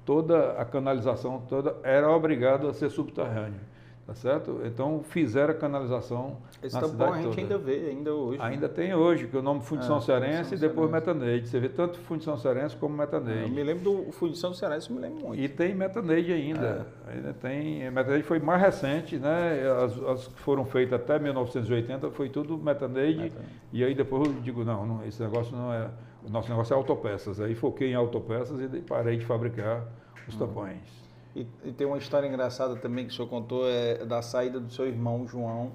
toda 0.05 0.53
a 0.53 0.65
canalização 0.65 1.41
toda 1.47 1.75
era 1.83 2.09
obrigado 2.09 2.67
a 2.67 2.73
ser 2.73 2.89
subterrâneo, 2.89 3.59
tá 4.07 4.15
certo? 4.15 4.61
Então 4.63 5.03
fizeram 5.03 5.51
a 5.51 5.55
canalização 5.57 6.37
Esse 6.63 6.73
na 6.73 6.81
tampão 6.81 6.91
cidade 7.07 7.11
a 7.13 7.21
gente 7.23 7.29
toda. 7.29 7.41
ainda 7.41 7.57
vê, 7.57 7.89
ainda 7.89 8.13
hoje. 8.15 8.41
Ainda 8.41 8.69
tem 8.69 8.95
hoje, 8.95 9.27
que 9.27 9.35
é 9.35 9.39
o 9.39 9.43
nome 9.43 9.61
Fundição 9.61 9.97
É, 9.97 10.01
Cearense 10.01 10.55
e 10.55 10.57
depois 10.57 10.89
Cearense. 10.89 11.13
Metaneide. 11.13 11.47
Você 11.49 11.59
vê 11.59 11.67
tanto 11.69 11.99
Fundição 11.99 12.37
Cearense 12.37 12.75
como 12.77 12.93
Eu 12.95 12.97
Metaneide. 12.99 13.51
me 13.51 13.63
lembro 13.63 13.83
do 13.83 14.11
Fundição 14.13 14.51
isso 14.51 14.65
eu 14.65 14.95
me 14.95 15.01
lembro 15.01 15.27
muito. 15.27 15.41
E 15.41 15.49
tem 15.49 15.75
Metaneide 15.75 16.31
ainda. 16.31 16.87
É. 17.05 17.11
Ainda 17.15 17.33
tem. 17.33 17.91
Metaneide 17.91 18.23
foi 18.23 18.39
mais 18.39 18.61
recente, 18.61 19.17
né? 19.17 19.61
As, 19.83 19.97
as 20.03 20.27
que 20.27 20.39
foram 20.39 20.63
feitas 20.65 20.99
até 21.01 21.19
1980 21.19 22.09
foi 22.11 22.29
tudo 22.29 22.57
Metaneide. 22.57 23.23
Metaneide. 23.23 23.51
E 23.73 23.83
aí 23.83 23.93
depois 23.93 24.25
eu 24.25 24.33
digo, 24.41 24.63
não, 24.63 24.85
não, 24.85 25.05
esse 25.05 25.21
negócio 25.21 25.53
não 25.55 25.73
é. 25.73 25.89
O 26.25 26.29
nosso 26.29 26.49
negócio 26.49 26.73
é 26.73 26.77
autopeças. 26.77 27.41
Aí 27.41 27.53
foquei 27.55 27.91
em 27.91 27.95
autopeças 27.95 28.59
e 28.61 28.79
parei 28.79 29.17
de 29.17 29.25
fabricar 29.25 29.83
os 30.27 30.35
Hum. 30.35 30.39
tampões. 30.39 31.06
E, 31.37 31.47
e 31.65 31.71
tem 31.71 31.85
uma 31.85 31.97
história 31.97 32.27
engraçada 32.27 32.75
também 32.75 33.05
que 33.05 33.13
o 33.13 33.15
senhor 33.15 33.27
contou, 33.27 33.67
é 33.69 34.03
da 34.05 34.21
saída 34.21 34.59
do 34.59 34.71
seu 34.71 34.87
irmão 34.87 35.27
João, 35.27 35.71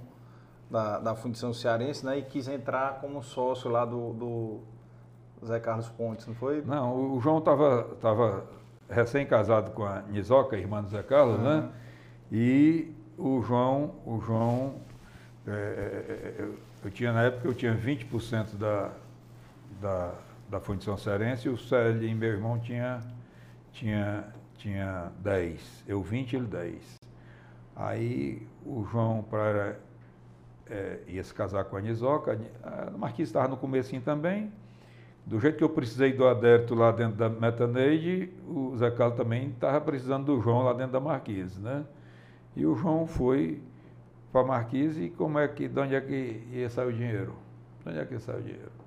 da, 0.70 0.98
da 0.98 1.14
Fundição 1.14 1.54
Cearense, 1.54 2.04
né? 2.04 2.18
E 2.18 2.22
quis 2.22 2.48
entrar 2.48 3.00
como 3.00 3.22
sócio 3.22 3.70
lá 3.70 3.84
do, 3.84 4.12
do 4.14 4.60
Zé 5.46 5.60
Carlos 5.60 5.88
Pontes, 5.88 6.26
não 6.26 6.34
foi? 6.34 6.62
Não, 6.62 7.14
o- 7.14 7.20
João 7.20 7.38
estava 7.38 7.84
tava 8.00 8.44
recém-casado 8.90 9.70
com 9.70 9.84
a 9.84 10.02
Nisoca, 10.02 10.56
irmã 10.56 10.82
do 10.82 10.88
Zé 10.90 11.02
Carlos, 11.02 11.38
né? 11.38 11.56
Uhum. 11.60 11.68
E 12.32 12.92
o 13.16 13.40
João, 13.42 13.94
o 14.04 14.20
João, 14.20 14.74
é, 15.46 15.50
é, 15.50 15.54
é, 15.54 16.34
eu, 16.42 16.54
eu 16.84 16.90
tinha 16.90 17.12
na 17.12 17.22
época 17.22 17.46
eu 17.46 17.54
tinha 17.54 17.74
20% 17.76 18.56
da, 18.56 18.90
da, 19.80 20.12
da 20.50 20.60
Fundição 20.60 20.96
Cearense 20.96 21.46
e 21.46 21.50
o 21.50 21.56
Célio, 21.56 22.16
meu 22.16 22.30
irmão, 22.30 22.58
tinha, 22.58 23.00
tinha, 23.72 24.24
tinha 24.62 25.10
10. 25.18 25.84
Eu 25.88 26.00
20 26.00 26.36
ele 26.36 26.46
10. 26.46 27.00
Aí 27.74 28.46
o 28.64 28.84
João, 28.84 29.22
para 29.22 29.76
é, 30.70 31.00
ia 31.08 31.22
se 31.24 31.34
casar 31.34 31.64
com 31.64 31.76
a 31.76 31.80
Nisoca, 31.80 32.40
a 32.62 32.90
Marquise 32.96 33.30
estava 33.30 33.48
no 33.48 33.56
comecinho 33.56 34.00
também. 34.02 34.52
Do 35.26 35.38
jeito 35.40 35.56
que 35.56 35.64
eu 35.64 35.68
precisei 35.68 36.12
do 36.12 36.26
adérito 36.26 36.74
lá 36.74 36.92
dentro 36.92 37.16
da 37.16 37.28
Metaneide, 37.28 38.32
o 38.46 38.76
Zé 38.76 38.90
Carlos 38.90 39.16
também 39.16 39.50
estava 39.50 39.80
precisando 39.80 40.26
do 40.26 40.40
João 40.40 40.62
lá 40.62 40.72
dentro 40.72 40.92
da 40.92 41.00
Marquise, 41.00 41.60
né? 41.60 41.84
E 42.56 42.64
o 42.66 42.74
João 42.74 43.06
foi 43.06 43.60
para 44.32 44.42
a 44.42 44.44
Marquise 44.44 45.04
e 45.04 45.10
como 45.10 45.38
é 45.38 45.46
que, 45.48 45.68
de 45.68 45.80
onde 45.80 45.94
é 45.94 46.00
que 46.00 46.42
ia 46.52 46.68
sair 46.70 46.88
o 46.88 46.92
dinheiro? 46.92 47.34
De 47.82 47.90
onde 47.90 47.98
é 47.98 48.04
que 48.04 48.14
ia 48.14 48.20
sair 48.20 48.38
o 48.38 48.42
dinheiro? 48.42 48.81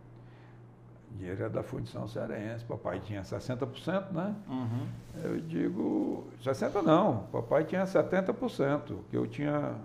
Dinheiro 1.18 1.42
era 1.42 1.50
da 1.50 1.64
Fundição 1.64 2.08
Cearense, 2.08 2.66
papai 2.66 3.00
tinha 3.00 3.22
60%, 3.22 4.12
né? 4.12 4.36
Uhum. 4.48 4.88
Eu 5.24 5.42
digo, 5.42 6.28
60 6.42 6.82
não, 6.82 7.24
papai 7.32 7.64
tinha 7.64 7.84
70%, 7.84 8.98
que 9.10 9.16
eu 9.16 9.26
tinha, 9.26 9.76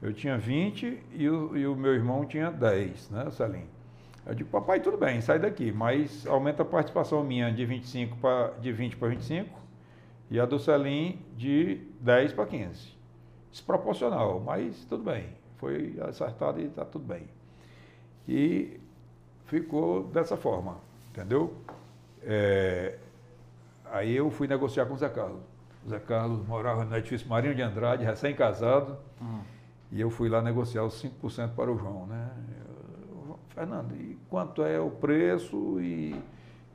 eu 0.00 0.12
tinha 0.12 0.38
20 0.38 1.02
e 1.12 1.28
o, 1.28 1.56
e 1.56 1.66
o 1.66 1.74
meu 1.74 1.94
irmão 1.94 2.24
tinha 2.24 2.50
10, 2.50 3.10
né, 3.10 3.30
Salim? 3.30 3.66
Eu 4.24 4.34
digo, 4.34 4.50
papai, 4.50 4.78
tudo 4.80 4.96
bem, 4.96 5.20
sai 5.20 5.38
daqui, 5.38 5.72
mas 5.72 6.26
aumenta 6.26 6.62
a 6.62 6.66
participação 6.66 7.24
minha 7.24 7.50
de 7.50 7.64
25 7.64 8.16
para 8.18 8.48
de 8.60 8.70
20 8.70 8.96
para 8.96 9.08
25 9.08 9.58
e 10.30 10.38
a 10.38 10.44
do 10.44 10.58
Salim 10.58 11.18
de 11.36 11.80
10 12.00 12.34
para 12.34 12.46
15. 12.46 12.92
Desproporcional, 13.50 14.38
mas 14.40 14.84
tudo 14.84 15.02
bem. 15.02 15.30
Foi 15.56 15.98
acertado 16.02 16.60
e 16.60 16.66
está 16.66 16.84
tudo 16.84 17.04
bem. 17.04 17.26
E 18.28 18.78
ficou 19.48 20.04
dessa 20.04 20.36
forma, 20.36 20.76
entendeu? 21.10 21.52
É, 22.22 22.96
Aí 23.90 24.14
eu 24.14 24.30
fui 24.30 24.46
negociar 24.46 24.84
com 24.86 24.92
o 24.94 24.96
Zé 24.98 25.08
Carlos. 25.08 25.40
O 25.84 25.88
Zé 25.88 25.98
Carlos 25.98 26.46
morava 26.46 26.84
no 26.84 26.94
edifício 26.96 27.26
Marinho 27.26 27.54
de 27.54 27.62
Andrade, 27.62 28.04
recém-casado, 28.04 28.96
Uhum. 29.20 29.40
e 29.90 29.98
eu 30.00 30.10
fui 30.10 30.28
lá 30.28 30.42
negociar 30.42 30.84
os 30.84 31.02
5% 31.02 31.54
para 31.56 31.72
o 31.72 31.78
João, 31.78 32.06
né? 32.06 32.28
Eu, 33.26 33.38
Fernando, 33.48 33.94
e 33.96 34.18
quanto 34.28 34.62
é 34.62 34.78
o 34.78 34.90
preço 34.90 35.80
e, 35.80 36.14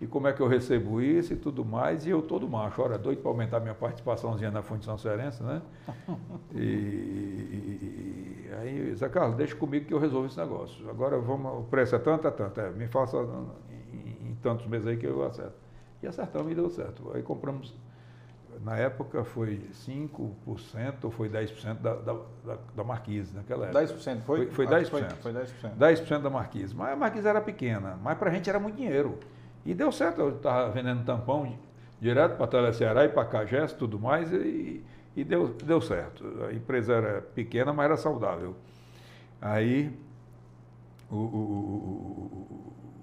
e 0.02 0.08
como 0.08 0.28
é 0.28 0.34
que 0.34 0.42
eu 0.42 0.48
recebo 0.48 1.00
isso 1.00 1.34
e 1.34 1.36
tudo 1.36 1.64
mais? 1.64 2.06
E 2.08 2.10
eu 2.10 2.22
todo 2.24 2.50
macho, 2.50 2.82
ora, 2.82 2.98
doido 2.98 3.22
para 3.22 3.30
aumentar 3.30 3.60
minha 3.60 3.76
participaçãozinha 3.76 4.50
na 4.50 4.64
Fundição 4.64 4.98
Cearense, 4.98 5.44
né? 5.44 5.62
E- 6.56 8.43
e 8.43 8.43
aí, 8.60 8.94
Zé 8.96 9.10
Carlos, 9.10 9.36
deixa 9.36 9.56
comigo 9.56 9.86
que 9.86 9.94
eu 9.94 10.00
resolvo 10.00 10.28
esse 10.28 10.38
negócio. 10.38 10.90
Agora 10.90 11.18
vamos, 11.20 11.60
o 11.60 11.64
preço 11.64 11.96
é 11.96 12.00
tanto, 12.00 12.28
é 12.28 12.32
tanto. 12.32 12.60
É, 12.60 12.70
me 12.72 12.88
faça 12.88 13.18
em, 13.92 14.30
em 14.30 14.36
tantos 14.42 14.66
meses 14.68 14.88
aí 14.88 14.98
que 14.98 15.06
eu 15.06 15.24
acerto. 15.26 15.54
E 16.02 16.08
acertamos 16.08 16.52
e 16.52 16.56
deu 16.56 16.70
certo. 16.70 17.12
Aí 17.14 17.22
compramos, 17.24 17.74
na 18.64 18.78
época 18.78 19.24
foi 19.24 19.62
5% 19.74 21.04
ou 21.06 21.12
foi 21.12 21.30
10% 21.30 21.76
da, 21.82 21.96
da, 21.96 22.14
da, 22.46 22.58
da 22.76 22.84
Marquise 22.84 23.36
naquela 23.36 23.66
época. 23.68 23.80
10% 23.84 24.22
foi? 24.22 24.48
Foi- 24.48 24.68
foi 24.68 24.76
Acho 24.76 24.92
que 24.92 24.98
10%. 24.98 25.10
Foi, 25.22 25.34
foi 25.34 25.42
10%. 25.72 25.76
10% 25.78 26.22
da 26.22 26.30
Marquise. 26.30 26.76
Mas 26.76 26.94
a 26.94 26.96
Marquise 26.96 27.28
era 27.28 27.42
pequena, 27.42 27.98
mas 28.04 28.18
para 28.18 28.30
a 28.30 28.34
gente 28.34 28.50
era 28.50 28.60
muito 28.60 28.76
dinheiro. 28.76 29.18
E 29.66 29.74
deu 29.74 29.92
certo, 29.92 30.20
eu 30.22 30.36
estava 30.36 30.70
vendendo 30.72 31.04
tampão 31.06 31.46
di- 31.46 31.58
direto 32.02 32.36
para 32.36 32.48
Teleceará 32.48 33.06
e 33.06 33.10
para 33.10 33.24
Cagés 33.26 33.72
e 33.72 33.76
tudo 33.76 33.98
mais, 33.98 34.32
e, 34.34 34.84
e 35.16 35.24
deu, 35.24 35.50
deu 35.64 35.80
certo. 35.82 36.24
A 36.50 36.54
empresa 36.54 36.94
era 36.94 37.22
pequena, 37.22 37.72
mas 37.74 37.86
era 37.86 37.98
saudável. 37.98 38.56
Aí 39.42 39.92
o, 41.12 41.16
o- 41.16 41.20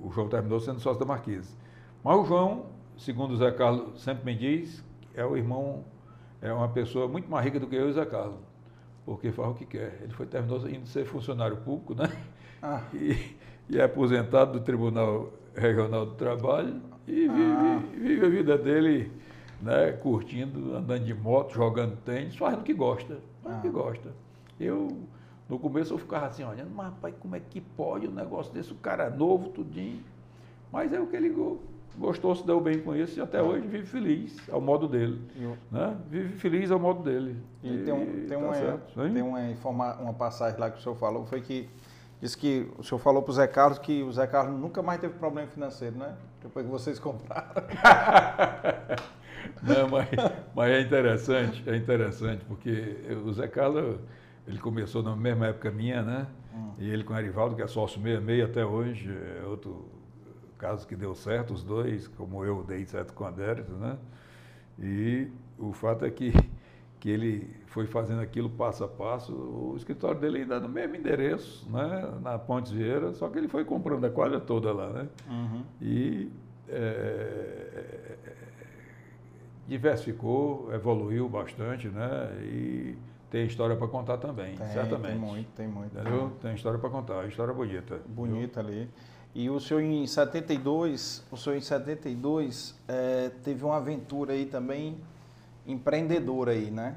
o- 0.01 0.07
o- 0.07 0.11
João 0.13 0.29
terminou 0.29 0.59
sendo 0.61 0.81
sócio 0.81 0.99
da 0.99 1.07
Marquise. 1.07 1.55
Mas 2.03 2.17
o 2.19 2.25
João, 2.25 2.67
segundo 2.97 3.33
o 3.33 3.37
Zé 3.37 3.51
Carlos 3.53 4.01
sempre 4.03 4.25
me 4.25 4.35
diz, 4.37 4.83
é 5.15 5.25
o 5.25 5.37
irmão, 5.37 5.85
é 6.43 6.53
uma 6.53 6.69
pessoa 6.69 7.07
muito 7.07 7.31
mais 7.31 7.45
rica 7.45 7.61
do 7.61 7.67
que 7.67 7.77
eu 7.77 7.87
e 7.87 7.91
o 7.91 7.93
Zé 7.93 8.05
Carlos, 8.07 8.39
porque 9.05 9.31
faz 9.31 9.51
o 9.51 9.55
que 9.55 9.67
quer. 9.67 10.01
Ele 10.03 10.13
foi, 10.13 10.27
terminou 10.27 10.59
indo 10.69 10.87
ser 10.87 11.05
funcionário 11.05 11.59
público, 11.59 11.95
né? 11.95 12.11
Ah, 12.63 12.83
e, 12.93 13.37
e 13.69 13.79
é 13.79 13.85
aposentado 13.85 14.59
do 14.59 14.61
Tribunal 14.65 15.31
Regional 15.55 16.07
do 16.07 16.15
Trabalho 16.15 16.81
e 17.07 17.13
vive, 17.29 17.31
Ah. 17.33 17.83
vive 17.95 18.27
a 18.27 18.29
vida 18.29 18.59
dele, 18.59 19.11
né, 19.63 19.93
curtindo, 19.93 20.75
andando 20.77 21.05
de 21.05 21.15
moto, 21.15 21.53
jogando 21.55 21.97
tênis, 22.05 22.37
fazendo 22.37 22.61
o 22.61 22.65
que 22.65 22.75
gosta, 22.75 23.19
fazendo 23.43 23.59
o 23.59 23.63
que 23.63 23.69
Ah. 23.69 23.71
gosta. 23.73 24.09
Eu, 24.59 24.89
no 25.49 25.59
começo, 25.59 25.93
eu 25.95 25.99
ficava 25.99 26.27
assim, 26.27 26.45
olhando, 26.45 26.71
mas 26.75 26.87
rapaz, 26.87 27.15
como 27.21 27.35
é 27.37 27.41
que 27.41 27.61
pode 27.61 28.07
um 28.07 28.13
negócio 28.13 28.53
desse, 28.53 28.73
o 28.73 28.77
cara 28.77 29.05
é 29.05 29.11
novo, 29.11 29.49
tudinho. 29.51 30.01
Mas 30.73 30.93
é 30.93 31.01
o 31.01 31.07
que 31.07 31.17
ele 31.17 31.29
go- 31.31 31.61
gostou, 31.99 32.35
se 32.37 32.47
deu 32.47 32.61
bem 32.61 32.81
com 32.81 32.95
isso 32.95 33.19
e 33.19 33.23
até 33.23 33.43
hoje 33.43 33.67
vive 33.67 33.85
feliz, 33.87 34.39
ao 34.51 34.61
modo 34.61 34.87
dele. 34.89 35.21
e 35.37 35.45
o- 35.45 35.57
Né? 35.71 35.97
Vive 36.09 36.35
feliz 36.39 36.71
ao 36.71 36.79
modo 36.79 37.03
dele. 37.03 37.37
E 37.63 37.79
tem, 37.79 37.93
um, 37.93 38.07
tem, 38.07 38.27
tá 38.29 38.39
uma, 38.39 38.55
certo, 38.55 38.95
tem 39.13 39.23
uma, 39.23 39.51
informa, 39.51 39.95
uma 39.97 40.15
passagem 40.15 40.59
lá 40.61 40.71
que 40.71 40.79
o 40.79 40.83
senhor 40.83 40.95
falou, 40.95 41.27
foi 41.27 41.41
que 41.41 41.69
disse 42.21 42.37
que 42.39 42.71
o 42.79 42.85
senhor 42.85 42.99
falou 43.01 43.21
para 43.23 43.31
o 43.31 43.35
Zé 43.35 43.47
Carlos 43.49 43.79
que 43.81 44.03
o 44.03 44.13
Zé 44.13 44.27
Carlos 44.27 44.59
nunca 44.61 44.81
mais 44.83 45.01
teve 45.01 45.15
problema 45.15 45.49
financeiro, 45.49 45.97
né? 45.97 46.15
Depois 46.43 46.65
que 46.65 46.71
vocês 46.71 46.99
compraram. 46.99 47.51
Não, 49.63 49.89
mas, 49.89 50.09
mas 50.55 50.71
é 50.73 50.81
interessante, 50.81 51.63
é 51.67 51.77
interessante, 51.77 52.45
porque 52.45 52.97
o 53.25 53.33
Zé 53.33 53.49
Carlos, 53.49 53.99
ele 54.47 54.59
começou 54.59 55.03
na 55.03 55.15
mesma 55.15 55.49
época 55.49 55.71
minha, 55.71 56.03
né? 56.03 56.27
Hum. 56.55 56.73
E 56.79 56.91
ele 56.91 57.05
com 57.05 57.13
o 57.13 57.17
Arivaldo, 57.17 57.55
que 57.55 57.63
é 57.63 57.67
sócio 57.67 58.01
66 58.01 58.45
até 58.45 58.65
hoje, 58.65 59.11
é 59.41 59.47
outro 59.47 59.89
caso 60.59 60.87
que 60.87 60.95
deu 60.95 61.15
certo, 61.15 61.55
os 61.55 61.63
dois, 61.63 62.07
como 62.09 62.45
eu 62.45 62.63
dei 62.63 62.85
certo 62.85 63.15
com 63.15 63.25
a 63.25 63.29
Adérito, 63.29 63.73
né? 63.73 63.97
E 64.79 65.29
o 65.59 65.73
fato 65.73 66.05
é 66.05 66.11
que, 66.11 66.33
que 66.99 67.09
ele 67.09 67.57
foi 67.67 67.87
fazendo 67.87 68.21
aquilo 68.21 68.49
passo 68.51 68.85
a 68.85 68.89
passo, 68.89 69.33
o 69.33 69.75
escritório 69.77 70.21
dele 70.21 70.39
ainda 70.39 70.59
no 70.59 70.69
mesmo 70.69 70.97
endereço, 70.97 71.69
né? 71.71 72.13
Na 72.23 72.39
Pontes 72.39 72.73
Vieira, 72.73 73.13
só 73.15 73.29
que 73.29 73.39
ele 73.39 73.49
foi 73.49 73.65
comprando 73.65 74.05
a 74.05 74.11
quadra 74.11 74.41
toda 74.41 74.73
lá, 74.73 74.91
né? 74.91 75.09
Uhum. 75.29 75.63
E 75.81 76.31
é, 76.69 78.10
diversificou, 79.71 80.69
evoluiu 80.75 81.29
bastante, 81.29 81.87
né? 81.87 82.29
E 82.43 82.99
tem 83.31 83.47
história 83.47 83.77
para 83.77 83.87
contar 83.87 84.19
também, 84.19 84.57
tem, 84.57 84.67
certamente. 84.67 85.13
Tem 85.13 85.21
muito, 85.21 85.49
tem 85.53 85.69
muito. 85.69 85.97
Entendeu? 85.97 86.33
Tem 86.43 86.55
história 86.55 86.77
para 86.77 86.91
contar, 86.91 87.29
história 87.29 87.55
bonita. 87.55 88.01
Bonita 88.09 88.65
viu? 88.65 88.73
ali. 88.73 88.91
E 89.33 89.49
o 89.49 89.61
senhor 89.61 89.81
em 89.81 90.05
72, 90.05 91.25
o 91.31 91.37
senhor 91.37 91.55
em 91.57 91.61
72 91.61 92.75
é, 92.89 93.31
teve 93.45 93.65
uma 93.65 93.77
aventura 93.77 94.33
aí 94.33 94.45
também 94.45 94.99
empreendedora 95.65 96.51
aí, 96.51 96.69
né? 96.69 96.97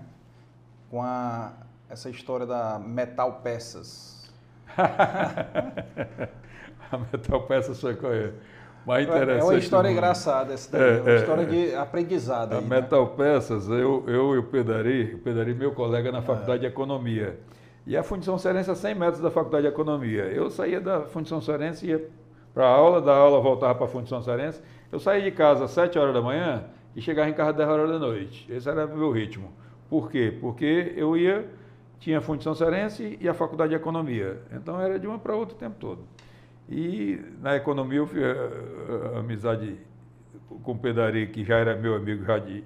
Com 0.89 1.03
a, 1.03 1.53
essa 1.87 2.09
história 2.09 2.47
da 2.47 2.79
Metal 2.79 3.39
Peças. 3.43 4.33
a 6.91 6.97
Metal 6.97 7.43
Peças 7.43 7.79
foi 7.79 7.95
qual 7.95 8.11
é? 8.11 8.33
Mais 8.85 9.07
interessante. 9.07 9.39
É 9.39 9.43
uma 9.43 9.57
história 9.57 9.91
engraçada 9.91 10.53
essa 10.53 10.71
daí, 10.71 10.97
é, 10.97 11.01
uma 11.01 11.11
é, 11.11 11.15
história 11.15 11.41
é, 11.41 11.45
de 11.45 11.75
aprendizado. 11.75 12.53
A 12.53 12.57
aí, 12.57 12.65
Metal 12.65 13.05
né? 13.05 13.11
Peças, 13.15 13.69
eu, 13.69 14.03
eu 14.07 14.35
e 14.35 14.37
o 14.37 14.43
Pedari, 14.43 15.15
o 15.15 15.19
Pedari 15.19 15.53
meu 15.53 15.71
colega 15.71 16.11
na 16.11 16.21
Faculdade 16.21 16.61
de 16.61 16.67
Economia. 16.67 17.39
E 17.85 17.97
a 17.97 18.03
Fundição 18.03 18.37
Serense 18.37 18.71
a 18.71 18.75
100 18.75 18.95
metros 18.95 19.21
da 19.21 19.29
Faculdade 19.29 19.63
de 19.63 19.73
Economia. 19.73 20.23
Eu 20.23 20.49
saía 20.49 20.79
da 20.79 21.01
Fundição 21.01 21.41
Serense 21.41 21.85
e 21.85 21.89
ia 21.89 22.09
para 22.53 22.65
a 22.65 22.69
aula, 22.69 23.01
da 23.01 23.13
aula 23.13 23.41
voltava 23.41 23.75
para 23.75 23.85
a 23.85 23.89
Fundição 23.89 24.21
Serense. 24.21 24.61
Eu 24.91 24.99
saía 24.99 25.21
de 25.21 25.31
casa 25.31 25.65
às 25.65 25.71
7 25.71 25.97
horas 25.97 26.13
da 26.13 26.21
manhã 26.21 26.65
e 26.95 27.01
chegava 27.01 27.29
em 27.29 27.33
casa 27.33 27.49
às 27.49 27.55
10 27.57 27.69
horas 27.69 27.89
da 27.89 27.99
noite. 27.99 28.45
Esse 28.51 28.69
era 28.69 28.85
o 28.85 28.97
meu 28.97 29.11
ritmo. 29.11 29.51
Por 29.89 30.09
quê? 30.09 30.35
Porque 30.39 30.93
eu 30.95 31.17
ia, 31.17 31.45
tinha 31.99 32.19
a 32.19 32.21
Fundição 32.21 32.55
Serense 32.55 33.17
e 33.19 33.27
a 33.27 33.33
Faculdade 33.33 33.71
de 33.71 33.75
Economia. 33.75 34.41
Então 34.51 34.79
era 34.79 34.97
de 34.97 35.07
uma 35.07 35.19
para 35.19 35.35
outra 35.35 35.55
o 35.55 35.57
tempo 35.59 35.75
todo. 35.79 36.03
E 36.69 37.23
na 37.41 37.55
economia 37.55 37.99
eu 37.99 38.07
fiz 38.07 38.23
a, 38.23 39.13
a, 39.13 39.17
a 39.17 39.19
amizade 39.19 39.77
com 40.63 40.71
o 40.71 40.77
Pedari, 40.77 41.27
que 41.27 41.43
já 41.43 41.57
era 41.57 41.75
meu 41.75 41.95
amigo 41.95 42.23
já 42.23 42.37
de, 42.37 42.63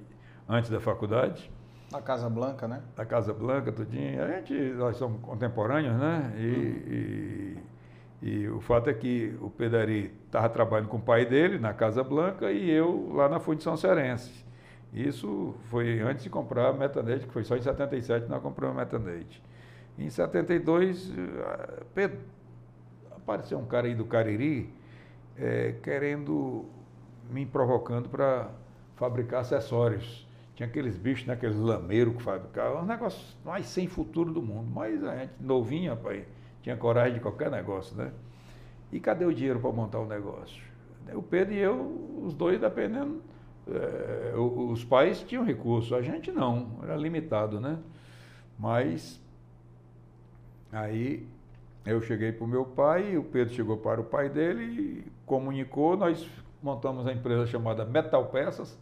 antes 0.47 0.69
da 0.69 0.79
faculdade. 0.79 1.51
Na 1.91 2.01
Casa 2.01 2.29
Blanca, 2.29 2.67
né? 2.67 2.81
Na 2.95 3.05
Casa 3.05 3.33
Blanca, 3.33 3.71
tudinho. 3.71 4.21
A 4.21 4.27
gente, 4.27 4.53
nós 4.73 4.97
somos 4.97 5.21
contemporâneos, 5.21 5.95
né? 5.95 6.33
E, 6.37 6.41
hum. 6.41 7.57
e, 8.21 8.29
e 8.29 8.49
o 8.49 8.59
fato 8.59 8.89
é 8.89 8.93
que 8.93 9.35
o 9.41 9.49
Pedari 9.49 10.13
estava 10.25 10.49
trabalhando 10.49 10.89
com 10.89 10.97
o 10.97 11.01
pai 11.01 11.25
dele 11.25 11.57
na 11.57 11.73
Casa 11.73 12.03
Blanca 12.03 12.51
e 12.51 12.69
eu 12.69 13.13
lá 13.13 13.29
na 13.29 13.39
Fundição 13.39 13.77
Serense. 13.77 14.45
Isso 14.93 15.55
foi 15.65 15.99
antes 16.01 16.23
de 16.23 16.29
comprar 16.29 16.69
a 16.69 16.73
Metanete, 16.73 17.25
que 17.25 17.33
foi 17.33 17.43
só 17.43 17.55
em 17.55 17.61
77 17.61 18.25
que 18.25 18.31
nós 18.31 18.41
compramos 18.41 18.77
a 18.77 18.79
Metanete. 18.79 19.41
Em 19.97 20.09
72, 20.09 21.13
Pedro 21.93 22.19
apareceu 23.27 23.59
um 23.59 23.65
cara 23.65 23.87
aí 23.87 23.93
do 23.93 24.05
Cariri 24.05 24.69
é, 25.37 25.75
querendo, 25.83 26.65
me 27.29 27.45
provocando 27.45 28.07
para 28.07 28.49
fabricar 28.95 29.41
acessórios. 29.41 30.25
Tinha 30.55 30.67
aqueles 30.67 30.97
bichos, 30.97 31.27
né, 31.27 31.33
aqueles 31.33 31.57
lameiros 31.57 32.15
que 32.15 32.23
fabricavam, 32.23 32.83
um 32.83 32.85
negócio 32.85 33.21
mais 33.43 33.67
sem 33.67 33.85
futuro 33.85 34.33
do 34.33 34.41
mundo. 34.41 34.71
Mas 34.73 35.03
a 35.03 35.17
gente, 35.17 35.33
novinha, 35.41 35.91
rapaz, 35.91 36.25
tinha 36.63 36.75
coragem 36.77 37.15
de 37.15 37.19
qualquer 37.19 37.51
negócio, 37.51 37.95
né? 37.95 38.11
E 38.91 38.99
cadê 38.99 39.25
o 39.25 39.33
dinheiro 39.33 39.59
para 39.59 39.71
montar 39.71 39.99
o 39.99 40.07
negócio? 40.07 40.63
O 41.13 41.21
Pedro 41.21 41.53
e 41.53 41.57
eu, 41.57 42.21
os 42.23 42.33
dois 42.33 42.59
dependendo. 42.59 43.21
É, 43.69 44.33
os 44.37 44.83
pais 44.83 45.21
tinham 45.21 45.43
recurso, 45.43 45.93
a 45.93 46.01
gente 46.01 46.31
não, 46.31 46.79
era 46.81 46.95
limitado, 46.95 47.59
né? 47.59 47.77
Mas 48.57 49.21
aí 50.71 51.27
eu 51.87 52.01
cheguei 52.01 52.33
para 52.33 52.43
o 52.43 52.47
meu 52.47 52.65
pai, 52.65 53.17
o 53.17 53.23
Pedro 53.23 53.53
chegou 53.53 53.77
para 53.77 54.01
o 54.01 54.03
pai 54.03 54.29
dele 54.29 54.63
e 54.63 55.11
comunicou. 55.25 55.95
Nós 55.95 56.27
montamos 56.61 57.07
a 57.07 57.13
empresa 57.13 57.47
chamada 57.47 57.85
Metal 57.85 58.25
Peças. 58.25 58.77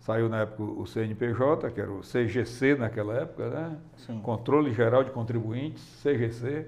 Saiu 0.00 0.30
na 0.30 0.40
época 0.40 0.62
o 0.62 0.86
CNPJ, 0.86 1.70
que 1.70 1.80
era 1.80 1.92
o 1.92 2.00
CGC 2.00 2.76
naquela 2.76 3.14
época, 3.14 3.50
né? 3.50 3.76
Sim. 3.98 4.20
Controle 4.20 4.72
Geral 4.72 5.04
de 5.04 5.10
Contribuintes, 5.10 6.02
CGC. 6.02 6.66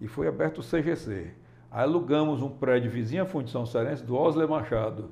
E 0.00 0.08
foi 0.08 0.26
aberto 0.26 0.58
o 0.58 0.62
CGC. 0.62 1.32
Alugamos 1.70 2.42
um 2.42 2.50
prédio 2.50 2.90
vizinho 2.90 3.22
à 3.22 3.26
Fundição 3.26 3.64
Cearense 3.64 4.02
do 4.02 4.16
Osler 4.16 4.48
Machado. 4.48 5.10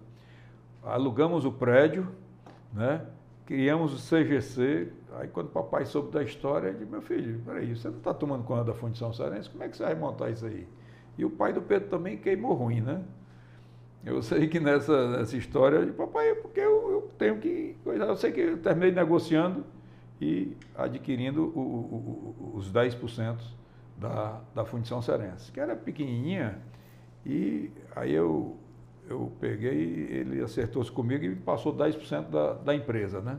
Alugamos 0.82 1.44
o 1.44 1.52
prédio, 1.52 2.08
né? 2.72 3.02
Criamos 3.46 3.94
o 3.94 3.96
CGC, 3.96 4.92
Aí 5.18 5.28
quando 5.28 5.46
o 5.46 5.50
papai 5.50 5.86
soube 5.86 6.12
da 6.12 6.22
história, 6.22 6.68
ele 6.68 6.78
disse, 6.78 6.90
meu 6.90 7.00
filho, 7.00 7.40
peraí, 7.44 7.74
você 7.74 7.88
não 7.88 7.96
está 7.96 8.12
tomando 8.12 8.44
conta 8.44 8.64
da 8.64 8.74
fundição 8.74 9.12
cearense, 9.14 9.48
como 9.48 9.64
é 9.64 9.68
que 9.68 9.76
você 9.76 9.84
vai 9.84 9.94
montar 9.94 10.30
isso 10.30 10.44
aí? 10.44 10.68
E 11.16 11.24
o 11.24 11.30
pai 11.30 11.54
do 11.54 11.62
Pedro 11.62 11.88
também 11.88 12.18
queimou 12.18 12.52
ruim, 12.52 12.82
né? 12.82 13.02
Eu 14.04 14.22
sei 14.22 14.46
que 14.46 14.60
nessa, 14.60 15.16
nessa 15.16 15.36
história, 15.36 15.76
eu 15.76 15.84
disse, 15.86 15.96
papai, 15.96 16.30
é 16.30 16.34
porque 16.34 16.60
eu, 16.60 16.90
eu, 16.92 17.10
tenho 17.18 17.38
que. 17.38 17.76
Eu 17.84 18.16
sei 18.16 18.30
que 18.30 18.40
eu 18.40 18.58
terminei 18.58 18.92
negociando 18.92 19.64
e 20.20 20.54
adquirindo 20.76 21.44
o, 21.44 21.58
o, 21.58 22.52
o, 22.52 22.56
os 22.56 22.70
10% 22.70 23.38
da, 23.96 24.40
da 24.54 24.64
fundição 24.66 25.00
cearense, 25.00 25.50
que 25.50 25.58
era 25.58 25.74
pequenininha, 25.74 26.58
e 27.24 27.70
aí 27.96 28.12
eu, 28.12 28.56
eu 29.08 29.32
peguei, 29.40 30.08
ele 30.10 30.42
acertou-se 30.42 30.90
comigo 30.90 31.24
e 31.24 31.34
passou 31.34 31.74
10% 31.74 32.28
da, 32.28 32.54
da 32.54 32.74
empresa, 32.74 33.20
né? 33.20 33.38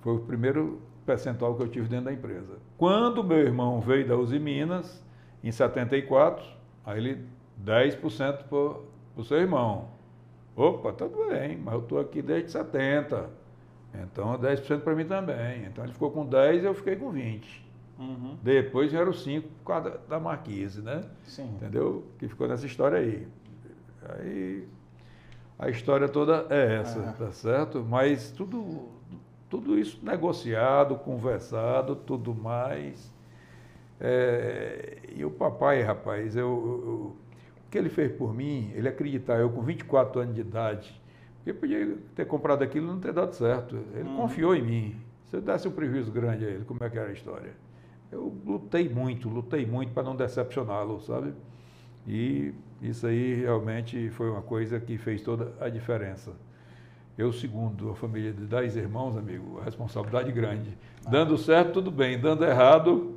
Foi 0.00 0.16
o 0.16 0.20
primeiro 0.20 0.80
percentual 1.04 1.54
que 1.54 1.62
eu 1.62 1.68
tive 1.68 1.88
dentro 1.88 2.06
da 2.06 2.12
empresa. 2.12 2.58
Quando 2.78 3.22
meu 3.22 3.38
irmão 3.38 3.80
veio 3.80 4.06
da 4.06 4.16
Uzi 4.16 4.38
Minas, 4.38 5.02
em 5.42 5.52
74, 5.52 6.44
aí 6.84 6.98
ele 6.98 7.26
10% 7.64 8.44
para 8.44 8.58
o 9.16 9.24
seu 9.24 9.38
irmão. 9.38 9.88
Opa, 10.56 10.92
tudo 10.92 11.28
bem, 11.28 11.56
mas 11.56 11.74
eu 11.74 11.80
estou 11.80 12.00
aqui 12.00 12.22
desde 12.22 12.50
70. 12.52 13.30
Então 13.94 14.38
10% 14.38 14.80
para 14.80 14.94
mim 14.94 15.04
também. 15.04 15.64
Então 15.64 15.84
ele 15.84 15.92
ficou 15.92 16.10
com 16.10 16.26
10 16.26 16.62
e 16.62 16.66
eu 16.66 16.74
fiquei 16.74 16.96
com 16.96 17.10
20. 17.10 17.62
Uhum. 17.98 18.36
Depois 18.42 18.90
vieram 18.90 19.12
5 19.12 19.48
por 19.48 19.64
causa 19.64 20.00
da 20.08 20.18
Marquise, 20.18 20.80
né? 20.80 21.02
Sim. 21.24 21.44
Entendeu? 21.54 22.04
Que 22.18 22.26
ficou 22.28 22.48
nessa 22.48 22.66
história 22.66 22.98
aí. 22.98 23.26
Aí 24.08 24.66
a 25.58 25.68
história 25.68 26.08
toda 26.08 26.46
é 26.50 26.76
essa, 26.76 27.00
tá 27.18 27.30
certo? 27.30 27.84
Mas 27.88 28.30
tudo 28.30 28.88
tudo 29.52 29.78
isso 29.78 29.98
negociado, 30.02 30.96
conversado, 30.96 31.94
tudo 31.94 32.34
mais. 32.34 33.12
É, 34.00 34.98
e 35.14 35.22
o 35.26 35.30
papai, 35.30 35.82
rapaz, 35.82 36.34
eu, 36.34 36.48
eu, 36.48 37.16
o 37.66 37.70
que 37.70 37.76
ele 37.76 37.90
fez 37.90 38.10
por 38.10 38.34
mim, 38.34 38.72
ele 38.74 38.88
acreditar, 38.88 39.38
eu 39.38 39.50
com 39.50 39.60
24 39.60 40.22
anos 40.22 40.34
de 40.34 40.40
idade, 40.40 40.98
porque 41.36 41.52
podia 41.52 41.98
ter 42.14 42.24
comprado 42.24 42.64
aquilo 42.64 42.86
e 42.86 42.88
não 42.92 42.98
ter 42.98 43.12
dado 43.12 43.34
certo. 43.34 43.76
Ele 43.94 44.08
uhum. 44.08 44.16
confiou 44.16 44.56
em 44.56 44.62
mim. 44.62 44.96
Se 45.28 45.36
eu 45.36 45.42
desse 45.42 45.68
um 45.68 45.72
prejuízo 45.72 46.10
grande 46.10 46.46
a 46.46 46.48
ele, 46.48 46.64
como 46.64 46.82
é 46.82 46.88
que 46.88 46.98
era 46.98 47.10
a 47.10 47.12
história? 47.12 47.52
Eu 48.10 48.34
lutei 48.46 48.88
muito, 48.88 49.28
lutei 49.28 49.66
muito 49.66 49.92
para 49.92 50.02
não 50.02 50.16
decepcioná-lo, 50.16 50.98
sabe? 51.00 51.34
E 52.06 52.54
isso 52.82 53.06
aí 53.06 53.34
realmente 53.34 54.10
foi 54.10 54.28
uma 54.28 54.42
coisa 54.42 54.80
que 54.80 54.98
fez 54.98 55.22
toda 55.22 55.52
a 55.60 55.68
diferença. 55.68 56.32
Eu, 57.16 57.32
segundo 57.32 57.90
a 57.90 57.94
família 57.94 58.32
de 58.32 58.44
dez 58.44 58.74
irmãos, 58.74 59.16
amigo, 59.16 59.60
a 59.60 59.64
responsabilidade 59.64 60.32
grande. 60.32 60.76
Dando 61.08 61.38
certo, 61.38 61.74
tudo 61.74 61.90
bem. 61.90 62.18
Dando 62.18 62.44
errado, 62.44 63.16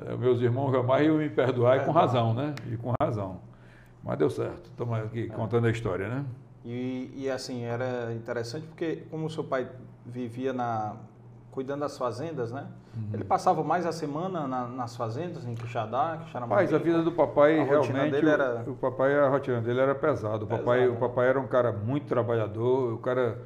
eh, 0.00 0.16
meus 0.16 0.40
irmãos 0.40 0.72
jamais 0.72 1.06
iam 1.06 1.18
me 1.18 1.28
perdoar 1.28 1.76
e 1.76 1.84
com 1.84 1.92
razão, 1.92 2.34
né? 2.34 2.54
E 2.72 2.76
com 2.76 2.92
razão. 3.00 3.40
Mas 4.02 4.18
deu 4.18 4.30
certo. 4.30 4.70
Estamos 4.70 4.98
aqui 4.98 5.24
é. 5.24 5.26
contando 5.26 5.66
a 5.66 5.70
história, 5.70 6.08
né? 6.08 6.24
E, 6.64 7.12
e 7.14 7.30
assim, 7.30 7.62
era 7.62 8.12
interessante 8.14 8.66
porque 8.66 9.04
como 9.10 9.26
o 9.26 9.30
seu 9.30 9.44
pai 9.44 9.68
vivia 10.04 10.52
na, 10.52 10.96
cuidando 11.58 11.80
das 11.80 11.98
fazendas, 11.98 12.52
né? 12.52 12.68
Uhum. 12.96 13.08
Ele 13.14 13.24
passava 13.24 13.64
mais 13.64 13.84
a 13.84 13.90
semana 13.90 14.46
na, 14.46 14.68
nas 14.68 14.96
fazendas, 14.96 15.44
em 15.44 15.56
Quixadá, 15.56 16.16
Quixaramari. 16.22 16.62
Mas 16.62 16.72
a 16.72 16.78
vida 16.78 17.02
do 17.02 17.10
papai 17.10 17.58
a 17.58 17.64
realmente, 17.64 18.12
dele 18.12 18.30
era... 18.30 18.62
o, 18.64 18.70
o, 18.70 18.76
papai, 18.76 19.18
a 19.18 19.28
rotina 19.28 19.60
dele 19.60 19.80
era 19.80 19.92
pesado. 19.92 20.44
O 20.44 20.48
papai, 20.48 20.86
o 20.86 20.94
papai 20.94 21.26
era 21.26 21.40
um 21.40 21.48
cara 21.48 21.72
muito 21.72 22.06
trabalhador, 22.06 22.94
o 22.94 22.98
cara 22.98 23.42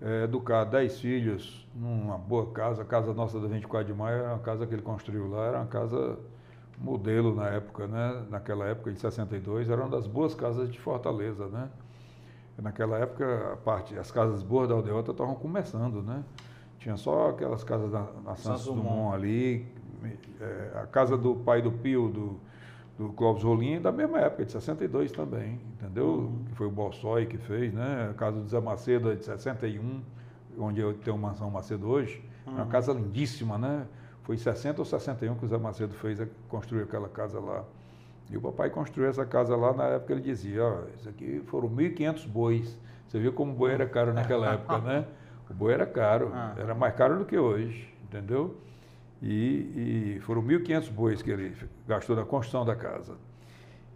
é, 0.00 0.24
educado, 0.24 0.72
dez 0.72 0.98
filhos, 0.98 1.64
numa 1.72 2.18
boa 2.18 2.50
casa. 2.50 2.82
A 2.82 2.84
casa 2.84 3.14
nossa 3.14 3.38
da 3.38 3.46
24 3.46 3.86
de 3.86 3.96
maio 3.96 4.18
era 4.18 4.28
uma 4.30 4.40
casa 4.40 4.66
que 4.66 4.74
ele 4.74 4.82
construiu 4.82 5.30
lá, 5.30 5.46
era 5.46 5.58
uma 5.58 5.66
casa 5.66 6.18
modelo 6.76 7.32
na 7.32 7.46
época, 7.46 7.86
né? 7.86 8.24
Naquela 8.28 8.66
época, 8.66 8.90
em 8.90 8.96
62, 8.96 9.70
era 9.70 9.82
uma 9.82 9.90
das 9.90 10.08
boas 10.08 10.34
casas 10.34 10.68
de 10.68 10.80
Fortaleza, 10.80 11.46
né? 11.46 11.68
Naquela 12.60 12.98
época, 12.98 13.52
a 13.52 13.56
parte, 13.56 13.96
as 13.96 14.10
casas 14.10 14.42
boas 14.42 14.68
da 14.68 14.74
aldeota 14.74 15.12
estavam 15.12 15.36
começando, 15.36 16.02
né? 16.02 16.24
Tinha 16.82 16.96
só 16.96 17.28
aquelas 17.28 17.62
casas 17.62 17.92
da, 17.92 18.04
na 18.24 18.34
Santos 18.34 18.64
Dumont 18.64 19.14
ali, 19.14 19.64
é, 20.40 20.80
a 20.82 20.86
casa 20.86 21.16
do 21.16 21.36
pai 21.36 21.62
do 21.62 21.70
Pio, 21.70 22.08
do, 22.08 22.40
do 22.98 23.12
Clóvis 23.12 23.44
Rolim, 23.44 23.80
da 23.80 23.92
mesma 23.92 24.18
época, 24.18 24.44
de 24.44 24.50
62 24.50 25.12
também, 25.12 25.60
entendeu? 25.74 26.06
Uhum. 26.06 26.44
Que 26.46 26.56
foi 26.56 26.66
o 26.66 26.70
Bossói 26.72 27.26
que 27.26 27.38
fez, 27.38 27.72
né? 27.72 28.08
A 28.10 28.14
casa 28.14 28.40
do 28.40 28.48
Zé 28.48 28.58
Macedo 28.58 29.12
é 29.12 29.14
de 29.14 29.24
61, 29.24 30.02
onde 30.58 30.80
eu 30.80 30.92
tenho 30.94 31.16
mansão 31.16 31.48
Macedo 31.48 31.88
hoje. 31.88 32.20
Uhum. 32.44 32.54
É 32.54 32.56
uma 32.56 32.64
uhum. 32.64 32.68
casa 32.68 32.92
lindíssima, 32.92 33.56
né? 33.56 33.86
Foi 34.24 34.34
em 34.34 34.38
60 34.38 34.80
ou 34.80 34.84
61 34.84 35.36
que 35.36 35.44
o 35.44 35.48
Zé 35.48 35.58
Macedo 35.58 35.94
fez, 35.94 36.20
construir 36.48 36.82
aquela 36.82 37.08
casa 37.08 37.38
lá. 37.38 37.62
E 38.28 38.36
o 38.36 38.40
papai 38.40 38.70
construiu 38.70 39.08
essa 39.08 39.24
casa 39.24 39.54
lá, 39.54 39.72
na 39.72 39.84
época 39.84 40.14
ele 40.14 40.22
dizia, 40.22 40.64
ó, 40.64 40.80
isso 40.96 41.08
aqui 41.08 41.40
foram 41.46 41.68
1.500 41.68 42.26
bois. 42.26 42.76
Você 43.06 43.20
viu 43.20 43.32
como 43.32 43.52
o 43.52 43.54
boi 43.54 43.70
era 43.70 43.86
caro 43.86 44.12
naquela 44.12 44.50
época, 44.54 44.78
né? 44.78 45.06
O 45.52 45.54
boi 45.54 45.72
era 45.72 45.86
caro, 45.86 46.30
ah. 46.34 46.54
era 46.56 46.74
mais 46.74 46.94
caro 46.94 47.18
do 47.18 47.24
que 47.24 47.36
hoje, 47.36 47.88
entendeu? 48.04 48.56
E, 49.22 50.16
e 50.16 50.20
foram 50.22 50.42
1.500 50.42 50.90
bois 50.90 51.22
que 51.22 51.30
ele 51.30 51.54
gastou 51.86 52.16
na 52.16 52.24
construção 52.24 52.64
da 52.64 52.74
casa. 52.74 53.16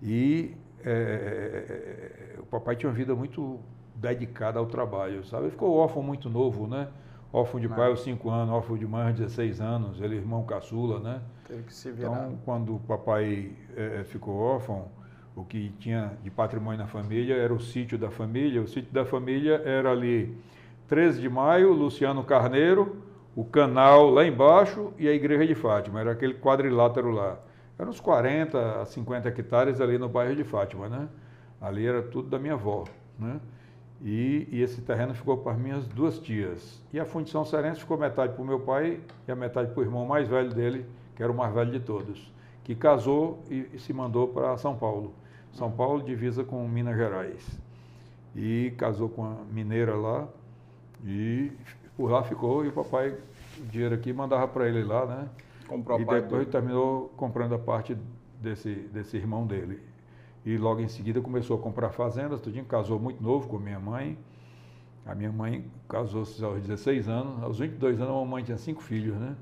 E 0.03 0.55
é, 0.85 2.37
o 2.39 2.47
papai 2.47 2.77
tinha 2.77 2.89
uma 2.89 2.97
vida 2.97 3.15
muito 3.15 3.59
dedicada 3.95 4.59
ao 4.59 4.67
trabalho, 4.67 5.25
sabe? 5.25 5.45
Ele 5.45 5.51
ficou 5.51 5.75
órfão 5.75 6.03
muito 6.03 6.31
novo, 6.31 6.67
né? 6.67 6.89
órfão 7.33 7.61
de 7.61 7.69
pai 7.69 7.89
aos 7.89 8.03
5 8.03 8.31
anos, 8.31 8.55
órfão 8.55 8.79
de 8.79 8.87
mãe 8.87 9.09
aos 9.09 9.15
16 9.17 9.61
anos, 9.61 10.01
ele 10.01 10.15
é 10.15 10.19
irmão 10.19 10.45
caçula, 10.45 11.01
né? 11.01 11.21
Teve 11.47 11.65
que 11.65 11.75
se 11.75 11.91
virar. 11.91 12.13
Então, 12.13 12.39
quando 12.45 12.77
o 12.77 12.81
papai 12.81 13.53
é, 13.77 14.05
ficou 14.05 14.37
órfão, 14.37 14.89
o 15.35 15.45
que 15.45 15.71
tinha 15.79 16.13
de 16.23 16.31
patrimônio 16.31 16.79
na 16.79 16.87
família 16.87 17.35
era 17.35 17.53
o 17.53 17.61
sítio 17.61 17.99
da 17.99 18.11
família. 18.11 18.63
O 18.63 18.67
sítio 18.67 18.91
da 18.93 19.05
família 19.05 19.61
era 19.67 19.91
ali 19.91 20.35
13 20.89 21.21
de 21.21 21.29
maio, 21.29 21.73
Luciano 21.73 22.23
Carneiro, 22.23 23.03
o 23.35 23.45
canal 23.45 24.09
lá 24.09 24.25
embaixo 24.25 24.93
e 24.97 25.09
a 25.09 25.13
igreja 25.13 25.47
de 25.47 25.55
Fátima. 25.55 26.01
Era 26.01 26.13
aquele 26.13 26.35
quadrilátero 26.35 27.11
lá. 27.11 27.39
Eram 27.79 27.91
uns 27.91 28.01
40 28.01 28.83
a 28.83 28.87
50 28.87 29.29
hectares 29.29 29.81
ali 29.81 29.99
no 29.99 30.09
bairro 30.09 30.37
de 30.37 30.45
Fátima, 30.45 30.89
né? 30.89 31.09
Ali 31.61 31.87
era 31.87 32.03
tudo 32.03 32.29
da 32.29 32.39
minha 32.39 32.55
avó, 32.55 32.85
né? 33.19 33.41
E, 34.01 34.47
e, 34.53 34.63
esse 34.63 34.83
terreno 34.83 35.15
ficou 35.15 35.39
para 35.39 35.55
minhas 35.55 35.87
duas 35.89 36.19
tias. 36.19 36.83
E 36.93 37.01
a 37.01 37.05
fundição 37.05 37.45
serense 37.45 37.81
ficou 37.81 37.99
metade 37.99 38.35
para 38.35 38.43
o 38.43 38.47
meu 38.47 38.61
pai 38.61 39.01
e 39.27 39.33
a 39.33 39.35
metade 39.35 39.73
para 39.73 39.81
o 39.81 39.83
irmão 39.83 40.07
mais 40.07 40.29
velho 40.29 40.51
dele, 40.51 40.87
que 41.17 41.23
era 41.23 41.33
o 41.33 41.35
mais 41.35 41.53
velho 41.53 41.73
de 41.73 41.81
todos, 41.81 42.33
que 42.63 42.75
casou 42.75 43.43
e, 43.51 43.67
e 43.73 43.79
se 43.79 43.93
mandou 43.93 44.29
para 44.29 44.57
São 44.59 44.77
Paulo. 44.77 45.15
São 45.53 45.71
Paulo 45.71 46.03
divisa 46.03 46.45
com 46.45 46.69
Minas 46.69 46.97
Gerais. 46.97 47.59
E 48.35 48.75
casou 48.77 49.09
com 49.09 49.25
a 49.25 49.35
mineira 49.51 49.95
lá 49.95 50.29
e 51.05 51.53
por 51.97 52.11
lá 52.11 52.23
ficou 52.23 52.65
e 52.65 52.69
o 52.69 52.73
papai, 52.73 53.17
o 53.59 53.67
dinheiro 53.67 53.95
aqui, 53.95 54.13
mandava 54.13 54.47
para 54.49 54.69
ele 54.69 54.85
lá, 54.85 55.07
né? 55.07 55.29
Comprou 55.67 56.01
e 56.01 56.05
depois 56.05 56.47
terminou 56.49 57.09
comprando 57.17 57.55
a 57.55 57.59
parte 57.59 57.97
desse, 58.41 58.73
desse 58.93 59.17
irmão 59.17 59.47
dele. 59.47 59.81
E 60.45 60.57
logo 60.57 60.81
em 60.81 60.89
seguida 60.89 61.21
começou 61.21 61.59
a 61.59 61.61
comprar 61.61 61.91
fazendas, 61.91 62.41
tudinho, 62.41 62.65
casou 62.65 63.01
muito 63.01 63.23
novo 63.23 63.49
com 63.49 63.57
a 63.57 63.61
minha 63.61 63.81
mãe. 63.81 64.17
A 65.05 65.15
minha 65.15 65.33
mãe 65.33 65.65
casou-se 65.89 66.43
aos 66.45 66.61
16 66.63 67.09
anos, 67.09 67.43
aos 67.43 67.59
22 67.59 68.01
anos 68.01 68.13
a 68.13 68.15
mamãe 68.15 68.45
tinha 68.45 68.59
cinco 68.59 68.83
filhos, 68.83 69.17
né? 69.17 69.37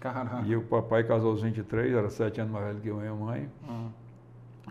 Caramba. 0.00 0.42
E 0.46 0.56
o 0.56 0.62
papai 0.62 1.04
casou 1.04 1.30
aos 1.30 1.42
23, 1.42 1.94
era 1.94 2.08
sete 2.08 2.40
anos 2.40 2.52
mais 2.52 2.66
velho 2.66 2.80
que 2.80 2.90
a 2.90 2.94
minha 2.94 3.14
mãe. 3.14 3.48
Uhum. 3.68 3.90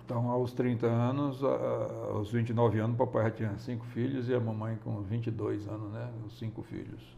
Então, 0.09 0.31
aos 0.31 0.53
30 0.53 0.87
anos, 0.87 1.43
aos 1.43 2.31
29 2.31 2.79
anos, 2.79 2.95
o 2.95 2.97
papai 2.97 3.25
já 3.25 3.31
tinha 3.31 3.57
cinco 3.59 3.85
filhos 3.85 4.27
e 4.27 4.33
a 4.33 4.39
mamãe 4.39 4.75
com 4.83 5.01
22 5.01 5.67
anos, 5.67 5.91
né? 5.91 6.09
Os 6.25 6.39
cinco 6.39 6.63
filhos. 6.63 7.15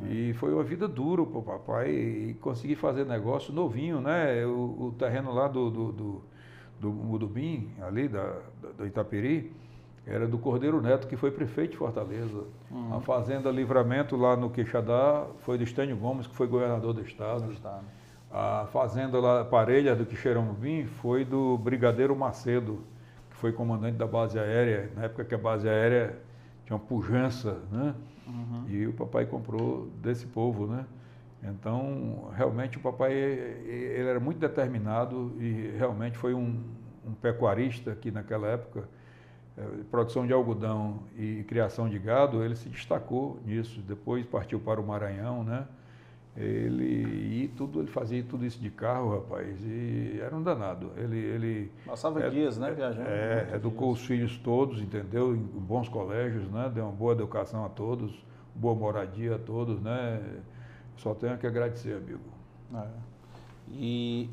Uhum. 0.00 0.10
E 0.10 0.32
foi 0.32 0.54
uma 0.54 0.64
vida 0.64 0.88
dura 0.88 1.22
para 1.26 1.38
o 1.38 1.42
papai 1.42 1.90
e 1.90 2.34
conseguir 2.40 2.76
fazer 2.76 3.04
negócio 3.04 3.52
novinho, 3.52 4.00
né? 4.00 4.42
O, 4.46 4.86
o 4.86 4.94
terreno 4.98 5.34
lá 5.34 5.48
do, 5.48 5.70
do, 5.70 5.92
do 5.92 6.22
do 6.80 6.90
Mudubim, 6.90 7.70
ali 7.80 8.08
da, 8.08 8.40
da 8.76 8.86
Itaperi, 8.86 9.52
era 10.06 10.26
do 10.28 10.36
Cordeiro 10.36 10.82
Neto, 10.82 11.06
que 11.06 11.16
foi 11.16 11.30
prefeito 11.30 11.72
de 11.72 11.76
Fortaleza. 11.78 12.44
Uhum. 12.70 12.96
A 12.96 13.00
Fazenda 13.00 13.50
Livramento, 13.50 14.16
lá 14.16 14.36
no 14.36 14.50
Quixadá, 14.50 15.26
foi 15.40 15.56
do 15.56 15.64
Estênio 15.64 15.96
Gomes, 15.96 16.26
que 16.26 16.34
foi 16.34 16.46
governador 16.46 16.92
do 16.92 17.00
Estado. 17.00 17.44
Do 17.44 17.52
estado. 17.52 17.84
A 18.34 18.66
Fazenda 18.72 19.20
lá, 19.20 19.44
Parelha, 19.44 19.94
do 19.94 20.04
Quixeramobim, 20.04 20.86
foi 20.86 21.24
do 21.24 21.56
Brigadeiro 21.56 22.16
Macedo, 22.16 22.82
que 23.30 23.36
foi 23.36 23.52
comandante 23.52 23.96
da 23.96 24.08
base 24.08 24.36
aérea, 24.36 24.90
na 24.96 25.04
época 25.04 25.24
que 25.24 25.36
a 25.36 25.38
base 25.38 25.68
aérea 25.68 26.18
tinha 26.66 26.76
uma 26.76 26.84
pujança, 26.84 27.60
né? 27.70 27.94
Uhum. 28.26 28.64
E 28.66 28.86
o 28.88 28.92
papai 28.92 29.24
comprou 29.24 29.88
desse 30.02 30.26
povo, 30.26 30.66
né? 30.66 30.84
Então, 31.44 32.32
realmente 32.34 32.76
o 32.76 32.80
papai 32.80 33.12
ele 33.12 34.08
era 34.08 34.18
muito 34.18 34.40
determinado 34.40 35.36
e 35.38 35.72
realmente 35.78 36.18
foi 36.18 36.34
um, 36.34 36.60
um 37.06 37.12
pecuarista 37.12 37.94
que 37.94 38.10
naquela 38.10 38.48
época, 38.48 38.88
eh, 39.56 39.62
produção 39.92 40.26
de 40.26 40.32
algodão 40.32 41.04
e 41.16 41.44
criação 41.44 41.88
de 41.88 42.00
gado, 42.00 42.42
ele 42.42 42.56
se 42.56 42.68
destacou 42.68 43.38
nisso. 43.44 43.80
Depois 43.80 44.26
partiu 44.26 44.58
para 44.58 44.80
o 44.80 44.84
Maranhão, 44.84 45.44
né? 45.44 45.68
Ele 46.36 47.44
e 47.44 47.48
tudo 47.56 47.78
ele 47.78 47.86
fazia 47.86 48.22
tudo 48.24 48.44
isso 48.44 48.58
de 48.58 48.68
carro, 48.68 49.14
rapaz, 49.14 49.56
e 49.64 50.18
era 50.20 50.34
um 50.34 50.42
danado. 50.42 50.90
Ele 50.96 51.16
ele 51.16 51.72
passava 51.86 52.20
é, 52.20 52.28
dias, 52.28 52.58
né, 52.58 52.72
viajando. 52.72 53.08
É, 53.08 53.50
educou 53.54 53.92
dias. 53.92 54.00
os 54.00 54.06
filhos 54.06 54.38
todos, 54.38 54.80
entendeu? 54.80 55.34
Em 55.34 55.38
bons 55.38 55.88
colégios, 55.88 56.50
né? 56.50 56.70
Deu 56.74 56.86
uma 56.86 56.92
boa 56.92 57.12
educação 57.12 57.64
a 57.64 57.68
todos, 57.68 58.12
boa 58.52 58.74
moradia 58.74 59.36
a 59.36 59.38
todos, 59.38 59.80
né? 59.80 60.20
Só 60.96 61.14
tenho 61.14 61.38
que 61.38 61.46
agradecer, 61.46 61.96
amigo. 61.96 62.20
É. 62.74 62.88
E 63.70 64.28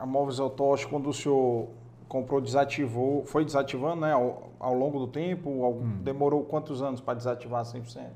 a 0.00 0.04
Móveis 0.04 0.40
Autosh, 0.40 0.84
quando 0.84 1.10
o 1.10 1.14
senhor 1.14 1.68
comprou, 2.10 2.40
desativou, 2.40 3.24
foi 3.24 3.44
desativando 3.44 4.00
né, 4.00 4.12
ao, 4.12 4.50
ao 4.58 4.74
longo 4.74 4.98
do 4.98 5.06
tempo? 5.06 5.64
Ao, 5.64 5.74
hum. 5.74 6.00
Demorou 6.02 6.42
quantos 6.42 6.82
anos 6.82 7.00
para 7.00 7.14
desativar 7.14 7.62
100%? 7.62 8.08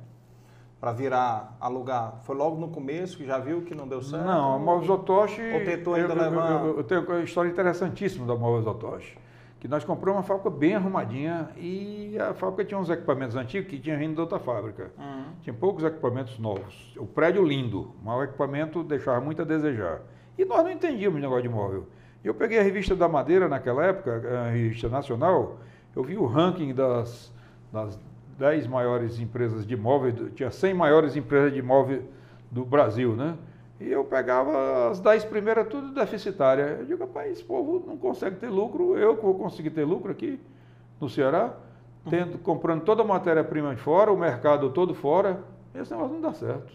Para 0.81 0.93
virar, 0.93 1.57
alugar? 1.61 2.19
Foi 2.25 2.35
logo 2.35 2.61
no 2.61 2.69
começo 2.69 3.17
que 3.17 3.25
já 3.25 3.39
viu 3.39 3.63
que 3.63 3.73
não 3.73 3.87
deu 3.87 4.03
certo? 4.03 4.27
Não, 4.27 4.57
a 4.57 4.59
Móveis 4.59 4.91
Otoshi... 4.91 5.41
Ou 5.41 5.65
tentou 5.65 5.95
ainda 5.95 6.13
eu, 6.13 6.21
levar... 6.21 6.51
Eu, 6.51 6.67
eu, 6.67 6.77
eu, 6.79 6.85
tenho 6.85 7.07
uma 7.07 7.21
história 7.21 7.49
interessantíssima 7.49 8.27
da 8.27 8.35
Móveis 8.35 8.67
Otoshi 8.67 9.17
que 9.61 9.69
nós 9.69 9.83
compramos 9.83 10.19
uma 10.19 10.23
fábrica 10.25 10.51
bem 10.51 10.75
arrumadinha 10.75 11.49
e 11.57 12.19
a 12.19 12.35
fábrica 12.35 12.67
tinha 12.67 12.79
uns 12.79 12.91
equipamentos 12.91 13.35
antigos 13.35 13.71
que 13.71 13.79
tinha 13.79 13.97
vindo 13.97 14.15
de 14.15 14.21
outra 14.21 14.39
fábrica. 14.39 14.91
Uhum. 14.99 15.25
Tinha 15.41 15.55
poucos 15.55 15.85
equipamentos 15.85 16.39
novos. 16.39 16.95
O 16.99 17.07
prédio 17.07 17.43
lindo, 17.43 17.95
mas 18.03 18.15
o 18.15 18.23
equipamento 18.25 18.83
deixava 18.83 19.23
muito 19.23 19.41
a 19.41 19.45
desejar. 19.47 20.03
E 20.37 20.45
nós 20.45 20.63
não 20.65 20.71
entendíamos 20.71 21.19
o 21.19 21.23
negócio 21.23 21.45
de 21.45 21.49
móvel. 21.49 21.87
Eu 22.25 22.33
peguei 22.33 22.59
a 22.59 22.63
revista 22.63 22.97
da 22.97 23.07
Madeira 23.07 23.49
naquela 23.49 23.85
época, 23.85 24.47
a 24.47 24.51
revista 24.51 24.89
nacional, 24.89 25.59
eu 25.95 26.03
vi 26.03 26.17
o 26.17 26.25
ranking 26.25 26.75
das, 26.75 27.31
das 27.71 27.99
10 28.39 28.67
maiores 28.67 29.21
empresas 29.21 29.67
de 29.67 29.77
móvel, 29.77 30.31
tinha 30.31 30.51
100 30.51 30.73
maiores 30.73 31.17
empresas 31.17 31.53
de 31.53 31.61
móvel 31.61 32.03
do 32.51 32.65
Brasil, 32.65 33.15
né? 33.15 33.37
E 33.79 33.91
eu 33.91 34.05
pegava 34.05 34.89
as 34.91 35.01
10 35.01 35.25
primeiras 35.27 35.69
tudo 35.69 35.93
deficitárias. 35.93 36.81
Eu 36.81 36.87
digo, 36.87 37.01
rapaz, 37.01 37.31
esse 37.31 37.45
povo 37.45 37.85
não 37.87 37.99
consegue 37.99 38.37
ter 38.37 38.49
lucro, 38.49 38.97
eu 38.97 39.17
que 39.17 39.23
vou 39.23 39.35
conseguir 39.35 39.71
ter 39.71 39.85
lucro 39.85 40.11
aqui 40.11 40.41
no 40.99 41.11
Ceará, 41.11 41.55
tendo, 42.09 42.39
comprando 42.39 42.85
toda 42.85 43.03
a 43.03 43.05
matéria-prima 43.05 43.75
de 43.75 43.83
fora, 43.83 44.11
o 44.11 44.17
mercado 44.17 44.71
todo 44.71 44.95
fora, 44.95 45.43
esse 45.75 45.91
negócio 45.91 46.15
não 46.15 46.23
dá 46.23 46.33
certo. 46.33 46.73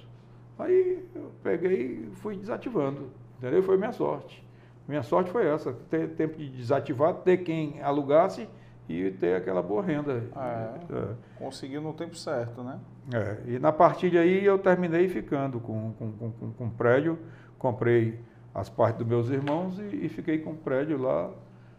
Aí 0.59 1.03
eu 1.15 1.31
peguei 1.41 2.07
e 2.07 2.15
fui 2.17 2.35
desativando, 2.35 3.09
entendeu? 3.39 3.63
Foi 3.63 3.77
minha 3.77 3.93
sorte. 3.93 4.47
Minha 4.89 5.03
sorte 5.03 5.29
foi 5.29 5.45
essa, 5.45 5.71
ter 5.87 6.09
tempo 6.15 6.35
de 6.35 6.49
desativar, 6.49 7.13
ter 7.13 7.37
quem 7.37 7.79
alugasse 7.79 8.49
e 8.89 9.11
ter 9.11 9.35
aquela 9.35 9.61
boa 9.61 9.83
renda. 9.83 10.23
É, 10.35 10.95
é. 10.95 11.07
Conseguiu 11.37 11.79
no 11.79 11.93
tempo 11.93 12.17
certo, 12.17 12.63
né? 12.63 12.79
É, 13.13 13.37
e 13.45 13.59
na 13.59 13.71
partir 13.71 14.09
daí 14.09 14.43
eu 14.43 14.57
terminei 14.57 15.07
ficando 15.07 15.59
com, 15.59 15.93
com, 15.93 16.11
com, 16.13 16.51
com 16.53 16.63
um 16.63 16.71
prédio, 16.71 17.19
comprei 17.59 18.19
as 18.51 18.67
partes 18.67 18.97
dos 18.97 19.07
meus 19.07 19.29
irmãos 19.29 19.77
e, 19.77 20.05
e 20.05 20.09
fiquei 20.09 20.39
com 20.39 20.49
o 20.49 20.53
um 20.53 20.57
prédio 20.57 20.99
lá, 20.99 21.29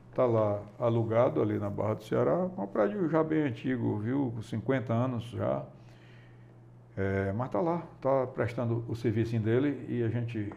está 0.09 0.25
lá 0.25 0.63
alugado 0.79 1.43
ali 1.43 1.59
na 1.59 1.69
Barra 1.69 1.95
do 1.95 2.05
Ceará, 2.05 2.49
um 2.57 2.67
prédio 2.69 3.09
já 3.09 3.25
bem 3.25 3.43
antigo, 3.43 3.99
viu, 3.99 4.33
com 4.37 4.41
50 4.41 4.93
anos 4.93 5.25
já. 5.25 5.65
É, 6.97 7.33
mas 7.33 7.49
está 7.49 7.61
lá, 7.61 7.83
está 7.97 8.29
prestando 8.29 8.85
o 8.87 8.95
serviço 8.95 9.37
dele 9.41 9.85
e 9.89 10.05
a 10.05 10.09
gente 10.09 10.53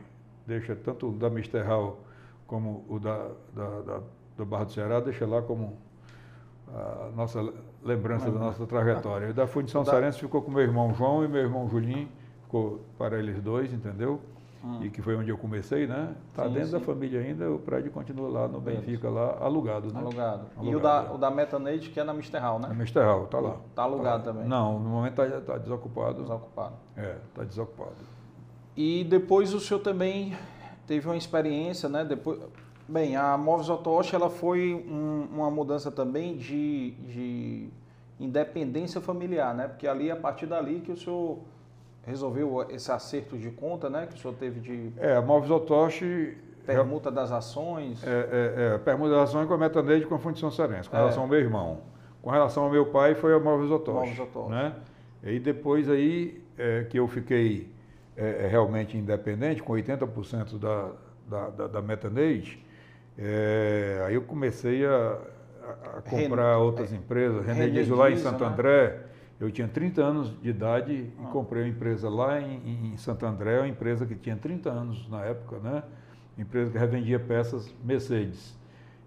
deixa 0.45 0.76
tanto 0.76 1.12
da 1.14 1.32
Mister 1.32 1.66
Hall 1.66 2.12
como 2.47 2.85
o 2.89 2.99
da, 2.99 3.29
da, 3.53 3.81
da, 3.81 3.99
do 4.37 4.45
Barra 4.45 4.65
do 4.65 4.71
Ceará, 4.71 4.99
deixa 4.99 5.25
lá 5.25 5.41
como 5.41 5.77
a 6.67 7.11
nossa 7.15 7.41
lembrança 7.83 8.31
da 8.31 8.39
nossa 8.39 8.65
trajetória. 8.65 9.29
E 9.29 9.33
da 9.33 9.45
Fundição 9.45 9.83
da... 9.83 9.91
Sarense 9.91 10.19
ficou 10.19 10.41
com 10.41 10.51
meu 10.51 10.61
irmão 10.61 10.93
João 10.93 11.23
e 11.23 11.27
meu 11.27 11.41
irmão 11.41 11.67
Julinho, 11.69 12.09
ficou 12.43 12.81
para 12.97 13.19
eles 13.19 13.41
dois, 13.41 13.71
entendeu? 13.73 14.19
hum. 14.63 14.79
e 14.81 14.89
que 14.89 15.01
foi 15.01 15.15
onde 15.15 15.29
eu 15.29 15.37
comecei, 15.37 15.85
né? 15.85 16.15
Está 16.29 16.47
dentro 16.47 16.67
sim. 16.67 16.71
da 16.71 16.79
família 16.79 17.19
ainda, 17.19 17.51
o 17.51 17.59
prédio 17.59 17.91
continua 17.91 18.29
lá 18.29 18.47
no 18.47 18.61
Benfica, 18.61 19.09
lá 19.09 19.37
alugado, 19.41 19.91
né? 19.93 19.99
Alugado. 19.99 20.47
alugado. 20.57 20.69
E 20.69 20.75
o 20.75 20.79
da, 20.79 21.07
é. 21.09 21.13
o 21.13 21.17
da 21.17 21.29
Metanate, 21.29 21.89
que 21.89 21.99
é 21.99 22.03
na 22.03 22.13
Misterral, 22.13 22.59
né? 22.59 22.69
Na 22.69 22.73
Misterral, 22.73 23.25
está 23.25 23.39
lá. 23.39 23.57
Está 23.69 23.83
alugado 23.83 24.23
tá. 24.23 24.31
também? 24.31 24.47
Não, 24.47 24.79
no 24.79 24.89
momento 24.89 25.21
está 25.21 25.41
tá 25.41 25.57
desocupado. 25.57 26.21
Desocupado. 26.21 26.75
É, 26.95 27.17
está 27.29 27.43
desocupado. 27.43 28.13
E 28.75 29.03
depois 29.03 29.53
o 29.53 29.59
senhor 29.59 29.81
também 29.81 30.35
teve 30.88 31.07
uma 31.07 31.17
experiência, 31.17 31.88
né? 31.89 32.03
Depois, 32.03 32.39
bem, 32.88 33.15
a 33.15 33.38
Móveis 33.38 33.69
Otoshi, 33.69 34.15
ela 34.15 34.29
foi 34.29 34.73
um, 34.73 35.27
uma 35.34 35.49
mudança 35.49 35.91
também 35.91 36.36
de, 36.38 36.91
de 36.91 37.69
independência 38.19 39.01
familiar, 39.01 39.53
né? 39.53 39.67
Porque 39.67 39.88
ali, 39.88 40.11
a 40.11 40.15
partir 40.15 40.45
dali 40.45 40.79
que 40.81 40.91
o 40.91 40.97
senhor 40.97 41.39
resolveu 42.05 42.65
esse 42.69 42.91
acerto 42.91 43.38
de 43.38 43.49
conta, 43.49 43.89
né? 43.89 44.07
Que 44.07 44.15
o 44.15 44.17
senhor 44.17 44.36
teve 44.36 44.59
de... 44.59 44.91
É, 44.97 45.15
a 45.15 45.21
Móveis 45.21 45.51
Otoshi... 45.51 46.38
Permuta 46.65 47.11
das 47.11 47.29
ações. 47.29 48.01
É, 48.05 48.09
é, 48.09 48.75
é 48.75 48.77
permuta 48.77 49.11
das 49.11 49.29
ações 49.29 49.47
com 49.47 49.53
a 49.53 49.57
Metaneide 49.57 50.05
com 50.05 50.15
a 50.15 50.19
Fundição 50.19 50.49
Serense, 50.49 50.89
com 50.89 50.95
é. 50.95 50.99
relação 50.99 51.23
ao 51.23 51.27
meu 51.27 51.39
irmão. 51.39 51.81
Com 52.21 52.29
relação 52.29 52.63
ao 52.63 52.69
meu 52.69 52.86
pai, 52.86 53.15
foi 53.15 53.34
a 53.34 53.39
Móveis 53.39 53.69
Otoshi. 53.69 54.11
Móveis 54.11 54.19
Otoshi. 54.19 54.49
Né? 54.49 54.73
E 55.25 55.39
depois 55.39 55.89
aí 55.89 56.41
é, 56.57 56.86
que 56.86 56.97
eu 56.97 57.05
fiquei 57.05 57.72
é, 58.16 58.45
é 58.45 58.47
realmente 58.47 58.97
independente, 58.97 59.61
com 59.61 59.74
80% 59.74 60.57
da, 60.59 60.91
da, 61.28 61.49
da, 61.49 61.68
da 61.68 61.82
Metaneide, 61.82 62.64
é, 63.18 64.03
aí 64.07 64.16
eu 64.16 64.22
comecei 64.24 64.86
a, 64.86 65.20
a 65.97 66.01
comprar 66.01 66.57
outras 66.57 66.91
é, 66.91 66.95
empresas. 66.95 67.45
René 67.45 67.68
Dias 67.68 67.89
lá 67.89 68.09
em 68.09 68.18
Santo 68.18 68.43
né? 68.43 68.49
André. 68.49 68.99
Eu 69.39 69.51
tinha 69.51 69.68
30 69.68 70.01
anos 70.01 70.41
de 70.41 70.49
idade 70.49 70.93
e 70.93 71.14
ah. 71.20 71.28
comprei 71.28 71.64
uma 71.64 71.70
empresa 71.70 72.09
lá 72.09 72.39
em, 72.39 72.93
em 72.93 72.97
Santo 72.97 73.26
André, 73.26 73.59
uma 73.59 73.68
empresa 73.68 74.05
que 74.05 74.16
tinha 74.16 74.38
30 74.38 74.70
anos 74.70 75.09
na 75.09 75.24
época, 75.26 75.57
né? 75.59 75.84
Empresa 76.38 76.72
que 76.72 76.78
revendia 76.78 77.20
peças 77.20 77.74
Mercedes. 77.84 78.57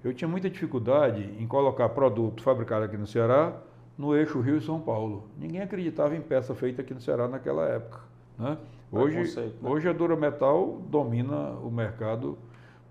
Eu 0.04 0.12
tinha 0.12 0.28
muita 0.28 0.48
dificuldade 0.50 1.22
em 1.40 1.46
colocar 1.46 1.88
produto 1.88 2.42
fabricado 2.42 2.84
aqui 2.84 2.96
no 2.96 3.06
Ceará 3.06 3.56
no 3.96 4.14
eixo 4.14 4.40
Rio 4.40 4.58
e 4.58 4.60
São 4.60 4.80
Paulo. 4.80 5.26
Ninguém 5.38 5.62
acreditava 5.62 6.14
em 6.14 6.20
peça 6.20 6.54
feita 6.54 6.82
aqui 6.82 6.92
no 6.92 7.00
Ceará 7.00 7.26
naquela 7.26 7.66
época. 7.66 8.00
Né? 8.38 8.58
Hoje, 8.96 9.40
né? 9.40 9.52
hoje 9.62 9.88
a 9.88 9.92
Dura 9.92 10.16
Metal 10.16 10.82
domina 10.88 11.50
o 11.62 11.70
mercado 11.70 12.38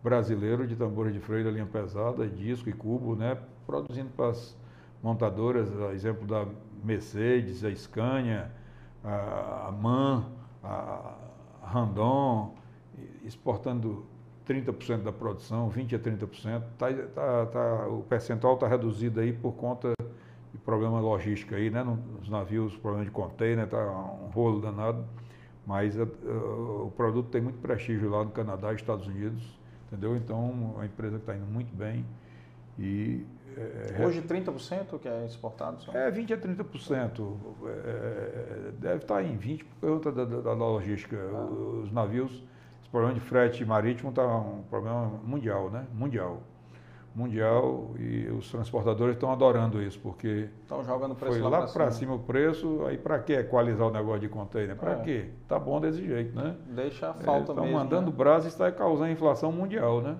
brasileiro 0.04 0.68
de 0.68 0.76
tambores 0.76 1.14
de 1.14 1.20
freio 1.20 1.44
da 1.44 1.52
linha 1.52 1.66
pesada, 1.66 2.28
disco 2.28 2.70
e 2.70 2.74
cubo, 2.74 3.16
né? 3.16 3.38
produzindo 3.66 4.10
para 4.16 4.30
as 4.30 4.56
montadoras, 5.02 5.68
a 5.82 5.94
exemplo 5.94 6.28
da 6.28 6.46
Mercedes, 6.84 7.64
a 7.64 7.74
Scania, 7.76 8.52
a, 9.04 9.72
MAN, 9.72 10.26
a 10.64 11.16
Randon, 11.64 12.56
exportando 13.24 14.06
30% 14.48 15.04
da 15.04 15.12
produção, 15.12 15.70
20% 15.70 15.96
a 15.96 16.00
30%. 16.00 16.64
Tá, 16.78 16.94
tá, 17.14 17.46
tá, 17.48 17.88
o 17.88 18.04
percentual 18.04 18.54
está 18.54 18.68
reduzido 18.68 19.20
aí 19.20 19.34
por 19.34 19.54
conta 19.54 19.94
de 20.52 20.60
problema 20.60 21.00
logístico 21.00 21.56
aí, 21.56 21.70
né? 21.70 21.84
Nos 21.84 22.30
navios, 22.30 22.76
problema 22.78 23.06
de 23.06 23.12
container, 23.12 23.66
está 23.66 23.78
um 23.78 24.30
rolo 24.30 24.62
danado. 24.62 25.04
Mas 25.66 26.00
a, 26.00 26.04
a, 26.04 26.06
o 26.06 26.94
produto 26.96 27.30
tem 27.30 27.42
muito 27.42 27.60
prestígio 27.60 28.10
lá 28.10 28.24
no 28.24 28.32
Canadá 28.32 28.72
e 28.72 28.76
Estados 28.76 29.08
Unidos, 29.08 29.44
entendeu? 29.88 30.16
Então, 30.16 30.74
é 30.74 30.78
uma 30.78 30.86
empresa 30.86 31.16
que 31.16 31.24
está 31.24 31.36
indo 31.36 31.46
muito 31.46 31.76
bem 31.76 32.06
e 32.78 33.26
é, 33.58 34.06
Hoje 34.06 34.22
30% 34.22 35.00
que 35.00 35.08
é 35.08 35.26
exportado? 35.26 35.82
Só? 35.82 35.94
É, 35.94 36.12
20% 36.12 36.34
a 36.34 36.38
30%. 36.38 37.38
É, 37.66 37.70
é, 37.70 38.72
deve 38.78 38.98
estar 38.98 39.24
em 39.24 39.38
20% 39.38 39.64
por 39.80 39.90
conta 39.90 40.12
da, 40.12 40.26
da, 40.26 40.42
da 40.42 40.54
logística. 40.54 41.18
Ah. 41.34 41.46
Os 41.84 41.92
navios, 41.92 42.32
esse 42.32 42.90
problema 42.92 43.14
de 43.14 43.22
frete 43.22 43.64
marítimo 43.64 44.10
está 44.10 44.26
um 44.26 44.64
problema 44.70 45.08
mundial, 45.24 45.70
né? 45.70 45.88
Mundial 45.94 46.42
mundial 47.16 47.92
e 47.98 48.28
os 48.28 48.52
transportadores 48.52 49.16
estão 49.16 49.32
adorando 49.32 49.82
isso, 49.82 49.98
porque 50.00 50.50
estão 50.62 50.84
jogando 50.84 51.16
preço 51.16 51.40
foi 51.40 51.42
lá, 51.42 51.60
lá 51.60 51.68
para 51.68 51.90
cima. 51.92 51.92
cima. 51.92 52.16
o 52.16 52.20
preço, 52.20 52.86
aí 52.86 52.98
para 52.98 53.20
que 53.20 53.34
equalizar 53.34 53.88
o 53.88 53.92
negócio 53.92 54.20
de 54.20 54.30
container? 54.30 54.76
Para 54.76 54.94
é. 54.94 55.02
quê? 55.02 55.30
Tá 55.48 55.58
bom 55.58 55.80
desse 55.80 56.06
jeito, 56.06 56.36
né? 56.36 56.56
Deixa 56.68 57.10
a 57.10 57.14
falta 57.14 57.52
Estão 57.52 57.64
mesmo. 57.64 57.80
mandando 57.80 58.12
né? 58.12 58.18
brasa 58.18 58.46
e 58.46 58.50
está 58.50 58.70
causando 58.72 59.12
inflação 59.12 59.52
mundial, 59.52 60.02
né? 60.02 60.18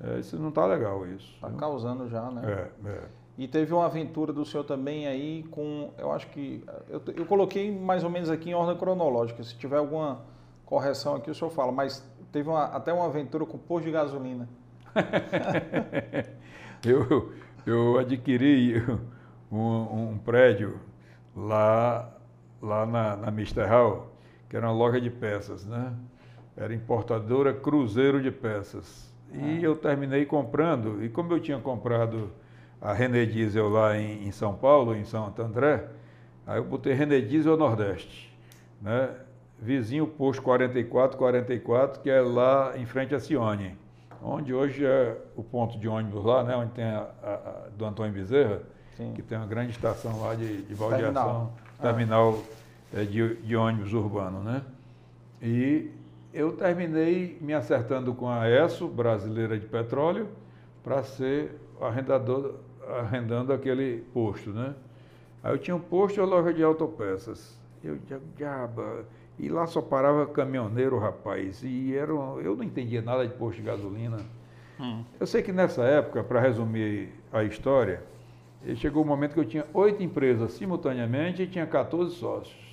É. 0.00 0.14
É, 0.14 0.18
isso 0.18 0.38
não 0.38 0.48
está 0.48 0.64
legal 0.64 1.06
isso. 1.06 1.34
Está 1.34 1.50
causando 1.50 2.08
já, 2.08 2.30
né? 2.30 2.70
É, 2.84 2.88
é. 2.88 3.00
E 3.36 3.46
teve 3.46 3.72
uma 3.74 3.86
aventura 3.86 4.32
do 4.32 4.44
senhor 4.44 4.64
também 4.64 5.06
aí 5.06 5.44
com, 5.50 5.90
eu 5.98 6.10
acho 6.10 6.26
que, 6.28 6.64
eu, 6.88 7.02
eu 7.14 7.26
coloquei 7.26 7.70
mais 7.70 8.02
ou 8.02 8.10
menos 8.10 8.30
aqui 8.30 8.50
em 8.50 8.54
ordem 8.54 8.76
cronológica, 8.76 9.42
se 9.42 9.56
tiver 9.56 9.78
alguma 9.78 10.22
correção 10.64 11.16
aqui 11.16 11.30
o 11.30 11.34
senhor 11.34 11.50
fala, 11.50 11.72
mas 11.72 12.06
teve 12.30 12.48
uma, 12.48 12.64
até 12.64 12.92
uma 12.92 13.06
aventura 13.06 13.44
com 13.44 13.58
posto 13.58 13.86
de 13.86 13.90
gasolina. 13.90 14.48
eu, 16.84 17.32
eu 17.66 17.98
adquiri 17.98 18.82
um, 19.50 20.10
um, 20.12 20.18
prédio 20.18 20.78
lá, 21.34 22.12
lá 22.60 22.86
na, 22.86 23.16
na 23.16 23.30
Misterral, 23.30 24.12
que 24.48 24.56
era 24.56 24.66
uma 24.66 24.72
loja 24.72 25.00
de 25.00 25.10
peças, 25.10 25.64
né? 25.64 25.92
Era 26.56 26.74
importadora 26.74 27.54
Cruzeiro 27.54 28.20
de 28.20 28.30
Peças. 28.30 29.10
E 29.32 29.58
ah. 29.58 29.60
eu 29.62 29.76
terminei 29.76 30.26
comprando, 30.26 31.02
e 31.04 31.08
como 31.08 31.32
eu 31.32 31.40
tinha 31.40 31.58
comprado 31.58 32.30
a 32.80 32.92
René 32.92 33.24
Diesel 33.24 33.68
lá 33.68 33.96
em, 33.96 34.26
em 34.26 34.32
São 34.32 34.54
Paulo, 34.54 34.94
em 34.94 35.04
Santo 35.04 35.40
André, 35.40 35.88
aí 36.46 36.58
eu 36.58 36.64
botei 36.64 36.92
René 36.92 37.20
Diesel 37.20 37.56
Nordeste, 37.56 38.36
né? 38.80 39.10
Vizinho 39.62 40.06
posto 40.06 40.42
44, 40.42 41.18
44, 41.18 42.00
que 42.00 42.08
é 42.08 42.20
lá 42.20 42.72
em 42.78 42.86
frente 42.86 43.14
a 43.14 43.20
Cione 43.20 43.76
onde 44.22 44.52
hoje 44.52 44.84
é 44.84 45.16
o 45.36 45.42
ponto 45.42 45.78
de 45.78 45.88
ônibus 45.88 46.24
lá, 46.24 46.44
né, 46.44 46.56
onde 46.56 46.72
tem 46.72 46.84
a, 46.84 47.08
a, 47.22 47.32
a 47.32 47.68
do 47.76 47.84
Antônio 47.84 48.12
Bezerra, 48.12 48.62
Sim. 48.96 49.12
que 49.14 49.22
tem 49.22 49.38
uma 49.38 49.46
grande 49.46 49.70
estação 49.72 50.20
lá 50.20 50.34
de, 50.34 50.62
de 50.62 50.74
baldeação, 50.74 51.52
terminal, 51.80 52.38
ah. 52.94 53.04
de, 53.04 53.36
de, 53.36 53.56
ônibus 53.56 53.92
urbano, 53.92 54.42
né? 54.42 54.62
E 55.42 55.90
eu 56.34 56.52
terminei 56.52 57.38
me 57.40 57.54
acertando 57.54 58.14
com 58.14 58.28
a 58.28 58.48
ESSO, 58.48 58.88
Brasileira 58.88 59.58
de 59.58 59.66
Petróleo, 59.66 60.28
para 60.84 61.02
ser 61.02 61.58
arrendador, 61.80 62.56
arrendando 62.86 63.52
aquele 63.52 64.04
posto, 64.12 64.50
né? 64.50 64.74
Aí 65.42 65.54
eu 65.54 65.58
tinha 65.58 65.74
um 65.74 65.80
posto 65.80 66.18
e 66.18 66.20
uma 66.20 66.28
loja 66.28 66.52
de 66.52 66.62
autopeças. 66.62 67.58
Eu, 67.82 67.98
diabo, 68.36 68.82
e 69.40 69.48
lá 69.48 69.66
só 69.66 69.80
parava 69.80 70.26
caminhoneiro, 70.26 70.98
rapaz. 70.98 71.62
E 71.62 71.96
era, 71.96 72.12
eu 72.12 72.54
não 72.56 72.62
entendia 72.62 73.00
nada 73.00 73.26
de 73.26 73.32
posto 73.34 73.56
de 73.56 73.62
gasolina. 73.62 74.18
Hum. 74.78 75.02
Eu 75.18 75.26
sei 75.26 75.42
que 75.42 75.50
nessa 75.50 75.82
época, 75.82 76.22
para 76.22 76.40
resumir 76.40 77.08
a 77.32 77.42
história, 77.42 78.02
chegou 78.76 79.02
o 79.02 79.06
um 79.06 79.08
momento 79.08 79.32
que 79.32 79.40
eu 79.40 79.44
tinha 79.44 79.66
oito 79.72 80.02
empresas 80.02 80.52
simultaneamente 80.52 81.42
e 81.42 81.46
tinha 81.46 81.66
14 81.66 82.14
sócios. 82.16 82.70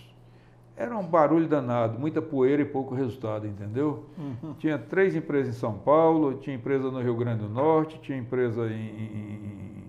Era 0.75 0.95
um 0.95 1.07
barulho 1.07 1.47
danado, 1.47 1.97
muita 1.97 2.21
poeira 2.21 2.61
e 2.61 2.65
pouco 2.65 2.93
resultado, 2.93 3.47
entendeu? 3.47 4.05
Uhum. 4.17 4.53
Tinha 4.59 4.77
três 4.77 5.15
empresas 5.15 5.55
em 5.55 5.57
São 5.57 5.73
Paulo, 5.77 6.35
tinha 6.35 6.55
empresa 6.55 6.91
no 6.91 7.01
Rio 7.01 7.15
Grande 7.15 7.43
do 7.43 7.49
Norte, 7.49 7.97
tinha 7.99 8.17
empresa 8.17 8.67
em, 8.67 8.89
em, 8.89 9.83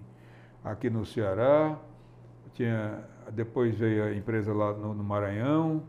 aqui 0.64 0.88
no 0.88 1.04
Ceará, 1.04 1.76
tinha, 2.54 3.04
depois 3.32 3.76
veio 3.76 4.04
a 4.04 4.14
empresa 4.14 4.52
lá 4.54 4.72
no, 4.72 4.94
no 4.94 5.04
Maranhão, 5.04 5.82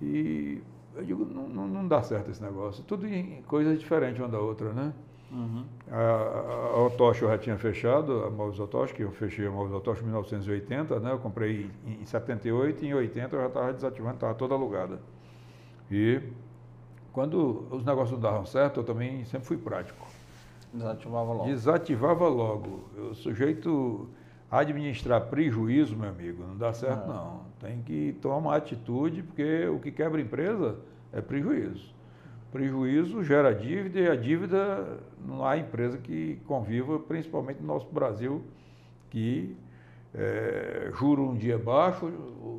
e 0.00 0.62
eu 0.94 1.04
digo, 1.04 1.24
não, 1.24 1.48
não, 1.48 1.68
não 1.68 1.88
dá 1.88 2.02
certo 2.02 2.30
esse 2.30 2.42
negócio. 2.42 2.82
Tudo 2.84 3.06
em 3.06 3.42
coisas 3.42 3.78
diferentes 3.78 4.18
uma 4.18 4.28
da 4.28 4.38
outra, 4.38 4.72
né? 4.72 4.92
Uhum. 5.30 5.64
A, 5.90 5.96
a 5.96 7.12
eu 7.20 7.28
já 7.28 7.38
tinha 7.38 7.58
fechado, 7.58 8.24
a 8.24 8.30
Móveis 8.30 8.58
Otoshi, 8.58 8.94
que 8.94 9.02
eu 9.02 9.12
fechei 9.12 9.46
a 9.46 9.50
Móveis 9.50 9.74
Otoshi 9.74 10.00
em 10.00 10.06
1980, 10.06 10.98
né? 11.00 11.12
Eu 11.12 11.18
comprei 11.18 11.70
em, 11.86 12.00
em 12.00 12.04
78 12.04 12.84
e 12.84 12.88
em 12.88 12.94
80 12.94 13.36
eu 13.36 13.40
já 13.40 13.46
estava 13.46 13.72
desativando, 13.72 14.14
estava 14.14 14.34
toda 14.34 14.54
alugada. 14.54 15.00
E 15.90 16.20
quando 17.12 17.66
os 17.70 17.84
negócios 17.84 18.12
não 18.12 18.20
davam 18.20 18.46
certo, 18.46 18.80
eu 18.80 18.84
também 18.84 19.24
sempre 19.24 19.46
fui 19.46 19.58
prático. 19.58 20.06
Desativava 20.72 21.32
logo. 21.32 21.44
Desativava 21.44 22.28
logo. 22.28 22.84
O 23.10 23.14
sujeito 23.14 24.08
administrar 24.50 25.26
prejuízo, 25.26 25.96
meu 25.96 26.08
amigo, 26.08 26.42
não 26.42 26.56
dá 26.56 26.72
certo 26.72 27.04
é. 27.04 27.06
não. 27.06 27.47
Tem 27.60 27.82
que 27.82 28.16
tomar 28.20 28.56
atitude, 28.56 29.22
porque 29.22 29.66
o 29.66 29.78
que 29.78 29.90
quebra 29.90 30.20
empresa 30.20 30.76
é 31.12 31.20
prejuízo. 31.20 31.92
Prejuízo 32.52 33.22
gera 33.22 33.54
dívida 33.54 34.00
e 34.00 34.08
a 34.08 34.16
dívida 34.16 34.98
não 35.24 35.44
há 35.44 35.58
empresa 35.58 35.98
que 35.98 36.40
conviva, 36.46 36.98
principalmente 36.98 37.60
no 37.60 37.66
nosso 37.66 37.86
Brasil, 37.92 38.42
que 39.10 39.56
é, 40.14 40.90
juro 40.94 41.28
um 41.28 41.34
dia 41.34 41.58
baixo, 41.58 42.10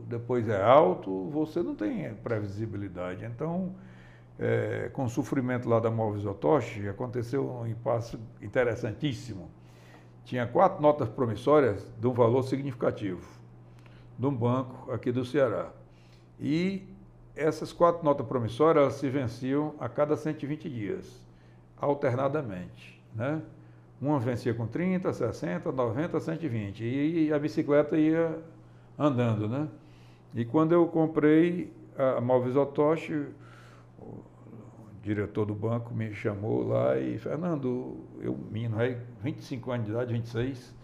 depois 0.08 0.48
é 0.48 0.62
alto, 0.62 1.30
você 1.30 1.64
não 1.64 1.74
tem 1.74 2.14
previsibilidade. 2.16 3.26
Então, 3.26 3.74
é, 4.38 4.90
com 4.94 5.06
o 5.06 5.10
sofrimento 5.10 5.68
lá 5.68 5.80
da 5.80 5.90
Móveis 5.90 6.26
Otoshi, 6.26 6.88
aconteceu 6.88 7.50
um 7.50 7.66
impasse 7.66 8.20
interessantíssimo 8.42 9.50
tinha 10.30 10.46
quatro 10.46 10.80
notas 10.80 11.10
promissórias 11.10 11.92
de 12.00 12.06
um 12.06 12.14
valor 12.14 12.44
significativo, 12.44 13.20
de 14.20 14.26
um 14.26 14.36
banco 14.36 14.92
aqui 14.92 15.14
do 15.14 15.24
Ceará. 15.24 15.72
E 16.38 16.84
essas 17.36 17.72
quatro 17.72 18.04
notas 18.04 18.28
promissórias 18.28 18.84
elas 18.84 18.96
se 18.96 19.10
venciam 19.10 19.74
a 19.80 19.88
cada 19.88 20.18
120 20.18 20.70
dias, 20.70 21.26
alternadamente. 21.78 23.02
Né? 23.16 23.42
Uma 24.02 24.20
vencia 24.20 24.54
com 24.54 24.68
30, 24.68 25.14
60, 25.14 25.72
90, 25.72 26.20
120. 26.20 26.84
E 26.84 27.34
a 27.34 27.40
bicicleta 27.40 27.98
ia 27.98 28.38
andando. 28.98 29.48
Né? 29.48 29.70
E 30.36 30.44
quando 30.44 30.74
eu 30.74 30.86
comprei 30.88 31.74
a 31.98 32.20
Malvis 32.20 32.58
Otoshi, 32.58 33.26
o 33.98 34.22
diretor 35.02 35.46
do 35.46 35.56
banco 35.56 35.94
me 35.94 36.14
chamou 36.14 36.68
lá 36.68 36.98
e, 36.98 37.18
Fernando, 37.18 37.98
eu, 38.20 38.38
menino, 38.52 38.78
25 39.24 39.72
anos 39.72 39.86
de 39.86 39.92
idade, 39.94 40.14
26, 40.14 40.76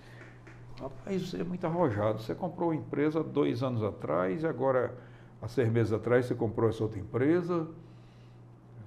rapaz, 0.79 1.29
você 1.29 1.41
é 1.41 1.43
muito 1.43 1.65
arrojado. 1.65 2.21
Você 2.21 2.35
comprou 2.35 2.69
uma 2.69 2.75
empresa 2.75 3.23
dois 3.23 3.63
anos 3.63 3.83
atrás 3.83 4.43
e 4.43 4.47
agora 4.47 4.93
há 5.41 5.47
seis 5.47 5.69
meses 5.71 5.93
atrás 5.93 6.25
você 6.25 6.35
comprou 6.35 6.69
essa 6.69 6.83
outra 6.83 6.99
empresa. 6.99 7.67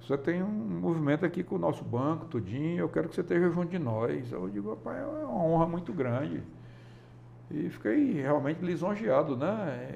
Você 0.01 0.17
tem 0.17 0.41
um 0.41 0.47
movimento 0.47 1.25
aqui 1.25 1.43
com 1.43 1.55
o 1.55 1.59
nosso 1.59 1.83
banco, 1.83 2.25
tudinho, 2.25 2.79
eu 2.79 2.89
quero 2.89 3.09
que 3.09 3.15
você 3.15 3.21
esteja 3.21 3.49
junto 3.51 3.69
de 3.69 3.77
nós. 3.77 4.31
Eu 4.31 4.49
digo, 4.49 4.71
rapaz, 4.71 4.97
é 4.97 5.05
uma 5.05 5.43
honra 5.43 5.67
muito 5.67 5.93
grande. 5.93 6.41
E 7.51 7.69
fiquei 7.69 8.13
realmente 8.13 8.63
lisonjeado, 8.63 9.35
né? 9.37 9.89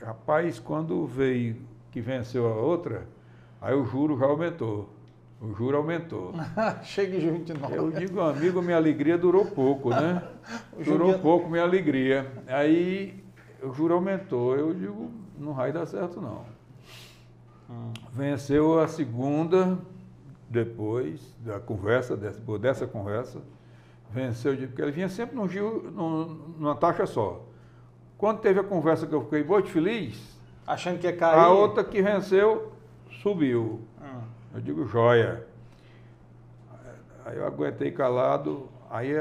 E, 0.00 0.04
rapaz, 0.04 0.58
quando 0.58 1.06
veio 1.06 1.56
que 1.90 2.00
venceu 2.00 2.46
a 2.46 2.54
outra, 2.54 3.06
aí 3.60 3.74
o 3.74 3.84
juro 3.84 4.18
já 4.18 4.26
aumentou. 4.26 4.88
O 5.44 5.54
juro 5.54 5.76
aumentou. 5.76 6.32
Chegue 6.82 7.20
junto 7.20 7.52
de 7.52 7.60
nós. 7.60 7.70
Eu 7.70 7.90
digo, 7.90 8.20
amigo, 8.20 8.62
minha 8.62 8.76
alegria 8.76 9.18
durou 9.18 9.44
pouco, 9.44 9.90
né? 9.90 10.22
durou 10.82 11.18
pouco 11.18 11.50
minha 11.50 11.62
alegria. 11.62 12.32
Aí 12.46 13.22
o 13.62 13.72
juro 13.72 13.94
aumentou. 13.94 14.56
Eu 14.56 14.72
digo, 14.72 15.10
não 15.38 15.52
vai 15.52 15.70
dar 15.70 15.84
certo 15.84 16.18
não. 16.18 16.44
Hum. 17.68 17.92
Venceu 18.10 18.80
a 18.80 18.88
segunda, 18.88 19.78
depois 20.48 21.20
da 21.40 21.60
conversa, 21.60 22.16
dessa, 22.16 22.40
dessa 22.58 22.86
conversa, 22.86 23.42
venceu, 24.10 24.56
porque 24.56 24.80
ele 24.80 24.92
vinha 24.92 25.08
sempre 25.10 25.36
num 25.36 25.48
giro, 25.48 25.90
num, 25.90 26.24
numa 26.58 26.74
taxa 26.74 27.04
só. 27.04 27.44
Quando 28.16 28.40
teve 28.40 28.60
a 28.60 28.64
conversa 28.64 29.06
que 29.06 29.14
eu 29.14 29.22
fiquei 29.22 29.44
muito 29.44 29.68
feliz, 29.68 30.38
achando 30.66 30.98
que 30.98 31.06
ia 31.06 31.14
cair. 31.14 31.38
A 31.38 31.48
outra 31.50 31.84
que 31.84 32.00
venceu 32.00 32.72
subiu. 33.22 33.82
Eu 34.54 34.60
digo, 34.60 34.86
joia. 34.86 35.44
Aí 37.24 37.36
eu 37.36 37.44
aguentei 37.44 37.90
calado, 37.90 38.68
aí 38.88 39.12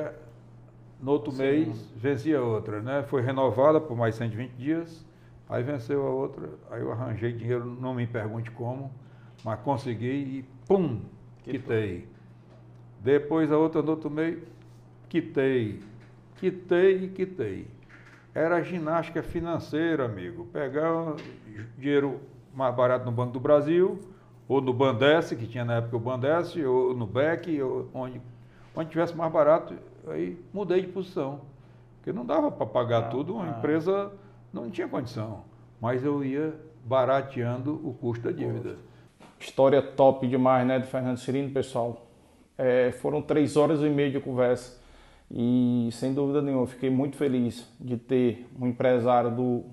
no 1.01 1.11
outro 1.11 1.31
Sim. 1.31 1.41
mês 1.41 1.91
vencia 1.95 2.39
outra, 2.39 2.81
né? 2.81 3.03
Foi 3.03 3.21
renovada 3.21 3.81
por 3.81 3.97
mais 3.97 4.13
120 4.13 4.51
dias. 4.51 5.03
Aí 5.49 5.63
venceu 5.63 6.05
a 6.05 6.09
outra, 6.09 6.49
aí 6.69 6.81
eu 6.81 6.91
arranjei 6.91 7.33
dinheiro, 7.33 7.65
não 7.65 7.93
me 7.93 8.05
pergunte 8.07 8.49
como, 8.51 8.91
mas 9.43 9.59
consegui 9.59 10.05
e 10.05 10.45
pum, 10.67 11.01
quitei. 11.43 12.07
Depois 12.99 13.51
a 13.51 13.57
outra 13.57 13.81
no 13.81 13.91
outro 13.91 14.09
mês, 14.09 14.39
quitei. 15.09 15.81
Quitei 16.37 17.05
e 17.05 17.07
quitei. 17.09 17.67
Era 18.33 18.61
ginástica 18.61 19.21
financeira, 19.21 20.05
amigo. 20.05 20.45
Pegar 20.53 21.15
dinheiro 21.77 22.19
mais 22.53 22.73
barato 22.73 23.05
no 23.05 23.11
Banco 23.11 23.33
do 23.33 23.39
Brasil, 23.39 23.99
ou 24.47 24.61
no 24.61 24.73
Bandesse, 24.73 25.35
que 25.35 25.47
tinha 25.47 25.63
na 25.63 25.75
época 25.75 25.95
o 25.95 25.99
Bandesse, 25.99 26.63
ou 26.63 26.93
no 26.93 27.05
BEC, 27.05 27.61
ou 27.61 27.89
onde, 27.93 28.21
onde 28.75 28.89
tivesse 28.89 29.15
mais 29.15 29.31
barato, 29.31 29.73
aí 30.07 30.37
mudei 30.53 30.81
de 30.81 30.87
posição. 30.87 31.41
Porque 31.97 32.11
não 32.11 32.25
dava 32.25 32.51
para 32.51 32.65
pagar 32.65 33.03
ah, 33.03 33.07
tudo, 33.09 33.35
uma 33.35 33.45
ah. 33.45 33.57
empresa 33.57 34.11
não 34.51 34.69
tinha 34.69 34.87
condição, 34.87 35.43
mas 35.79 36.03
eu 36.03 36.23
ia 36.23 36.53
barateando 36.83 37.75
o 37.83 37.93
custo 37.93 38.25
da 38.25 38.31
dívida. 38.31 38.75
História 39.39 39.81
top 39.81 40.27
demais, 40.27 40.67
né, 40.67 40.79
do 40.79 40.87
Fernando 40.87 41.17
Cirino, 41.17 41.51
pessoal. 41.51 42.05
É, 42.57 42.91
foram 42.91 43.21
três 43.21 43.57
horas 43.57 43.81
e 43.81 43.89
meia 43.89 44.11
de 44.11 44.19
conversa 44.19 44.79
e, 45.31 45.89
sem 45.91 46.13
dúvida 46.13 46.41
nenhuma, 46.41 46.67
fiquei 46.67 46.89
muito 46.89 47.17
feliz 47.17 47.67
de 47.79 47.97
ter 47.97 48.47
um 48.59 48.67
empresário 48.67 49.31
do 49.31 49.63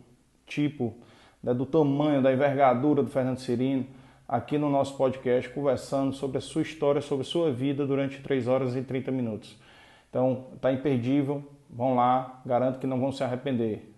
tipo, 0.46 0.94
né, 1.42 1.52
do 1.52 1.66
tamanho, 1.66 2.22
da 2.22 2.32
envergadura 2.32 3.02
do 3.02 3.10
Fernando 3.10 3.38
Cirino 3.38 3.84
aqui 4.30 4.56
no 4.56 4.70
nosso 4.70 4.96
podcast, 4.96 5.50
conversando 5.50 6.12
sobre 6.12 6.38
a 6.38 6.40
sua 6.40 6.62
história, 6.62 7.00
sobre 7.00 7.22
a 7.22 7.28
sua 7.28 7.50
vida 7.50 7.84
durante 7.84 8.22
3 8.22 8.46
horas 8.46 8.76
e 8.76 8.80
30 8.80 9.10
minutos. 9.10 9.58
Então, 10.08 10.46
está 10.54 10.72
imperdível. 10.72 11.42
Vão 11.68 11.96
lá, 11.96 12.40
garanto 12.46 12.78
que 12.78 12.86
não 12.86 13.00
vão 13.00 13.10
se 13.10 13.24
arrepender. 13.24 13.92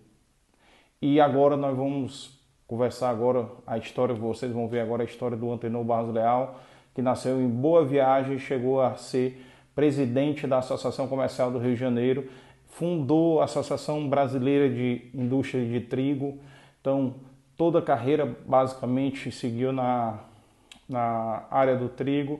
E 0.99 1.21
agora 1.21 1.55
nós 1.55 1.77
vamos 1.77 2.39
conversar 2.65 3.11
agora 3.11 3.47
a 3.67 3.77
história, 3.77 4.15
vocês 4.15 4.51
vão 4.51 4.67
ver 4.67 4.79
agora 4.79 5.03
a 5.03 5.05
história 5.05 5.37
do 5.37 5.51
Antenor 5.51 5.83
Barros 5.83 6.11
Leal, 6.11 6.59
que 6.95 7.01
nasceu 7.03 7.39
em 7.39 7.47
Boa 7.47 7.85
Viagem, 7.85 8.39
chegou 8.39 8.81
a 8.81 8.95
ser 8.95 9.39
presidente 9.75 10.47
da 10.47 10.57
Associação 10.57 11.07
Comercial 11.07 11.51
do 11.51 11.59
Rio 11.59 11.75
de 11.75 11.79
Janeiro, 11.79 12.27
fundou 12.65 13.39
a 13.39 13.43
Associação 13.43 14.09
Brasileira 14.09 14.67
de 14.67 15.11
Indústria 15.13 15.63
de 15.63 15.79
Trigo. 15.81 16.39
Então, 16.81 17.15
toda 17.57 17.79
a 17.79 17.81
carreira 17.81 18.25
basicamente 18.45 19.31
seguiu 19.31 19.71
na, 19.71 20.19
na 20.87 21.45
área 21.49 21.75
do 21.75 21.89
trigo. 21.89 22.39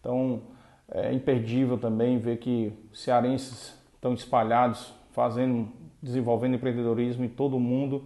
Então, 0.00 0.42
é 0.90 1.12
imperdível 1.12 1.78
também 1.78 2.18
ver 2.18 2.38
que 2.38 2.72
cearenses 2.92 3.78
estão 3.94 4.12
espalhados, 4.12 4.92
fazendo 5.12 5.68
desenvolvendo 6.02 6.56
empreendedorismo 6.56 7.24
em 7.24 7.28
todo 7.28 7.56
o 7.56 7.60
mundo. 7.60 8.04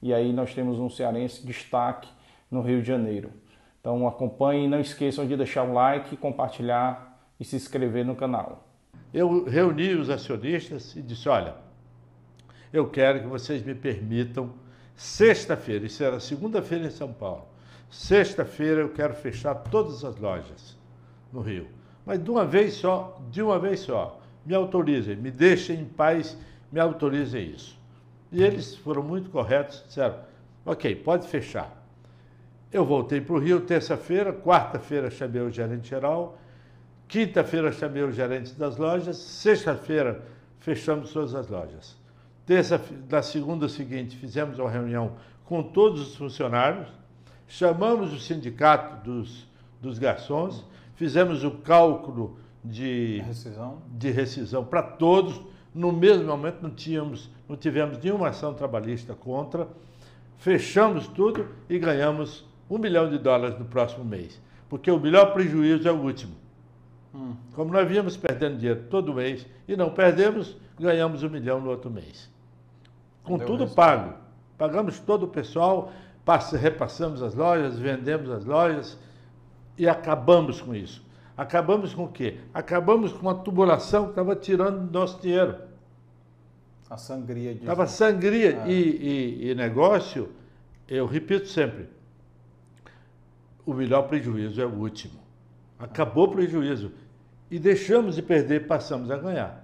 E 0.00 0.14
aí 0.14 0.32
nós 0.32 0.54
temos 0.54 0.78
um 0.78 0.88
cearense 0.88 1.46
destaque 1.46 2.08
no 2.50 2.62
Rio 2.62 2.80
de 2.80 2.88
Janeiro. 2.88 3.30
Então 3.80 4.08
acompanhe 4.08 4.64
e 4.64 4.68
não 4.68 4.80
esqueçam 4.80 5.26
de 5.26 5.36
deixar 5.36 5.62
o 5.64 5.72
like, 5.74 6.16
compartilhar 6.16 7.20
e 7.38 7.44
se 7.44 7.56
inscrever 7.56 8.04
no 8.04 8.16
canal. 8.16 8.66
Eu 9.12 9.44
reuni 9.44 9.94
os 9.94 10.08
acionistas 10.08 10.96
e 10.96 11.02
disse: 11.02 11.28
olha, 11.28 11.54
eu 12.72 12.88
quero 12.88 13.20
que 13.20 13.26
vocês 13.26 13.62
me 13.62 13.74
permitam, 13.74 14.50
sexta-feira, 14.96 15.86
isso 15.86 16.02
era 16.02 16.20
segunda-feira 16.20 16.86
em 16.86 16.90
São 16.90 17.12
Paulo, 17.12 17.46
sexta-feira 17.90 18.80
eu 18.80 18.88
quero 18.90 19.14
fechar 19.14 19.54
todas 19.54 20.04
as 20.04 20.16
lojas 20.16 20.76
no 21.32 21.40
Rio. 21.40 21.68
Mas 22.04 22.22
de 22.22 22.30
uma 22.30 22.44
vez 22.44 22.74
só, 22.74 23.20
de 23.30 23.42
uma 23.42 23.58
vez 23.58 23.80
só, 23.80 24.20
me 24.44 24.54
autorizem, 24.54 25.16
me 25.16 25.30
deixem 25.30 25.80
em 25.80 25.84
paz 25.84 26.36
me 26.74 26.80
autorizem 26.80 27.50
isso. 27.50 27.78
E 28.32 28.42
eles 28.42 28.74
foram 28.74 29.00
muito 29.00 29.30
corretos, 29.30 29.84
disseram, 29.86 30.18
ok, 30.66 30.96
pode 30.96 31.28
fechar. 31.28 31.70
Eu 32.72 32.84
voltei 32.84 33.20
para 33.20 33.36
o 33.36 33.38
Rio 33.38 33.60
terça-feira, 33.60 34.32
quarta-feira 34.32 35.08
chamei 35.08 35.40
o 35.40 35.48
gerente 35.48 35.88
geral, 35.88 36.36
quinta-feira 37.06 37.70
chamei 37.70 38.02
o 38.02 38.10
gerente 38.10 38.52
das 38.54 38.76
lojas, 38.76 39.16
sexta-feira 39.18 40.20
fechamos 40.58 41.12
todas 41.12 41.32
as 41.36 41.46
lojas. 41.46 41.96
Terça, 42.46 42.80
na 43.10 43.22
segunda 43.22 43.68
seguinte, 43.68 44.16
fizemos 44.16 44.58
uma 44.58 44.70
reunião 44.70 45.12
com 45.44 45.62
todos 45.62 46.08
os 46.08 46.16
funcionários, 46.16 46.88
chamamos 47.48 48.12
o 48.12 48.18
sindicato 48.18 49.02
dos, 49.02 49.46
dos 49.80 49.98
garçons, 49.98 50.64
fizemos 50.94 51.42
o 51.42 51.52
cálculo 51.52 52.38
de 52.62 53.22
rescisão, 53.26 53.82
de 53.88 54.10
rescisão 54.10 54.64
para 54.64 54.82
todos, 54.82 55.40
no 55.74 55.90
mesmo 55.90 56.26
momento 56.26 56.62
não 56.62 56.70
tínhamos, 56.70 57.30
não 57.48 57.56
tivemos 57.56 57.98
nenhuma 57.98 58.28
ação 58.28 58.52
trabalhista 58.52 59.14
contra, 59.14 59.66
fechamos 60.36 61.08
tudo 61.08 61.48
e 61.68 61.78
ganhamos 61.78 62.44
um 62.68 62.76
milhão 62.76 63.08
de 63.08 63.18
dólares 63.18 63.58
no 63.58 63.64
próximo 63.64 64.04
mês, 64.04 64.40
porque 64.68 64.90
o 64.90 65.00
melhor 65.00 65.32
prejuízo 65.32 65.88
é 65.88 65.92
o 65.92 66.00
último. 66.00 66.34
Hum. 67.14 67.34
Como 67.54 67.72
nós 67.72 67.88
víamos 67.88 68.16
perdendo 68.16 68.58
dinheiro 68.58 68.84
todo 68.90 69.14
mês 69.14 69.46
e 69.66 69.76
não 69.76 69.90
perdemos, 69.90 70.56
ganhamos 70.78 71.22
um 71.22 71.30
milhão 71.30 71.60
no 71.60 71.70
outro 71.70 71.90
mês. 71.90 72.33
Com 73.24 73.38
Deu 73.38 73.46
tudo 73.46 73.66
pago. 73.66 74.14
Pagamos 74.56 75.00
todo 75.00 75.24
o 75.24 75.28
pessoal, 75.28 75.90
repassamos 76.52 77.22
as 77.22 77.34
lojas, 77.34 77.78
vendemos 77.78 78.30
as 78.30 78.44
lojas 78.44 78.96
e 79.76 79.88
acabamos 79.88 80.60
com 80.60 80.74
isso. 80.74 81.02
Acabamos 81.36 81.92
com 81.92 82.04
o 82.04 82.08
quê? 82.08 82.38
Acabamos 82.52 83.12
com 83.12 83.22
uma 83.22 83.34
tubulação 83.34 84.04
que 84.04 84.10
estava 84.10 84.36
tirando 84.36 84.90
nosso 84.92 85.20
dinheiro. 85.20 85.56
A 86.88 86.96
sangria 86.96 87.52
disso. 87.52 87.64
Estava 87.64 87.86
sangria. 87.88 88.62
É. 88.64 88.70
E, 88.70 89.42
e, 89.42 89.50
e 89.50 89.54
negócio, 89.54 90.30
eu 90.86 91.06
repito 91.06 91.48
sempre, 91.48 91.88
o 93.66 93.74
melhor 93.74 94.02
prejuízo 94.02 94.60
é 94.60 94.66
o 94.66 94.74
último. 94.74 95.18
Acabou 95.78 96.26
o 96.26 96.30
prejuízo. 96.30 96.92
E 97.50 97.58
deixamos 97.58 98.14
de 98.14 98.22
perder, 98.22 98.66
passamos 98.66 99.10
a 99.10 99.16
ganhar. 99.16 99.63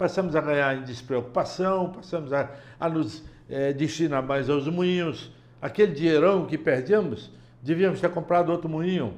Passamos 0.00 0.34
a 0.34 0.40
ganhar 0.40 0.78
em 0.78 0.82
despreocupação, 0.82 1.92
passamos 1.92 2.32
a, 2.32 2.48
a 2.80 2.88
nos 2.88 3.22
é, 3.50 3.70
destinar 3.70 4.22
mais 4.22 4.48
aos 4.48 4.66
moinhos. 4.66 5.30
Aquele 5.60 5.92
dinheirão 5.92 6.46
que 6.46 6.56
perdemos, 6.56 7.30
devíamos 7.60 8.00
ter 8.00 8.08
comprado 8.10 8.50
outro 8.50 8.66
moinho 8.66 9.12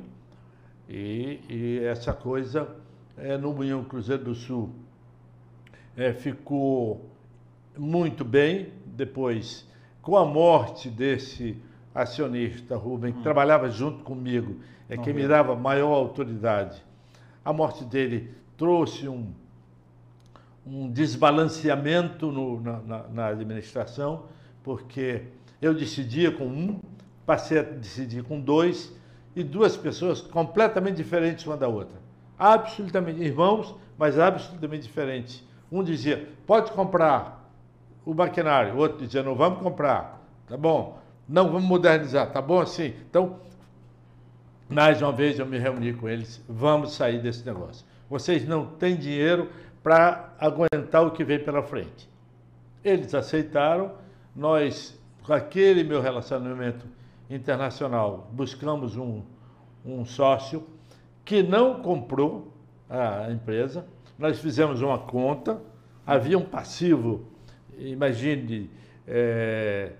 e, 0.89 1.39
e 1.49 1.85
essa 1.85 2.13
coisa 2.13 2.69
é, 3.17 3.39
no 3.39 3.55
Moinhão 3.55 3.85
Cruzeiro 3.85 4.25
do 4.25 4.35
Sul 4.35 4.71
é, 5.97 6.13
ficou 6.13 7.09
muito 7.79 8.25
bem. 8.25 8.73
Depois, 8.85 9.65
com 10.03 10.17
a 10.17 10.27
morte 10.27 10.91
desse 10.91 11.57
acionista, 11.95 12.75
Rubem, 12.75 13.13
que 13.13 13.23
trabalhava 13.23 13.71
junto 13.71 14.03
comigo, 14.03 14.57
é 14.89 14.97
quem 14.97 15.15
me 15.15 15.29
dava 15.29 15.55
maior 15.55 15.93
autoridade. 15.93 16.83
A 17.45 17.53
morte 17.53 17.85
dele 17.85 18.35
trouxe 18.57 19.07
um, 19.07 19.33
um 20.67 20.91
desbalanceamento 20.91 22.31
no- 22.31 22.61
na, 22.61 22.79
na- 22.81 23.09
na 23.09 23.27
administração, 23.29 24.25
porque 24.63 25.23
eu 25.61 25.75
decidia 25.75 26.31
com 26.31 26.47
um, 26.47 26.81
passei 27.27 27.59
a 27.59 27.63
decidir 27.63 28.23
com 28.23 28.41
dois, 28.41 28.93
e 29.35 29.43
duas 29.43 29.77
pessoas 29.77 30.21
completamente 30.21 30.97
diferentes 30.97 31.47
uma 31.47 31.57
da 31.57 31.67
outra. 31.67 31.99
Absolutamente 32.39 33.23
irmãos, 33.23 33.75
mas 33.97 34.19
absolutamente 34.19 34.83
diferentes. 34.83 35.43
Um 35.71 35.83
dizia, 35.83 36.29
pode 36.47 36.71
comprar 36.73 37.51
o 38.05 38.13
maquinário, 38.13 38.75
o 38.75 38.79
outro 38.79 39.07
dizia, 39.07 39.23
não 39.23 39.35
vamos 39.35 39.61
comprar, 39.63 40.21
tá 40.47 40.57
bom, 40.57 40.99
não 41.29 41.47
vamos 41.47 41.65
modernizar, 41.65 42.31
tá 42.31 42.43
bom 42.43 42.61
assim. 42.61 42.93
Então, 43.09 43.37
mais 44.69 45.01
uma 45.01 45.13
vez 45.13 45.39
eu 45.39 45.47
me 45.47 45.59
reuni 45.59 45.93
com 45.95 46.09
eles, 46.09 46.43
vamos 46.49 46.93
sair 46.93 47.21
desse 47.23 47.45
negócio. 47.47 47.87
Vocês 48.11 48.47
não 48.47 48.67
têm 48.67 48.97
dinheiro 48.97 49.49
para 49.83 50.35
aguentar 50.39 51.05
o 51.05 51.11
que 51.11 51.25
vem 51.25 51.39
pela 51.39 51.63
frente. 51.63 52.09
Eles 52.85 53.15
aceitaram, 53.15 53.93
nós, 54.35 54.99
com 55.25 55.33
aquele 55.33 55.85
meu 55.85 56.01
relacionamento 56.01 56.87
internacional, 57.29 58.29
buscamos 58.33 58.97
um, 58.97 59.23
um 59.85 60.05
sócio 60.05 60.67
que 61.25 61.43
não 61.43 61.81
comprou 61.81 62.53
a 62.89 63.31
empresa. 63.31 63.87
Nós 64.19 64.39
fizemos 64.39 64.83
uma 64.83 64.99
conta, 64.99 65.61
havia 66.07 66.39
um 66.39 66.45
passivo, 66.45 67.27
imagine, 67.79 68.71
eh, 69.07 69.93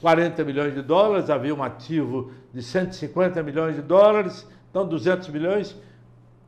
40 0.00 0.44
milhões 0.44 0.74
de 0.74 0.82
dólares, 0.82 1.30
havia 1.30 1.54
um 1.54 1.62
ativo 1.62 2.32
de 2.52 2.62
150 2.62 3.42
milhões 3.42 3.76
de 3.76 3.82
dólares, 3.82 4.46
então 4.70 4.86
200 4.86 5.28
milhões. 5.28 5.76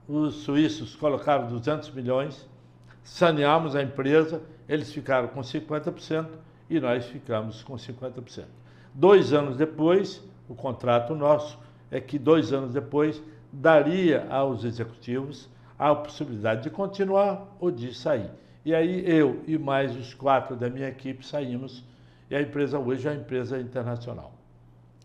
Os 0.07 0.35
suíços 0.35 0.95
colocaram 0.95 1.49
200 1.49 1.91
milhões, 1.91 2.47
saneamos 3.03 3.75
a 3.75 3.83
empresa, 3.83 4.43
eles 4.69 4.93
ficaram 4.93 5.29
com 5.29 5.41
50% 5.41 6.27
e 6.69 6.79
nós 6.79 7.07
ficamos 7.07 7.63
com 7.63 7.75
50%. 7.75 8.45
Dois 8.93 9.33
anos 9.33 9.57
depois, 9.57 10.23
o 10.49 10.55
contrato 10.55 11.15
nosso 11.15 11.59
é 11.91 12.01
que 12.01 12.19
dois 12.19 12.53
anos 12.53 12.75
depois 12.75 13.23
daria 13.51 14.27
aos 14.29 14.65
executivos 14.65 15.49
a 15.79 15.95
possibilidade 15.95 16.65
de 16.65 16.71
continuar 16.71 17.57
ou 17.59 17.71
de 17.71 17.95
sair. 17.95 18.31
E 18.65 18.75
aí 18.75 19.05
eu 19.07 19.43
e 19.47 19.57
mais 19.57 19.97
os 19.97 20.13
quatro 20.13 20.55
da 20.55 20.69
minha 20.69 20.89
equipe 20.89 21.25
saímos 21.25 21.83
e 22.31 22.37
a 22.37 22.43
empresa 22.43 22.79
hoje 22.79 23.09
é 23.09 23.11
uma 23.11 23.21
empresa 23.21 23.59
internacional. 23.59 24.34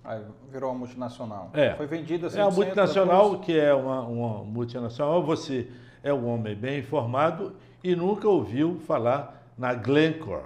Aí 0.09 0.23
virou 0.51 0.71
uma 0.71 0.79
multinacional. 0.79 1.51
É. 1.53 1.75
Foi 1.75 1.85
vendida 1.85 2.25
É 2.33 2.41
uma 2.43 2.51
100%, 2.51 2.55
multinacional 2.55 3.29
depois- 3.29 3.45
que 3.45 3.59
é 3.59 3.71
uma, 3.75 4.01
uma 4.01 4.43
multinacional. 4.43 5.21
Você 5.23 5.67
é 6.01 6.11
um 6.11 6.27
homem 6.27 6.55
bem 6.55 6.79
informado 6.79 7.53
e 7.83 7.95
nunca 7.95 8.27
ouviu 8.27 8.79
falar 8.87 9.39
na 9.55 9.71
Glencore, 9.75 10.45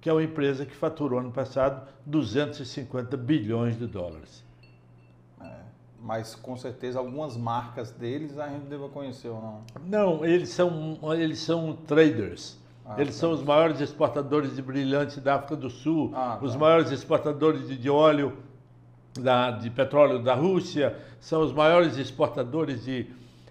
que 0.00 0.08
é 0.08 0.12
uma 0.12 0.22
empresa 0.22 0.64
que 0.64 0.76
faturou 0.76 1.18
ano 1.18 1.32
passado 1.32 1.88
250 2.06 3.16
bilhões 3.16 3.76
de 3.76 3.88
dólares. 3.88 4.44
Mas 6.02 6.34
com 6.36 6.56
certeza 6.56 6.98
algumas 7.00 7.36
marcas 7.36 7.90
deles 7.90 8.38
a 8.38 8.48
gente 8.48 8.66
deva 8.66 8.88
conhecer 8.88 9.28
ou 9.28 9.42
não. 9.42 9.60
Não, 9.84 10.24
eles 10.24 10.50
são, 10.50 10.98
eles 11.14 11.40
são 11.40 11.74
traders. 11.74 12.58
Ah, 12.86 12.94
eles 12.98 13.16
são 13.16 13.32
os 13.32 13.42
maiores 13.42 13.80
exportadores 13.80 14.54
de 14.56 14.62
brilhantes 14.62 15.18
da 15.18 15.34
África 15.34 15.56
do 15.56 15.68
Sul, 15.68 16.10
Ah, 16.14 16.38
os 16.40 16.52
tá. 16.52 16.58
maiores 16.58 16.90
exportadores 16.90 17.68
de, 17.68 17.76
de 17.76 17.90
óleo, 17.90 18.32
da, 19.18 19.50
de 19.50 19.70
petróleo 19.70 20.18
da 20.22 20.34
Rússia, 20.34 20.96
são 21.20 21.42
os 21.42 21.52
maiores 21.52 21.96
exportadores 21.96 22.84
de 22.84 23.06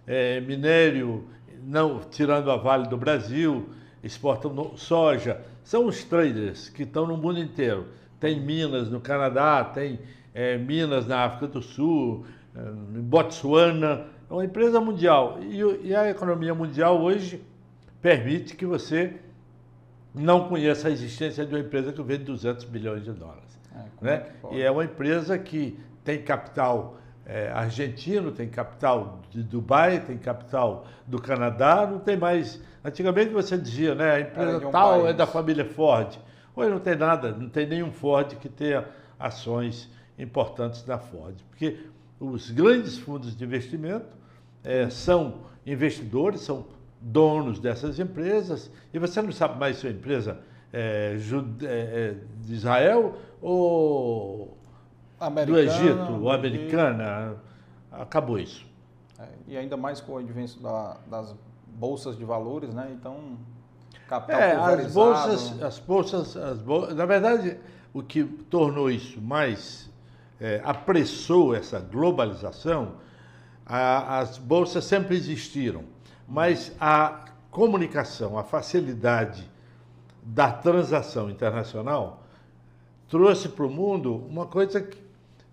eh, 0.08 0.40
minério, 0.42 1.26
não 1.64 2.00
tirando 2.00 2.50
a 2.52 2.56
Vale 2.58 2.88
do 2.88 2.98
Brasil, 2.98 3.70
exportam 4.04 4.54
no- 4.54 4.78
soja. 4.78 5.42
São 5.64 5.86
os 5.86 6.04
traders 6.04 6.70
que 6.70 6.84
estão 6.84 7.06
no 7.06 7.18
mundo 7.18 7.40
inteiro. 7.40 7.88
Tem 8.20 8.40
minas 8.40 8.90
no 8.90 9.00
Canadá, 9.00 9.64
tem 9.64 10.00
eh, 10.34 10.58
minas 10.58 11.06
na 11.06 11.26
África 11.26 11.48
do 11.48 11.62
Sul, 11.62 12.26
eh, 12.56 12.60
em 12.96 13.02
Botsuana. 13.02 14.06
É 14.30 14.34
uma 14.34 14.46
empresa 14.46 14.80
mundial. 14.80 15.40
E, 15.42 15.88
e 15.90 15.96
a 15.96 16.10
economia 16.10 16.54
mundial 16.56 17.02
hoje 17.02 17.42
permite 18.02 18.56
que 18.56 18.66
você 18.66 19.16
não 20.16 20.48
conheça 20.48 20.88
a 20.88 20.92
existência 20.92 21.46
de 21.46 21.54
uma 21.54 21.60
empresa 21.60 21.92
que 21.94 22.02
vende 22.02 22.24
200 22.24 22.64
bilhões 22.66 23.04
de 23.04 23.12
dólares. 23.12 23.49
É, 23.76 23.80
é 23.80 23.84
Né? 24.02 24.18
pode? 24.42 24.56
E 24.56 24.62
é 24.62 24.72
uma 24.72 24.84
empresa 24.84 25.38
que 25.38 25.80
tem 26.04 26.22
capital 26.22 26.98
eh, 27.26 27.52
argentino, 27.54 28.32
tem 28.32 28.50
capital 28.50 29.22
de 29.30 29.44
Dubai, 29.44 30.00
tem 30.00 30.18
capital 30.18 30.88
do 31.06 31.22
Canadá, 31.22 31.86
não 31.86 32.00
tem 32.00 32.18
mais. 32.18 32.60
Antigamente 32.84 33.32
você 33.32 33.58
dizia, 33.58 33.94
né? 33.94 34.12
A 34.12 34.20
empresa 34.22 34.68
um 34.68 34.72
tal 34.72 35.02
é 35.02 35.04
país. 35.04 35.18
da 35.18 35.28
família 35.28 35.66
Ford. 35.66 36.18
Hoje 36.56 36.72
não 36.72 36.80
tem 36.80 36.96
nada, 36.96 37.32
não 37.32 37.48
tem 37.48 37.68
nenhum 37.68 37.92
Ford 37.92 38.36
que 38.36 38.50
tenha 38.50 38.86
ações 39.20 39.90
importantes 40.18 40.82
da 40.82 40.98
Ford. 40.98 41.36
Porque 41.50 41.78
os 42.20 42.50
grandes 42.50 42.98
fundos 42.98 43.36
de 43.36 43.44
investimento 43.44 44.18
eh, 44.64 44.90
são 44.90 45.42
investidores, 45.66 46.42
são 46.42 46.66
donos 47.00 47.60
dessas 47.60 48.00
empresas, 48.00 48.72
e 48.94 49.00
você 49.00 49.22
não 49.22 49.32
sabe 49.32 49.58
mais 49.60 49.78
se 49.78 49.88
a 49.88 49.92
empresa 49.92 50.40
é, 50.74 51.16
é, 51.64 51.68
é 51.68 52.16
de 52.42 52.54
Israel 52.54 53.16
ou 53.42 54.58
do 55.46 55.58
Egito, 55.58 56.12
ou 56.24 56.32
americana. 56.32 57.36
Acabou 57.92 58.40
isso. 58.40 58.66
É, 59.20 59.28
e 59.48 59.58
ainda 59.58 59.76
mais 59.76 60.00
com 60.00 60.14
o 60.14 60.18
advento 60.18 60.60
da- 60.62 60.98
das 61.08 61.36
bolsas 61.68 62.18
de 62.18 62.24
valores, 62.24 62.74
né? 62.74 62.90
Então, 62.94 63.38
capital 64.08 64.40
É, 64.42 64.56
as 64.56 64.94
bolsas, 64.94 65.62
as 65.62 65.80
bolsas, 65.80 66.38
as 66.38 66.62
bol- 66.62 66.94
na 66.94 67.06
verdade, 67.06 67.58
o 67.94 68.02
que 68.02 68.24
tornou 68.24 68.90
isso 68.90 69.20
mais, 69.22 69.90
é, 70.40 70.62
apressou 70.64 71.54
essa 71.56 71.80
globalização, 71.80 72.94
a- 73.66 74.20
as 74.20 74.38
bolsas 74.38 74.86
sempre 74.86 75.16
existiram, 75.16 75.84
mas 76.28 76.72
a 76.80 77.26
comunicação, 77.52 78.38
a 78.38 78.44
facilidade 78.44 79.50
da 80.24 80.52
transação 80.52 81.30
internacional 81.30 82.24
trouxe 83.10 83.50
para 83.50 83.66
o 83.66 83.70
mundo 83.70 84.16
uma 84.30 84.46
coisa 84.46 84.82
que 84.82 84.98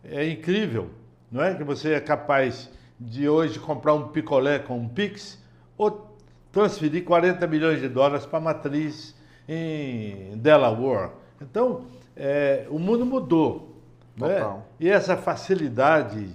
é 0.05 0.29
incrível, 0.29 0.91
não 1.33 1.43
é? 1.43 1.55
Que 1.55 1.65
você 1.65 1.95
é 1.95 2.01
capaz 2.01 2.71
de 3.01 3.29
hoje 3.29 3.59
comprar 3.59 3.95
um 3.95 4.09
picolé 4.09 4.59
com 4.59 4.79
um 4.79 4.89
Pix 4.89 5.43
ou 5.77 6.15
transferir 6.53 7.05
40 7.05 7.47
milhões 7.47 7.81
de 7.81 7.89
dólares 7.89 8.25
para 8.25 8.39
a 8.39 8.43
matriz 8.43 9.15
em 9.49 10.37
Delaware. 10.37 11.11
Então, 11.41 11.85
é, 12.14 12.67
o 12.71 12.79
mundo 12.79 13.05
mudou. 13.05 13.75
né? 14.17 14.35
Total. 14.37 14.67
E 14.79 14.89
essa 14.89 15.17
facilidade 15.17 16.30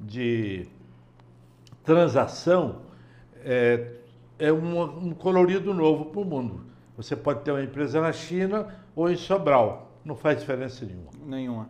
de 0.00 0.66
transação 1.84 2.82
é, 3.44 3.92
é 4.38 4.52
um, 4.52 5.08
um 5.08 5.14
colorido 5.14 5.72
novo 5.72 6.06
para 6.06 6.20
o 6.20 6.24
mundo. 6.24 6.66
Você 6.96 7.16
pode 7.16 7.40
ter 7.40 7.50
uma 7.50 7.62
empresa 7.62 8.00
na 8.00 8.12
China 8.12 8.66
ou 8.94 9.10
em 9.10 9.16
Sobral, 9.16 9.91
não 10.04 10.14
faz 10.16 10.38
diferença 10.40 10.84
nenhuma. 10.84 11.10
Nenhuma. 11.24 11.68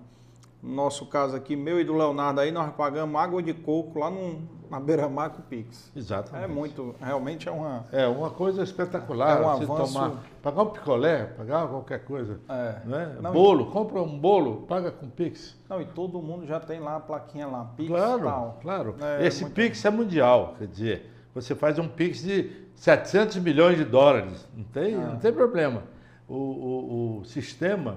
No 0.63 0.75
nosso 0.77 1.07
caso 1.07 1.35
aqui, 1.35 1.57
meu 1.57 1.81
e 1.81 1.85
do 1.85 1.93
Leonardo 1.93 2.39
aí, 2.41 2.53
nós 2.53 2.73
pagamos 2.75 3.21
água 3.21 3.43
de 3.43 3.53
coco 3.53 3.99
lá 3.99 4.09
no, 4.09 4.43
na 4.71 4.79
beira-mar 4.79 5.31
com 5.31 5.41
o 5.41 5.43
Pix. 5.43 5.91
Exatamente. 5.97 6.45
É 6.45 6.47
muito, 6.47 6.95
realmente 7.01 7.49
é 7.49 7.51
uma... 7.53 7.85
É 7.91 8.07
uma 8.07 8.31
coisa 8.31 8.63
espetacular. 8.63 9.39
É 9.39 9.45
um 9.45 9.49
avanço- 9.51 9.93
tomar, 9.93 10.13
pagar 10.41 10.63
um 10.63 10.67
picolé, 10.67 11.25
pagar 11.25 11.67
qualquer 11.67 12.05
coisa. 12.05 12.39
É. 12.49 12.77
Né? 12.85 13.17
Não, 13.21 13.33
bolo, 13.33 13.73
compra 13.73 14.01
um 14.01 14.17
bolo, 14.17 14.63
paga 14.69 14.93
com 14.93 15.11
Pix. 15.11 15.57
Não, 15.69 15.81
e 15.83 15.85
todo 15.85 16.23
mundo 16.23 16.47
já 16.47 16.61
tem 16.61 16.79
lá 16.79 16.95
a 16.95 17.01
plaquinha 17.01 17.49
lá, 17.49 17.65
Pix 17.77 17.89
Claro, 17.89 18.23
tal. 18.23 18.59
claro. 18.63 18.95
É, 19.01 19.27
Esse 19.27 19.43
muito- 19.43 19.55
Pix 19.55 19.85
é 19.85 19.91
mundial, 19.91 20.55
quer 20.59 20.69
dizer, 20.69 21.11
você 21.35 21.57
faz 21.57 21.77
um 21.81 21.89
Pix 21.89 22.23
de 22.23 22.53
700 22.77 23.37
milhões 23.39 23.77
de 23.79 23.85
dólares, 23.85 24.47
não 24.57 24.63
tem, 24.63 24.95
Ah. 24.95 25.09
não 25.09 25.17
tem 25.19 25.33
problema. 25.33 25.83
O, 26.29 26.35
o, 26.37 27.19
o 27.19 27.25
sistema 27.25 27.97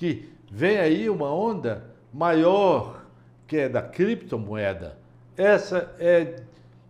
que 0.00 0.32
vem 0.50 0.78
aí 0.78 1.10
uma 1.10 1.30
onda 1.30 1.84
maior 2.10 3.04
que 3.46 3.58
é 3.58 3.68
da 3.68 3.82
criptomoeda. 3.82 4.96
Essa 5.36 5.94
é 5.98 6.36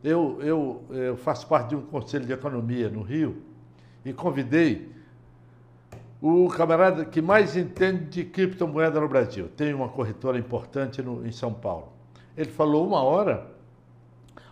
eu, 0.03 0.39
eu, 0.41 0.85
eu 0.91 1.17
faço 1.17 1.45
parte 1.49 1.71
de 1.71 1.77
um 1.77 1.83
conselho 1.83 2.25
de 2.25 2.33
economia 2.33 2.89
no 2.89 3.03
Rio 3.03 3.43
e 4.05 4.13
convidei 4.13 4.93
o 6.23 6.47
camarada 6.51 7.05
que 7.05 7.21
mais 7.21 7.57
entende 7.57 8.05
de 8.05 8.25
criptomoeda 8.25 9.01
no 9.01 9.09
Brasil. 9.09 9.49
Tem 9.57 9.75
uma 9.75 9.89
corretora 9.89 10.39
importante 10.39 11.03
no- 11.03 11.27
em 11.27 11.33
São 11.33 11.53
Paulo. 11.53 11.93
Ele 12.37 12.49
falou 12.51 12.87
uma 12.87 13.03
hora, 13.03 13.51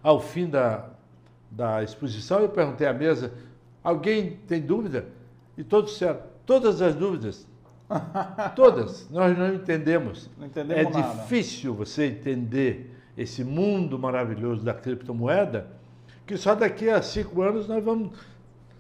ao 0.02 0.20
fim 0.20 0.48
da, 0.48 0.90
da 1.48 1.80
exposição, 1.84 2.40
eu 2.40 2.48
perguntei 2.48 2.88
à 2.88 2.92
mesa, 2.92 3.32
alguém 3.84 4.32
tem 4.48 4.60
dúvida? 4.60 5.06
E 5.56 5.62
todos 5.62 5.92
disseram, 5.92 6.18
todas 6.44 6.82
as 6.82 6.96
dúvidas 6.96 7.46
Todas. 8.54 9.08
Nós 9.10 9.36
não 9.36 9.54
entendemos. 9.54 10.30
Não 10.36 10.46
entendemos 10.46 10.96
é 10.96 11.00
nada. 11.00 11.22
difícil 11.22 11.74
você 11.74 12.06
entender 12.06 12.94
esse 13.16 13.42
mundo 13.42 13.98
maravilhoso 13.98 14.62
da 14.64 14.72
criptomoeda, 14.74 15.66
que 16.26 16.36
só 16.36 16.54
daqui 16.54 16.88
a 16.88 17.02
cinco 17.02 17.42
anos 17.42 17.66
nós 17.66 17.82
vamos 17.82 18.12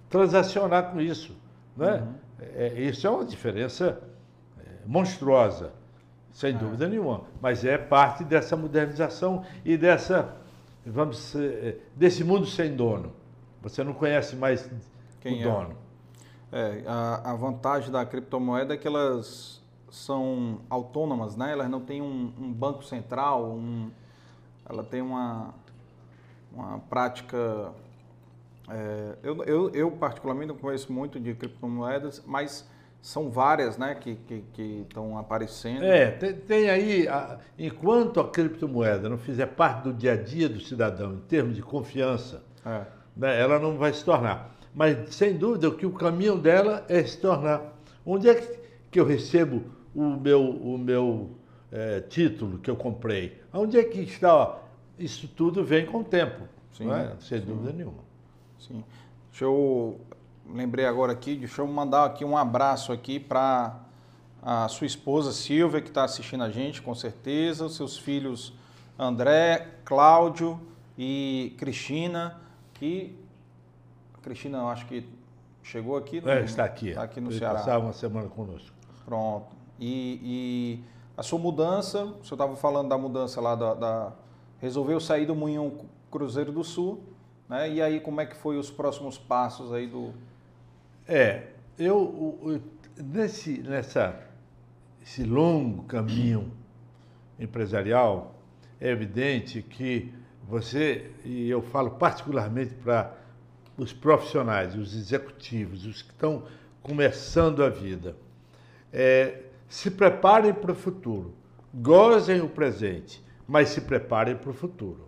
transacionar 0.08 0.92
com 0.92 1.00
isso. 1.00 1.36
Né? 1.76 2.06
É, 2.40 2.80
isso 2.80 3.06
é 3.06 3.10
uma 3.10 3.24
diferença 3.24 4.00
é, 4.58 4.62
monstruosa, 4.86 5.72
sem 6.30 6.56
dúvida 6.56 6.88
nenhuma. 6.88 7.22
Mas 7.40 7.64
é 7.64 7.76
parte 7.76 8.22
dessa 8.22 8.56
modernização 8.56 9.44
e 9.64 9.76
dessa, 9.76 10.36
vamos 10.86 11.34
é, 11.34 11.76
desse 11.96 12.22
mundo 12.22 12.46
sem 12.46 12.76
dono. 12.76 13.12
Você 13.62 13.82
não 13.82 13.92
conhece 13.92 14.36
mais 14.36 14.70
Quem 15.20 15.38
o 15.38 15.40
é? 15.40 15.42
dono. 15.42 15.87
É, 16.50 16.82
a, 16.86 17.32
a 17.32 17.34
vantagem 17.34 17.90
da 17.90 18.04
criptomoeda 18.06 18.74
é 18.74 18.76
que 18.76 18.86
elas 18.86 19.60
são 19.90 20.60
autônomas, 20.70 21.36
né? 21.36 21.52
Elas 21.52 21.68
não 21.68 21.80
têm 21.80 22.00
um, 22.02 22.32
um 22.38 22.52
banco 22.52 22.82
central, 22.84 23.50
um, 23.52 23.90
ela 24.68 24.82
tem 24.82 25.02
uma, 25.02 25.54
uma 26.52 26.78
prática. 26.90 27.72
é, 28.70 29.16
eu, 29.22 29.44
eu, 29.44 29.70
eu, 29.74 29.90
particularmente, 29.90 30.48
não 30.48 30.56
conheço 30.56 30.92
muito 30.92 31.18
de 31.20 31.34
criptomoedas, 31.34 32.22
mas 32.26 32.68
são 33.00 33.30
várias 33.30 33.78
né, 33.78 33.94
que 33.94 34.18
estão 34.88 35.16
aparecendo. 35.18 35.84
É, 35.84 36.10
tem, 36.10 36.34
tem 36.34 36.68
aí, 36.70 37.06
a- 37.08 37.38
enquanto 37.58 38.20
a 38.20 38.28
criptomoeda 38.28 39.08
não 39.08 39.16
fizer 39.18 39.46
parte 39.46 39.84
do 39.84 39.92
dia 39.92 40.12
a 40.12 40.16
dia 40.16 40.48
do 40.48 40.60
cidadão, 40.60 41.14
em 41.14 41.20
termos 41.20 41.54
de 41.56 41.62
confiança, 41.62 42.42
É. 42.66 42.84
né, 43.16 43.40
ela 43.40 43.58
não 43.58 43.76
vai 43.78 43.92
se 43.92 44.04
tornar. 44.04 44.57
Mas, 44.74 45.14
sem 45.14 45.36
dúvida, 45.36 45.70
que 45.70 45.86
o 45.86 45.92
caminho 45.92 46.38
dela 46.38 46.84
é 46.88 47.02
se 47.04 47.18
tornar. 47.18 47.76
Onde 48.04 48.28
é 48.28 48.34
que, 48.90 49.00
eu 49.00 49.04
recebo 49.04 49.64
o 49.94 50.02
meu, 50.02 50.42
o 50.42 50.78
meu 50.78 51.30
eh, 51.70 52.00
título 52.08 52.58
que 52.58 52.70
eu 52.70 52.76
comprei? 52.76 53.40
Onde 53.52 53.78
é 53.78 53.84
que 53.84 54.00
está? 54.00 54.58
Isso 54.98 55.28
tudo 55.28 55.64
vem 55.64 55.86
com 55.86 55.98
o 55.98 56.04
tempo, 56.04 56.44
Sim, 56.72 56.86
não 56.86 56.96
é? 56.96 57.12
sem 57.20 57.40
dúvida 57.40 57.72
nenhuma. 57.72 58.02
Sim. 58.58 58.84
Deixa 59.30 59.44
eu 59.44 60.00
lembrei 60.52 60.86
agora 60.86 61.12
aqui, 61.12 61.36
deixa 61.36 61.60
eu 61.60 61.66
mandar 61.66 62.06
aqui 62.06 62.24
um 62.24 62.36
abraço 62.36 62.92
aqui 62.92 63.20
para 63.20 63.78
a 64.42 64.68
sua 64.68 64.86
esposa 64.86 65.32
Silvia 65.32 65.80
que 65.80 65.88
está 65.88 66.04
assistindo 66.04 66.42
a 66.42 66.50
gente, 66.50 66.80
com 66.80 66.94
certeza, 66.94 67.66
os 67.66 67.76
seus 67.76 67.98
filhos 67.98 68.54
André, 68.98 69.68
Cláudio 69.84 70.60
e 70.96 71.54
Cristina, 71.58 72.40
que 72.74 73.17
a 74.18 74.22
Cristina 74.22 74.58
eu 74.58 74.68
acho 74.68 74.86
que 74.86 75.08
chegou 75.62 75.96
aqui, 75.96 76.18
É, 76.18 76.38
no- 76.40 76.44
está 76.44 76.64
aqui. 76.64 76.88
está 76.90 77.02
aqui 77.02 77.20
no 77.20 77.30
Ceará. 77.32 77.54
passar 77.54 77.78
uma 77.78 77.92
semana 77.92 78.28
conosco. 78.28 78.74
Pronto. 79.04 79.46
E, 79.78 80.20
e 80.22 80.84
a 81.16 81.22
sua 81.22 81.38
mudança, 81.38 82.04
o 82.04 82.24
senhor 82.24 82.34
estava 82.34 82.56
falando 82.56 82.88
da 82.88 82.98
mudança 82.98 83.40
lá 83.40 83.54
da, 83.54 83.74
da- 83.74 84.12
Resolveu 84.60 84.98
sair 84.98 85.24
do 85.24 85.36
Moinhão 85.36 85.72
Cruzeiro 86.10 86.50
do 86.50 86.64
Sul, 86.64 87.00
né? 87.48 87.70
E 87.70 87.80
aí 87.80 88.00
como 88.00 88.20
é 88.20 88.26
que 88.26 88.34
foi 88.34 88.58
os 88.58 88.68
próximos 88.72 89.16
passos 89.16 89.72
aí 89.72 89.86
do. 89.86 90.12
É, 91.06 91.50
eu, 91.78 91.96
o- 91.96 92.60
nesse, 92.96 93.58
nessa, 93.62 94.18
esse 95.00 95.22
longo 95.22 95.84
caminho 95.84 96.50
empresarial, 97.38 98.34
é 98.80 98.88
evidente 98.90 99.62
que 99.62 100.12
você, 100.48 101.10
e 101.24 101.48
eu 101.48 101.62
falo 101.62 101.92
particularmente 101.92 102.74
para 102.74 103.12
os 103.78 103.92
profissionais, 103.92 104.74
os 104.74 104.94
executivos, 104.94 105.86
os 105.86 106.02
que 106.02 106.10
estão 106.10 106.42
começando 106.82 107.62
a 107.62 107.70
vida, 107.70 108.16
é, 108.92 109.42
se 109.68 109.90
preparem 109.90 110.52
para 110.52 110.72
o 110.72 110.74
futuro, 110.74 111.32
gozem 111.72 112.40
o 112.40 112.48
presente, 112.48 113.24
mas 113.46 113.68
se 113.68 113.82
preparem 113.82 114.36
para 114.36 114.50
o 114.50 114.54
futuro. 114.54 115.06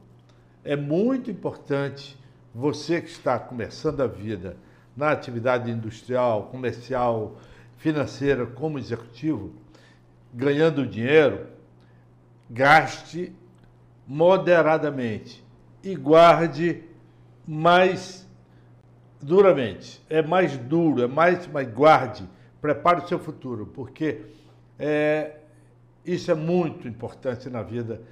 É 0.63 0.77
muito 0.77 1.31
importante 1.31 2.17
você 2.55 3.01
que 3.01 3.09
está 3.09 3.39
começando 3.39 4.01
a 4.03 4.07
vida 4.07 4.57
na 4.97 5.11
atividade 5.11 5.71
industrial, 5.71 6.45
comercial, 6.45 7.39
financeira, 7.77 8.47
como 8.47 8.79
executivo, 8.79 9.53
ganhando 10.33 10.87
dinheiro, 10.87 11.47
gaste 12.49 13.33
moderadamente 14.07 15.43
e 15.83 15.95
guarde 15.95 16.83
mais 17.47 18.20
duramente. 19.21 20.03
É 20.09 20.23
mais 20.23 20.57
duro, 20.57 21.03
é 21.03 21.07
mais, 21.07 21.47
mas 21.47 21.69
guarde, 21.73 22.29
prepare 22.61 23.05
o 23.05 23.09
seu 23.09 23.19
futuro, 23.19 23.67
porque 23.67 24.23
é, 24.79 25.37
isso 26.05 26.31
é 26.31 26.35
muito 26.35 26.89
importante 26.89 27.49
na 27.51 27.63
vida 27.63 28.03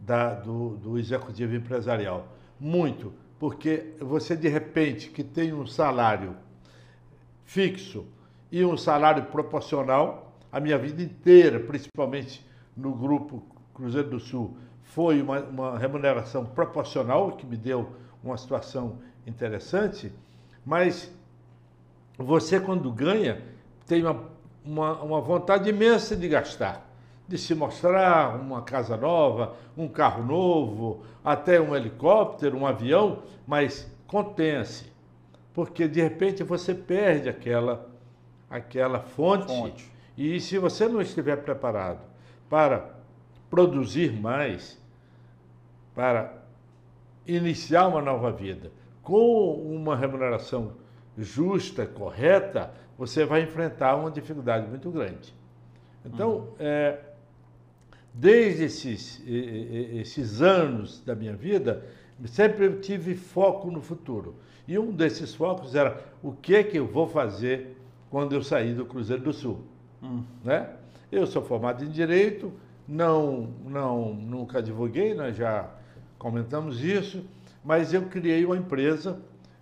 da- 0.00 0.34
do, 0.34 0.76
do 0.76 0.98
executivo 0.98 1.54
empresarial. 1.54 2.26
Muito, 2.58 3.12
porque 3.38 3.94
você 4.00 4.36
de 4.36 4.48
repente 4.48 5.10
que 5.10 5.22
tem 5.22 5.52
um 5.52 5.66
salário 5.66 6.36
fixo 7.44 8.06
e 8.50 8.64
um 8.64 8.76
salário 8.76 9.24
proporcional, 9.26 10.36
a 10.50 10.60
minha 10.60 10.78
vida 10.78 11.02
inteira, 11.02 11.60
principalmente 11.60 12.44
no 12.76 12.92
grupo 12.94 13.42
Cruzeiro 13.74 14.08
do 14.10 14.20
Sul, 14.20 14.56
foi 14.82 15.20
uma, 15.20 15.40
uma 15.40 15.78
remuneração 15.78 16.44
proporcional 16.44 17.32
que 17.32 17.44
me 17.46 17.56
deu 17.56 17.90
uma 18.22 18.36
situação 18.36 18.98
interessante, 19.26 20.12
mas 20.66 21.14
você 22.18 22.58
quando 22.58 22.90
ganha 22.90 23.40
tem 23.86 24.02
uma, 24.02 24.24
uma, 24.64 25.00
uma 25.00 25.20
vontade 25.20 25.70
imensa 25.70 26.16
de 26.16 26.28
gastar, 26.28 26.84
de 27.28 27.38
se 27.38 27.54
mostrar 27.54 28.34
uma 28.40 28.62
casa 28.62 28.96
nova, 28.96 29.54
um 29.76 29.86
carro 29.86 30.24
novo, 30.24 31.04
até 31.24 31.60
um 31.60 31.74
helicóptero, 31.74 32.58
um 32.58 32.66
avião, 32.66 33.22
mas 33.46 33.88
contenha-se, 34.08 34.92
porque 35.54 35.86
de 35.86 36.02
repente 36.02 36.42
você 36.42 36.74
perde 36.74 37.28
aquela, 37.28 37.88
aquela 38.50 38.98
fonte, 38.98 39.46
Fonte. 39.46 39.92
e 40.18 40.40
se 40.40 40.58
você 40.58 40.88
não 40.88 41.00
estiver 41.00 41.36
preparado 41.36 42.00
para 42.50 42.90
produzir 43.48 44.12
mais, 44.12 44.76
para 45.94 46.34
iniciar 47.24 47.86
uma 47.86 48.02
nova 48.02 48.32
vida 48.32 48.70
com 49.06 49.52
uma 49.54 49.94
remuneração 49.94 50.72
justa, 51.16 51.86
correta, 51.86 52.72
você 52.98 53.24
vai 53.24 53.40
enfrentar 53.42 53.94
uma 53.94 54.10
dificuldade 54.10 54.66
muito 54.66 54.90
grande. 54.90 55.32
Então, 56.04 56.48
é, 56.58 56.98
desde 58.12 58.64
esses, 58.64 59.22
esses 59.24 60.42
anos 60.42 61.00
da 61.06 61.14
minha 61.14 61.36
vida, 61.36 61.86
sempre 62.24 62.66
eu 62.66 62.80
tive 62.80 63.14
foco 63.14 63.70
no 63.70 63.80
futuro. 63.80 64.34
E 64.66 64.76
um 64.76 64.90
desses 64.90 65.32
focos 65.32 65.76
era 65.76 66.02
o 66.20 66.32
que 66.32 66.56
é 66.56 66.64
que 66.64 66.76
eu 66.76 66.88
vou 66.88 67.06
fazer 67.06 67.76
quando 68.10 68.34
eu 68.34 68.42
sair 68.42 68.74
do 68.74 68.84
Cruzeiro 68.84 69.22
do 69.22 69.32
Sul. 69.32 69.60
Né? 70.42 70.68
Eu 71.12 71.28
sou 71.28 71.42
formado 71.42 71.84
em 71.84 71.90
Direito, 71.90 72.52
não, 72.88 73.50
não, 73.64 74.12
nunca 74.12 74.58
advoguei, 74.58 75.14
nós 75.14 75.36
já 75.36 75.70
comentamos 76.18 76.82
isso, 76.82 77.24
mas 77.66 77.92
eu 77.92 78.02
criei 78.02 78.44
uma 78.44 78.56
empresa, 78.56 79.18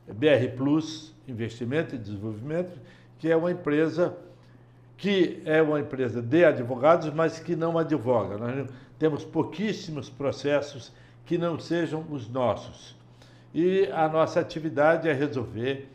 BR 0.06 0.54
Plus 0.54 1.14
Investimento 1.26 1.94
e 1.94 1.98
Desenvolvimento, 1.98 2.78
que 3.18 3.30
é 3.30 3.34
uma 3.34 3.50
empresa 3.50 4.14
que 4.98 5.42
é 5.46 5.62
uma 5.62 5.80
empresa 5.80 6.20
de 6.20 6.44
advogados, 6.44 7.12
mas 7.14 7.40
que 7.40 7.56
não 7.56 7.78
advoga. 7.78 8.36
Nós 8.36 8.68
temos 8.98 9.24
pouquíssimos 9.24 10.10
processos 10.10 10.92
que 11.24 11.38
não 11.38 11.58
sejam 11.58 12.04
os 12.10 12.28
nossos. 12.28 12.94
E 13.54 13.88
a 13.90 14.06
nossa 14.06 14.38
atividade 14.38 15.08
é 15.08 15.12
resolver, 15.12 15.88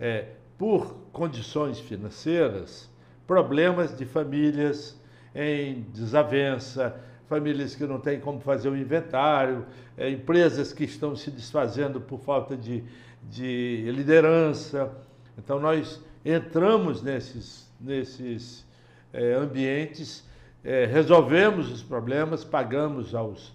é, 0.00 0.26
por 0.58 0.96
condições 1.12 1.78
financeiras, 1.78 2.90
problemas 3.24 3.96
de 3.96 4.04
famílias 4.04 5.00
em 5.32 5.82
desavença, 5.94 6.94
famílias 7.28 7.74
que 7.74 7.84
não 7.84 7.98
têm 7.98 8.20
como 8.20 8.40
fazer 8.40 8.68
o 8.68 8.76
inventário, 8.76 9.64
é, 9.96 10.10
empresas 10.10 10.72
que 10.72 10.84
estão 10.84 11.16
se 11.16 11.30
desfazendo 11.30 12.00
por 12.00 12.20
falta 12.20 12.56
de, 12.56 12.84
de 13.22 13.90
liderança. 13.90 14.90
Então, 15.38 15.58
nós 15.58 16.00
entramos 16.24 17.02
nesses, 17.02 17.70
nesses 17.80 18.64
eh, 19.12 19.34
ambientes, 19.34 20.24
eh, 20.62 20.86
resolvemos 20.86 21.70
os 21.72 21.82
problemas, 21.82 22.44
pagamos 22.44 23.14
aos, 23.14 23.52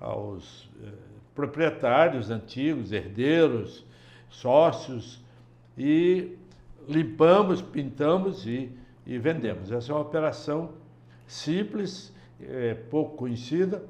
aos 0.00 0.68
proprietários 1.34 2.30
antigos, 2.30 2.92
herdeiros, 2.92 3.84
sócios, 4.30 5.20
e 5.76 6.36
limpamos, 6.88 7.60
pintamos 7.60 8.46
e, 8.46 8.70
e 9.06 9.18
vendemos. 9.18 9.70
Essa 9.70 9.92
é 9.92 9.94
uma 9.94 10.00
operação 10.00 10.70
simples, 11.26 12.12
eh, 12.40 12.76
pouco 12.90 13.16
conhecida, 13.16 13.82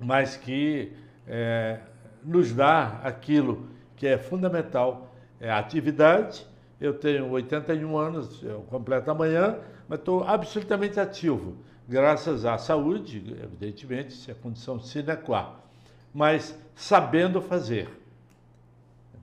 mas 0.00 0.36
que 0.36 0.92
eh, 1.26 1.78
nos 2.24 2.52
dá 2.52 3.00
aquilo 3.02 3.68
que 3.96 4.06
é 4.06 4.18
fundamental, 4.18 5.12
é 5.40 5.50
a 5.50 5.58
atividade, 5.58 6.46
Eu 6.80 6.94
tenho 6.94 7.30
81 7.30 7.96
anos, 7.96 8.42
eu 8.42 8.62
completo 8.62 9.08
amanhã, 9.08 9.56
mas 9.88 10.00
estou 10.00 10.24
absolutamente 10.24 10.98
ativo, 10.98 11.56
graças 11.88 12.44
à 12.44 12.58
saúde, 12.58 13.36
evidentemente, 13.40 14.08
isso 14.08 14.28
é 14.28 14.34
condição 14.34 14.80
sine 14.80 15.14
qua, 15.16 15.60
mas 16.12 16.58
sabendo 16.74 17.40
fazer. 17.40 17.88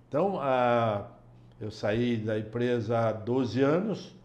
Então, 0.07 0.39
a, 0.39 1.07
eu 1.59 1.69
saí 1.69 2.15
da 2.15 2.39
empresa 2.39 2.97
há 2.97 3.11
12 3.11 3.61
anos 3.61 4.15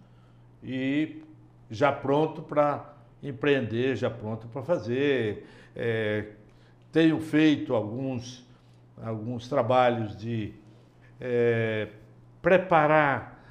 e 0.62 1.20
já 1.68 1.90
pronto 1.90 2.40
para 2.40 2.93
empreender, 3.24 3.96
já 3.96 4.10
pronto 4.10 4.46
para 4.48 4.62
fazer. 4.62 5.46
É, 5.74 6.26
tenho 6.92 7.20
feito 7.20 7.74
alguns, 7.74 8.46
alguns 9.02 9.48
trabalhos 9.48 10.16
de 10.16 10.52
é, 11.20 11.88
preparar. 12.40 13.42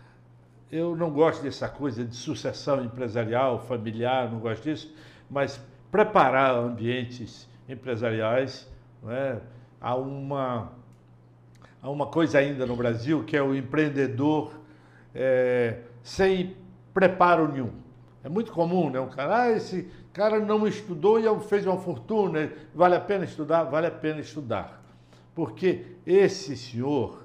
Eu 0.72 0.95
não 0.95 1.12
gosto 1.12 1.44
dessa 1.44 1.68
coisa 1.68 2.04
de 2.04 2.16
sucessão 2.16 2.84
empresarial, 2.84 3.60
familiar, 3.60 4.32
não 4.32 4.40
gosto 4.40 4.64
disso, 4.64 4.95
mas 5.30 5.64
preparar 5.91 6.56
ambientes 6.56 7.48
empresariais. 7.68 8.72
É? 9.08 9.38
Há, 9.82 9.95
uma, 9.95 10.72
há 11.82 11.90
uma 11.90 12.08
coisa 12.08 12.40
ainda 12.40 12.66
no 12.66 12.76
Brasil 12.76 13.24
que 13.26 13.36
é 13.36 13.41
o 13.41 13.54
empreendedor 13.54 14.54
é, 15.14 15.80
sem 16.02 16.56
preparo 16.94 17.52
nenhum. 17.52 17.82
É 18.24 18.30
muito 18.30 18.54
comum, 18.54 18.90
né? 18.90 19.00
Um 19.02 19.10
cara, 19.10 19.44
ah, 19.44 19.52
esse 19.52 19.90
cara 20.14 20.40
não 20.40 20.66
estudou 20.66 21.20
e 21.20 21.40
fez 21.41 21.66
uma 21.66 21.78
fortuna, 21.78 22.50
vale 22.74 22.95
a 22.95 23.00
pena 23.00 23.26
estudar? 23.26 23.64
Vale 23.64 23.88
a 23.88 23.91
pena 23.91 24.22
estudar. 24.22 24.82
Porque 25.36 25.86
esse 26.06 26.56
senhor 26.56 27.24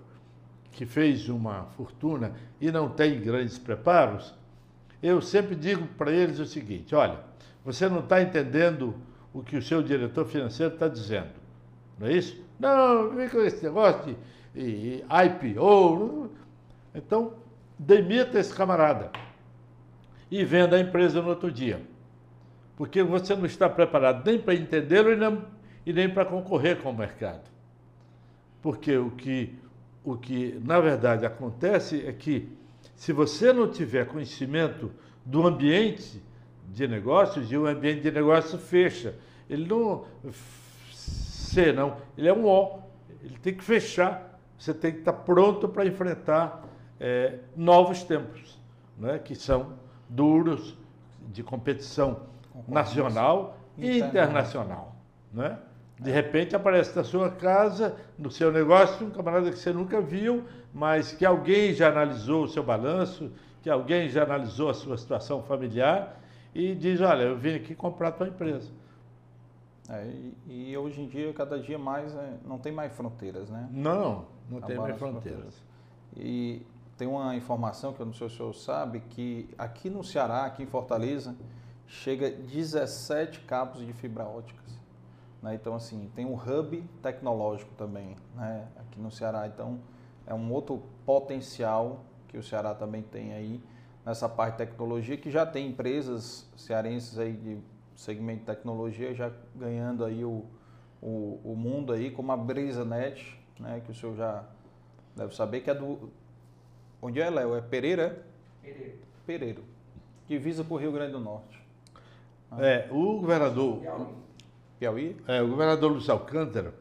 que 0.73 0.85
fez 0.85 1.29
uma 1.29 1.67
fortuna 1.77 2.33
e 2.61 2.73
não 2.73 2.89
tem 2.89 3.21
grandes 3.21 3.59
preparos, 3.59 4.35
eu 5.01 5.23
sempre 5.23 5.55
digo 5.55 5.87
para 5.97 6.11
eles 6.11 6.41
o 6.41 6.47
seguinte: 6.47 6.95
olha, 6.97 7.21
você 7.65 7.89
não 7.89 8.01
está 8.01 8.21
entendendo 8.21 8.97
o 9.33 9.41
que 9.41 9.57
o 9.57 9.63
seu 9.63 9.83
diretor 9.83 10.27
financeiro 10.27 10.75
está 10.75 10.89
dizendo, 10.89 11.31
não 11.97 12.09
é 12.09 12.13
isso? 12.13 12.43
Não, 12.59 13.11
vem 13.11 13.29
com 13.29 13.39
esse 13.39 13.63
negócio 13.63 14.17
de, 14.53 14.99
de 15.01 15.05
IPO. 15.05 16.29
Então, 16.93 17.35
demita 17.79 18.41
esse 18.41 18.53
camarada 18.53 19.13
e 20.31 20.45
venda 20.45 20.77
a 20.77 20.81
empresa 20.81 21.23
no 21.23 21.29
outro 21.29 21.51
dia. 21.51 21.83
Porque 22.77 23.03
você 23.03 23.35
não 23.35 23.47
está 23.47 23.69
preparado 23.69 24.25
nem 24.25 24.39
para 24.39 24.55
entendê-lo 24.55 25.11
e 25.85 25.93
nem, 25.93 26.09
para 26.09 26.25
concorrer 26.25 26.81
com 26.81 26.91
o 26.91 26.97
mercado. 26.97 27.43
Porque 28.63 28.97
o 28.97 29.11
que, 29.11 29.55
o 30.05 30.17
que, 30.17 30.61
na 30.65 30.79
verdade, 30.81 31.27
acontece 31.27 32.07
é 32.07 32.13
que, 32.13 32.49
se 32.95 33.13
você 33.13 33.53
não 33.53 33.71
tiver 33.71 34.07
conhecimento 34.07 34.91
do 35.25 35.47
ambiente 35.47 36.23
de 36.73 36.87
negócios, 36.87 37.51
e 37.51 37.57
o 37.57 37.67
ambiente 37.67 38.03
de 38.03 38.11
negócio 38.11 38.59
fecha. 38.59 39.15
Ele 39.49 39.67
não 39.67 40.05
C, 40.93 41.73
não, 41.73 41.97
ele 42.17 42.29
é 42.29 42.33
um 42.33 42.45
O. 42.45 42.81
Ele 43.23 43.37
tem 43.43 43.55
que 43.55 43.65
fechar. 43.65 44.39
Você 44.59 44.75
tem 44.75 44.93
que 44.93 44.99
estar 44.99 45.13
pronto 45.13 45.69
para 45.69 45.87
enfrentar 45.87 46.65
é, 46.99 47.39
novos 47.57 48.03
tempos, 48.03 48.59
né, 48.99 49.19
que 49.19 49.35
são 49.35 49.78
duros, 50.09 50.77
de 51.29 51.43
competição 51.43 52.23
nacional 52.67 53.59
e 53.77 53.99
internacional. 53.99 54.97
Né? 55.33 55.59
De 55.99 56.11
repente 56.11 56.55
aparece 56.55 56.97
na 56.97 57.05
sua 57.05 57.31
casa, 57.31 57.97
no 58.19 58.31
seu 58.31 58.53
negócio, 58.53 59.07
um 59.07 59.11
camarada 59.11 59.51
que 59.51 59.59
você 59.59 59.73
nunca 59.73 60.01
viu, 60.01 60.45
mas 60.73 61.13
que 61.13 61.27
alguém 61.27 61.75
já 61.75 61.89
analisou 61.89 62.45
o 62.45 62.49
seu 62.49 62.63
balanço, 62.63 63.33
que 63.63 63.69
alguém 63.69 64.09
já 64.09 64.23
analisou 64.23 64.71
a 64.71 64.75
sua 64.75 64.97
situação 64.97 65.43
familiar 65.43 66.21
e 66.55 66.75
diz, 66.75 67.01
olha, 67.01 67.23
eu 67.23 67.37
vim 67.37 67.57
aqui 67.57 67.75
comprar 67.75 68.09
a 68.09 68.13
tua 68.13 68.29
empresa. 68.29 68.71
É, 69.91 70.05
e, 70.47 70.71
e, 70.71 70.77
hoje 70.77 71.01
em 71.01 71.09
dia, 71.09 71.33
cada 71.33 71.59
dia 71.59 71.79
mais, 71.79 72.15
é, 72.15 72.35
não 72.47 72.59
tem 72.59 72.71
mais 72.71 72.93
fronteiras, 72.93 73.49
né? 73.49 73.69
Não, 73.71 74.27
não 74.51 74.61
tem 74.61 74.77
mais 74.77 74.97
fronteiras. 74.99 75.55
fronteiras. 75.55 75.63
E 76.15 76.63
tem 76.99 77.07
uma 77.07 77.37
informação 77.37 77.93
que 77.93 78.01
eu 78.01 78.07
não 78.07 78.13
sei 78.13 78.29
se 78.29 78.35
o 78.35 78.37
senhor 78.37 78.55
sabe, 78.55 79.01
que 79.01 79.49
aqui 79.57 79.89
no 79.89 80.03
Ceará, 80.03 80.45
aqui 80.45 80.65
em 80.65 80.67
Fortaleza, 80.67 81.37
chega 81.87 82.29
17 82.29 83.41
cabos 83.43 83.87
de 83.87 83.93
fibra 83.93 84.25
óticas. 84.25 84.77
Né? 85.41 85.55
Então, 85.55 85.77
assim, 85.77 86.11
tem 86.17 86.27
um 86.27 86.35
hub 86.35 86.83
tecnológico 87.01 87.73
também 87.77 88.17
né? 88.35 88.67
aqui 88.77 89.01
no 89.01 89.13
Ceará. 89.13 89.47
Então, 89.47 89.79
é 90.27 90.35
um 90.35 90.53
outro 90.53 90.83
potencial 91.07 92.05
que 92.27 92.37
o 92.37 92.43
Ceará 92.43 92.75
também 92.75 93.01
tem 93.01 93.33
aí 93.33 93.63
nessa 94.05 94.29
parte 94.29 94.59
de 94.59 94.67
tecnologia, 94.67 95.17
que 95.17 95.31
já 95.31 95.47
tem 95.47 95.69
empresas 95.69 96.51
cearenses 96.57 97.17
aí 97.17 97.33
de 97.33 97.59
segmento 97.95 98.41
de 98.41 98.47
tecnologia 98.47 99.15
já 99.15 99.31
ganhando 99.55 100.05
aí 100.05 100.25
o, 100.25 100.45
o, 101.01 101.41
o 101.45 101.55
mundo 101.57 101.93
aí, 101.93 102.11
como 102.11 102.33
a 102.33 102.37
BrisaNet, 102.37 103.39
né? 103.61 103.81
que 103.85 103.93
o 103.93 103.95
senhor 103.95 104.17
já 104.17 104.45
deve 105.15 105.35
saber, 105.35 105.61
que 105.61 105.71
é 105.71 105.75
do, 105.75 106.11
Onde 107.01 107.21
é, 107.21 107.31
Léo? 107.31 107.55
É 107.55 107.61
Pereira? 107.61 108.25
Pereira. 108.63 108.95
Pereiro. 109.27 109.65
Divisa 110.27 110.65
para 110.65 110.75
o 110.75 110.77
Rio 110.77 110.93
Grande 110.93 111.13
do 111.13 111.21
Norte. 111.21 111.59
Ah. 112.51 112.65
É, 112.65 112.89
o 112.91 113.21
governador. 113.21 113.81
Piauí. 113.81 114.07
Piauí? 114.79 115.17
É, 115.27 115.43
o 115.43 115.49
governador 115.49 115.93
Luiz 115.93 116.09
Alcântara 116.09 116.75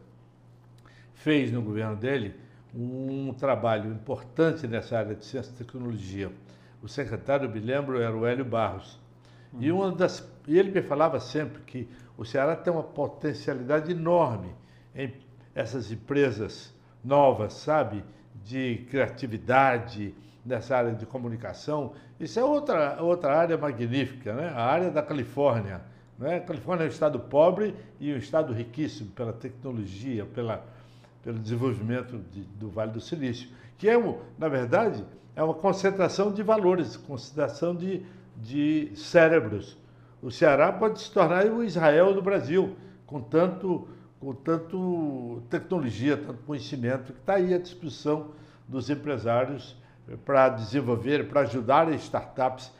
fez 1.13 1.51
no 1.51 1.61
governo 1.61 1.95
dele 1.95 2.35
um 2.73 3.33
trabalho 3.33 3.91
importante 3.91 4.67
nessa 4.67 4.97
área 4.97 5.15
de 5.15 5.25
ciência 5.25 5.51
e 5.51 5.55
tecnologia. 5.55 6.31
O 6.81 6.87
secretário, 6.87 7.49
me 7.49 7.59
lembro, 7.59 7.99
era 7.99 8.15
o 8.15 8.25
Hélio 8.25 8.45
Barros. 8.45 8.99
Uhum. 9.53 9.61
E, 9.61 9.71
uma 9.71 9.91
das, 9.91 10.27
e 10.47 10.57
ele 10.57 10.71
me 10.71 10.81
falava 10.81 11.19
sempre 11.19 11.61
que 11.63 11.89
o 12.17 12.25
Ceará 12.25 12.55
tem 12.55 12.71
uma 12.71 12.83
potencialidade 12.83 13.91
enorme 13.91 14.53
em 14.95 15.13
essas 15.55 15.91
empresas 15.91 16.73
novas, 17.03 17.53
sabe? 17.53 18.03
De 18.47 18.85
criatividade 18.89 20.15
nessa 20.45 20.77
área 20.77 20.93
de 20.93 21.05
comunicação. 21.05 21.93
Isso 22.17 22.39
é 22.39 22.43
outra, 22.43 22.97
outra 23.01 23.37
área 23.37 23.57
magnífica, 23.57 24.33
né? 24.33 24.53
a 24.55 24.63
área 24.63 24.89
da 24.89 25.03
Califórnia. 25.03 25.81
Né? 26.17 26.37
A 26.37 26.39
Califórnia 26.39 26.85
é 26.85 26.87
um 26.87 26.89
estado 26.89 27.19
pobre 27.19 27.75
e 27.99 28.13
um 28.13 28.17
estado 28.17 28.53
riquíssimo 28.53 29.11
pela 29.11 29.33
tecnologia, 29.33 30.25
pela, 30.25 30.65
pelo 31.21 31.37
desenvolvimento 31.37 32.17
de, 32.31 32.41
do 32.41 32.69
Vale 32.69 32.91
do 32.91 33.01
Silício, 33.01 33.49
que 33.77 33.89
é, 33.89 33.97
na 34.39 34.47
verdade, 34.47 35.03
é 35.35 35.43
uma 35.43 35.53
concentração 35.53 36.31
de 36.31 36.41
valores, 36.41 36.95
concentração 36.95 37.75
de, 37.75 38.03
de 38.37 38.91
cérebros. 38.95 39.77
O 40.21 40.31
Ceará 40.31 40.71
pode 40.71 41.01
se 41.01 41.11
tornar 41.11 41.45
o 41.45 41.63
Israel 41.63 42.13
do 42.13 42.21
Brasil, 42.21 42.75
com 43.05 43.19
tanto 43.19 43.87
com 44.19 44.33
tanto 44.33 45.41
tecnologia, 45.49 46.17
tanto 46.17 46.43
conhecimento 46.43 47.13
que 47.13 47.19
está 47.19 47.35
aí 47.35 47.53
à 47.53 47.57
disposição 47.57 48.31
dos 48.67 48.89
empresários 48.89 49.75
eh, 50.09 50.15
para 50.25 50.49
desenvolver, 50.49 51.27
para 51.27 51.41
ajudar 51.41 51.87
as 51.87 52.03
startups, 52.03 52.71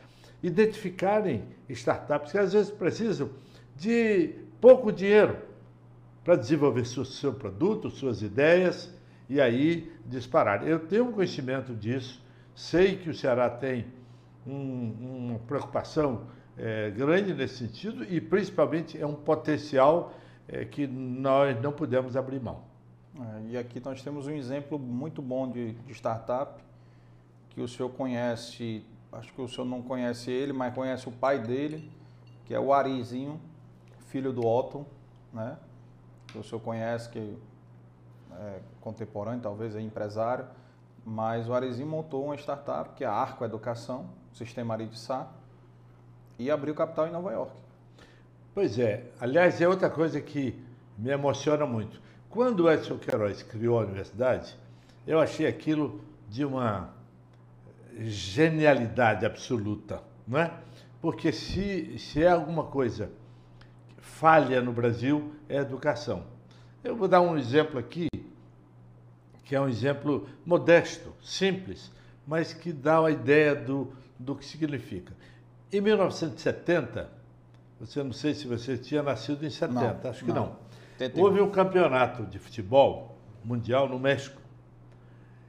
identificarem 0.42 1.44
startups 1.68 2.32
que 2.32 2.38
às 2.38 2.52
vezes 2.52 2.70
precisam 2.70 3.30
de 3.76 4.34
pouco 4.60 4.92
dinheiro 4.92 5.36
para 6.24 6.36
desenvolver 6.36 6.84
seu, 6.84 7.04
seu 7.04 7.32
produto, 7.32 7.90
suas 7.90 8.22
ideias 8.22 8.92
e 9.28 9.40
aí 9.40 9.90
disparar. 10.04 10.66
Eu 10.66 10.80
tenho 10.80 11.12
conhecimento 11.12 11.74
disso, 11.74 12.22
sei 12.54 12.96
que 12.96 13.08
o 13.08 13.14
Ceará 13.14 13.48
tem 13.48 13.86
um, 14.46 15.30
uma 15.30 15.38
preocupação 15.40 16.26
é, 16.56 16.90
grande 16.90 17.32
nesse 17.32 17.56
sentido 17.56 18.04
e 18.04 18.20
principalmente 18.20 19.00
é 19.00 19.06
um 19.06 19.14
potencial 19.14 20.12
é, 20.48 20.64
que 20.64 20.86
nós 20.86 21.60
não 21.60 21.72
pudemos 21.72 22.16
abrir 22.16 22.40
mão. 22.40 22.62
É, 23.16 23.50
e 23.50 23.58
aqui 23.58 23.80
nós 23.80 24.02
temos 24.02 24.26
um 24.26 24.32
exemplo 24.32 24.78
muito 24.78 25.20
bom 25.20 25.50
de, 25.50 25.72
de, 25.72 25.92
startup, 25.92 26.62
que 27.50 27.60
o 27.60 27.68
senhor 27.68 27.90
conhece, 27.90 28.84
acho 29.12 29.32
que 29.32 29.40
o 29.40 29.48
senhor 29.48 29.66
não 29.66 29.82
conhece 29.82 30.30
ele, 30.30 30.52
mas 30.52 30.74
conhece 30.74 31.08
o 31.08 31.12
pai 31.12 31.38
dele, 31.38 31.90
que 32.44 32.54
é 32.54 32.60
o 32.60 32.72
Arizinho, 32.72 33.40
filho 34.06 34.32
do 34.32 34.46
Otton, 34.46 34.86
né? 35.32 35.58
que 36.28 36.38
o 36.38 36.44
senhor 36.44 36.60
conhece, 36.60 37.08
que 37.10 37.36
é 38.38 38.60
contemporâneo, 38.80 39.40
talvez 39.40 39.74
é 39.74 39.80
empresário, 39.80 40.46
mas 41.04 41.48
o 41.48 41.54
Arizinho 41.54 41.88
montou 41.88 42.26
uma 42.26 42.36
startup, 42.36 42.90
que 42.94 43.04
é 43.04 43.06
a 43.06 43.12
Arco 43.12 43.44
Educação, 43.44 44.10
Sistema 44.32 44.74
Ari 44.74 44.86
de 44.86 44.98
Sá, 44.98 45.28
e 46.38 46.50
abriu 46.50 46.74
capital 46.74 47.08
em 47.08 47.10
Nova 47.10 47.32
York. 47.32 47.67
Pois 48.58 48.76
é. 48.76 49.04
Aliás, 49.20 49.60
é 49.60 49.68
outra 49.68 49.88
coisa 49.88 50.20
que 50.20 50.52
me 50.98 51.10
emociona 51.10 51.64
muito. 51.64 52.02
Quando 52.28 52.64
o 52.64 52.68
Edson 52.72 52.98
Queiroz 52.98 53.40
criou 53.40 53.78
a 53.78 53.84
universidade, 53.84 54.52
eu 55.06 55.20
achei 55.20 55.46
aquilo 55.46 56.00
de 56.28 56.44
uma 56.44 56.92
genialidade 58.00 59.24
absoluta, 59.24 60.02
não 60.26 60.40
é? 60.40 60.52
Porque 61.00 61.30
se, 61.30 62.00
se 62.00 62.24
é 62.24 62.30
alguma 62.30 62.64
coisa 62.64 63.12
falha 63.96 64.60
no 64.60 64.72
Brasil, 64.72 65.32
é 65.48 65.60
a 65.60 65.62
educação. 65.62 66.24
Eu 66.82 66.96
vou 66.96 67.06
dar 67.06 67.20
um 67.20 67.38
exemplo 67.38 67.78
aqui, 67.78 68.08
que 69.44 69.54
é 69.54 69.60
um 69.60 69.68
exemplo 69.68 70.28
modesto, 70.44 71.14
simples, 71.22 71.92
mas 72.26 72.52
que 72.52 72.72
dá 72.72 72.98
uma 72.98 73.12
ideia 73.12 73.54
do, 73.54 73.92
do 74.18 74.34
que 74.34 74.44
significa. 74.44 75.12
Em 75.72 75.80
1970, 75.80 77.17
você 77.80 78.02
não 78.02 78.12
sei 78.12 78.34
se 78.34 78.46
você 78.46 78.76
tinha 78.76 79.02
nascido 79.02 79.44
em 79.44 79.50
70, 79.50 80.00
Não, 80.02 80.10
acho 80.10 80.24
que 80.24 80.32
não. 80.32 80.46
não. 80.46 80.56
81. 80.98 81.22
Houve 81.22 81.40
um 81.40 81.50
campeonato 81.50 82.26
de 82.26 82.38
futebol 82.38 83.16
mundial 83.44 83.88
no 83.88 83.98
México. 83.98 84.40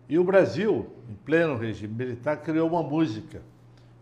E 0.07 0.17
o 0.17 0.23
Brasil, 0.23 0.91
em 1.09 1.15
pleno 1.15 1.57
regime 1.57 1.93
militar, 1.93 2.37
criou 2.37 2.69
uma 2.69 2.83
música 2.83 3.41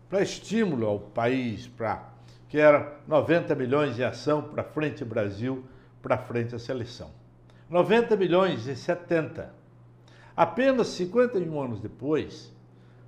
para 0.08 0.22
estímulo 0.22 0.86
ao 0.86 0.98
país, 1.00 1.66
para 1.66 2.08
que 2.48 2.58
era 2.58 2.98
90 3.06 3.54
milhões 3.54 3.98
em 3.98 4.02
ação 4.04 4.42
para 4.42 4.62
frente 4.64 5.04
Brasil, 5.04 5.64
para 6.02 6.16
frente 6.16 6.54
a 6.54 6.58
seleção. 6.58 7.10
90 7.68 8.16
milhões 8.16 8.66
em 8.66 8.74
70. 8.74 9.52
Apenas 10.34 10.88
51 10.88 11.60
anos 11.60 11.80
depois, 11.80 12.52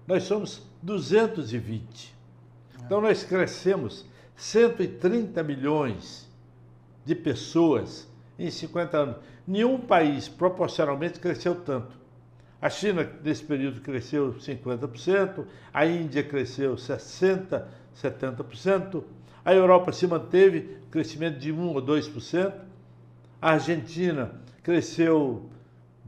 nós 0.06 0.24
somos 0.24 0.62
220. 0.82 2.14
Então 2.84 3.00
nós 3.00 3.22
crescemos 3.24 4.04
130 4.40 5.42
milhões 5.42 6.26
de 7.04 7.14
pessoas 7.14 8.08
em 8.38 8.50
50 8.50 8.96
anos. 8.96 9.16
Nenhum 9.46 9.78
país 9.78 10.28
proporcionalmente 10.28 11.20
cresceu 11.20 11.54
tanto. 11.54 11.94
A 12.60 12.70
China, 12.70 13.06
nesse 13.22 13.44
período, 13.44 13.82
cresceu 13.82 14.32
50%, 14.32 15.44
a 15.72 15.84
Índia 15.84 16.22
cresceu 16.22 16.74
60%, 16.74 17.64
70%, 17.94 19.04
a 19.44 19.54
Europa 19.54 19.92
se 19.92 20.06
manteve 20.06 20.78
crescimento 20.90 21.38
de 21.38 21.52
1 21.52 21.74
ou 21.74 21.82
2%, 21.82 22.54
a 23.42 23.50
Argentina 23.50 24.32
cresceu 24.62 25.50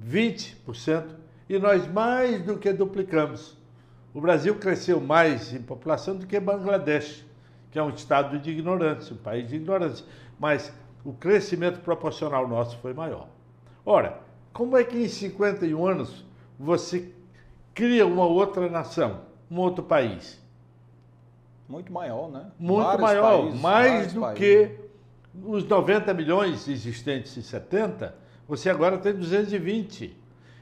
20% 0.02 1.04
e 1.50 1.58
nós 1.58 1.86
mais 1.86 2.42
do 2.42 2.56
que 2.56 2.72
duplicamos. 2.72 3.58
O 4.14 4.22
Brasil 4.22 4.54
cresceu 4.54 5.00
mais 5.00 5.52
em 5.52 5.60
população 5.60 6.16
do 6.16 6.26
que 6.26 6.40
Bangladesh, 6.40 7.24
que 7.72 7.78
é 7.78 7.82
um 7.82 7.88
estado 7.88 8.38
de 8.38 8.50
ignorância, 8.50 9.14
um 9.14 9.18
país 9.18 9.48
de 9.48 9.56
ignorância. 9.56 10.04
Mas 10.38 10.72
o 11.02 11.12
crescimento 11.14 11.80
proporcional 11.80 12.46
nosso 12.46 12.76
foi 12.78 12.92
maior. 12.92 13.26
Ora, 13.84 14.20
como 14.52 14.76
é 14.76 14.84
que 14.84 14.98
em 14.98 15.08
51 15.08 15.84
anos 15.86 16.24
você 16.58 17.10
cria 17.74 18.06
uma 18.06 18.26
outra 18.26 18.68
nação, 18.68 19.22
um 19.50 19.58
outro 19.58 19.82
país? 19.82 20.38
Muito 21.66 21.90
maior, 21.90 22.30
né? 22.30 22.52
Muito 22.58 22.84
Vários 22.84 23.00
maior, 23.00 23.40
países, 23.40 23.60
mais 23.60 24.12
do 24.12 24.20
países. 24.20 24.38
que 24.38 24.80
os 25.42 25.64
90 25.64 26.12
milhões 26.12 26.68
existentes 26.68 27.34
em 27.38 27.42
70, 27.42 28.14
você 28.46 28.68
agora 28.68 28.98
tem 28.98 29.14
220. 29.14 30.14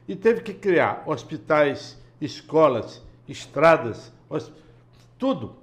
E 0.07 0.15
teve 0.15 0.41
que 0.41 0.53
criar 0.53 1.03
hospitais, 1.05 2.01
escolas, 2.21 3.03
estradas, 3.27 4.13
tudo 5.19 5.60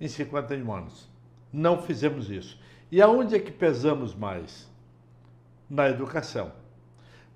em 0.00 0.08
51 0.08 0.72
anos. 0.72 1.08
Não 1.52 1.82
fizemos 1.82 2.30
isso. 2.30 2.58
E 2.90 3.00
aonde 3.02 3.34
é 3.34 3.38
que 3.38 3.52
pesamos 3.52 4.14
mais? 4.14 4.68
Na 5.68 5.88
educação. 5.88 6.52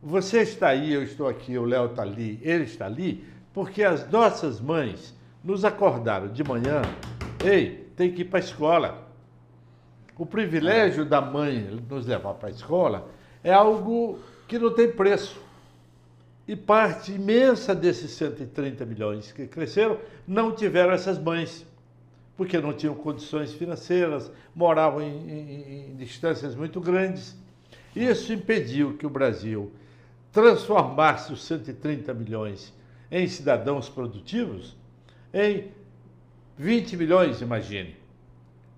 Você 0.03 0.43
está 0.43 0.69
aí, 0.69 0.93
eu 0.93 1.03
estou 1.03 1.29
aqui, 1.29 1.57
o 1.57 1.65
Léo 1.65 1.87
está 1.87 2.03
ali, 2.03 2.39
ele 2.43 2.65
está 2.65 2.87
ali, 2.87 3.25
porque 3.53 3.83
as 3.83 4.11
nossas 4.11 4.61
mães 4.61 5.15
nos 5.43 5.65
acordaram 5.65 6.29
de 6.29 6.43
manhã, 6.43 6.83
ei, 7.45 7.91
tem 7.97 8.13
que 8.13 8.23
ir 8.23 8.25
para 8.25 8.39
a 8.39 8.43
escola. 8.43 9.09
O 10.17 10.27
privilégio 10.27 11.05
da 11.05 11.21
mãe 11.21 11.81
nos 11.89 12.07
levar 12.07 12.35
para 12.35 12.49
a 12.49 12.53
escola 12.53 13.09
é 13.43 13.53
algo 13.53 14.19
que 14.49 14.59
não 14.59 14.75
tem 14.75 14.91
preço. 14.91 15.41
E 16.47 16.55
parte 16.55 17.13
imensa 17.13 17.75
desses 17.75 18.11
130 18.13 18.85
milhões 18.85 19.33
que 19.33 19.47
cresceram 19.47 19.99
não 20.27 20.53
tiveram 20.53 20.93
essas 20.93 21.19
mães, 21.19 21.67
porque 22.37 22.59
não 22.61 22.73
tinham 22.73 22.95
condições 22.95 23.53
financeiras, 23.53 24.31
moravam 24.55 25.03
em, 25.03 25.31
em- 25.31 25.91
em 25.93 25.97
distâncias 25.97 26.55
muito 26.55 26.81
grandes. 26.81 27.37
Isso 27.95 28.33
impediu 28.33 28.97
que 28.97 29.07
o 29.07 29.11
Brasil 29.11 29.71
transformasse 30.33 31.33
os 31.33 31.45
130 31.45 32.13
milhões 32.13 32.75
em 33.11 33.27
cidadãos 33.29 33.89
produtivos 33.89 34.77
em 35.33 35.69
20 36.59 36.97
milhões, 36.97 37.41
imagine, 37.41 37.97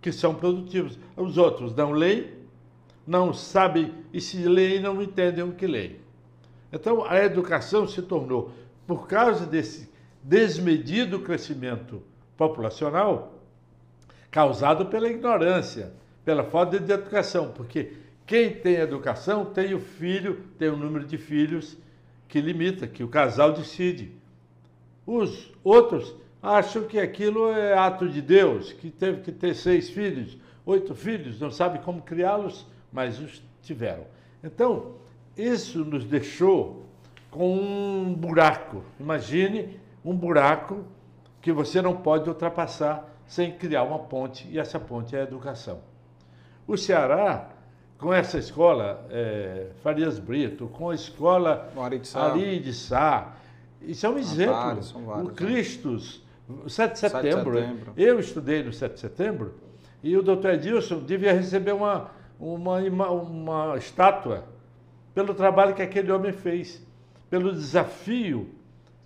que 0.03 0.13
são 0.13 0.35
produtivos. 0.35 0.99
Os 1.17 1.39
outros 1.39 1.75
não 1.75 1.93
leem, 1.93 2.31
não 3.07 3.33
sabem, 3.33 3.95
e 4.13 4.21
se 4.21 4.37
leem, 4.47 4.81
não 4.81 5.01
entendem 5.03 5.45
o 5.45 5.53
que 5.53 5.67
leem. 5.67 5.97
Então, 6.73 7.05
a 7.05 7.19
educação 7.25 7.87
se 7.89 8.03
tornou, 8.03 8.51
por 8.87 9.07
causa 9.07 9.47
desse 9.47 9.89
desmedido 10.23 11.21
crescimento 11.21 12.03
populacional, 12.37 13.36
causado 14.31 14.87
pela 14.87 15.09
ignorância, 15.09 15.93
pela 16.25 16.45
falta 16.45 16.79
de 16.79 16.93
educação, 16.93 17.53
porque 17.53 17.93
quem 18.27 18.53
tem 18.53 18.75
educação 18.75 19.45
tem 19.45 19.73
o 19.75 19.81
filho, 19.81 20.45
tem 20.59 20.69
o 20.69 20.77
número 20.77 21.05
de 21.05 21.17
filhos 21.17 21.77
que 22.29 22.41
limita, 22.41 22.87
que 22.87 23.05
o 23.05 23.09
casal 23.09 23.53
decide. 23.53 24.13
Os 25.07 25.53
outros 25.63 26.15
acham 26.43 26.83
que 26.85 26.99
aquilo 26.99 27.51
é 27.53 27.79
ato 27.79 28.09
de 28.09 28.21
Deus, 28.21 28.73
que 28.73 28.91
teve 28.91 29.23
que 29.23 29.31
ter 29.31 29.55
seis 29.55 29.89
filhos, 29.89 30.37
oito 30.65 30.95
filhos, 30.95 31.41
não 31.41 31.51
sabe 31.51 31.79
como 31.79 32.03
criá-los, 32.03 32.67
mas 32.93 33.21
os 33.21 33.43
tiveram. 33.63 34.05
Então, 34.43 34.97
isso 35.37 35.85
nos 35.85 36.05
deixou 36.05 36.87
com 37.31 37.55
um 37.55 38.15
buraco. 38.15 38.83
Imagine 38.99 39.79
um 40.05 40.17
buraco 40.17 40.85
que 41.41 41.53
você 41.53 41.81
não 41.81 41.97
pode 41.97 42.29
ultrapassar 42.29 43.16
sem 43.27 43.53
criar 43.53 43.83
uma 43.83 43.99
ponte, 43.99 44.49
e 44.51 44.59
essa 44.59 44.79
ponte 44.79 45.17
é 45.17 45.21
a 45.21 45.23
educação. 45.23 45.81
O 46.67 46.77
Ceará, 46.77 47.49
com 47.99 48.13
essa 48.13 48.39
escola, 48.39 49.07
eh, 49.11 49.69
Farias 49.83 50.19
Brito, 50.19 50.69
com 50.69 50.91
a 50.91 50.95
escola 50.95 51.71
Ari 52.15 52.61
de 52.61 52.73
Sá. 52.73 53.37
Isso 53.81 54.07
é 54.07 54.09
um 54.09 54.19
exemplo. 54.19 54.83
são 54.83 55.05
vários, 55.05 55.27
o 55.27 55.29
né? 55.29 55.35
Cristos, 55.35 56.25
o 56.49 56.69
7 56.69 56.93
de 56.93 56.99
7 56.99 57.13
de 57.13 57.23
setembro, 57.23 57.59
setembro. 57.59 57.93
eu 57.97 58.21
estudei 58.21 58.63
no 58.63 58.73
7 58.73 58.95
de 58.95 59.01
setembro, 59.01 59.55
e 60.03 60.17
o 60.17 60.23
doutor 60.23 60.53
Edilson 60.55 61.01
devia 61.01 61.33
receber 61.33 61.73
uma, 61.73 62.11
uma, 62.39 62.79
uma 63.11 63.77
estátua 63.77 64.45
pelo 65.15 65.35
trabalho 65.35 65.75
que 65.75 65.83
aquele 65.83 66.13
homem 66.13 66.33
fez, 66.33 66.85
pelo 67.31 67.53
desafio 67.53 68.51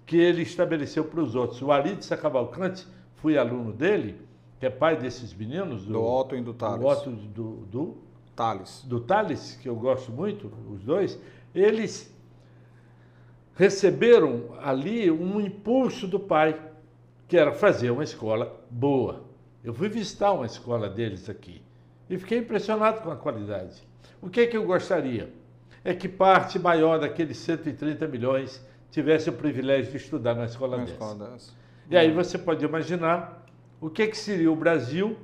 que 0.05 0.17
ele 0.17 0.43
estabeleceu 0.43 1.05
para 1.05 1.21
os 1.21 1.35
outros. 1.35 1.63
O 1.63 1.71
Ari 1.71 1.95
de 1.95 2.05
Sá 2.05 2.17
Cavalcante, 2.17 2.87
fui 3.21 3.39
aluno 3.39 3.73
dele, 3.73 4.21
que 4.59 4.67
é 4.67 4.71
pai 4.71 4.97
desses 4.97 5.33
meninos. 5.33 5.85
Do 5.85 6.03
Otto 6.03 6.37
e 6.37 6.41
do 6.41 6.53
Thales. 6.53 6.81
Do 6.81 6.87
Otto 6.87 7.11
e 7.11 7.29
do, 7.29 7.51
do, 7.67 7.99
Thales. 8.35 8.83
do 8.87 9.01
Thales, 9.01 9.59
que 9.61 9.69
eu 9.69 9.77
gosto 9.77 10.11
muito, 10.11 10.53
os 10.71 10.83
dois, 10.83 11.19
eles 11.55 12.15
receberam 13.55 14.55
ali 14.63 15.11
um 15.11 15.41
impulso 15.41 16.07
do 16.07 16.19
pai, 16.19 16.59
que 17.29 17.37
era 17.37 17.53
fazer 17.53 17.91
uma 17.91 18.05
escola 18.05 18.65
boa. 18.71 19.25
Eu 19.63 19.75
fui 19.75 19.89
visitar 19.89 20.33
uma 20.33 20.47
escola 20.47 20.89
deles 20.89 21.29
aqui 21.29 21.63
e 22.09 22.19
fiquei 22.19 22.39
impressionado 22.39 23.03
com 23.03 23.11
a 23.11 23.17
qualidade. 23.17 23.83
O 24.23 24.29
que 24.29 24.41
é 24.41 24.47
que 24.47 24.57
eu 24.57 24.65
gostaria? 24.65 25.33
É 25.85 25.95
que 25.95 26.09
parte 26.09 26.59
maior 26.59 26.99
daqueles 26.99 27.37
130 27.39 28.07
milhões 28.09 28.65
tivesse 28.91 29.29
o 29.31 29.33
privilégio 29.33 29.91
de 29.91 29.99
estudar 29.99 30.35
na 30.35 30.47
escola 30.47 30.79
dessa. 30.79 30.93
escola 30.93 31.31
dessa. 31.31 31.60
E 31.91 31.97
aí 31.97 32.13
você 32.13 32.39
pode 32.39 32.65
imaginar 32.65 33.45
o 33.81 33.91
que, 33.91 34.07
que 34.07 34.17
seria 34.17 34.51
o 34.51 34.55
Brasil 34.55 35.17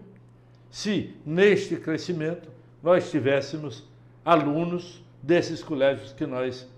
se, 0.69 1.15
neste 1.25 1.77
crescimento, 1.77 2.51
nós 2.83 3.09
tivéssemos 3.09 3.89
alunos 4.25 5.05
desses 5.23 5.63
colégios 5.63 6.13
que 6.13 6.27
nós 6.27 6.69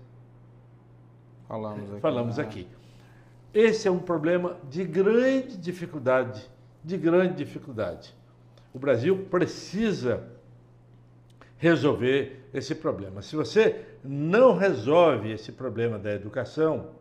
Falamos 1.47 1.91
aqui. 1.91 2.01
falamos 2.01 2.37
né? 2.37 2.43
aqui. 2.43 2.67
Esse 3.51 3.87
é 3.87 3.91
um 3.91 3.97
problema 3.97 4.57
de 4.69 4.85
grande 4.85 5.57
dificuldade, 5.57 6.47
de 6.83 6.95
grande 6.95 7.33
dificuldade. 7.33 8.13
O 8.71 8.77
Brasil 8.77 9.25
precisa 9.25 10.23
resolver 11.57 12.47
esse 12.53 12.75
problema. 12.75 13.23
Se 13.23 13.35
você 13.35 13.83
não 14.03 14.55
resolve 14.55 15.31
esse 15.31 15.51
problema 15.51 15.97
da 15.97 16.13
educação, 16.13 16.91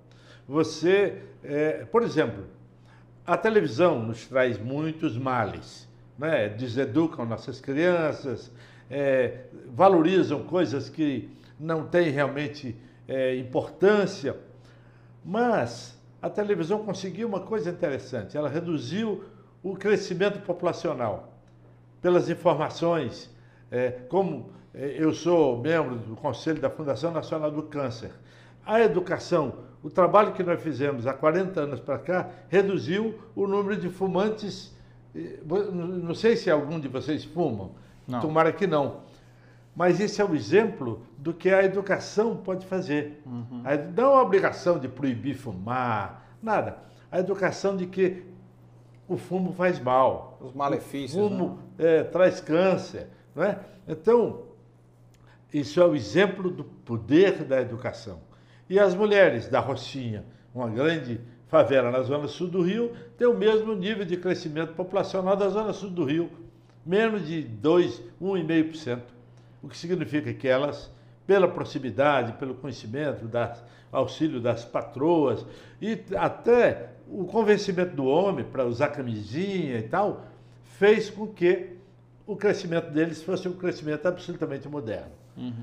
você, 0.48 1.22
é, 1.44 1.84
por 1.84 2.02
exemplo, 2.02 2.44
a 3.28 3.36
televisão 3.36 4.02
nos 4.02 4.26
traz 4.26 4.58
muitos 4.58 5.18
males, 5.18 5.86
né? 6.18 6.48
deseducam 6.48 7.26
nossas 7.26 7.60
crianças, 7.60 8.50
é, 8.90 9.40
valorizam 9.66 10.44
coisas 10.44 10.88
que 10.88 11.28
não 11.60 11.86
têm 11.86 12.08
realmente 12.08 12.74
é, 13.06 13.36
importância, 13.36 14.34
mas 15.22 15.94
a 16.22 16.30
televisão 16.30 16.82
conseguiu 16.82 17.28
uma 17.28 17.40
coisa 17.40 17.68
interessante, 17.68 18.34
ela 18.34 18.48
reduziu 18.48 19.22
o 19.62 19.76
crescimento 19.76 20.40
populacional 20.40 21.34
pelas 22.00 22.30
informações, 22.30 23.30
é, 23.70 23.90
como 24.08 24.52
é, 24.72 24.94
eu 24.96 25.12
sou 25.12 25.60
membro 25.60 25.96
do 25.96 26.16
Conselho 26.16 26.62
da 26.62 26.70
Fundação 26.70 27.10
Nacional 27.10 27.50
do 27.50 27.64
Câncer, 27.64 28.10
a 28.64 28.80
educação 28.80 29.67
o 29.82 29.90
trabalho 29.90 30.32
que 30.32 30.42
nós 30.42 30.60
fizemos 30.62 31.06
há 31.06 31.12
40 31.12 31.60
anos 31.60 31.80
para 31.80 31.98
cá 31.98 32.28
reduziu 32.48 33.18
o 33.34 33.46
número 33.46 33.76
de 33.80 33.88
fumantes. 33.88 34.74
Não 36.02 36.14
sei 36.14 36.36
se 36.36 36.50
algum 36.50 36.78
de 36.78 36.88
vocês 36.88 37.24
fumam, 37.24 37.72
Não. 38.06 38.20
tomara 38.20 38.52
que 38.52 38.66
não. 38.66 39.00
Mas 39.74 40.00
esse 40.00 40.20
é 40.20 40.24
o 40.24 40.34
exemplo 40.34 41.02
do 41.16 41.32
que 41.32 41.48
a 41.50 41.62
educação 41.62 42.36
pode 42.36 42.66
fazer. 42.66 43.22
Edu- 43.72 43.92
Não 44.02 44.14
a 44.16 44.22
obrigação 44.22 44.78
de 44.78 44.88
proibir 44.88 45.34
fumar, 45.36 46.28
nada. 46.42 46.78
A 47.10 47.20
educação 47.20 47.76
de 47.76 47.86
que 47.86 48.24
o 49.08 49.16
fumo 49.16 49.52
faz 49.52 49.78
mal. 49.80 50.36
Os 50.40 50.52
malefícios. 50.52 51.22
O 51.24 51.28
fumo 51.28 51.58
é, 51.78 52.02
traz 52.02 52.40
câncer. 52.40 53.06
Não 53.34 53.44
é? 53.44 53.58
Então, 53.86 54.42
isso 55.54 55.80
é 55.80 55.86
o 55.86 55.94
exemplo 55.94 56.50
do 56.50 56.64
poder 56.64 57.44
da 57.44 57.60
educação. 57.60 58.18
E 58.68 58.78
as 58.78 58.94
mulheres 58.94 59.48
da 59.48 59.60
Rocinha, 59.60 60.24
uma 60.54 60.68
grande 60.68 61.20
favela 61.46 61.90
na 61.90 62.02
zona 62.02 62.28
sul 62.28 62.48
do 62.48 62.60
Rio, 62.60 62.92
tem 63.16 63.26
o 63.26 63.36
mesmo 63.36 63.74
nível 63.74 64.04
de 64.04 64.16
crescimento 64.16 64.74
populacional 64.74 65.36
da 65.36 65.48
zona 65.48 65.72
sul 65.72 65.90
do 65.90 66.04
Rio, 66.04 66.30
menos 66.84 67.26
de 67.26 67.42
2, 67.42 68.02
1,5%. 68.20 69.00
O 69.62 69.68
que 69.68 69.76
significa 69.76 70.32
que 70.32 70.46
elas, 70.46 70.90
pela 71.26 71.48
proximidade, 71.48 72.32
pelo 72.34 72.54
conhecimento, 72.54 73.26
das, 73.26 73.62
auxílio 73.90 74.40
das 74.40 74.64
patroas 74.64 75.44
e 75.80 75.98
até 76.16 76.90
o 77.10 77.24
convencimento 77.24 77.96
do 77.96 78.04
homem 78.04 78.44
para 78.44 78.66
usar 78.66 78.88
camisinha 78.88 79.78
e 79.78 79.82
tal, 79.82 80.26
fez 80.78 81.08
com 81.08 81.26
que 81.26 81.70
o 82.26 82.36
crescimento 82.36 82.90
deles 82.90 83.22
fosse 83.22 83.48
um 83.48 83.54
crescimento 83.54 84.06
absolutamente 84.06 84.68
moderno. 84.68 85.10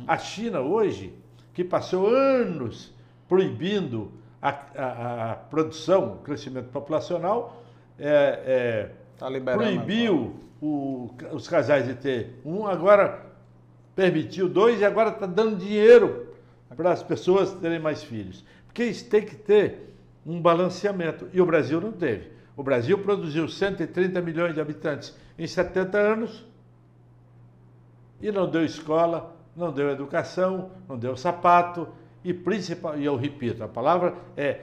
A 0.07 0.17
China 0.17 0.61
hoje, 0.61 1.13
que 1.53 1.63
passou 1.63 2.07
anos 2.07 2.94
proibindo 3.27 4.11
a, 4.41 4.49
a- 4.49 5.31
a 5.31 5.35
produção, 5.35 6.13
o 6.13 6.17
crescimento 6.17 6.69
populacional, 6.69 7.63
é, 7.97 8.41
é, 8.45 8.91
Tá 9.17 9.27
proibiu 9.57 10.35
o- 10.61 11.09
os 11.31 11.47
casais 11.47 11.85
de 11.87 11.95
ter 11.95 12.41
um, 12.45 12.67
agora 12.67 13.25
permitiu 13.95 14.49
dois 14.49 14.81
e 14.81 14.85
agora 14.85 15.09
está 15.09 15.25
dando 15.25 15.55
dinheiro 15.57 16.27
para 16.75 16.91
as 16.91 17.01
pessoas 17.01 17.53
terem 17.53 17.79
mais 17.79 18.03
filhos. 18.03 18.43
Porque 18.67 18.83
isso 18.83 19.09
tem 19.09 19.21
que 19.23 19.35
ter 19.35 19.93
um 20.25 20.41
balanceamento. 20.41 21.29
E 21.31 21.39
o 21.39 21.45
Brasil 21.45 21.79
não 21.79 21.93
teve. 21.93 22.29
O 22.57 22.63
Brasil 22.63 22.97
produziu 22.99 23.47
130 23.47 24.21
milhões 24.21 24.53
de 24.53 24.59
habitantes 24.59 25.15
em 25.39 25.47
70 25.47 25.97
anos 25.97 26.45
e 28.21 28.31
não 28.31 28.49
deu 28.49 28.63
escola, 28.65 29.35
não 29.55 29.71
deu 29.71 29.89
educação, 29.89 30.71
não 30.87 30.97
deu 30.97 31.15
sapato 31.15 31.87
e 32.25 32.33
principal, 32.33 32.97
e 32.97 33.05
eu 33.05 33.15
repito, 33.15 33.63
a 33.63 33.67
palavra 33.67 34.15
é 34.35 34.61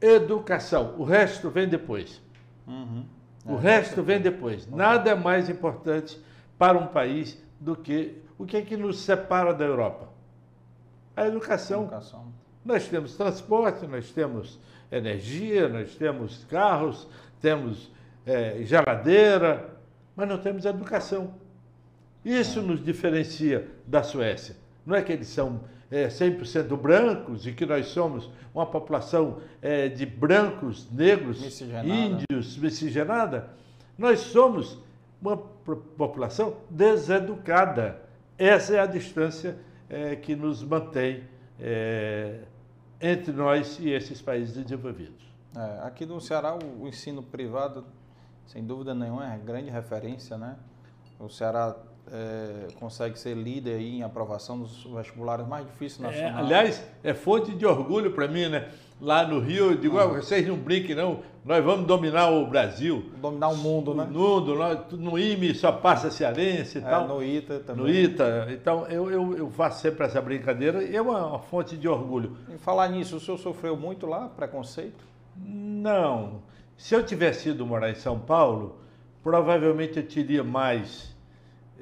educação. 0.00 0.94
O 0.96 1.02
resto 1.02 1.50
vem 1.50 1.68
depois. 1.68 2.22
Uhum. 2.68 3.04
O 3.44 3.56
resto 3.56 4.00
vem 4.00 4.20
depois. 4.20 4.70
Nada 4.70 5.10
é 5.10 5.14
mais 5.14 5.50
importante 5.50 6.16
para 6.56 6.78
um 6.78 6.86
país 6.86 7.36
do 7.58 7.74
que 7.74 8.22
o 8.38 8.46
que 8.46 8.56
é 8.56 8.62
que 8.62 8.76
nos 8.76 9.00
separa 9.00 9.52
da 9.52 9.64
Europa? 9.64 10.08
A 11.16 11.26
educação. 11.26 11.82
Educação. 11.82 12.26
Nós 12.64 12.86
temos 12.86 13.16
transporte, 13.16 13.86
nós 13.88 14.12
temos 14.12 14.60
energia, 14.90 15.68
nós 15.68 15.96
temos 15.96 16.44
carros, 16.44 17.08
temos 17.40 17.90
eh, 18.24 18.60
geladeira, 18.62 19.78
mas 20.14 20.28
não 20.28 20.38
temos 20.38 20.64
educação. 20.64 21.34
Isso 22.24 22.62
nos 22.62 22.82
diferencia 22.82 23.68
da 23.84 24.04
Suécia. 24.04 24.56
Não 24.86 24.94
é 24.94 25.02
que 25.02 25.12
eles 25.12 25.26
são 25.26 25.60
eh, 25.94 26.08
100% 26.08 26.76
brancos 26.76 27.46
e 27.46 27.52
que 27.52 27.64
nós 27.64 27.86
somos 27.86 28.28
uma 28.52 28.66
população 28.66 29.38
eh, 29.62 29.88
de 29.88 30.04
brancos, 30.04 30.90
negros, 30.90 31.40
Miscigenada. 31.40 31.88
índios, 31.88 32.56
miscigenada. 32.56 33.50
Nós 33.96 34.20
somos 34.20 34.78
uma 35.22 35.36
população 35.36 36.56
deseducada. 36.68 38.00
Essa 38.36 38.74
é 38.76 38.80
a 38.80 38.86
distância 38.86 39.56
eh, 39.88 40.16
que 40.16 40.34
nos 40.34 40.62
mantém 40.62 41.22
eh, 41.60 42.40
entre 43.00 43.32
nós 43.32 43.78
e 43.78 43.90
esses 43.90 44.20
países 44.20 44.54
desenvolvidos. 44.56 45.22
É, 45.56 45.86
aqui 45.86 46.04
no 46.04 46.20
Ceará, 46.20 46.56
o, 46.56 46.82
o 46.82 46.88
ensino 46.88 47.22
privado, 47.22 47.84
sem 48.46 48.64
dúvida 48.64 48.92
nenhuma, 48.94 49.32
é 49.32 49.38
grande 49.38 49.70
referência, 49.70 50.36
né? 50.36 50.56
O 51.20 51.28
Ceará 51.28 51.76
é, 52.12 52.66
consegue 52.78 53.18
ser 53.18 53.34
líder 53.36 53.76
aí 53.76 53.96
em 53.98 54.02
aprovação 54.02 54.58
dos 54.58 54.84
vestibulares 54.84 55.46
mais 55.46 55.66
difíceis 55.66 56.00
É, 56.00 56.06
nacionais. 56.22 56.38
aliás, 56.46 56.84
é 57.02 57.14
fonte 57.14 57.52
de 57.54 57.64
orgulho 57.66 58.12
para 58.12 58.28
mim, 58.28 58.48
né? 58.48 58.68
Lá 59.00 59.26
no 59.26 59.40
Rio, 59.40 59.72
eu 59.72 59.76
digo, 59.76 59.98
"Ah, 59.98 60.06
vocês 60.06 60.46
não 60.46 60.56
brinquem 60.56 60.94
não, 60.94 61.20
nós 61.44 61.62
vamos 61.64 61.86
dominar 61.86 62.30
o 62.30 62.46
Brasil. 62.46 63.10
dominar 63.20 63.48
o 63.48 63.56
mundo, 63.56 63.92
né? 63.94 64.04
Mundo, 64.10 64.54
nós- 64.54 64.78
no 64.92 65.18
IME 65.18 65.54
só 65.54 65.72
passa 65.72 66.10
cearense 66.10 66.78
e 66.78 66.80
É, 66.80 66.84
tal. 66.84 67.08
no 67.08 67.22
ITA 67.22 67.58
também. 67.60 67.82
No 67.84 67.90
ITA. 67.90 68.46
Então, 68.50 68.86
eu, 68.86 69.10
eu, 69.10 69.36
eu 69.36 69.50
faço 69.50 69.82
sempre 69.82 70.04
essa 70.06 70.22
brincadeira 70.22 70.82
e 70.84 70.94
é 70.94 71.02
uma, 71.02 71.26
uma 71.26 71.38
fonte 71.40 71.76
de 71.76 71.88
orgulho. 71.88 72.36
Em 72.48 72.56
falar 72.56 72.88
nisso, 72.88 73.16
o 73.16 73.20
senhor 73.20 73.36
sofreu 73.38 73.76
muito 73.76 74.06
lá, 74.06 74.28
preconceito? 74.28 75.04
Não. 75.36 76.42
Se 76.76 76.94
eu 76.94 77.04
tivesse 77.04 77.48
ido 77.50 77.66
morar 77.66 77.90
em 77.90 77.94
São 77.96 78.18
Paulo, 78.18 78.78
provavelmente 79.22 79.98
eu 79.98 80.06
teria 80.06 80.44
mais, 80.44 81.13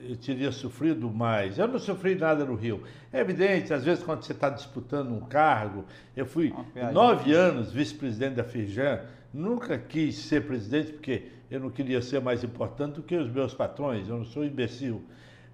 eu 0.09 0.17
teria 0.17 0.51
sofrido 0.51 1.11
mais. 1.11 1.59
Eu 1.59 1.69
não 1.69 1.79
sofri 1.79 2.15
nada 2.15 2.45
no 2.45 2.55
Rio. 2.55 2.83
É 3.13 3.21
evidente, 3.21 3.73
às 3.73 3.85
vezes 3.85 4.03
quando 4.03 4.23
você 4.23 4.33
está 4.33 4.49
disputando 4.49 5.13
um 5.13 5.21
cargo, 5.21 5.85
eu 6.17 6.27
fui 6.27 6.53
nove 6.93 7.33
anos 7.33 7.73
vice-presidente 7.73 8.35
da 8.35 8.45
Firjan, 8.45 9.01
nunca 9.33 9.79
quis 9.79 10.17
ser 10.17 10.47
presidente 10.47 10.93
porque 10.93 11.29
eu 11.51 11.61
não 11.61 11.71
queria 11.71 12.01
ser 12.03 12.21
mais 12.21 12.43
importante 12.43 12.97
do 12.97 13.03
que 13.03 13.17
os 13.17 13.31
meus 13.31 13.55
patrões, 13.55 14.09
eu 14.09 14.19
não 14.19 14.25
sou 14.25 14.45
imbecil. 14.45 15.03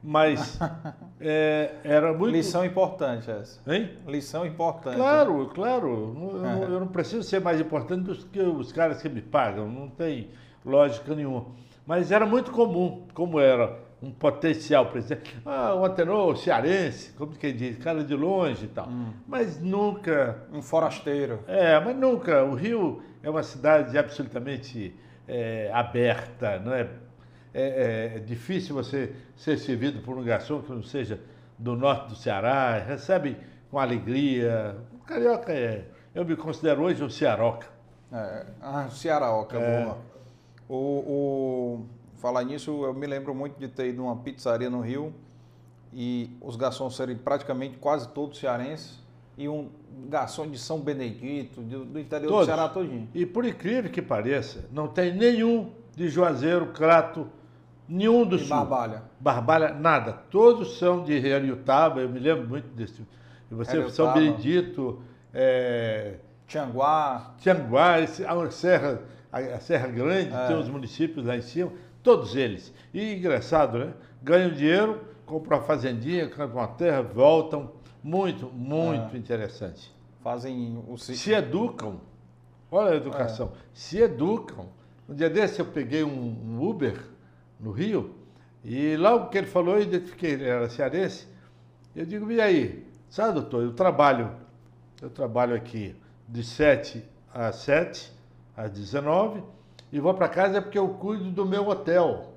Mas 0.02 0.58
é, 1.20 1.74
era 1.82 2.12
muito... 2.12 2.30
Lição 2.30 2.64
importante 2.64 3.28
essa. 3.30 3.60
Hein? 3.66 3.90
Lição 4.06 4.46
importante. 4.46 4.96
Claro, 4.96 5.50
claro. 5.52 6.16
Eu. 6.16 6.68
Eu 6.70 6.80
não 6.80 6.86
preciso 6.86 7.22
ser 7.24 7.40
mais 7.40 7.60
importante 7.60 8.02
do 8.04 8.14
que 8.14 8.40
os 8.40 8.70
caras 8.70 9.02
que 9.02 9.08
me 9.08 9.20
pagam, 9.20 9.68
não 9.68 9.88
tem 9.88 10.30
lógica 10.64 11.14
nenhuma. 11.14 11.46
Mas 11.84 12.12
era 12.12 12.24
muito 12.26 12.52
comum, 12.52 13.06
como 13.14 13.40
era 13.40 13.87
um 14.02 14.10
potencial 14.10 14.86
presidente. 14.86 15.36
Ah, 15.44 15.74
o 15.74 15.84
Antenor, 15.84 16.36
cearense, 16.36 17.12
como 17.14 17.32
quem 17.32 17.54
diz, 17.54 17.76
cara 17.78 18.04
de 18.04 18.14
longe 18.14 18.66
e 18.66 18.68
tal. 18.68 18.88
Hum. 18.88 19.12
Mas 19.26 19.60
nunca, 19.60 20.44
Um 20.52 20.62
forasteiro. 20.62 21.40
é, 21.48 21.78
mas 21.80 21.96
nunca. 21.96 22.44
O 22.44 22.54
Rio 22.54 23.02
é 23.22 23.28
uma 23.30 23.42
cidade 23.42 23.96
absolutamente 23.98 24.94
é, 25.26 25.70
aberta, 25.72 26.58
não 26.60 26.72
é? 26.72 26.88
É, 27.52 28.12
é 28.16 28.18
difícil 28.20 28.74
você 28.74 29.12
ser 29.34 29.58
servido 29.58 30.00
por 30.02 30.16
um 30.16 30.22
garçom 30.22 30.60
que 30.60 30.70
não 30.70 30.82
seja 30.82 31.18
do 31.58 31.74
norte 31.74 32.10
do 32.10 32.14
Ceará, 32.14 32.78
recebe 32.78 33.36
com 33.70 33.78
alegria. 33.80 34.76
O 34.94 34.98
carioca 35.04 35.52
é. 35.52 35.86
Eu 36.14 36.24
me 36.24 36.36
considero 36.36 36.82
hoje 36.82 37.02
um 37.02 37.10
cearoca. 37.10 37.66
É, 38.12 38.46
ah, 38.62 38.86
Cearaoca, 38.90 39.58
É. 39.58 39.82
boa. 39.84 39.98
O, 40.68 40.74
o, 40.76 41.86
falar 42.18 42.44
nisso, 42.44 42.84
eu 42.84 42.92
me 42.94 43.06
lembro 43.06 43.34
muito 43.34 43.58
de 43.58 43.68
ter 43.68 43.88
ido 43.88 44.02
numa 44.02 44.16
pizzaria 44.16 44.68
no 44.68 44.80
Rio 44.80 45.12
e 45.92 46.36
os 46.40 46.56
garçons 46.56 46.94
serem 46.96 47.16
praticamente 47.16 47.78
quase 47.78 48.08
todos 48.08 48.38
cearenses 48.38 48.98
e 49.36 49.48
um 49.48 49.68
garçom 50.08 50.46
de 50.48 50.58
São 50.58 50.80
Benedito, 50.80 51.60
do, 51.62 51.84
do 51.84 51.98
interior 52.00 52.28
Todos. 52.28 52.46
do 52.46 52.52
Ceará 52.52 52.68
todinho. 52.68 53.08
E 53.14 53.24
por 53.24 53.44
incrível 53.44 53.90
que 53.90 54.02
pareça, 54.02 54.68
não 54.72 54.88
tem 54.88 55.14
nenhum 55.14 55.70
de 55.96 56.08
Juazeiro, 56.08 56.66
Crato, 56.68 57.28
nenhum 57.88 58.24
do 58.26 58.36
E 58.36 58.40
sul. 58.40 58.48
Barbalha. 58.48 59.02
Barbalha, 59.20 59.72
nada. 59.74 60.12
Todos 60.30 60.78
são 60.78 61.04
de 61.04 61.32
Ariutaba, 61.32 62.00
eu 62.00 62.08
me 62.08 62.18
lembro 62.18 62.46
muito 62.48 62.68
desse. 62.74 63.00
E 63.50 63.54
você, 63.54 63.88
São. 63.90 64.12
Benedito, 64.12 65.00
é, 65.32 66.16
Tianguá, 66.46 67.34
Tianguá, 67.38 68.00
esse- 68.00 68.24
a 68.26 68.50
Serra, 68.50 69.00
a 69.32 69.60
Serra 69.60 69.86
Grande, 69.88 70.34
É. 70.34 70.46
tem 70.48 70.56
os 70.58 70.68
municípios 70.68 71.24
lá 71.26 71.36
em 71.36 71.42
cima, 71.42 71.70
todos 72.02 72.34
eles. 72.36 72.72
E 72.92 73.14
engraçado, 73.14 73.78
né? 73.78 73.94
Ganham 74.22 74.50
dinheiro, 74.50 75.00
compram 75.26 75.58
uma 75.58 75.64
fazendinha, 75.64 76.28
compram 76.28 76.56
uma 76.56 76.68
terra, 76.68 77.02
voltam. 77.02 77.72
Muito, 78.02 78.46
muito 78.52 79.14
É. 79.14 79.18
interessante. 79.18 79.92
fazem 80.22 80.82
o 80.86 80.96
Se 80.98 81.32
educam. 81.32 82.00
Olha 82.70 82.92
a 82.92 82.96
educação. 82.96 83.52
Se 83.72 83.98
educam. 83.98 84.66
Um 85.08 85.14
dia 85.14 85.30
desse 85.30 85.58
eu 85.60 85.66
peguei 85.66 86.04
um, 86.04 86.10
um 86.10 86.68
Uber 86.68 87.00
no 87.58 87.70
Rio 87.70 88.14
e 88.64 88.96
logo 88.96 89.28
que 89.30 89.38
ele 89.38 89.46
falou, 89.46 89.76
eu 89.76 89.82
identifiquei, 89.82 90.32
ele 90.32 90.44
era 90.44 90.68
cearense. 90.68 91.26
Eu 91.96 92.04
digo, 92.04 92.30
e 92.30 92.40
aí? 92.40 92.86
Sabe, 93.08 93.34
doutor, 93.40 93.62
eu 93.62 93.72
trabalho, 93.72 94.30
eu 95.00 95.08
trabalho 95.08 95.54
aqui 95.54 95.96
de 96.28 96.44
7 96.44 97.02
às 97.32 97.56
7, 97.56 98.12
às 98.56 98.70
19, 98.70 99.42
e 99.92 99.98
vou 100.00 100.14
para 100.14 100.28
casa 100.28 100.60
porque 100.60 100.78
eu 100.78 100.88
cuido 100.90 101.30
do 101.30 101.46
meu 101.46 101.66
hotel. 101.68 102.34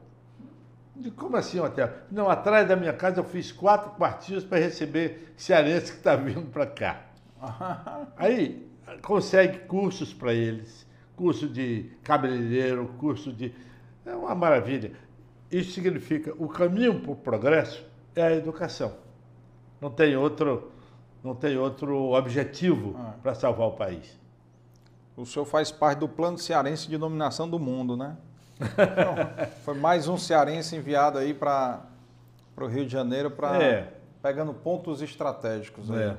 Digo, 0.96 1.16
como 1.16 1.36
assim 1.38 1.60
hotel? 1.60 1.90
Não, 2.12 2.30
atrás 2.30 2.68
da 2.68 2.76
minha 2.76 2.94
casa 2.94 3.20
eu 3.20 3.24
fiz 3.24 3.52
quatro 3.52 3.92
quartinhos 3.92 4.44
para 4.44 4.60
receber 4.60 5.34
cearense 5.36 5.92
que 5.92 5.98
está 5.98 6.16
vindo 6.16 6.50
para 6.52 6.66
cá. 6.68 7.02
Aí, 8.18 8.70
consegue 9.02 9.60
cursos 9.60 10.14
para 10.14 10.34
eles, 10.34 10.86
curso 11.16 11.48
de 11.48 11.92
cabeleireiro, 12.04 12.88
curso 13.00 13.32
de. 13.34 13.54
É 14.06 14.14
uma 14.16 14.36
maravilha. 14.36 14.92
Isso 15.52 15.72
significa 15.72 16.34
o 16.38 16.48
caminho 16.48 17.00
para 17.02 17.12
o 17.12 17.16
progresso 17.16 17.84
é 18.16 18.24
a 18.24 18.32
educação. 18.36 18.94
Não 19.80 19.90
tem 19.90 20.16
outro, 20.16 20.72
não 21.24 21.34
tem 21.34 21.58
outro 21.58 22.12
objetivo 22.14 22.96
Ah. 22.98 23.16
para 23.22 23.34
salvar 23.34 23.68
o 23.68 23.72
país. 23.72 24.20
O 25.22 25.26
senhor 25.26 25.46
faz 25.46 25.72
parte 25.72 26.00
do 26.00 26.08
plano 26.10 26.38
cearense 26.40 26.88
de 26.88 26.98
dominação 26.98 27.48
do 27.48 27.60
mundo, 27.60 27.96
né? 27.96 28.18
Então, 28.60 29.16
foi 29.64 29.76
mais 29.76 30.08
um 30.08 30.18
cearense 30.18 30.76
enviado 30.76 31.20
aí 31.20 31.32
para 31.32 31.82
o 32.58 32.66
Rio 32.66 32.86
de 32.86 32.92
Janeiro 32.92 33.30
para 33.30 33.62
É. 33.62 33.94
pegando 34.22 34.52
pontos 34.52 35.00
estratégicos. 35.02 35.92
É. 35.92 36.18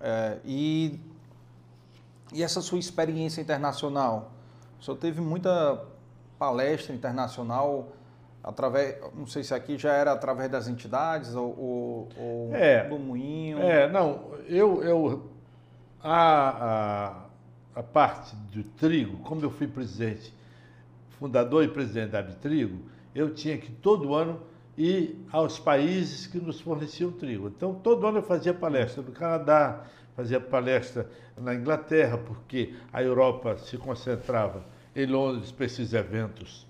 É, 0.00 0.38
e, 0.44 0.98
e 2.32 2.42
essa 2.42 2.60
sua 2.60 2.78
experiência 2.78 3.40
internacional? 3.40 4.32
O 4.80 4.82
senhor 4.84 4.96
teve 4.96 5.20
muita 5.20 5.80
palestra 6.40 6.92
internacional 6.92 7.92
através, 8.42 8.96
não 9.14 9.26
sei 9.28 9.44
se 9.44 9.54
aqui 9.54 9.78
já 9.78 9.92
era 9.92 10.10
através 10.10 10.50
das 10.50 10.66
entidades 10.66 11.36
ou, 11.36 11.56
ou, 11.56 12.08
ou 12.16 12.54
É. 12.54 12.88
do 12.88 12.98
moinho. 12.98 13.60
É, 13.60 13.88
não, 13.88 14.32
eu, 14.48 14.82
eu 14.82 15.30
a, 16.02 17.26
a 17.74 17.82
parte 17.82 18.34
do 18.52 18.62
trigo, 18.64 19.18
como 19.18 19.42
eu 19.42 19.50
fui 19.50 19.66
presidente, 19.66 20.32
fundador 21.18 21.64
e 21.64 21.68
presidente 21.68 22.10
da 22.10 22.18
Abitrigo, 22.20 22.78
eu 23.14 23.32
tinha 23.34 23.56
que 23.58 23.70
todo 23.70 24.14
ano 24.14 24.40
ir 24.76 25.24
aos 25.30 25.58
países 25.58 26.26
que 26.26 26.38
nos 26.38 26.60
forneciam 26.60 27.12
trigo. 27.12 27.48
Então, 27.48 27.74
todo 27.74 28.06
ano 28.06 28.18
eu 28.18 28.22
fazia 28.22 28.54
palestra 28.54 29.02
no 29.02 29.12
Canadá, 29.12 29.84
fazia 30.16 30.40
palestra 30.40 31.08
na 31.36 31.54
Inglaterra, 31.54 32.18
porque 32.18 32.74
a 32.92 33.02
Europa 33.02 33.56
se 33.58 33.76
concentrava 33.76 34.64
em 34.94 35.06
Londres 35.06 35.52
para 35.52 35.66
esses 35.66 35.92
eventos 35.92 36.66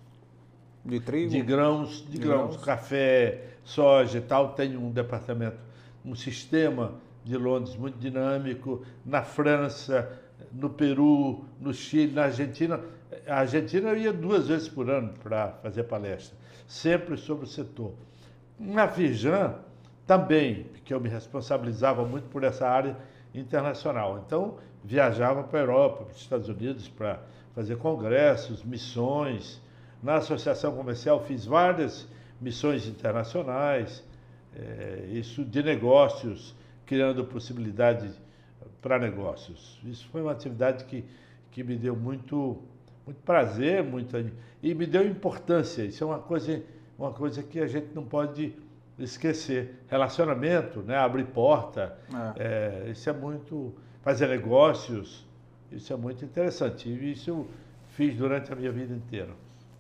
De 0.84 1.00
trigo? 1.00 1.30
de 1.30 1.40
grãos, 1.42 2.04
de, 2.08 2.18
De 2.18 2.18
grãos, 2.18 2.56
grãos. 2.56 2.64
café, 2.64 3.56
soja 3.64 4.18
e 4.18 4.20
tal. 4.22 4.54
Tem 4.54 4.76
um 4.76 4.90
departamento, 4.90 5.58
um 6.04 6.14
sistema 6.14 6.94
de 7.24 7.36
Londres 7.36 7.76
muito 7.76 7.98
dinâmico. 7.98 8.82
Na 9.04 9.22
França, 9.22 10.10
no 10.52 10.70
Peru, 10.70 11.44
no 11.60 11.72
Chile, 11.72 12.12
na 12.12 12.24
Argentina. 12.24 12.80
A 13.26 13.40
Argentina 13.40 13.90
eu 13.90 13.96
ia 13.96 14.12
duas 14.12 14.48
vezes 14.48 14.68
por 14.68 14.88
ano 14.88 15.12
para 15.22 15.52
fazer 15.62 15.84
palestra, 15.84 16.36
sempre 16.66 17.16
sobre 17.16 17.44
o 17.44 17.48
setor. 17.48 17.94
Na 18.58 18.88
Fijan 18.88 19.54
também, 20.06 20.64
porque 20.64 20.92
eu 20.92 21.00
me 21.00 21.08
responsabilizava 21.08 22.04
muito 22.04 22.28
por 22.28 22.44
essa 22.44 22.68
área 22.68 22.96
internacional. 23.34 24.22
Então, 24.26 24.58
viajava 24.84 25.42
para 25.42 25.60
a 25.60 25.62
Europa, 25.62 26.04
para 26.04 26.14
os 26.14 26.20
Estados 26.20 26.48
Unidos 26.48 26.88
para 26.88 27.20
fazer 27.54 27.76
congressos, 27.76 28.62
missões. 28.64 29.60
Na 30.02 30.16
associação 30.16 30.74
comercial 30.74 31.24
fiz 31.24 31.44
várias 31.44 32.08
missões 32.40 32.86
internacionais, 32.86 34.02
eh, 34.54 35.08
isso 35.12 35.44
de 35.44 35.62
negócios, 35.62 36.54
criando 36.86 37.24
possibilidades 37.24 38.18
para 38.80 38.98
negócios. 38.98 39.80
Isso 39.84 40.08
foi 40.10 40.22
uma 40.22 40.32
atividade 40.32 40.84
que, 40.84 41.04
que 41.50 41.62
me 41.62 41.76
deu 41.76 41.94
muito, 41.96 42.58
muito 43.04 43.20
prazer 43.22 43.82
muita, 43.84 44.24
e 44.62 44.74
me 44.74 44.86
deu 44.86 45.06
importância. 45.06 45.82
Isso 45.82 46.02
é 46.02 46.06
uma 46.06 46.18
coisa, 46.18 46.62
uma 46.98 47.12
coisa 47.12 47.42
que 47.42 47.60
a 47.60 47.66
gente 47.66 47.94
não 47.94 48.04
pode 48.04 48.54
esquecer. 48.98 49.82
Relacionamento, 49.88 50.80
né? 50.82 50.96
abrir 50.96 51.24
porta, 51.26 51.96
É. 52.36 52.86
é, 52.86 52.90
isso 52.90 53.08
é 53.08 53.12
muito. 53.12 53.74
fazer 54.02 54.28
negócios, 54.28 55.26
isso 55.70 55.92
é 55.92 55.96
muito 55.96 56.24
interessante. 56.24 56.88
E 56.88 57.12
isso 57.12 57.28
eu 57.30 57.46
fiz 57.88 58.16
durante 58.16 58.50
a 58.50 58.56
minha 58.56 58.72
vida 58.72 58.94
inteira. 58.94 59.30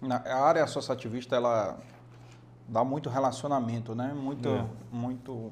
A 0.02 0.44
área 0.44 0.62
associativista, 0.62 1.36
ela 1.36 1.78
dá 2.68 2.84
muito 2.84 3.08
relacionamento, 3.08 3.94
né? 3.94 4.12
Muito, 4.14 4.48
É. 4.48 4.66
muito 4.92 5.50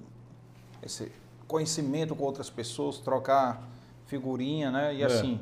esse 0.82 1.10
conhecimento 1.48 2.14
com 2.14 2.22
outras 2.24 2.48
pessoas, 2.48 2.98
trocar 2.98 3.66
figurinha, 4.06 4.70
né? 4.70 4.94
E 4.94 5.02
É. 5.02 5.06
assim, 5.06 5.40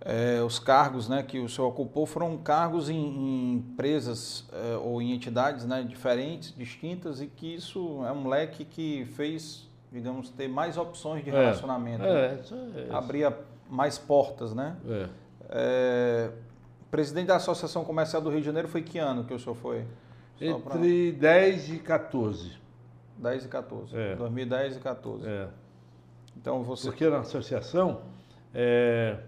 é, 0.00 0.40
os 0.42 0.58
cargos 0.58 1.08
né, 1.08 1.22
que 1.22 1.38
o 1.38 1.48
senhor 1.48 1.68
ocupou 1.68 2.06
foram 2.06 2.36
cargos 2.38 2.88
em, 2.88 2.96
em 2.96 3.52
empresas 3.56 4.46
é, 4.52 4.76
ou 4.78 5.00
em 5.02 5.12
entidades 5.12 5.66
né, 5.66 5.82
diferentes, 5.82 6.54
distintas, 6.56 7.20
e 7.20 7.26
que 7.26 7.54
isso 7.54 8.02
é 8.06 8.10
um 8.12 8.26
leque 8.26 8.64
que 8.64 9.04
fez, 9.14 9.68
digamos, 9.92 10.30
ter 10.30 10.48
mais 10.48 10.76
opções 10.78 11.22
de 11.22 11.28
É. 11.30 11.32
relacionamento, 11.34 12.02
né? 12.02 12.08
É, 12.38 12.40
isso 12.42 12.54
é, 12.54 12.94
abria 12.94 13.36
mais 13.68 13.98
portas, 13.98 14.54
né? 14.54 14.76
presidente 16.90 17.26
da 17.26 17.36
Associação 17.36 17.84
Comercial 17.84 18.20
do 18.22 18.30
Rio 18.30 18.40
de 18.40 18.46
Janeiro 18.46 18.66
foi 18.68 18.82
que 18.82 18.98
ano 18.98 19.24
que 19.24 19.32
o 19.34 19.38
senhor 19.38 19.54
foi? 19.54 19.84
Só 20.38 20.58
pra- 20.58 20.76
Entre 20.76 21.12
10 21.12 21.70
e 21.70 21.78
14. 21.78 22.52
10 23.20 23.44
e 23.44 23.48
14. 23.48 23.96
É. 23.96 24.16
2010 24.16 24.76
e 24.76 24.80
14. 24.80 25.28
É. 25.28 25.48
Então 26.36 26.62
você. 26.62 26.88
Porque 26.88 27.08
na 27.08 27.18
associação 27.18 28.00
é, 28.54 29.18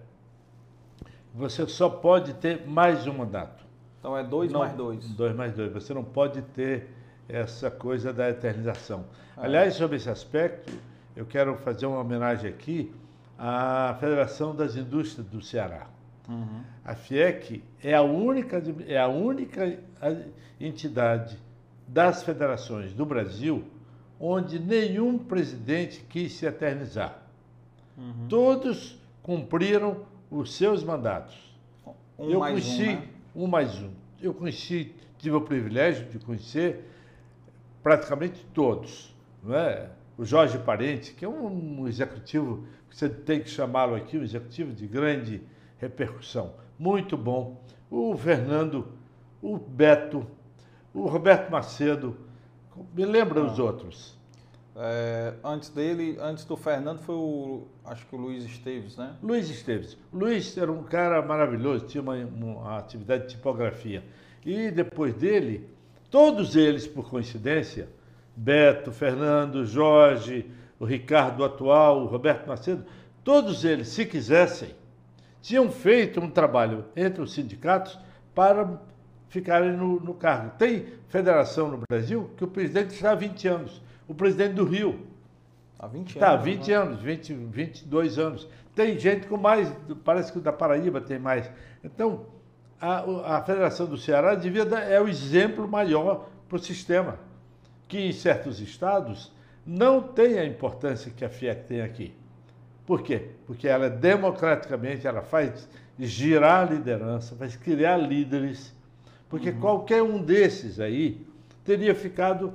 você 1.34 1.66
só 1.66 1.88
pode 1.88 2.34
ter 2.34 2.66
mais 2.66 3.06
um 3.06 3.12
mandato. 3.12 3.64
Então 3.98 4.16
é 4.16 4.24
2 4.24 4.52
Não, 4.52 4.60
mais 4.60 4.72
2. 4.72 5.08
Dois 5.10 5.36
mais 5.36 5.52
dois. 5.54 5.72
Você 5.72 5.94
não 5.94 6.02
pode 6.02 6.42
ter 6.42 6.88
essa 7.28 7.70
coisa 7.70 8.12
da 8.12 8.28
eternização. 8.28 9.04
Ah. 9.36 9.44
Aliás, 9.44 9.74
sobre 9.74 9.96
esse 9.96 10.10
aspecto, 10.10 10.72
eu 11.14 11.24
quero 11.24 11.56
fazer 11.58 11.86
uma 11.86 12.00
homenagem 12.00 12.50
aqui 12.50 12.92
à 13.38 13.96
Federação 14.00 14.54
das 14.54 14.74
Indústrias 14.76 15.26
do 15.28 15.40
Ceará. 15.40 15.86
Uhum. 16.28 16.62
A 16.84 16.94
FIEC 16.94 17.62
é 17.82 17.94
a 17.94 18.02
única, 18.02 18.62
é 18.86 18.98
a 18.98 19.08
única 19.08 19.78
entidade 20.60 21.38
das 21.86 22.22
federações 22.22 22.92
do 22.92 23.04
Brasil 23.04 23.64
onde 24.24 24.60
nenhum 24.60 25.18
presidente 25.18 26.06
quis 26.08 26.34
se 26.34 26.46
eternizar. 26.46 27.20
Uhum. 27.98 28.28
Todos 28.28 28.96
cumpriram 29.20 30.06
os 30.30 30.54
seus 30.54 30.84
mandatos. 30.84 31.36
Um 32.16 32.30
eu 32.30 32.38
mais 32.38 32.52
conheci 32.52 32.90
um, 32.90 32.92
né? 32.92 33.08
um 33.34 33.46
mais 33.48 33.82
um. 33.82 33.90
Eu 34.22 34.32
conheci, 34.32 34.94
tive 35.18 35.34
o 35.34 35.40
privilégio 35.40 36.06
de 36.06 36.20
conhecer 36.20 36.88
praticamente 37.82 38.46
todos. 38.54 39.12
Não 39.42 39.56
é? 39.56 39.90
O 40.16 40.24
Jorge 40.24 40.56
Parente, 40.56 41.14
que 41.14 41.24
é 41.24 41.28
um 41.28 41.88
executivo, 41.88 42.64
que 42.88 42.96
você 42.96 43.08
tem 43.08 43.40
que 43.40 43.50
chamá-lo 43.50 43.96
aqui, 43.96 44.16
um 44.16 44.22
executivo 44.22 44.72
de 44.72 44.86
grande 44.86 45.42
repercussão. 45.78 46.52
Muito 46.78 47.16
bom. 47.16 47.60
O 47.90 48.16
Fernando, 48.16 48.86
o 49.42 49.58
Beto, 49.58 50.24
o 50.94 51.08
Roberto 51.08 51.50
Macedo. 51.50 52.16
Me 52.94 53.04
lembra 53.04 53.42
os 53.42 53.58
outros. 53.58 54.16
É, 54.74 55.34
antes 55.44 55.68
dele, 55.68 56.16
antes 56.20 56.44
do 56.44 56.56
Fernando, 56.56 57.00
foi 57.00 57.14
o. 57.14 57.66
Acho 57.84 58.06
que 58.06 58.14
o 58.14 58.18
Luiz 58.18 58.44
Esteves, 58.44 58.96
né? 58.96 59.14
Luiz 59.22 59.50
Esteves. 59.50 59.98
Luiz 60.12 60.56
era 60.56 60.72
um 60.72 60.82
cara 60.82 61.20
maravilhoso, 61.20 61.86
tinha 61.86 62.02
uma, 62.02 62.14
uma 62.14 62.78
atividade 62.78 63.24
de 63.24 63.34
tipografia. 63.34 64.02
E 64.44 64.70
depois 64.70 65.14
dele, 65.14 65.68
todos 66.10 66.56
eles, 66.56 66.86
por 66.86 67.10
coincidência, 67.10 67.88
Beto, 68.34 68.90
Fernando, 68.90 69.64
Jorge, 69.66 70.50
o 70.80 70.84
Ricardo 70.86 71.44
atual, 71.44 72.02
o 72.02 72.06
Roberto 72.06 72.48
Macedo, 72.48 72.84
todos 73.22 73.64
eles, 73.64 73.88
se 73.88 74.06
quisessem, 74.06 74.74
tinham 75.42 75.70
feito 75.70 76.18
um 76.18 76.30
trabalho 76.30 76.86
entre 76.96 77.20
os 77.20 77.32
sindicatos 77.32 77.98
para 78.34 78.80
ficarem 79.32 79.72
no, 79.72 79.98
no 79.98 80.12
cargo. 80.12 80.52
Tem 80.58 80.84
federação 81.08 81.70
no 81.70 81.80
Brasil 81.88 82.30
que 82.36 82.44
o 82.44 82.46
presidente 82.46 82.90
está 82.90 83.12
há 83.12 83.14
20 83.14 83.48
anos. 83.48 83.82
O 84.06 84.14
presidente 84.14 84.52
do 84.52 84.64
Rio, 84.64 85.06
Há 85.78 85.86
20 85.88 86.18
Tá, 86.18 86.32
anos. 86.32 86.44
20 86.44 86.68
né? 86.68 86.74
anos, 86.76 87.00
20, 87.00 87.34
22 87.34 88.18
anos. 88.18 88.48
Tem 88.72 88.96
gente 88.98 89.26
com 89.26 89.36
mais, 89.36 89.72
parece 90.04 90.30
que 90.30 90.38
o 90.38 90.40
da 90.40 90.52
Paraíba 90.52 91.00
tem 91.00 91.18
mais. 91.18 91.50
Então, 91.82 92.26
a, 92.80 93.38
a 93.38 93.42
Federação 93.42 93.86
do 93.86 93.96
Ceará 93.98 94.36
devia 94.36 94.64
dar, 94.64 94.82
é 94.82 95.00
o 95.00 95.08
exemplo 95.08 95.66
maior 95.66 96.28
para 96.48 96.56
o 96.56 96.58
sistema, 96.60 97.18
que 97.88 97.98
em 97.98 98.12
certos 98.12 98.60
estados 98.60 99.32
não 99.66 100.00
tem 100.00 100.38
a 100.38 100.44
importância 100.44 101.10
que 101.10 101.24
a 101.24 101.28
FIEC 101.28 101.64
tem 101.64 101.80
aqui. 101.80 102.14
Por 102.86 103.02
quê? 103.02 103.30
Porque 103.46 103.66
ela 103.66 103.90
democraticamente, 103.90 105.06
ela 105.06 105.22
faz 105.22 105.68
girar 105.98 106.68
a 106.68 106.70
liderança, 106.70 107.34
faz 107.34 107.56
criar 107.56 107.96
líderes, 107.96 108.72
porque 109.32 109.50
qualquer 109.50 110.02
um 110.02 110.22
desses 110.22 110.78
aí 110.78 111.26
teria 111.64 111.94
ficado 111.94 112.52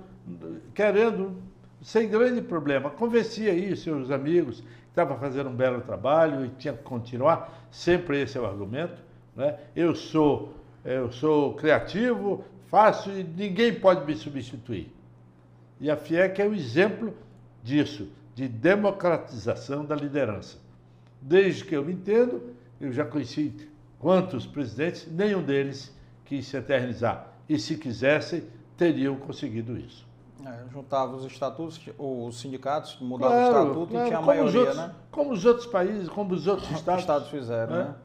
querendo, 0.76 1.36
sem 1.82 2.08
grande 2.08 2.40
problema, 2.40 2.92
convencia 2.92 3.52
aí 3.52 3.74
os 3.74 3.82
seus 3.82 4.12
amigos 4.12 4.60
que 4.60 4.68
estavam 4.90 5.18
fazendo 5.18 5.50
um 5.50 5.56
belo 5.56 5.82
trabalho 5.82 6.46
e 6.46 6.50
tinha 6.50 6.76
que 6.76 6.84
continuar, 6.84 7.68
sempre 7.72 8.22
esse 8.22 8.38
é 8.38 8.42
o 8.42 8.46
argumento. 8.46 9.02
Né? 9.36 9.58
Eu, 9.76 9.96
sou, 9.96 10.54
eu 10.86 11.12
sou 11.12 11.56
criativo, 11.56 12.46
faço 12.68 13.10
e 13.10 13.24
ninguém 13.24 13.74
pode 13.74 14.06
me 14.06 14.14
substituir. 14.14 14.94
E 15.82 15.90
a 15.90 15.98
FIEC 15.98 16.44
é 16.44 16.46
o 16.46 16.54
exemplo 16.54 17.12
disso, 17.64 18.08
de 18.36 18.48
democratização 18.48 19.84
da 19.84 19.96
liderança. 19.96 20.60
Desde 21.20 21.66
que 21.66 21.76
eu 21.76 21.84
me 21.84 21.94
entendo, 21.94 22.54
eu 22.80 22.92
já 22.92 23.04
conheci 23.04 23.52
quantos 23.98 24.46
presidentes, 24.46 25.12
nenhum 25.12 25.42
deles 25.42 25.97
quis 26.28 26.46
se 26.46 26.58
eternizar. 26.58 27.28
E 27.48 27.58
se 27.58 27.78
quisessem, 27.78 28.44
teriam 28.76 29.16
conseguido 29.16 29.78
isso. 29.78 30.06
É, 30.46 30.66
juntava 30.72 31.16
os 31.16 31.26
estatutos, 31.26 31.80
os 31.98 32.40
sindicatos, 32.40 32.98
mudava 33.02 33.34
claro, 33.34 33.46
o 33.46 33.62
estatuto 33.62 33.92
claro, 33.92 34.06
e 34.06 34.08
tinha 34.08 34.20
a 34.20 34.22
maioria, 34.22 34.60
outros, 34.60 34.78
né? 34.78 34.96
Como 35.10 35.32
os 35.32 35.46
outros 35.46 35.66
países, 35.66 36.10
como 36.10 36.34
os 36.34 36.46
outros 36.46 36.70
estados. 36.78 37.02
estados 37.02 37.30
fizeram, 37.30 37.76
né? 37.76 37.96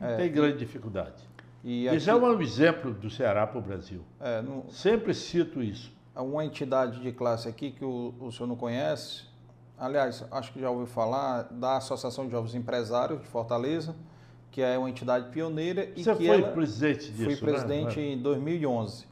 né? 0.00 0.14
É. 0.14 0.16
Tem 0.16 0.32
grande 0.32 0.58
dificuldade. 0.58 1.28
E 1.64 1.88
aqui, 1.88 1.96
isso 1.96 2.10
é 2.10 2.14
um 2.14 2.40
exemplo 2.40 2.92
do 2.92 3.10
Ceará 3.10 3.46
para 3.46 3.58
o 3.58 3.62
Brasil. 3.62 4.02
É, 4.20 4.42
no, 4.42 4.70
Sempre 4.70 5.14
cito 5.14 5.62
isso. 5.62 5.92
Uma 6.14 6.44
entidade 6.44 7.00
de 7.00 7.10
classe 7.12 7.48
aqui 7.48 7.70
que 7.70 7.84
o, 7.84 8.14
o 8.20 8.30
senhor 8.30 8.46
não 8.46 8.56
conhece, 8.56 9.24
aliás, 9.78 10.24
acho 10.30 10.52
que 10.52 10.60
já 10.60 10.70
ouviu 10.70 10.86
falar, 10.86 11.44
da 11.50 11.78
Associação 11.78 12.26
de 12.26 12.32
Jovens 12.32 12.54
Empresários 12.54 13.20
de 13.20 13.26
Fortaleza, 13.26 13.94
que 14.52 14.60
é 14.60 14.78
uma 14.78 14.88
entidade 14.88 15.30
pioneira. 15.30 15.88
E 15.96 16.04
Você 16.04 16.14
que 16.14 16.26
foi 16.26 16.42
presidente 16.42 17.10
disso, 17.10 17.38
Fui 17.38 17.50
né? 17.50 17.52
presidente 17.52 17.98
né? 17.98 18.06
em 18.12 18.18
2011. 18.18 19.06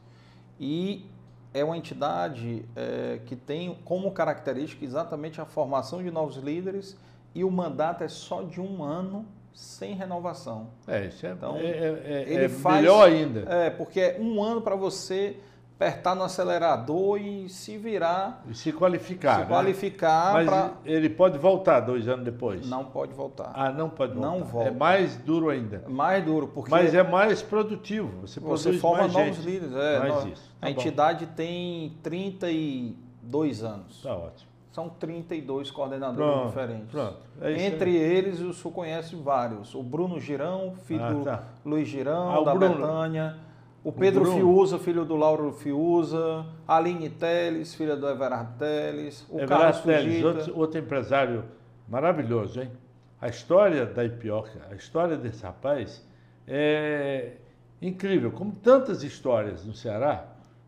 E 0.59 1.05
é 1.51 1.63
uma 1.63 1.75
entidade 1.75 2.63
é, 2.75 3.19
que 3.25 3.35
tem 3.35 3.75
como 3.83 4.11
característica 4.11 4.85
exatamente 4.85 5.41
a 5.41 5.45
formação 5.45 6.01
de 6.01 6.11
novos 6.11 6.37
líderes 6.37 6.95
e 7.33 7.43
o 7.43 7.49
mandato 7.49 8.03
é 8.03 8.07
só 8.07 8.43
de 8.43 8.61
um 8.61 8.83
ano 8.83 9.25
sem 9.51 9.95
renovação. 9.95 10.69
É, 10.87 11.07
isso 11.07 11.25
é, 11.25 11.31
então, 11.31 11.57
é, 11.57 11.65
é, 11.65 12.25
é, 12.27 12.43
é 12.45 12.49
faz, 12.49 12.77
melhor 12.77 13.09
ainda. 13.09 13.41
É, 13.51 13.69
porque 13.71 13.99
é 13.99 14.17
um 14.19 14.41
ano 14.41 14.61
para 14.61 14.75
você 14.75 15.37
apertar 15.81 16.13
no 16.13 16.23
acelerador 16.23 17.19
e 17.19 17.49
se 17.49 17.75
virar. 17.75 18.43
E 18.47 18.53
se 18.53 18.71
qualificar. 18.71 19.35
Se 19.35 19.41
né? 19.41 19.47
qualificar. 19.47 20.33
Mas 20.33 20.45
pra... 20.45 20.73
ele 20.85 21.09
pode 21.09 21.39
voltar 21.39 21.79
dois 21.79 22.07
anos 22.07 22.23
depois? 22.23 22.69
Não 22.69 22.85
pode 22.85 23.13
voltar. 23.13 23.51
Ah, 23.55 23.71
não 23.71 23.89
pode 23.89 24.13
voltar. 24.13 24.29
Não 24.29 24.43
volta. 24.43 24.69
É 24.69 24.71
mais 24.71 25.17
duro 25.17 25.49
ainda. 25.49 25.83
Mais 25.89 26.23
duro, 26.23 26.47
porque. 26.47 26.69
Mas 26.69 26.93
é 26.93 27.01
mais 27.01 27.41
produtivo. 27.41 28.21
Você, 28.21 28.39
você 28.39 28.73
forma 28.73 29.07
novos 29.07 29.37
gente. 29.37 29.41
líderes. 29.41 29.75
É, 29.75 29.99
mais 29.99 30.25
isso. 30.25 30.51
Tá 30.59 30.67
a 30.67 30.71
bom. 30.71 30.79
entidade 30.79 31.25
tem 31.25 31.97
32 32.03 33.63
anos. 33.63 34.03
Tá 34.03 34.15
ótimo. 34.15 34.51
São 34.71 34.87
32 34.87 35.69
coordenadores 35.69 36.31
pronto, 36.31 36.47
diferentes. 36.47 36.91
Pronto. 36.91 37.17
É 37.41 37.61
Entre 37.65 37.89
aí. 37.89 37.97
eles, 37.97 38.39
o 38.39 38.53
senhor 38.53 38.73
conhece 38.73 39.15
vários. 39.17 39.75
O 39.75 39.83
Bruno 39.83 40.17
Girão, 40.17 40.75
filho 40.85 41.03
ah, 41.03 41.23
tá. 41.25 41.43
do 41.61 41.69
Luiz 41.71 41.89
Girão, 41.89 42.39
ah, 42.39 42.43
da 42.45 42.55
Bruno. 42.55 42.75
Betânia. 42.75 43.50
O 43.83 43.91
Pedro 43.91 44.21
o 44.23 44.33
Fiuza, 44.33 44.77
filho 44.77 45.03
do 45.03 45.15
Lauro 45.15 45.51
Fiuza. 45.53 46.45
A 46.67 46.77
Aline 46.77 47.09
Teles, 47.09 47.73
filha 47.73 47.95
do 47.95 48.07
Everardo 48.07 48.53
Teles. 48.59 49.25
O 49.29 49.39
Everardo 49.39 49.63
Carlos 49.63 49.81
Teles, 49.81 50.23
outro, 50.23 50.59
outro, 50.59 50.79
empresário 50.79 51.45
maravilhoso, 51.87 52.61
hein? 52.61 52.71
A 53.19 53.27
história 53.27 53.85
da 53.85 54.03
Ipioca, 54.03 54.61
a 54.69 54.75
história 54.75 55.17
desse 55.17 55.43
rapaz 55.43 56.05
é 56.47 57.33
incrível. 57.81 58.31
Como 58.31 58.51
tantas 58.51 59.03
histórias 59.03 59.65
no 59.65 59.73
Ceará, 59.73 60.25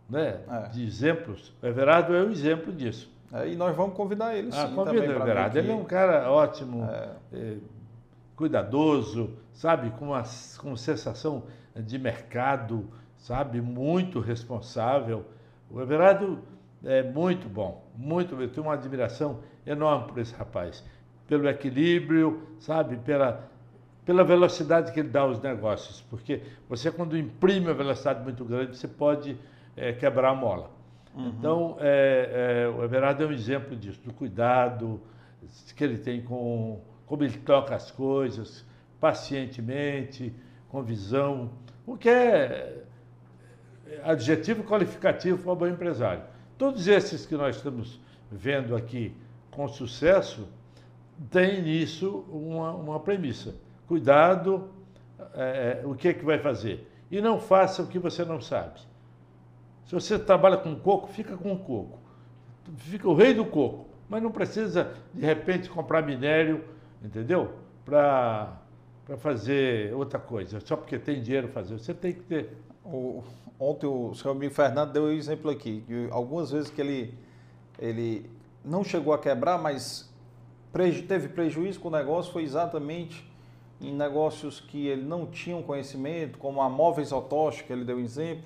né? 0.10 0.40
É. 0.50 0.70
De 0.70 0.84
exemplos. 0.84 1.54
O 1.62 1.68
Everardo 1.68 2.16
é 2.16 2.24
um 2.24 2.32
exemplo 2.32 2.74
disso. 2.74 3.12
É, 3.32 3.48
e 3.48 3.56
nós 3.56 3.76
vamos 3.76 3.96
convidar 3.96 4.36
ele 4.36 4.50
ah, 4.54 4.68
sim. 4.68 4.76
Convida 4.76 5.08
o 5.08 5.12
Everardo. 5.12 5.58
Ele 5.58 5.72
é 5.72 5.76
um 5.76 5.84
cara 5.84 6.32
ótimo, 6.32 6.84
é. 6.86 7.10
É, 7.32 7.58
cuidadoso, 8.36 9.32
sabe? 9.54 9.92
Com 9.92 10.06
uma, 10.06 10.24
com 10.58 10.68
uma 10.70 10.78
sensação 10.78 11.44
de 11.76 11.98
mercado, 11.98 12.88
sabe? 13.24 13.62
Muito 13.62 14.20
responsável. 14.20 15.26
O 15.72 15.82
Everardo 15.82 16.40
é 16.84 17.02
muito 17.02 17.48
bom, 17.48 17.90
muito. 17.96 18.40
Eu 18.40 18.50
tenho 18.50 18.68
uma 18.68 18.74
admiração 18.74 19.40
enorme 19.66 20.10
por 20.10 20.20
esse 20.20 20.36
rapaz. 20.36 20.84
Pelo 21.26 21.48
equilíbrio, 21.48 22.44
sabe? 22.60 22.98
Pela, 22.98 23.50
pela 24.06 24.26
velocidade 24.26 24.92
que 24.92 25.00
ele 25.00 25.10
dá 25.10 25.22
aos 25.22 25.42
negócios. 25.42 26.02
Porque 26.02 26.42
você, 26.68 26.92
quando 26.92 27.18
imprime 27.18 27.68
uma 27.68 27.74
velocidade 27.74 28.22
muito 28.22 28.44
grande, 28.44 28.78
você 28.78 28.90
pode 28.90 29.38
é, 29.76 29.94
quebrar 29.94 30.32
a 30.32 30.36
mola. 30.36 30.70
Uhum. 31.16 31.30
Então, 31.30 31.78
é, 31.80 32.66
é, 32.66 32.68
o 32.68 32.84
Everardo 32.84 33.24
é 33.24 33.28
um 33.28 33.32
exemplo 33.32 33.76
disso, 33.76 34.02
do 34.04 34.14
cuidado 34.14 35.00
que 35.76 35.84
ele 35.84 35.98
tem 35.98 36.22
com 36.22 36.82
como 37.06 37.24
ele 37.24 37.38
toca 37.38 37.76
as 37.76 37.92
coisas, 37.92 38.66
pacientemente, 39.00 40.34
com 40.70 40.82
visão, 40.82 41.52
o 41.86 41.98
que 41.98 42.10
é 42.10 42.84
adjetivo 44.04 44.64
qualificativo 44.64 45.38
para 45.42 45.52
um 45.52 45.56
bom 45.56 45.68
empresário. 45.68 46.24
Todos 46.58 46.88
esses 46.88 47.26
que 47.26 47.36
nós 47.36 47.56
estamos 47.58 48.00
vendo 48.32 48.76
aqui 48.76 49.16
com 49.52 49.68
sucesso 49.68 50.48
têm 51.30 51.62
nisso 51.62 52.26
uma, 52.30 52.72
uma 52.72 53.00
premissa. 53.00 53.56
Cuidado, 53.88 54.70
é, 55.34 55.82
é 55.84 55.86
o 55.86 55.96
que 55.96 56.08
é 56.08 56.14
que 56.14 56.26
vai 56.26 56.40
fazer. 56.40 56.90
E 57.12 57.22
não 57.22 57.40
faça 57.40 57.84
o 57.84 57.88
que 57.88 58.00
você 58.00 58.26
não 58.26 58.42
sabe. 58.42 58.80
Se 59.86 59.94
você 59.94 60.18
trabalha 60.18 60.58
com 60.58 60.76
coco, 60.76 61.08
fica 61.08 61.38
com 61.38 61.58
coco. 61.58 62.00
Fica 62.78 63.08
o 63.08 63.14
rei 63.14 63.34
do 63.34 63.46
coco. 63.46 63.88
Mas 64.10 64.22
não 64.22 64.32
precisa, 64.32 64.94
de 65.14 65.26
repente, 65.26 65.70
comprar 65.70 66.02
minério, 66.02 66.64
entendeu? 67.04 67.54
Para 67.86 68.58
fazer 69.18 69.94
outra 69.94 70.20
coisa, 70.20 70.60
só 70.60 70.76
porque 70.76 70.98
tem 70.98 71.22
dinheiro 71.22 71.48
fazer. 71.50 71.78
Você 71.78 71.94
tem 71.94 72.14
que 72.14 72.22
ter. 72.22 72.58
O, 72.86 73.24
ontem 73.60 73.88
o 73.88 74.14
seu 74.14 74.32
amigo 74.32 74.54
Fernando 74.54 74.92
deu 74.92 75.04
um 75.04 75.12
exemplo 75.12 75.50
aqui, 75.50 75.84
de 75.88 76.08
algumas 76.12 76.52
vezes 76.52 76.70
que 76.70 76.82
ele, 76.82 77.14
ele 77.80 78.30
não 78.64 78.84
chegou 78.84 79.14
a 79.14 79.18
quebrar, 79.18 79.58
mas 79.58 80.12
preju, 80.72 81.04
teve 81.04 81.30
prejuízo 81.30 81.80
com 81.80 81.88
o 81.88 81.92
negócio, 81.92 82.32
foi 82.32 82.44
exatamente 82.44 83.26
em 83.80 83.94
negócios 83.94 84.60
que 84.60 84.88
ele 84.88 85.04
não 85.04 85.26
tinha 85.26 85.62
conhecimento, 85.62 86.38
como 86.38 86.62
a 86.62 86.70
móveis 86.70 87.12
que 87.66 87.74
ele 87.74 87.84
deu 87.84 88.00
exemplo, 88.00 88.46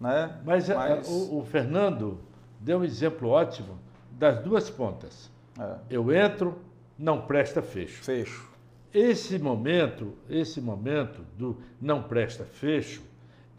né? 0.00 0.40
Mas, 0.44 0.70
é, 0.70 0.74
Mas... 0.74 1.08
O, 1.08 1.38
o, 1.38 1.44
Fernando 1.44 2.20
deu 2.60 2.78
um 2.78 2.84
exemplo 2.84 3.28
ótimo 3.28 3.78
das 4.12 4.38
duas 4.40 4.70
pontas. 4.70 5.30
É. 5.58 5.76
Eu 5.90 6.12
entro, 6.12 6.58
não 6.96 7.22
presta, 7.22 7.60
fecho. 7.60 8.04
Fecho. 8.04 8.48
Esse 8.94 9.38
momento, 9.38 10.14
esse 10.30 10.60
momento 10.60 11.22
do 11.36 11.58
não 11.80 12.02
presta, 12.02 12.44
fecho, 12.44 13.02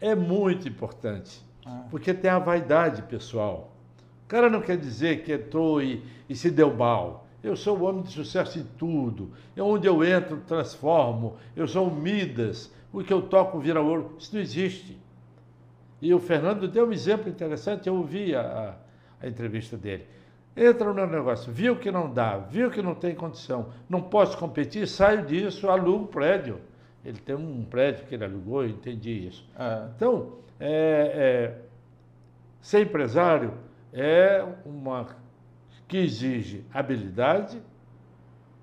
é 0.00 0.14
muito 0.14 0.68
importante, 0.68 1.42
é. 1.66 1.70
porque 1.90 2.14
tem 2.14 2.30
a 2.30 2.38
vaidade 2.38 3.02
pessoal. 3.02 3.72
O 4.24 4.28
cara 4.28 4.48
não 4.48 4.60
quer 4.60 4.76
dizer 4.76 5.22
que 5.22 5.32
entrou 5.32 5.82
e, 5.82 6.02
e 6.28 6.34
se 6.34 6.50
deu 6.50 6.72
mal. 6.72 7.26
Eu 7.42 7.56
sou 7.56 7.78
o 7.78 7.82
homem 7.84 8.02
de 8.02 8.10
sucesso 8.10 8.58
em 8.58 8.64
tudo. 8.78 9.32
É 9.56 9.62
onde 9.62 9.86
eu 9.86 10.04
entro, 10.04 10.38
transformo. 10.46 11.36
Eu 11.56 11.66
sou 11.66 11.88
o 11.88 11.94
Midas. 11.94 12.72
O 12.92 13.02
que 13.02 13.12
eu 13.12 13.22
toco 13.22 13.58
vira 13.58 13.80
ouro. 13.80 14.14
Isso 14.18 14.34
não 14.34 14.42
existe. 14.42 14.98
E 16.02 16.14
o 16.14 16.18
Fernando 16.18 16.66
deu 16.66 16.86
um 16.86 16.92
exemplo 16.92 17.28
interessante, 17.28 17.88
eu 17.88 17.94
ouvi 17.94 18.34
a, 18.34 18.74
a 19.20 19.28
entrevista 19.28 19.76
dele. 19.76 20.06
Entra 20.56 20.92
no 20.92 21.06
negócio, 21.06 21.52
viu 21.52 21.76
que 21.76 21.90
não 21.90 22.12
dá, 22.12 22.38
viu 22.38 22.70
que 22.70 22.82
não 22.82 22.94
tem 22.94 23.14
condição, 23.14 23.68
não 23.88 24.02
posso 24.02 24.36
competir, 24.36 24.86
saio 24.88 25.24
disso, 25.24 25.68
alugo 25.68 26.04
o 26.04 26.08
prédio. 26.08 26.58
Ele 27.04 27.18
tem 27.18 27.34
um 27.34 27.64
prédio 27.64 28.06
que 28.06 28.14
ele 28.14 28.24
alugou, 28.24 28.62
eu 28.62 28.70
entendi 28.70 29.26
isso. 29.26 29.48
É. 29.58 29.88
Então, 29.96 30.34
é, 30.58 30.68
é, 31.14 31.58
ser 32.60 32.82
empresário 32.82 33.54
é 33.92 34.44
uma 34.64 35.06
que 35.88 35.96
exige 35.96 36.64
habilidade 36.72 37.60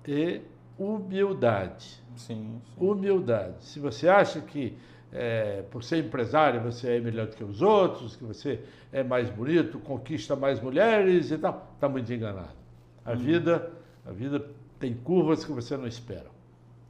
e 0.06 0.40
humildade. 0.78 2.02
Sim, 2.16 2.60
sim. 2.64 2.72
Humildade. 2.78 3.64
Se 3.64 3.78
você 3.80 4.08
acha 4.08 4.40
que 4.40 4.76
é, 5.12 5.62
por 5.70 5.82
ser 5.82 6.04
empresário 6.04 6.60
você 6.60 6.96
é 6.96 7.00
melhor 7.00 7.26
do 7.26 7.36
que 7.36 7.44
os 7.44 7.60
outros, 7.60 8.16
que 8.16 8.24
você 8.24 8.62
é 8.92 9.02
mais 9.02 9.28
bonito, 9.30 9.78
conquista 9.78 10.36
mais 10.36 10.60
mulheres 10.60 11.30
e 11.30 11.38
tal, 11.38 11.70
está 11.74 11.88
muito 11.88 12.12
enganado. 12.12 12.56
A 13.04 13.12
hum. 13.12 13.16
vida, 13.16 13.72
a 14.06 14.12
vida 14.12 14.44
tem 14.78 14.94
curvas 14.94 15.44
que 15.44 15.52
você 15.52 15.76
não 15.76 15.86
espera. 15.86 16.30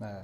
É, 0.00 0.22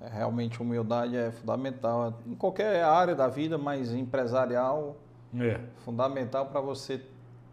realmente 0.00 0.60
humildade 0.62 1.16
é 1.16 1.30
fundamental 1.30 2.14
em 2.26 2.34
qualquer 2.34 2.84
área 2.84 3.14
da 3.14 3.28
vida, 3.28 3.58
mas 3.58 3.92
empresarial 3.92 4.96
é 5.34 5.60
fundamental 5.84 6.46
para 6.46 6.60
você 6.60 7.02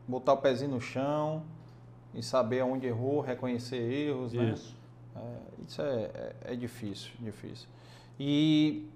botar 0.07 0.33
o 0.33 0.37
pezinho 0.37 0.71
no 0.71 0.81
chão 0.81 1.43
e 2.13 2.21
saber 2.23 2.63
onde 2.63 2.85
errou, 2.85 3.19
reconhecer 3.19 3.77
erros, 3.77 4.33
né? 4.33 4.51
Isso. 4.51 4.75
É, 5.15 5.21
isso 5.67 5.81
é, 5.81 6.03
é, 6.03 6.35
é 6.53 6.55
difícil, 6.55 7.11
difícil. 7.19 7.67
E 8.19 8.89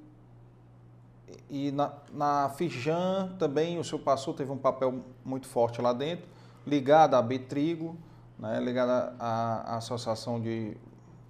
e 1.49 1.71
na, 1.71 1.93
na 2.11 2.49
Fijan 2.49 3.35
também 3.37 3.77
o 3.77 3.83
senhor 3.83 4.01
passou, 4.01 4.33
teve 4.33 4.51
um 4.51 4.57
papel 4.57 5.03
muito 5.23 5.47
forte 5.47 5.81
lá 5.81 5.93
dentro, 5.93 6.27
ligado 6.65 7.15
à 7.15 7.21
Betrigo, 7.21 7.95
né, 8.37 8.59
ligado 8.59 8.89
à, 9.19 9.63
à 9.65 9.77
associação 9.77 10.39
de 10.39 10.75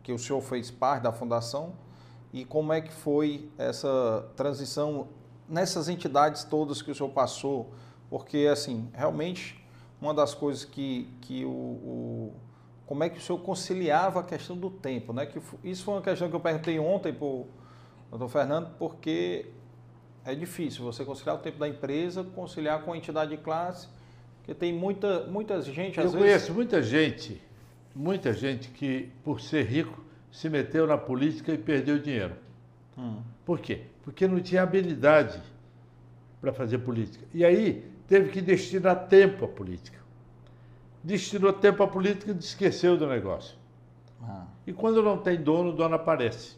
que 0.03 0.11
o 0.11 0.19
senhor 0.19 0.41
fez 0.41 0.71
parte 0.71 1.03
da 1.03 1.11
fundação. 1.11 1.73
E 2.31 2.45
como 2.45 2.71
é 2.71 2.81
que 2.81 2.91
foi 2.91 3.49
essa 3.57 4.27
transição 4.35 5.07
nessas 5.47 5.89
entidades 5.89 6.43
todas 6.43 6.81
que 6.81 6.91
o 6.91 6.95
senhor 6.95 7.09
passou? 7.09 7.71
Porque, 8.09 8.47
assim, 8.51 8.89
realmente, 8.93 9.63
uma 10.01 10.13
das 10.13 10.33
coisas 10.33 10.63
que, 10.63 11.09
que 11.21 11.43
o, 11.45 11.49
o 11.49 12.33
como 12.85 13.03
é 13.03 13.09
que 13.09 13.19
o 13.19 13.21
senhor 13.21 13.37
conciliava 13.39 14.21
a 14.21 14.23
questão 14.23 14.57
do 14.57 14.69
tempo, 14.69 15.13
né? 15.13 15.25
Que 15.25 15.39
isso 15.63 15.83
foi 15.83 15.93
uma 15.93 16.01
questão 16.01 16.27
que 16.27 16.35
eu 16.35 16.39
perguntei 16.39 16.79
ontem 16.79 17.13
para 17.13 17.25
o 17.25 17.47
doutor 18.09 18.29
Fernando, 18.29 18.71
porque 18.79 19.45
é 20.25 20.33
difícil 20.33 20.83
você 20.83 21.05
conciliar 21.05 21.35
o 21.35 21.39
tempo 21.39 21.59
da 21.59 21.67
empresa, 21.67 22.23
conciliar 22.23 22.81
com 22.83 22.93
a 22.93 22.97
entidade 22.97 23.29
de 23.29 23.37
classe, 23.37 23.87
porque 24.37 24.55
tem 24.55 24.73
muita, 24.73 25.25
muita 25.27 25.61
gente, 25.61 25.99
às 25.99 26.05
eu 26.05 26.11
vezes... 26.11 26.17
conheço 26.17 26.53
muita 26.53 26.81
gente, 26.81 27.41
muita 27.93 28.33
gente 28.33 28.69
que, 28.69 29.11
por 29.23 29.39
ser 29.39 29.65
rico, 29.67 30.03
se 30.31 30.49
meteu 30.49 30.85
na 30.85 30.97
política 30.97 31.53
e 31.53 31.57
perdeu 31.57 31.99
dinheiro. 31.99 32.35
Hum. 32.97 33.21
Por 33.45 33.59
quê? 33.59 33.83
Porque 34.03 34.27
não 34.27 34.39
tinha 34.39 34.63
habilidade 34.63 35.41
para 36.41 36.53
fazer 36.53 36.79
política. 36.79 37.25
E 37.33 37.43
aí 37.43 37.85
teve 38.07 38.29
que 38.29 38.41
destinar 38.41 39.07
tempo 39.07 39.45
à 39.45 39.47
política. 39.47 39.99
Destinou 41.03 41.53
tempo 41.53 41.81
à 41.83 41.87
política 41.87 42.31
e 42.31 42.37
esqueceu 42.37 42.97
do 42.97 43.07
negócio. 43.07 43.57
Ah. 44.21 44.45
E 44.67 44.73
quando 44.73 45.01
não 45.01 45.17
tem 45.17 45.41
dono, 45.41 45.69
o 45.69 45.73
dono 45.73 45.95
aparece. 45.95 46.57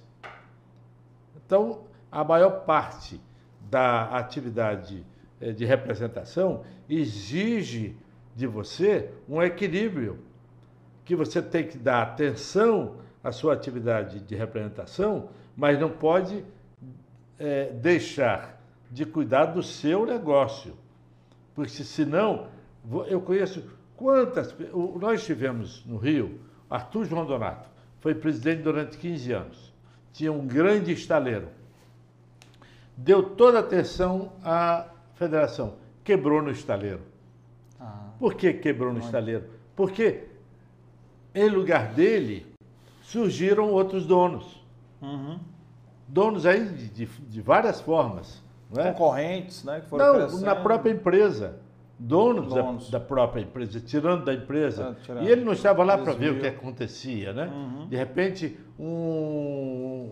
Então, 1.45 1.81
a 2.11 2.23
maior 2.23 2.65
parte 2.65 3.22
da 3.69 4.18
atividade 4.18 5.06
eh, 5.39 5.52
de 5.52 5.65
representação 5.65 6.64
exige 6.89 7.95
de 8.35 8.48
você 8.48 9.11
um 9.27 9.41
equilíbrio, 9.41 10.19
que 11.06 11.15
você 11.15 11.41
tem 11.41 11.68
que 11.68 11.77
dar 11.77 12.02
atenção 12.02 12.95
à 13.23 13.31
sua 13.31 13.53
atividade 13.53 14.19
de 14.19 14.35
representação, 14.35 15.30
mas 15.56 15.80
não 15.80 15.89
pode 15.89 16.43
é, 17.38 17.72
deixar 17.72 18.61
de 18.89 19.06
cuidar 19.06 19.45
do 19.45 19.64
seu 19.64 20.06
negócio. 20.06 20.76
Porque 21.53 21.84
senão, 21.84 22.48
eu 23.07 23.22
conheço 23.22 23.64
quantas. 23.95 24.56
Nós 24.99 25.26
tivemos 25.26 25.85
no 25.85 25.98
Rio, 25.98 26.39
Arthur 26.69 27.06
João 27.06 27.26
Donato, 27.26 27.69
foi 27.99 28.15
presidente 28.15 28.64
durante 28.64 28.98
15 28.98 29.31
anos. 29.31 29.73
Tinha 30.11 30.31
um 30.31 30.45
grande 30.45 30.91
estaleiro. 30.91 31.48
Deu 32.98 33.23
toda 33.23 33.60
a 33.60 33.61
atenção 33.61 34.34
à 34.43 34.88
federação. 35.15 35.76
Quebrou 36.03 36.41
no 36.41 36.52
estaleiro. 36.52 37.02
Ah, 37.80 38.10
Por 38.19 38.34
que 38.34 38.53
quebrou 38.53 38.91
no 38.91 38.99
estaleiro? 38.99 39.45
Porque 39.76 40.26
em 41.34 41.48
lugar 41.48 41.93
dele 41.93 42.51
surgiram 43.12 43.72
outros 43.72 44.06
donos. 44.06 44.64
Uhum. 45.02 45.38
Donos 46.08 46.46
aí 46.46 46.66
de, 46.66 46.88
de, 46.90 47.06
de 47.06 47.42
várias 47.42 47.82
formas. 47.82 48.42
Não 48.74 48.82
é? 48.82 48.92
Concorrentes, 48.92 49.64
né? 49.66 49.82
Que 49.82 49.88
foram 49.88 50.06
não, 50.06 50.20
crescendo. 50.20 50.46
na 50.46 50.56
própria 50.56 50.92
empresa. 50.92 51.60
Donos, 52.00 52.48
Donos. 52.48 52.90
Da, 52.90 52.98
da, 52.98 53.06
própria 53.06 53.42
empresa, 53.42 53.80
tirando 53.80 54.26
da 54.26 54.34
empresa. 54.34 54.96
É, 54.98 55.04
tirando. 55.04 55.24
E 55.24 55.30
ele 55.30 55.44
não 55.44 55.54
estava 55.54 55.84
lá 55.84 55.98
para 55.98 56.14
ver 56.14 56.32
o 56.32 56.40
que 56.40 56.48
acontecia, 56.48 57.32
né? 57.34 57.52
Uhum. 57.54 57.88
De 57.88 57.96
repente, 57.96 58.58
um, 58.80 60.10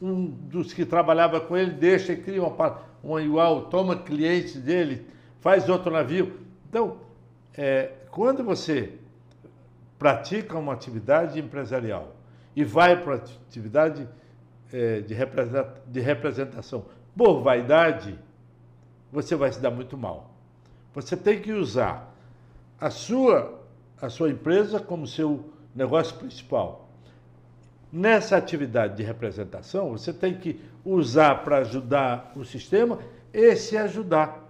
um 0.00 0.26
dos 0.26 0.72
que 0.72 0.86
trabalhava 0.86 1.40
com 1.40 1.56
ele 1.56 1.72
deixa 1.72 2.12
e 2.12 2.16
cria 2.16 2.42
uma, 2.42 2.78
uma 3.02 3.20
igual, 3.20 3.62
toma 3.62 3.96
cliente 3.96 4.56
dele, 4.56 5.06
faz 5.40 5.68
outro 5.68 5.90
navio. 5.90 6.38
Então, 6.68 6.96
é, 7.54 7.92
quando 8.10 8.42
você 8.42 8.94
pratica 9.98 10.56
uma 10.56 10.72
atividade 10.72 11.38
empresarial 11.38 12.19
e 12.54 12.64
vai 12.64 13.00
para 13.02 13.14
a 13.14 13.16
atividade 13.16 14.08
é, 14.72 15.00
de, 15.00 16.00
representação 16.00 16.84
por 17.16 17.42
vaidade, 17.42 18.18
você 19.12 19.34
vai 19.34 19.52
se 19.52 19.60
dar 19.60 19.70
muito 19.70 19.96
mal. 19.96 20.30
Você 20.94 21.16
tem 21.16 21.40
que 21.40 21.52
usar 21.52 22.14
a 22.80 22.90
sua, 22.90 23.60
a 24.00 24.08
sua 24.08 24.30
empresa 24.30 24.80
como 24.80 25.06
seu 25.06 25.52
negócio 25.74 26.16
principal. 26.16 26.88
Nessa 27.92 28.36
atividade 28.36 28.96
de 28.96 29.02
representação, 29.02 29.90
você 29.90 30.12
tem 30.12 30.34
que 30.34 30.60
usar 30.84 31.42
para 31.44 31.58
ajudar 31.58 32.32
o 32.36 32.44
sistema 32.44 32.98
e 33.32 33.56
se 33.56 33.76
ajudar. 33.76 34.48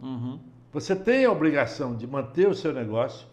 Uhum. 0.00 0.40
Você 0.72 0.96
tem 0.96 1.24
a 1.24 1.30
obrigação 1.30 1.94
de 1.94 2.06
manter 2.06 2.48
o 2.48 2.54
seu 2.54 2.72
negócio. 2.72 3.27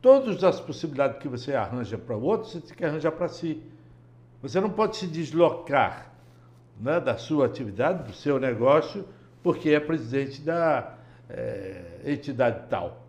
Todas 0.00 0.44
as 0.44 0.60
possibilidades 0.60 1.18
que 1.18 1.28
você 1.28 1.54
arranja 1.54 1.98
para 1.98 2.16
o 2.16 2.22
outro, 2.22 2.48
você 2.48 2.60
tem 2.60 2.76
que 2.76 2.84
arranjar 2.84 3.12
para 3.12 3.28
si. 3.28 3.62
Você 4.40 4.60
não 4.60 4.70
pode 4.70 4.96
se 4.96 5.06
deslocar 5.06 6.12
né, 6.80 7.00
da 7.00 7.16
sua 7.16 7.46
atividade, 7.46 8.04
do 8.04 8.12
seu 8.12 8.38
negócio, 8.38 9.04
porque 9.42 9.70
é 9.70 9.80
presidente 9.80 10.40
da 10.40 10.94
é, 11.28 12.00
entidade 12.04 12.68
tal. 12.68 13.04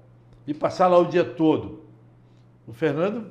E 0.47 0.53
passar 0.53 0.87
lá 0.87 0.97
o 0.97 1.05
dia 1.05 1.23
todo. 1.23 1.83
O 2.67 2.73
Fernando 2.73 3.27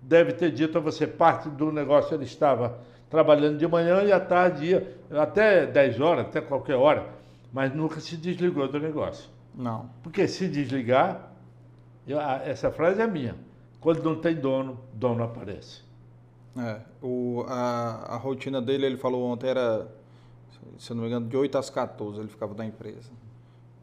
deve 0.00 0.32
ter 0.32 0.50
dito 0.50 0.78
a 0.78 0.80
você, 0.80 1.06
parte 1.06 1.48
do 1.48 1.72
negócio 1.72 2.14
ele 2.14 2.24
estava 2.24 2.78
trabalhando 3.08 3.58
de 3.58 3.66
manhã 3.66 4.02
e 4.04 4.12
à 4.12 4.20
tarde 4.20 4.66
ia, 4.66 4.96
até 5.10 5.66
10 5.66 6.00
horas, 6.00 6.26
até 6.26 6.40
qualquer 6.40 6.76
hora, 6.76 7.08
mas 7.52 7.74
nunca 7.74 8.00
se 8.00 8.16
desligou 8.16 8.68
do 8.68 8.78
negócio. 8.78 9.28
Não. 9.54 9.90
Porque 10.02 10.28
se 10.28 10.48
desligar, 10.48 11.29
eu, 12.10 12.20
essa 12.20 12.70
frase 12.70 13.00
é 13.00 13.06
minha, 13.06 13.34
quando 13.80 14.02
não 14.02 14.16
tem 14.16 14.34
dono, 14.34 14.80
dono 14.92 15.22
aparece. 15.22 15.82
É, 16.58 16.80
o, 17.00 17.44
a, 17.46 18.14
a 18.14 18.16
rotina 18.16 18.60
dele, 18.60 18.86
ele 18.86 18.96
falou 18.96 19.24
ontem, 19.24 19.48
era, 19.48 19.86
se 20.78 20.92
não 20.92 21.02
me 21.02 21.08
engano, 21.08 21.28
de 21.28 21.36
8 21.36 21.56
às 21.58 21.70
14 21.70 22.20
ele 22.20 22.28
ficava 22.28 22.54
na 22.54 22.66
empresa. 22.66 23.10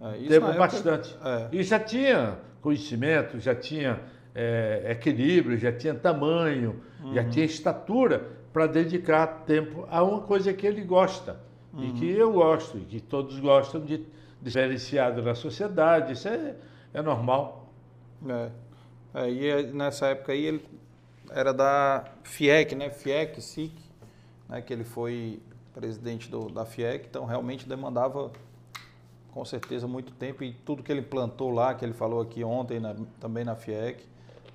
É, 0.02 0.18
isso 0.18 0.30
Tempo 0.30 0.54
bastante. 0.54 1.18
É. 1.24 1.48
E 1.52 1.64
já 1.64 1.80
tinha 1.80 2.38
conhecimento, 2.62 3.40
já 3.40 3.56
tinha 3.56 4.00
é, 4.36 4.92
equilíbrio, 4.92 5.58
já 5.58 5.72
tinha 5.72 5.96
tamanho, 5.96 6.82
uhum. 7.04 7.14
já 7.14 7.24
tinha 7.24 7.46
estatura 7.46 8.38
para 8.54 8.68
dedicar 8.68 9.28
tempo 9.46 9.88
a 9.90 10.04
uma 10.04 10.22
coisa 10.22 10.54
que 10.54 10.68
ele 10.68 10.82
gosta. 10.82 11.40
Uhum. 11.74 11.84
E 11.84 11.92
que 11.94 12.12
eu 12.12 12.32
gosto, 12.32 12.78
e 12.78 12.82
que 12.82 13.00
todos 13.00 13.40
gostam 13.40 13.82
de 13.82 14.06
diferenciado 14.42 15.22
na 15.22 15.36
sociedade. 15.36 16.14
Isso 16.14 16.28
é, 16.28 16.56
é 16.94 17.02
normal. 17.02 17.67
É. 19.16 19.30
e 19.30 19.64
nessa 19.74 20.08
época 20.08 20.32
aí 20.32 20.46
ele 20.46 20.66
era 21.30 21.54
da 21.54 22.06
FIEC, 22.24 22.76
né? 22.76 22.90
FIEC, 22.90 23.42
SIC, 23.42 23.74
né? 24.48 24.62
que 24.62 24.74
ele 24.74 24.84
foi 24.84 25.40
presidente 25.74 26.30
do, 26.30 26.50
da 26.50 26.66
FIEC, 26.66 27.08
então 27.10 27.26
realmente 27.26 27.68
demandava 27.68 28.32
com 29.32 29.46
certeza 29.46 29.88
muito 29.88 30.12
tempo 30.14 30.44
e 30.44 30.52
tudo 30.52 30.82
que 30.82 30.92
ele 30.92 31.04
plantou 31.04 31.52
lá, 31.52 31.76
que 31.76 31.86
ele 31.86 31.94
falou 31.94 32.22
aqui 32.22 32.44
ontem 32.44 32.80
na, 32.80 32.96
também 33.20 33.44
na 33.44 33.56
FIEC, 33.56 34.04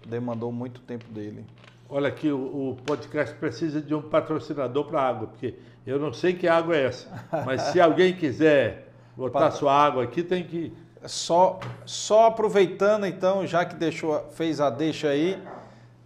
demandou 0.04 0.50
muito 0.50 0.80
tempo 0.80 1.04
dele. 1.12 1.44
Olha 1.88 2.08
aqui, 2.08 2.32
o, 2.32 2.70
o 2.70 2.76
podcast 2.84 3.34
precisa 3.36 3.80
de 3.80 3.94
um 3.94 4.02
patrocinador 4.02 4.86
para 4.86 5.00
água, 5.00 5.28
porque 5.28 5.54
eu 5.86 6.00
não 6.00 6.12
sei 6.12 6.32
que 6.32 6.48
água 6.48 6.74
é 6.74 6.86
essa, 6.86 7.08
mas 7.46 7.62
se 7.62 7.78
alguém 7.80 8.14
quiser 8.14 8.88
botar 9.16 9.50
sua 9.52 9.72
água 9.72 10.02
aqui, 10.02 10.22
tem 10.22 10.42
que... 10.42 10.72
Só, 11.04 11.58
só 11.84 12.26
aproveitando 12.26 13.06
então, 13.06 13.46
já 13.46 13.64
que 13.64 13.74
deixou, 13.74 14.28
fez 14.30 14.60
a 14.60 14.70
deixa 14.70 15.08
aí, 15.08 15.42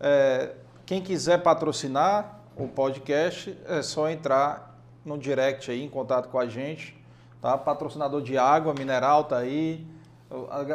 é, 0.01 0.53
quem 0.87 1.03
quiser 1.03 1.43
patrocinar 1.43 2.41
o 2.57 2.67
podcast, 2.67 3.57
é 3.69 3.83
só 3.83 4.09
entrar 4.09 4.79
no 5.05 5.19
direct 5.19 5.71
aí, 5.71 5.85
em 5.85 5.89
contato 5.89 6.29
com 6.29 6.39
a 6.39 6.47
gente. 6.47 6.97
Tá? 7.41 7.57
Patrocinador 7.57 8.23
de 8.23 8.39
água, 8.39 8.75
mineral 8.75 9.25
tá 9.25 9.39
aí. 9.39 9.87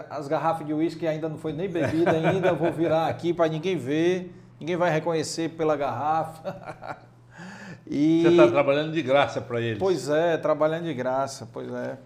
As 0.09 0.27
garrafas 0.27 0.65
de 0.65 0.73
uísque 0.73 1.05
ainda 1.05 1.27
não 1.27 1.37
foi 1.37 1.51
nem 1.51 1.67
bebida 1.67 2.11
ainda, 2.11 2.53
vou 2.53 2.71
virar 2.71 3.07
aqui 3.07 3.33
para 3.33 3.49
ninguém 3.49 3.75
ver. 3.75 4.33
Ninguém 4.59 4.77
vai 4.77 4.91
reconhecer 4.91 5.49
pela 5.49 5.75
garrafa. 5.75 6.97
e... 7.85 8.21
Você 8.21 8.29
está 8.29 8.47
trabalhando 8.47 8.91
de 8.91 9.01
graça 9.01 9.41
para 9.41 9.59
eles. 9.59 9.79
Pois 9.79 10.07
é, 10.07 10.37
trabalhando 10.37 10.83
de 10.83 10.93
graça, 10.93 11.49
pois 11.51 11.69
é. 11.73 11.97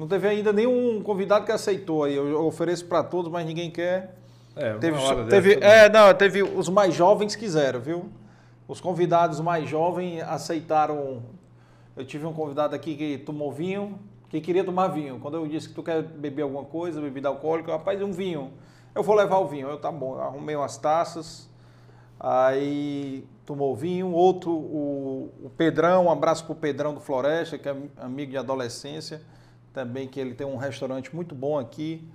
Não 0.00 0.08
teve 0.08 0.26
ainda 0.26 0.50
nenhum 0.50 1.02
convidado 1.02 1.44
que 1.44 1.52
aceitou 1.52 2.04
aí. 2.04 2.16
Eu 2.16 2.46
ofereço 2.46 2.86
para 2.86 3.04
todos, 3.04 3.30
mas 3.30 3.44
ninguém 3.44 3.70
quer. 3.70 4.16
É, 4.56 4.72
teve, 4.78 4.96
teve, 5.28 5.52
é, 5.60 5.90
não, 5.90 6.14
teve 6.14 6.42
os 6.42 6.70
mais 6.70 6.94
jovens 6.94 7.36
quiseram, 7.36 7.80
viu? 7.80 8.08
Os 8.66 8.80
convidados 8.80 9.40
mais 9.40 9.68
jovens 9.68 10.22
aceitaram. 10.22 11.22
Eu 11.94 12.02
tive 12.06 12.24
um 12.24 12.32
convidado 12.32 12.74
aqui 12.74 12.96
que 12.96 13.18
tomou 13.18 13.52
vinho, 13.52 13.98
que 14.30 14.40
queria 14.40 14.64
tomar 14.64 14.88
vinho. 14.88 15.18
Quando 15.20 15.36
eu 15.36 15.46
disse 15.46 15.68
que 15.68 15.74
tu 15.74 15.82
quer 15.82 16.02
beber 16.02 16.44
alguma 16.44 16.64
coisa, 16.64 16.98
bebida 16.98 17.28
alcoólica, 17.28 17.70
rapaz, 17.70 18.00
um 18.00 18.10
vinho. 18.10 18.52
Eu 18.94 19.02
vou 19.02 19.14
levar 19.14 19.36
o 19.36 19.48
vinho. 19.48 19.68
Eu, 19.68 19.78
tá 19.78 19.92
bom, 19.92 20.14
eu 20.14 20.22
arrumei 20.22 20.56
umas 20.56 20.78
taças, 20.78 21.46
aí 22.18 23.22
tomou 23.44 23.76
vinho. 23.76 24.12
Outro, 24.12 24.50
o, 24.50 25.30
o 25.44 25.50
Pedrão, 25.58 26.06
um 26.06 26.10
abraço 26.10 26.46
pro 26.46 26.54
Pedrão 26.54 26.94
do 26.94 27.00
Floresta, 27.00 27.58
que 27.58 27.68
é 27.68 27.76
amigo 27.98 28.30
de 28.30 28.38
adolescência, 28.38 29.20
também 29.72 30.08
que 30.08 30.18
ele 30.18 30.34
tem 30.34 30.46
um 30.46 30.56
restaurante 30.56 31.14
muito 31.14 31.34
bom 31.34 31.58
aqui. 31.58 32.06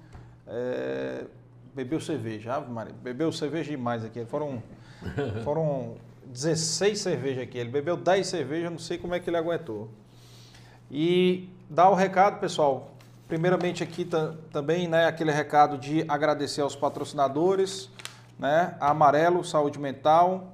É, 0.47 1.25
bebeu 1.73 1.99
cerveja, 1.99 2.55
Ave 2.55 2.71
Maria, 2.71 2.93
bebeu 3.01 3.31
cerveja 3.31 3.71
demais 3.71 4.03
aqui. 4.03 4.23
Foram, 4.25 4.61
foram 5.43 5.95
16 6.25 6.99
cervejas 6.99 7.43
aqui. 7.43 7.57
Ele 7.57 7.69
bebeu 7.69 7.97
10 7.97 8.25
cervejas, 8.25 8.71
não 8.71 8.79
sei 8.79 8.97
como 8.97 9.13
é 9.13 9.19
que 9.19 9.29
ele 9.29 9.37
aguentou. 9.37 9.89
E 10.89 11.49
dá 11.69 11.89
o 11.89 11.95
recado, 11.95 12.39
pessoal. 12.39 12.91
Primeiramente 13.27 13.81
aqui 13.83 14.07
também, 14.51 14.87
né, 14.87 15.07
aquele 15.07 15.31
recado 15.31 15.79
de 15.79 16.05
agradecer 16.07 16.61
aos 16.61 16.75
patrocinadores, 16.75 17.89
né? 18.37 18.77
A 18.79 18.91
Amarelo 18.91 19.43
Saúde 19.43 19.79
Mental, 19.79 20.53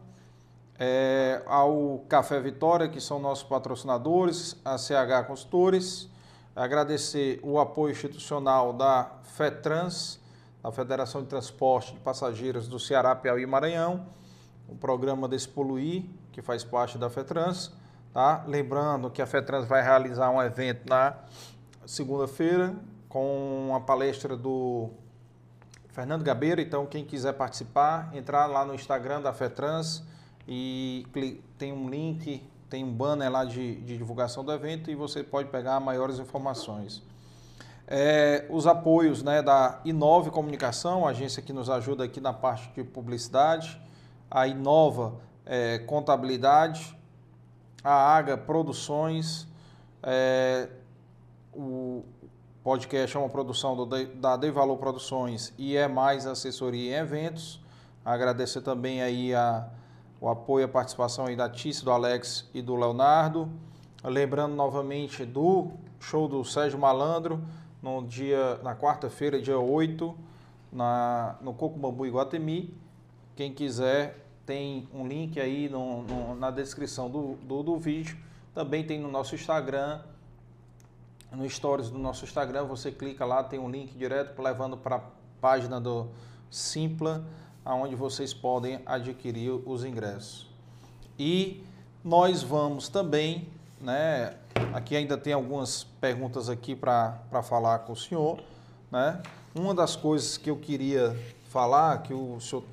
é, 0.79 1.41
ao 1.45 2.05
Café 2.07 2.39
Vitória, 2.39 2.87
que 2.87 3.01
são 3.01 3.19
nossos 3.19 3.43
patrocinadores, 3.43 4.55
a 4.63 4.77
CH 4.77 5.27
Consultores, 5.27 6.09
agradecer 6.55 7.39
o 7.43 7.59
apoio 7.59 7.91
institucional 7.91 8.73
da 8.73 9.11
FETRANS, 9.23 10.19
a 10.63 10.71
Federação 10.71 11.21
de 11.21 11.27
Transporte 11.27 11.93
de 11.93 11.99
Passageiros 11.99 12.67
do 12.67 12.79
Ceará, 12.79 13.15
Piauí 13.15 13.43
e 13.43 13.45
Maranhão, 13.45 14.05
o 14.67 14.75
programa 14.75 15.27
Despoluir, 15.27 16.05
que 16.31 16.41
faz 16.41 16.63
parte 16.63 16.97
da 16.97 17.09
FETRANS, 17.09 17.71
tá? 18.13 18.43
Lembrando 18.47 19.09
que 19.09 19.21
a 19.21 19.25
FETRANS 19.25 19.65
vai 19.65 19.81
realizar 19.81 20.29
um 20.29 20.41
evento 20.41 20.87
na 20.87 21.15
segunda-feira 21.85 22.75
com 23.09 23.67
uma 23.69 23.81
palestra 23.81 24.37
do 24.37 24.89
Fernando 25.89 26.23
Gabeira, 26.23 26.61
então 26.61 26.85
quem 26.85 27.03
quiser 27.03 27.33
participar, 27.33 28.15
entrar 28.15 28.45
lá 28.45 28.63
no 28.63 28.73
Instagram 28.73 29.21
da 29.21 29.33
FETRANS 29.33 30.03
e 30.47 31.05
tem 31.57 31.73
um 31.73 31.89
link, 31.89 32.41
tem 32.71 32.85
um 32.85 32.93
banner 32.93 33.29
lá 33.29 33.43
de, 33.43 33.75
de 33.81 33.97
divulgação 33.97 34.45
do 34.45 34.51
evento 34.53 34.89
e 34.89 34.95
você 34.95 35.21
pode 35.21 35.49
pegar 35.49 35.77
maiores 35.81 36.17
informações. 36.19 37.03
É, 37.85 38.45
os 38.49 38.65
apoios 38.65 39.21
né, 39.21 39.41
da 39.41 39.81
Inove 39.83 40.31
Comunicação, 40.31 41.05
agência 41.05 41.41
que 41.41 41.51
nos 41.51 41.69
ajuda 41.69 42.05
aqui 42.05 42.21
na 42.21 42.31
parte 42.31 42.71
de 42.73 42.81
publicidade, 42.85 43.79
a 44.29 44.47
Inova 44.47 45.15
é, 45.45 45.79
Contabilidade, 45.79 46.97
a 47.83 48.15
AGA 48.15 48.37
Produções, 48.37 49.45
é, 50.01 50.69
o 51.53 52.05
podcast 52.63 53.17
é 53.17 53.19
uma 53.19 53.27
produção 53.27 53.75
do, 53.75 54.05
da 54.15 54.37
De 54.37 54.49
Valor 54.49 54.77
Produções 54.77 55.53
e 55.57 55.75
é 55.75 55.89
mais 55.89 56.25
assessoria 56.25 56.97
em 56.97 57.01
eventos. 57.01 57.59
Agradecer 58.05 58.61
também 58.61 59.01
aí 59.01 59.35
a, 59.35 59.67
o 60.21 60.29
apoio 60.29 60.61
e 60.61 60.65
a 60.65 60.67
participação 60.67 61.25
aí 61.25 61.35
da 61.35 61.49
Tícia, 61.49 61.83
do 61.83 61.89
Alex 61.91 62.47
e 62.53 62.61
do 62.61 62.75
Leonardo. 62.75 63.49
Lembrando 64.03 64.53
novamente 64.55 65.25
do 65.25 65.71
show 65.99 66.27
do 66.27 66.45
Sérgio 66.45 66.77
Malandro, 66.77 67.43
no 67.81 68.05
dia, 68.05 68.59
na 68.61 68.75
quarta-feira, 68.75 69.41
dia 69.41 69.57
8, 69.57 70.15
na, 70.71 71.37
no 71.41 71.55
Coco 71.55 71.79
Bambu 71.79 72.05
Iguatemi. 72.05 72.71
Quem 73.35 73.51
quiser, 73.51 74.23
tem 74.45 74.87
um 74.93 75.07
link 75.07 75.39
aí 75.39 75.67
no, 75.67 76.03
no, 76.03 76.35
na 76.35 76.51
descrição 76.51 77.09
do, 77.09 77.33
do, 77.37 77.63
do 77.63 77.77
vídeo. 77.77 78.15
Também 78.53 78.85
tem 78.85 78.99
no 78.99 79.09
nosso 79.09 79.33
Instagram, 79.33 80.01
no 81.31 81.49
stories 81.49 81.89
do 81.89 81.97
nosso 81.97 82.25
Instagram, 82.25 82.65
você 82.65 82.91
clica 82.91 83.25
lá, 83.25 83.43
tem 83.43 83.57
um 83.57 83.69
link 83.69 83.97
direto 83.97 84.39
levando 84.39 84.77
para 84.77 84.97
a 84.97 85.01
página 85.39 85.79
do 85.81 86.09
Simpla, 86.49 87.23
onde 87.65 87.95
vocês 87.95 88.33
podem 88.33 88.81
adquirir 88.85 89.51
os 89.65 89.83
ingressos. 89.83 90.49
E 91.17 91.63
nós 92.03 92.41
vamos 92.41 92.89
também, 92.89 93.47
né, 93.79 94.35
aqui 94.73 94.95
ainda 94.95 95.17
tem 95.17 95.33
algumas 95.33 95.83
perguntas 95.83 96.49
aqui 96.49 96.75
para 96.75 97.43
falar 97.43 97.79
com 97.79 97.93
o 97.93 97.95
senhor, 97.95 98.41
né? 98.91 99.21
Uma 99.53 99.73
das 99.73 99.95
coisas 99.95 100.37
que 100.37 100.49
eu 100.49 100.57
queria 100.57 101.15
falar, 101.49 102.01
que 102.03 102.13
o 102.13 102.39
senhor 102.39 102.63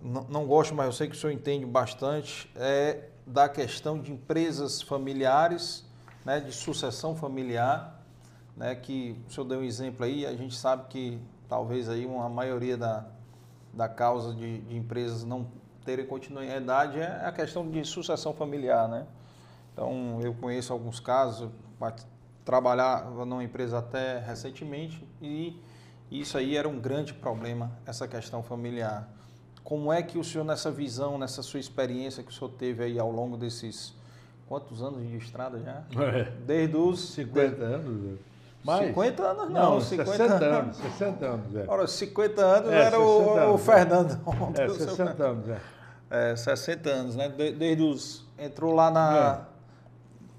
não, 0.00 0.46
gosto, 0.46 0.74
mas 0.74 0.86
eu 0.86 0.92
sei 0.92 1.08
que 1.08 1.16
o 1.16 1.18
senhor 1.18 1.32
entende 1.32 1.64
bastante, 1.64 2.50
é 2.54 3.08
da 3.26 3.48
questão 3.48 4.00
de 4.00 4.12
empresas 4.12 4.80
familiares 4.80 5.84
né, 6.28 6.40
de 6.40 6.52
sucessão 6.52 7.16
familiar, 7.16 8.02
né, 8.54 8.74
que 8.74 9.16
o 9.26 9.32
senhor 9.32 9.46
deu 9.46 9.60
um 9.60 9.62
exemplo 9.62 10.04
aí, 10.04 10.26
a 10.26 10.34
gente 10.34 10.54
sabe 10.54 10.86
que 10.88 11.18
talvez 11.48 11.88
aí 11.88 12.04
uma 12.04 12.28
maioria 12.28 12.76
da, 12.76 13.06
da 13.78 13.88
causa 13.88 14.34
de, 14.34 14.58
de 14.62 14.76
empresas 14.76 15.22
não 15.22 15.46
terem 15.84 16.04
continuidade 16.04 16.98
é 16.98 17.24
a 17.24 17.30
questão 17.30 17.70
de 17.70 17.84
sucessão 17.84 18.34
familiar, 18.34 18.88
né? 18.88 19.06
Então, 19.72 20.18
eu 20.20 20.34
conheço 20.34 20.72
alguns 20.72 20.98
casos, 20.98 21.48
trabalhava 22.44 23.24
numa 23.24 23.44
empresa 23.44 23.78
até 23.78 24.18
recentemente 24.18 25.06
e 25.22 25.62
isso 26.10 26.36
aí 26.36 26.56
era 26.56 26.68
um 26.68 26.80
grande 26.80 27.14
problema, 27.14 27.70
essa 27.86 28.08
questão 28.08 28.42
familiar. 28.42 29.08
Como 29.62 29.92
é 29.92 30.02
que 30.02 30.18
o 30.18 30.24
senhor, 30.24 30.42
nessa 30.42 30.72
visão, 30.72 31.16
nessa 31.16 31.40
sua 31.40 31.60
experiência 31.60 32.24
que 32.24 32.32
o 32.32 32.34
senhor 32.34 32.50
teve 32.50 32.82
aí 32.82 32.98
ao 32.98 33.12
longo 33.12 33.36
desses 33.36 33.94
quantos 34.48 34.82
anos 34.82 35.06
de 35.06 35.16
estrada 35.18 35.60
já? 35.60 35.84
É. 36.02 36.24
Desde 36.44 36.76
os 36.76 37.10
50 37.10 37.54
de... 37.54 37.62
anos. 37.62 38.18
Mais? 38.68 38.88
50 38.88 39.22
anos 39.22 39.50
não, 39.50 39.74
não 39.74 39.80
50 39.80 40.10
60 40.10 40.44
anos. 40.44 40.76
60 40.76 41.26
anos, 41.26 41.56
é. 41.56 41.64
Ora, 41.66 41.86
50 41.86 42.42
anos 42.42 42.70
é, 42.70 42.80
era 42.82 43.00
o, 43.00 43.38
anos, 43.38 43.54
o, 43.54 43.58
Fernando. 43.58 44.20
É, 44.58 44.68
60 44.68 45.24
anos, 45.24 45.48
é. 45.48 45.60
É, 46.10 46.36
60 46.36 46.90
anos, 46.90 47.16
né? 47.16 47.30
Desde 47.30 47.82
os. 47.82 48.28
Entrou 48.38 48.74
lá 48.74 48.90
na. 48.90 49.40
É. 49.40 49.58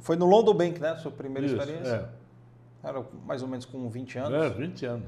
Foi 0.02 0.16
no 0.16 0.28
London 0.28 0.54
Bank, 0.54 0.80
né? 0.80 0.96
Sua 0.98 1.12
primeira 1.12 1.48
Isso, 1.48 1.56
experiência? 1.56 2.08
É. 2.84 2.88
Era 2.88 3.04
mais 3.26 3.42
ou 3.42 3.48
menos 3.48 3.66
com 3.66 3.90
20 3.90 4.20
anos. 4.20 4.46
É, 4.46 4.50
20 4.52 4.86
anos, 4.86 5.08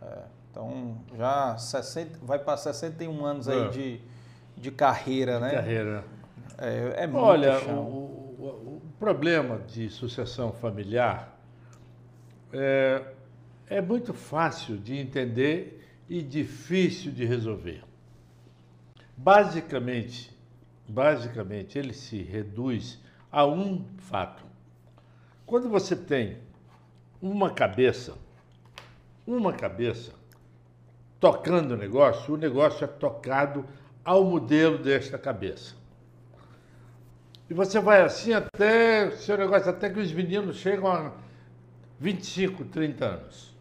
é. 0.00 0.06
é 0.06 0.18
então, 0.50 0.96
já 1.14 1.58
60, 1.58 2.20
vai 2.22 2.38
para 2.38 2.56
61 2.56 3.26
anos 3.26 3.48
aí 3.50 3.66
é. 3.66 3.68
de, 3.68 4.00
de 4.56 4.70
carreira, 4.70 5.34
de 5.34 5.40
né? 5.42 5.50
Carreira. 5.50 6.04
É, 6.56 7.02
é 7.02 7.06
muito 7.06 7.22
Olha, 7.22 7.58
o, 7.68 7.82
o, 8.38 8.82
problema 8.98 9.58
de 9.58 9.90
sucessão 9.90 10.54
familiar 10.54 11.35
é, 12.52 13.02
é 13.66 13.80
muito 13.80 14.14
fácil 14.14 14.76
de 14.76 14.96
entender 14.96 15.86
e 16.08 16.22
difícil 16.22 17.12
de 17.12 17.24
resolver. 17.24 17.82
Basicamente, 19.16 20.36
basicamente 20.88 21.78
ele 21.78 21.92
se 21.92 22.22
reduz 22.22 23.00
a 23.30 23.46
um 23.46 23.84
fato. 23.98 24.44
Quando 25.44 25.68
você 25.68 25.96
tem 25.96 26.38
uma 27.20 27.50
cabeça, 27.50 28.14
uma 29.26 29.52
cabeça 29.52 30.12
tocando 31.18 31.72
o 31.72 31.76
negócio, 31.76 32.34
o 32.34 32.36
negócio 32.36 32.84
é 32.84 32.86
tocado 32.86 33.64
ao 34.04 34.24
modelo 34.24 34.78
desta 34.78 35.18
cabeça. 35.18 35.74
E 37.48 37.54
você 37.54 37.80
vai 37.80 38.02
assim 38.02 38.32
até, 38.32 39.10
seu 39.12 39.36
negócio, 39.36 39.70
até 39.70 39.88
que 39.88 40.00
os 40.00 40.12
meninos 40.12 40.56
chegam 40.56 40.88
a 40.88 41.12
25, 41.98 42.64
30 42.66 43.04
anos. 43.04 43.54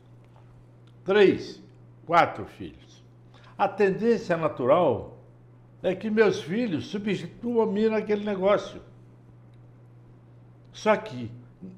Três, 1.04 1.62
quatro 2.06 2.46
filhos. 2.46 3.04
A 3.58 3.68
tendência 3.68 4.36
natural 4.36 5.18
é 5.82 5.96
que 5.96 6.10
meus 6.10 6.42
filhos 6.42 6.88
substituam 6.88 7.62
a 7.62 7.66
mim 7.66 7.88
naquele 7.88 8.26
negócio. 8.26 8.82
Só 10.74 10.96
que 10.98 11.32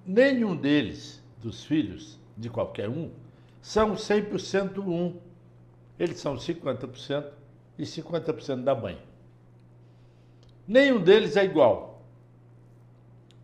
nenhum 0.06 0.56
deles, 0.56 1.24
dos 1.42 1.64
filhos 1.64 2.20
de 2.36 2.50
qualquer 2.50 2.90
um, 2.90 3.12
são 3.62 3.94
100% 3.94 4.80
um. 4.80 5.20
Eles 6.00 6.20
são 6.20 6.36
50% 6.36 7.26
e 7.78 7.84
50% 7.84 8.64
da 8.64 8.74
mãe. 8.74 9.00
Nenhum 10.68 11.02
deles 11.02 11.36
é 11.38 11.44
igual 11.44 11.98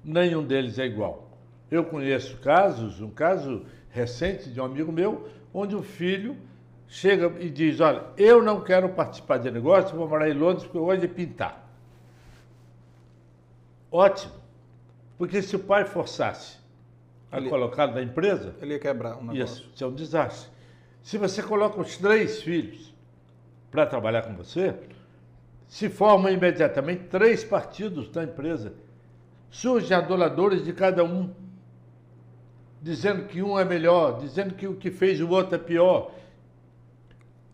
nenhum 0.03 0.43
deles 0.43 0.77
é 0.77 0.85
igual. 0.85 1.22
Eu 1.73 1.83
conheço 1.83 2.37
casos, 2.37 3.01
um 3.01 3.09
caso 3.09 3.65
recente 3.89 4.47
de 4.47 4.61
um 4.61 4.65
amigo 4.65 4.91
meu, 4.91 5.27
onde 5.51 5.75
o 5.75 5.81
filho 5.81 6.37
chega 6.87 7.33
e 7.39 7.49
diz: 7.49 7.79
Olha, 7.79 8.03
eu 8.15 8.43
não 8.43 8.61
quero 8.61 8.89
participar 8.89 9.39
de 9.39 9.49
negócio, 9.49 9.97
vou 9.97 10.07
morar 10.07 10.29
em 10.29 10.33
Londres 10.33 10.63
porque 10.65 10.77
hoje 10.77 11.05
é 11.05 11.07
pintar. 11.07 11.67
Ótimo, 13.91 14.33
porque 15.17 15.41
se 15.41 15.55
o 15.55 15.59
pai 15.59 15.83
forçasse 15.83 16.59
a 17.31 17.37
ele, 17.37 17.49
colocar 17.49 17.87
na 17.87 18.03
empresa. 18.03 18.53
Ele 18.61 18.73
ia 18.73 18.79
quebrar 18.79 19.17
um 19.17 19.23
negócio. 19.23 19.43
Isso, 19.43 19.71
isso 19.73 19.83
é 19.83 19.87
um 19.87 19.95
desastre. 19.95 20.51
Se 21.01 21.17
você 21.17 21.41
coloca 21.41 21.81
os 21.81 21.97
três 21.97 22.43
filhos 22.43 22.93
para 23.71 23.87
trabalhar 23.87 24.21
com 24.21 24.35
você, 24.35 24.75
se 25.67 25.89
formam 25.89 26.31
imediatamente 26.31 27.05
três 27.05 27.43
partidos 27.43 28.09
da 28.09 28.23
empresa 28.23 28.73
surgem 29.53 29.95
aduladores 29.95 30.65
de 30.65 30.73
cada 30.73 31.03
um, 31.03 31.31
dizendo 32.83 33.23
que 33.23 33.41
um 33.41 33.57
é 33.57 33.63
melhor, 33.63 34.19
dizendo 34.19 34.53
que 34.53 34.67
o 34.67 34.75
que 34.75 34.91
fez 34.91 35.21
o 35.21 35.29
outro 35.29 35.55
é 35.55 35.57
pior. 35.57 36.11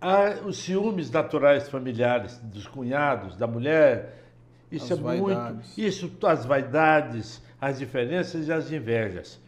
Há 0.02 0.40
os 0.44 0.58
ciúmes 0.58 1.12
naturais 1.12 1.70
familiares 1.70 2.40
dos 2.40 2.66
cunhados, 2.66 3.38
da 3.38 3.46
mulher. 3.46 4.24
Isso 4.72 4.92
as 4.92 5.00
é 5.00 5.04
vaidades. 5.04 5.54
muito. 5.54 5.78
Isso, 5.78 6.12
as 6.26 6.46
vaidades, 6.46 7.44
as 7.62 7.78
diferenças 7.78 8.48
e 8.48 8.52
as 8.52 8.72
invejas. 8.72 9.40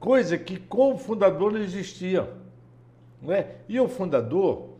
Coisa 0.00 0.36
que 0.36 0.58
com 0.58 0.94
o 0.94 0.98
fundador 0.98 1.52
não 1.52 1.60
existia. 1.60 2.28
Não 3.22 3.32
é? 3.32 3.58
E 3.68 3.78
o 3.78 3.86
fundador 3.86 4.70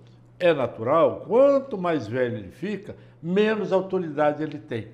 é 0.40 0.52
natural, 0.52 1.20
quanto 1.26 1.78
mais 1.78 2.08
velho 2.08 2.36
ele 2.36 2.50
fica, 2.50 2.96
menos 3.22 3.72
autoridade 3.72 4.42
ele 4.42 4.58
tem. 4.58 4.88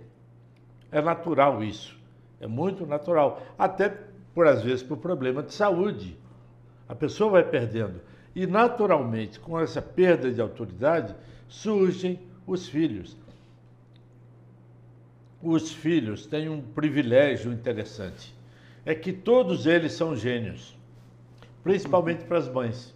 É 0.91 1.01
natural 1.01 1.65
isso. 1.65 1.99
É 2.39 2.47
muito 2.47 2.85
natural. 2.85 3.41
Até, 3.59 3.97
por 4.35 4.47
às 4.47 4.63
vezes, 4.63 4.83
por 4.83 4.99
problema 4.99 5.43
de 5.43 5.53
saúde. 5.53 6.17
A 6.89 6.95
pessoa 6.95 7.31
vai 7.31 7.45
perdendo. 7.45 8.01
E, 8.35 8.47
naturalmente, 8.47 9.39
com 9.39 9.59
essa 9.59 9.83
perda 9.83 10.33
de 10.33 10.41
autoridade, 10.41 11.15
surgem 11.49 12.19
os 12.47 12.69
filhos. 12.69 13.17
Os 15.43 15.73
filhos 15.73 16.27
têm 16.27 16.49
um 16.49 16.63
privilégio 16.63 17.53
interessante. 17.53 18.35
É 18.87 18.95
que 18.95 19.13
todos 19.13 19.67
eles 19.67 19.93
são 19.93 20.17
gênios, 20.17 20.77
principalmente 21.63 22.25
para 22.25 22.39
as 22.39 22.49
mães. 22.49 22.95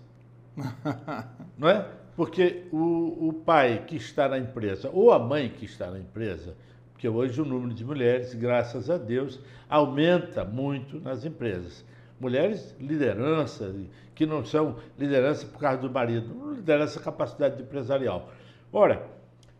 Não 1.58 1.68
é? 1.68 1.86
Porque 2.16 2.64
o, 2.72 3.28
o 3.28 3.32
pai 3.32 3.84
que 3.86 3.96
está 3.96 4.26
na 4.28 4.38
empresa, 4.38 4.90
ou 4.92 5.12
a 5.12 5.18
mãe 5.18 5.50
que 5.50 5.66
está 5.66 5.90
na 5.90 5.98
empresa, 5.98 6.56
porque 6.96 7.10
hoje 7.10 7.42
o 7.42 7.44
número 7.44 7.74
de 7.74 7.84
mulheres, 7.84 8.32
graças 8.32 8.88
a 8.88 8.96
Deus, 8.96 9.38
aumenta 9.68 10.46
muito 10.46 10.98
nas 10.98 11.26
empresas. 11.26 11.84
Mulheres 12.18 12.74
liderança, 12.80 13.70
que 14.14 14.24
não 14.24 14.42
são 14.42 14.78
liderança 14.98 15.46
por 15.46 15.60
causa 15.60 15.82
do 15.82 15.90
marido, 15.90 16.54
liderança 16.54 16.98
capacidade 16.98 17.60
empresarial. 17.60 18.32
Ora, 18.72 19.06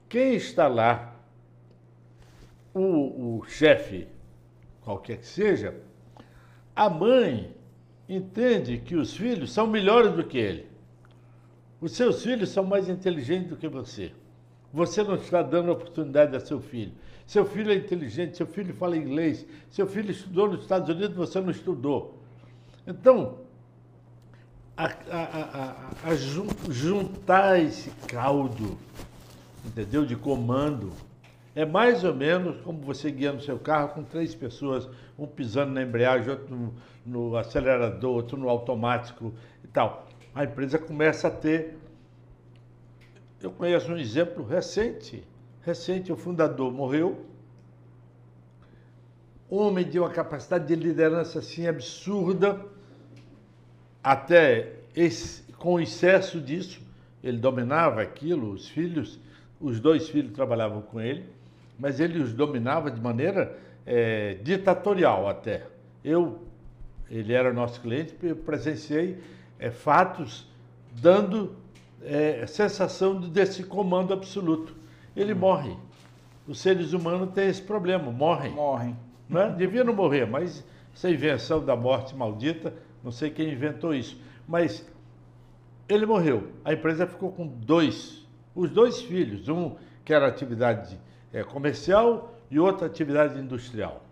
quem 0.09 0.35
está 0.35 0.67
lá, 0.67 1.15
o, 2.73 3.41
o 3.41 3.45
chefe, 3.47 4.09
qualquer 4.81 5.19
que 5.19 5.27
seja, 5.27 5.75
a 6.75 6.89
mãe 6.89 7.55
entende 8.09 8.79
que 8.79 8.97
os 8.97 9.15
filhos 9.15 9.53
são 9.53 9.67
melhores 9.67 10.13
do 10.13 10.25
que 10.25 10.39
ele. 10.39 10.71
Os 11.83 11.93
seus 11.93 12.23
filhos 12.23 12.49
são 12.49 12.65
mais 12.65 12.89
inteligentes 12.89 13.51
do 13.51 13.59
que 13.59 13.69
você. 13.69 14.11
Você 14.73 15.03
não 15.03 15.17
está 15.17 15.43
dando 15.43 15.71
oportunidade 15.71 16.35
a 16.35 16.41
seu 16.41 16.63
filho. 16.63 16.95
Seu 17.27 17.45
filho 17.45 17.73
é 17.73 17.75
inteligente, 17.75 18.37
seu 18.37 18.47
filho 18.47 18.73
fala 18.73 18.97
inglês, 18.97 19.45
seu 19.69 19.87
filho 19.87 20.13
estudou 20.13 20.49
nos 20.49 20.63
Estados 20.63 20.89
Unidos, 20.89 21.17
você 21.17 21.41
não 21.41 21.51
estudou. 21.51 22.23
Então, 22.87 23.39
a, 24.77 24.85
a, 25.11 26.11
a, 26.11 26.15
juntar 26.71 27.59
esse 27.61 27.91
caldo, 28.07 28.79
entendeu? 29.65 30.07
De 30.07 30.15
comando, 30.15 30.93
é 31.53 31.65
mais 31.65 32.05
ou 32.05 32.15
menos 32.15 32.61
como 32.61 32.81
você 32.83 33.11
guiando 33.11 33.43
seu 33.43 33.59
carro 33.59 33.89
com 33.89 34.05
três 34.05 34.33
pessoas, 34.33 34.89
um 35.19 35.27
pisando 35.27 35.73
na 35.73 35.83
embreagem, 35.83 36.31
outro 36.31 36.55
no, 36.55 36.75
no 37.05 37.37
acelerador, 37.37 38.15
outro 38.15 38.37
no 38.37 38.49
automático 38.49 39.35
e 39.65 39.67
tal. 39.67 40.07
A 40.33 40.45
empresa 40.45 40.79
começa 40.79 41.27
a 41.27 41.31
ter. 41.31 41.77
Eu 43.43 43.51
conheço 43.51 43.91
um 43.91 43.97
exemplo 43.97 44.45
recente 44.45 45.25
recente, 45.67 46.13
o 46.13 46.17
fundador 46.17 46.73
morreu. 46.73 47.27
Homem 49.51 49.85
de 49.85 49.99
uma 49.99 50.11
capacidade 50.11 50.69
de 50.69 50.77
liderança 50.77 51.41
assim 51.41 51.67
absurda, 51.67 52.65
até 54.03 54.75
esse, 54.95 55.43
com 55.59 55.81
excesso 55.81 56.41
disso, 56.41 56.81
ele 57.23 57.39
dominava 57.39 58.01
aquilo, 58.01 58.53
os 58.53 58.69
filhos, 58.69 59.19
os 59.61 59.81
dois 59.81 60.09
filhos 60.09 60.33
trabalhavam 60.33 60.81
com 60.83 61.01
ele, 61.01 61.25
mas 61.77 61.99
ele 61.99 62.21
os 62.23 62.33
dominava 62.33 62.89
de 62.89 63.01
maneira 63.01 63.59
é, 63.85 64.35
ditatorial 64.35 65.29
até. 65.29 65.67
Eu, 66.05 66.43
ele 67.11 67.33
era 67.33 67.53
nosso 67.53 67.81
cliente, 67.81 68.15
eu 68.23 68.37
presenciei 68.37 69.19
é, 69.59 69.71
fatos 69.73 70.49
dando 70.93 71.57
é, 72.05 72.47
sensação 72.47 73.21
desse 73.21 73.65
comando 73.65 74.13
absoluto 74.13 74.76
ele 75.17 75.35
morre. 75.35 75.77
Os 76.47 76.61
seres 76.61 76.93
humanos 76.93 77.33
têm 77.33 77.49
esse 77.49 77.63
problema, 77.63 78.13
morrem. 78.13 78.53
Morrem. 78.53 78.97
Né? 79.29 79.55
Devia 79.57 79.83
não 79.83 79.95
morrer, 79.95 80.27
mas 80.27 80.65
essa 80.95 81.11
invenção 81.11 81.65
da 81.65 81.75
morte 81.75 82.15
maldita, 82.15 82.73
não 83.03 83.11
sei 83.11 83.31
quem 83.31 83.53
inventou 83.53 83.95
isso. 83.95 84.21
Mas 84.47 84.87
ele 85.89 86.07
morreu. 86.07 86.53
A 86.65 86.73
empresa 86.73 87.07
ficou 87.07 87.33
com 87.33 87.47
dois, 87.47 88.25
os 88.55 88.71
dois 88.71 89.01
filhos, 89.03 89.49
um 89.49 89.77
que 90.05 90.15
era 90.15 90.27
atividade 90.27 90.99
é, 91.33 91.43
comercial 91.43 92.35
e 92.51 92.61
outra 92.61 92.87
atividade 92.87 93.39
industrial. 93.39 94.05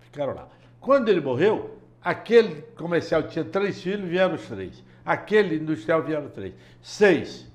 Ficaram 0.00 0.34
lá. 0.34 0.48
Quando 0.80 1.08
ele 1.08 1.20
morreu, 1.20 1.78
aquele 2.02 2.62
comercial 2.76 3.22
tinha 3.24 3.44
três 3.44 3.80
filhos, 3.80 4.08
vieram 4.08 4.34
os 4.34 4.46
três. 4.46 4.82
Aquele 5.04 5.56
industrial 5.56 6.02
vieram 6.02 6.28
três. 6.28 6.54
Seis. 6.82 7.50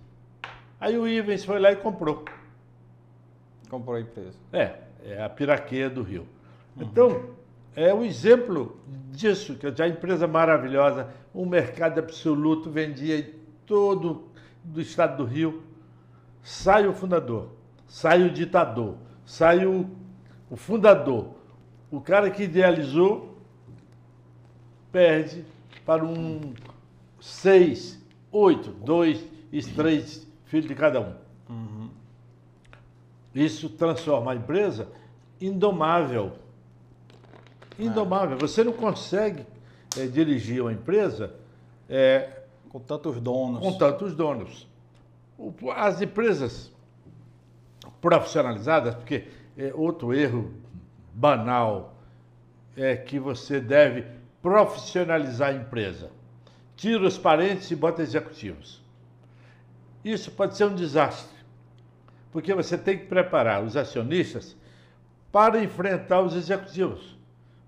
Aí 0.80 0.98
o 0.98 1.08
Ivens 1.08 1.44
foi 1.44 1.60
lá 1.60 1.72
e 1.72 1.76
comprou. 1.76 2.24
Comprou 3.70 3.96
a 3.96 4.02
empresa. 4.02 4.38
É, 4.52 4.76
é 5.04 5.24
a 5.24 5.30
Piraqueia 5.30 5.90
do 5.90 6.02
Rio. 6.02 6.28
Uhum. 6.76 6.84
Então, 6.84 7.30
é 7.76 7.94
o 7.94 7.98
um 7.98 8.06
exemplo 8.06 8.78
disso, 9.12 9.56
que 9.56 9.66
é 9.66 9.74
a 9.84 9.88
empresa 9.88 10.28
maravilhosa, 10.28 11.10
um 11.34 11.46
mercado 11.46 12.00
absoluto, 12.00 12.70
vendia 12.70 13.20
em 13.20 13.34
todo 13.66 14.30
o 14.74 14.80
estado 14.80 15.18
do 15.18 15.26
Rio. 15.26 15.64
Sai 16.42 16.88
o 16.88 16.94
fundador, 16.94 17.50
sai 17.88 18.24
o 18.24 18.30
ditador, 18.30 18.96
sai 19.26 19.66
o, 19.66 19.90
o 20.50 20.56
fundador. 20.56 21.36
O 21.92 22.00
cara 22.00 22.30
que 22.30 22.44
idealizou 22.44 23.38
perde 24.92 25.44
para 25.86 26.06
um 26.06 26.54
seis, 27.20 28.02
oito, 28.32 28.72
dois 28.72 29.26
e 29.52 29.62
três 29.62 30.26
filhos 30.46 30.68
de 30.68 30.76
cada 30.76 31.02
um. 31.02 31.14
Uhum. 31.50 31.85
Isso 33.36 33.68
transforma 33.68 34.32
a 34.32 34.36
empresa 34.36 34.88
indomável. 35.42 36.32
Indomável. 37.78 38.38
Você 38.38 38.64
não 38.64 38.72
consegue 38.72 39.46
é, 39.98 40.08
dirigir 40.08 40.62
uma 40.62 40.72
empresa 40.72 41.36
é, 41.90 42.44
com 42.70 42.80
tantos 42.80 43.20
donos. 43.20 43.60
Com 43.60 43.78
tantos 43.78 44.16
donos. 44.16 44.66
As 45.76 46.02
empresas 46.02 46.72
profissionalizadas, 48.00 48.96
porque 48.96 49.28
é 49.58 49.74
outro 49.74 50.14
erro 50.14 50.54
banal 51.14 51.94
é 52.78 52.96
que 52.96 53.20
você 53.20 53.60
deve 53.60 54.06
profissionalizar 54.42 55.50
a 55.50 55.54
empresa. 55.54 56.10
Tira 56.78 57.06
os 57.06 57.18
parentes 57.18 57.70
e 57.70 57.76
bota 57.76 58.02
executivos. 58.02 58.82
Isso 60.04 60.32
pode 60.32 60.56
ser 60.56 60.66
um 60.66 60.76
desastre 60.76 61.35
porque 62.36 62.54
você 62.54 62.78
tem 62.78 62.98
que 62.98 63.06
preparar 63.06 63.64
os 63.64 63.78
acionistas 63.78 64.58
para 65.32 65.64
enfrentar 65.64 66.20
os 66.20 66.36
executivos. 66.36 67.18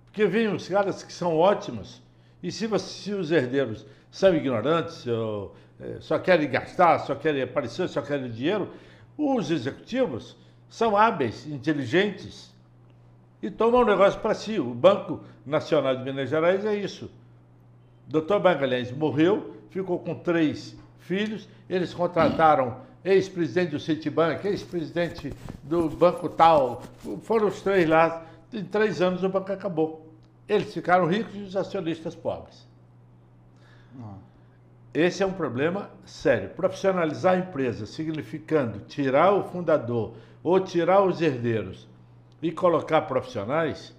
Porque 0.04 0.26
vêm 0.26 0.50
os 0.50 0.68
caras 0.68 1.02
que 1.04 1.14
são 1.14 1.38
ótimos, 1.38 2.04
e 2.44 2.52
se, 2.52 2.68
você, 2.68 2.86
se 2.86 3.14
os 3.14 3.32
herdeiros 3.32 3.86
são 4.12 4.36
ignorantes, 4.36 5.08
ou, 5.08 5.56
é, 5.80 6.02
só 6.02 6.20
querem 6.20 6.50
gastar, 6.50 7.00
só 7.00 7.16
querem 7.16 7.44
aparecer, 7.44 7.88
só 7.88 8.02
querem 8.02 8.30
dinheiro, 8.30 8.70
os 9.18 9.50
executivos 9.52 10.36
são 10.68 10.98
hábeis, 10.98 11.48
inteligentes 11.48 12.54
e 13.42 13.50
tomam 13.50 13.84
o 13.84 13.86
negócio 13.86 14.20
para 14.20 14.34
si. 14.34 14.60
O 14.60 14.74
Banco 14.74 15.24
Nacional 15.46 15.96
de 15.96 16.04
Minas 16.04 16.30
Gerais 16.30 16.66
é 16.66 16.76
isso. 16.76 17.10
Dr. 18.06 18.42
Magalhães 18.44 18.92
morreu, 18.92 19.56
ficou 19.70 19.98
com 19.98 20.14
três 20.14 20.78
filhos, 21.00 21.48
eles 21.70 21.94
contrataram 21.94 22.86
ex-presidente 23.08 23.72
do 23.72 23.80
Citibank, 23.80 24.46
ex-presidente 24.46 25.34
do 25.64 25.90
banco 25.90 26.28
tal, 26.28 26.84
foram 27.24 27.48
os 27.48 27.62
três 27.62 27.88
lá, 27.88 28.26
em 28.52 28.64
três 28.64 29.02
anos 29.02 29.24
o 29.24 29.30
banco 29.30 29.52
acabou. 29.52 30.06
Eles 30.48 30.74
ficaram 30.74 31.06
ricos 31.06 31.34
e 31.36 31.40
os 31.40 31.56
acionistas 31.56 32.16
pobres. 32.16 32.68
Ah. 34.00 34.16
Esse 34.94 35.24
é 35.24 35.26
um 35.26 35.34
problema 35.34 35.90
sério. 36.06 36.50
Profissionalizar 36.50 37.36
a 37.36 37.38
empresa, 37.38 37.86
significando 37.86 38.80
tirar 38.82 39.32
o 39.34 39.44
fundador 39.44 40.14
ou 40.44 40.60
tirar 40.60 41.04
os 41.04 41.22
herdeiros 41.22 41.88
e 42.42 42.52
colocar 42.52 43.02
profissionais, 43.02 43.96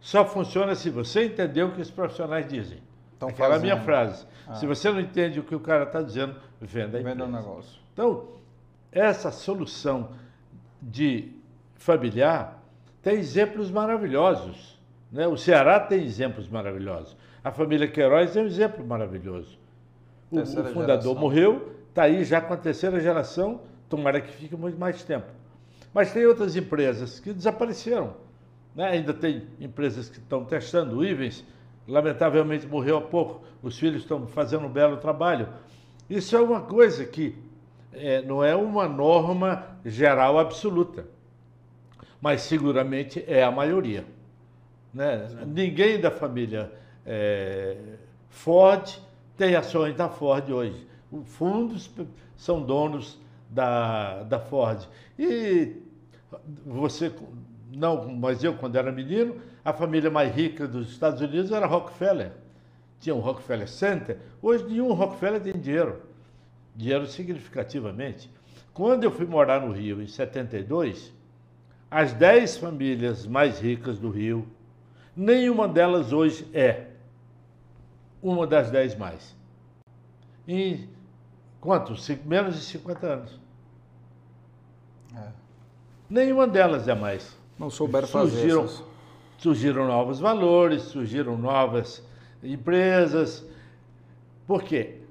só 0.00 0.24
funciona 0.24 0.74
se 0.74 0.90
você 0.90 1.24
entender 1.24 1.62
o 1.62 1.72
que 1.72 1.80
os 1.80 1.90
profissionais 1.90 2.46
dizem. 2.48 2.78
Então, 3.16 3.28
Aquela 3.28 3.54
é 3.54 3.58
a 3.58 3.60
minha 3.60 3.80
frase. 3.80 4.26
Ah. 4.46 4.54
Se 4.54 4.66
você 4.66 4.90
não 4.90 5.00
entende 5.00 5.40
o 5.40 5.44
que 5.44 5.54
o 5.54 5.60
cara 5.60 5.84
está 5.84 6.02
dizendo, 6.02 6.36
venda 6.60 6.98
a 6.98 7.00
empresa. 7.00 7.10
Venda 7.10 7.24
o 7.24 7.30
negócio. 7.30 7.83
Então, 7.94 8.28
essa 8.92 9.30
solução 9.30 10.10
de 10.82 11.32
familiar 11.76 12.62
tem 13.00 13.14
exemplos 13.14 13.70
maravilhosos. 13.70 14.78
Né? 15.10 15.26
O 15.26 15.36
Ceará 15.36 15.78
tem 15.78 16.04
exemplos 16.04 16.48
maravilhosos. 16.48 17.16
A 17.42 17.52
família 17.52 17.86
Queiroz 17.86 18.36
é 18.36 18.42
um 18.42 18.46
exemplo 18.46 18.84
maravilhoso. 18.84 19.58
O, 20.30 20.40
o 20.40 20.46
fundador 20.46 20.74
geração. 20.74 21.14
morreu, 21.14 21.72
está 21.88 22.02
aí 22.02 22.24
já 22.24 22.40
com 22.40 22.52
a 22.52 22.56
terceira 22.56 22.98
geração, 22.98 23.60
tomara 23.88 24.20
que 24.20 24.32
fique 24.32 24.56
muito 24.56 24.78
mais 24.78 25.04
tempo. 25.04 25.26
Mas 25.92 26.12
tem 26.12 26.26
outras 26.26 26.56
empresas 26.56 27.20
que 27.20 27.32
desapareceram. 27.32 28.14
Né? 28.74 28.88
Ainda 28.88 29.14
tem 29.14 29.46
empresas 29.60 30.08
que 30.08 30.18
estão 30.18 30.44
testando. 30.44 30.98
O 30.98 31.04
Ivens, 31.04 31.44
lamentavelmente, 31.86 32.66
morreu 32.66 32.96
há 32.96 33.02
pouco. 33.02 33.44
Os 33.62 33.78
filhos 33.78 34.02
estão 34.02 34.26
fazendo 34.26 34.66
um 34.66 34.70
belo 34.70 34.96
trabalho. 34.96 35.48
Isso 36.10 36.34
é 36.34 36.40
uma 36.40 36.62
coisa 36.62 37.04
que 37.04 37.36
é, 37.96 38.22
não 38.22 38.42
é 38.42 38.54
uma 38.54 38.88
norma 38.88 39.64
geral 39.84 40.38
absoluta, 40.38 41.06
mas 42.20 42.42
seguramente 42.42 43.24
é 43.26 43.42
a 43.42 43.50
maioria. 43.50 44.04
Né? 44.92 45.28
Ninguém 45.46 46.00
da 46.00 46.10
família 46.10 46.72
é, 47.04 47.76
Ford 48.28 48.98
tem 49.36 49.56
ações 49.56 49.94
da 49.96 50.08
Ford 50.08 50.48
hoje. 50.50 50.86
fundos 51.24 51.90
são 52.36 52.62
donos 52.62 53.20
da, 53.50 54.22
da 54.24 54.38
Ford. 54.38 54.86
E 55.18 55.76
você, 56.64 57.12
não, 57.72 58.08
mas 58.08 58.42
eu, 58.42 58.54
quando 58.54 58.76
era 58.76 58.90
menino, 58.90 59.36
a 59.64 59.72
família 59.72 60.10
mais 60.10 60.34
rica 60.34 60.66
dos 60.66 60.90
Estados 60.90 61.20
Unidos 61.20 61.50
era 61.50 61.66
Rockefeller. 61.66 62.32
Tinha 63.00 63.14
um 63.14 63.20
Rockefeller 63.20 63.68
Center. 63.68 64.18
Hoje, 64.40 64.64
nenhum 64.64 64.92
Rockefeller 64.92 65.40
tem 65.40 65.52
dinheiro. 65.54 66.00
Dinheiro 66.74 67.06
significativamente. 67.06 68.30
Quando 68.72 69.04
eu 69.04 69.10
fui 69.10 69.26
morar 69.26 69.60
no 69.60 69.72
Rio, 69.72 70.02
em 70.02 70.06
72, 70.06 71.12
as 71.90 72.12
10 72.12 72.56
famílias 72.58 73.24
mais 73.26 73.60
ricas 73.60 73.98
do 73.98 74.10
Rio, 74.10 74.48
nenhuma 75.16 75.68
delas 75.68 76.12
hoje 76.12 76.48
é 76.52 76.88
uma 78.20 78.46
das 78.46 78.70
10 78.70 78.96
mais. 78.96 79.36
Em 80.48 80.88
quanto? 81.60 81.94
Menos 82.24 82.56
de 82.56 82.62
50 82.62 83.06
anos. 83.06 83.40
É. 85.16 85.28
Nenhuma 86.10 86.48
delas 86.48 86.88
é 86.88 86.94
mais. 86.94 87.38
Não 87.56 87.70
souberam 87.70 88.08
surgiram, 88.08 88.62
fazer 88.62 88.74
essas... 88.74 88.94
Surgiram 89.38 89.86
novos 89.86 90.18
valores, 90.18 90.82
surgiram 90.82 91.38
novas 91.38 92.04
empresas. 92.42 93.46
Por 94.46 94.62
quê? 94.62 95.03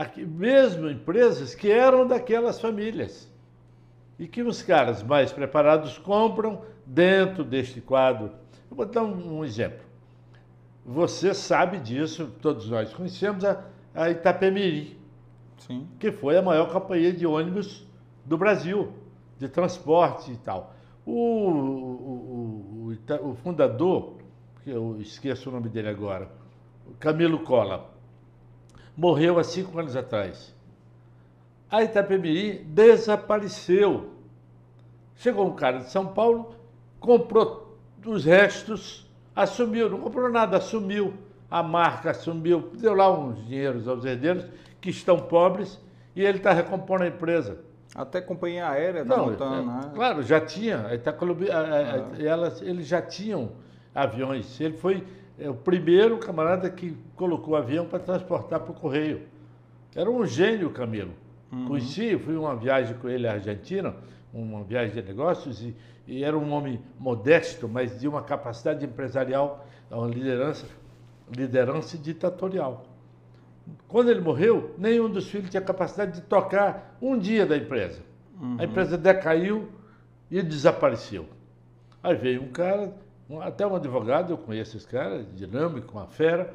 Aqui, 0.00 0.24
mesmo 0.24 0.88
empresas 0.88 1.54
que 1.54 1.70
eram 1.70 2.06
daquelas 2.06 2.58
famílias. 2.58 3.30
E 4.18 4.26
que 4.26 4.42
os 4.42 4.62
caras 4.62 5.02
mais 5.02 5.30
preparados 5.30 5.98
compram 5.98 6.62
dentro 6.86 7.44
deste 7.44 7.82
quadro. 7.82 8.30
Eu 8.70 8.78
vou 8.78 8.86
dar 8.86 9.02
um, 9.02 9.40
um 9.40 9.44
exemplo. 9.44 9.84
Você 10.86 11.34
sabe 11.34 11.78
disso, 11.78 12.32
todos 12.40 12.70
nós 12.70 12.94
conhecemos 12.94 13.44
a, 13.44 13.62
a 13.94 14.08
Itapemirim, 14.08 14.96
Sim. 15.58 15.86
que 15.98 16.10
foi 16.10 16.38
a 16.38 16.40
maior 16.40 16.72
companhia 16.72 17.12
de 17.12 17.26
ônibus 17.26 17.86
do 18.24 18.38
Brasil, 18.38 18.94
de 19.38 19.50
transporte 19.50 20.32
e 20.32 20.36
tal. 20.38 20.74
O, 21.04 21.12
o, 21.12 22.94
o, 22.96 23.28
o 23.28 23.34
fundador, 23.34 24.14
que 24.64 24.70
eu 24.70 24.98
esqueço 24.98 25.50
o 25.50 25.52
nome 25.52 25.68
dele 25.68 25.88
agora, 25.88 26.26
Camilo 26.98 27.40
Cola, 27.40 27.99
morreu 28.96 29.38
há 29.38 29.44
cinco 29.44 29.78
anos 29.78 29.96
atrás. 29.96 30.54
A 31.70 31.84
Itapemirim 31.84 32.64
desapareceu. 32.64 34.10
Chegou 35.16 35.46
um 35.46 35.54
cara 35.54 35.78
de 35.78 35.90
São 35.90 36.06
Paulo, 36.06 36.54
comprou 36.98 37.78
os 38.04 38.24
restos, 38.24 39.08
assumiu, 39.36 39.88
não 39.88 40.00
comprou 40.00 40.30
nada, 40.30 40.56
assumiu 40.56 41.14
a 41.50 41.62
marca, 41.62 42.10
assumiu, 42.10 42.70
deu 42.74 42.94
lá 42.94 43.10
uns 43.12 43.44
dinheiros 43.46 43.86
aos 43.86 44.04
herdeiros 44.04 44.46
que 44.80 44.90
estão 44.90 45.18
pobres 45.18 45.78
e 46.14 46.22
ele 46.22 46.38
está 46.38 46.52
recompondo 46.52 47.04
a 47.04 47.08
empresa. 47.08 47.58
Até 47.94 48.20
companhia 48.20 48.68
aérea 48.68 49.02
está 49.02 49.16
montando, 49.16 49.70
é, 49.70 49.74
né? 49.74 49.90
Claro, 49.94 50.22
já 50.22 50.40
tinha. 50.40 50.98
Tá, 50.98 51.14
ah. 51.52 52.22
elas, 52.22 52.62
eles 52.62 52.86
já 52.86 53.02
tinham 53.02 53.50
aviões. 53.94 54.60
Ele 54.60 54.76
foi 54.76 55.04
é, 55.40 55.48
o 55.48 55.54
primeiro 55.54 56.18
camarada 56.18 56.68
que 56.68 56.94
colocou 57.16 57.56
avião 57.56 57.86
para 57.86 57.98
transportar 57.98 58.60
para 58.60 58.70
o 58.70 58.74
correio. 58.74 59.22
Era 59.94 60.10
um 60.10 60.24
gênio, 60.26 60.70
Camilo. 60.70 61.14
Uhum. 61.50 61.66
Conheci, 61.66 62.16
fui 62.18 62.36
uma 62.36 62.54
viagem 62.54 62.94
com 62.98 63.08
ele 63.08 63.26
à 63.26 63.32
Argentina, 63.32 63.94
uma 64.32 64.62
viagem 64.62 64.94
de 64.94 65.08
negócios, 65.08 65.62
e, 65.62 65.74
e 66.06 66.22
era 66.22 66.38
um 66.38 66.52
homem 66.52 66.80
modesto, 66.98 67.66
mas 67.66 67.98
de 67.98 68.06
uma 68.06 68.22
capacidade 68.22 68.84
empresarial, 68.84 69.66
uma 69.90 70.06
liderança, 70.06 70.66
liderança 71.34 71.96
ditatorial. 71.96 72.84
Quando 73.88 74.10
ele 74.10 74.20
morreu, 74.20 74.74
nenhum 74.78 75.08
dos 75.08 75.28
filhos 75.28 75.50
tinha 75.50 75.60
capacidade 75.60 76.12
de 76.12 76.20
tocar 76.20 76.96
um 77.00 77.18
dia 77.18 77.46
da 77.46 77.56
empresa. 77.56 78.00
Uhum. 78.40 78.56
A 78.58 78.64
empresa 78.64 78.96
decaiu 78.96 79.68
e 80.30 80.42
desapareceu. 80.42 81.26
Aí 82.02 82.14
veio 82.14 82.42
um 82.42 82.48
cara, 82.48 82.94
até 83.40 83.66
um 83.66 83.76
advogado, 83.76 84.32
eu 84.32 84.38
conheço 84.38 84.76
esse 84.76 84.86
cara, 84.86 85.22
dinâmico, 85.22 85.92
uma 85.92 86.06
fera, 86.06 86.54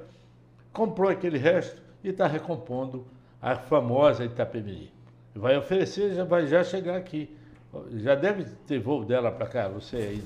comprou 0.73 1.09
aquele 1.09 1.37
resto 1.37 1.81
e 2.03 2.09
está 2.09 2.27
recompondo 2.27 3.05
a 3.41 3.55
famosa 3.55 4.25
Itapemirim. 4.25 4.89
Vai 5.33 5.57
oferecer, 5.57 6.13
já 6.13 6.23
vai 6.23 6.47
já 6.47 6.63
chegar 6.63 6.97
aqui. 6.97 7.35
Já 7.95 8.15
deve 8.15 8.45
ter 8.67 8.79
voo 8.79 9.03
dela 9.03 9.31
para 9.31 9.47
cá, 9.47 9.67
você 9.67 9.97
ainda. 9.97 10.23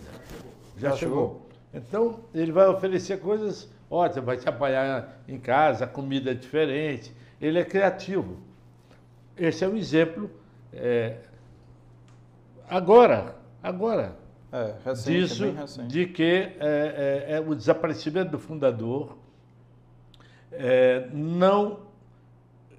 Já, 0.77 0.89
já 0.89 0.95
chegou. 0.95 1.17
chegou. 1.17 1.49
Então, 1.73 2.19
ele 2.34 2.51
vai 2.51 2.67
oferecer 2.67 3.19
coisas 3.19 3.69
ótimas, 3.89 4.26
vai 4.26 4.38
te 4.38 4.47
apanhar 4.47 5.19
em 5.27 5.39
casa, 5.39 5.85
comida 5.88 6.34
diferente. 6.34 7.13
Ele 7.41 7.59
é 7.59 7.65
criativo. 7.65 8.38
Esse 9.38 9.63
é 9.63 9.67
um 9.67 9.76
exemplo. 9.76 10.30
É, 10.71 11.17
agora, 12.69 13.35
agora, 13.63 14.15
é, 14.51 14.76
recente, 14.84 15.27
disso, 15.27 15.84
de 15.88 16.05
que 16.07 16.23
é, 16.23 16.57
é, 16.59 17.26
é, 17.35 17.39
o 17.39 17.53
desaparecimento 17.53 18.31
do 18.31 18.39
fundador 18.39 19.15
é, 20.51 21.07
não 21.13 21.80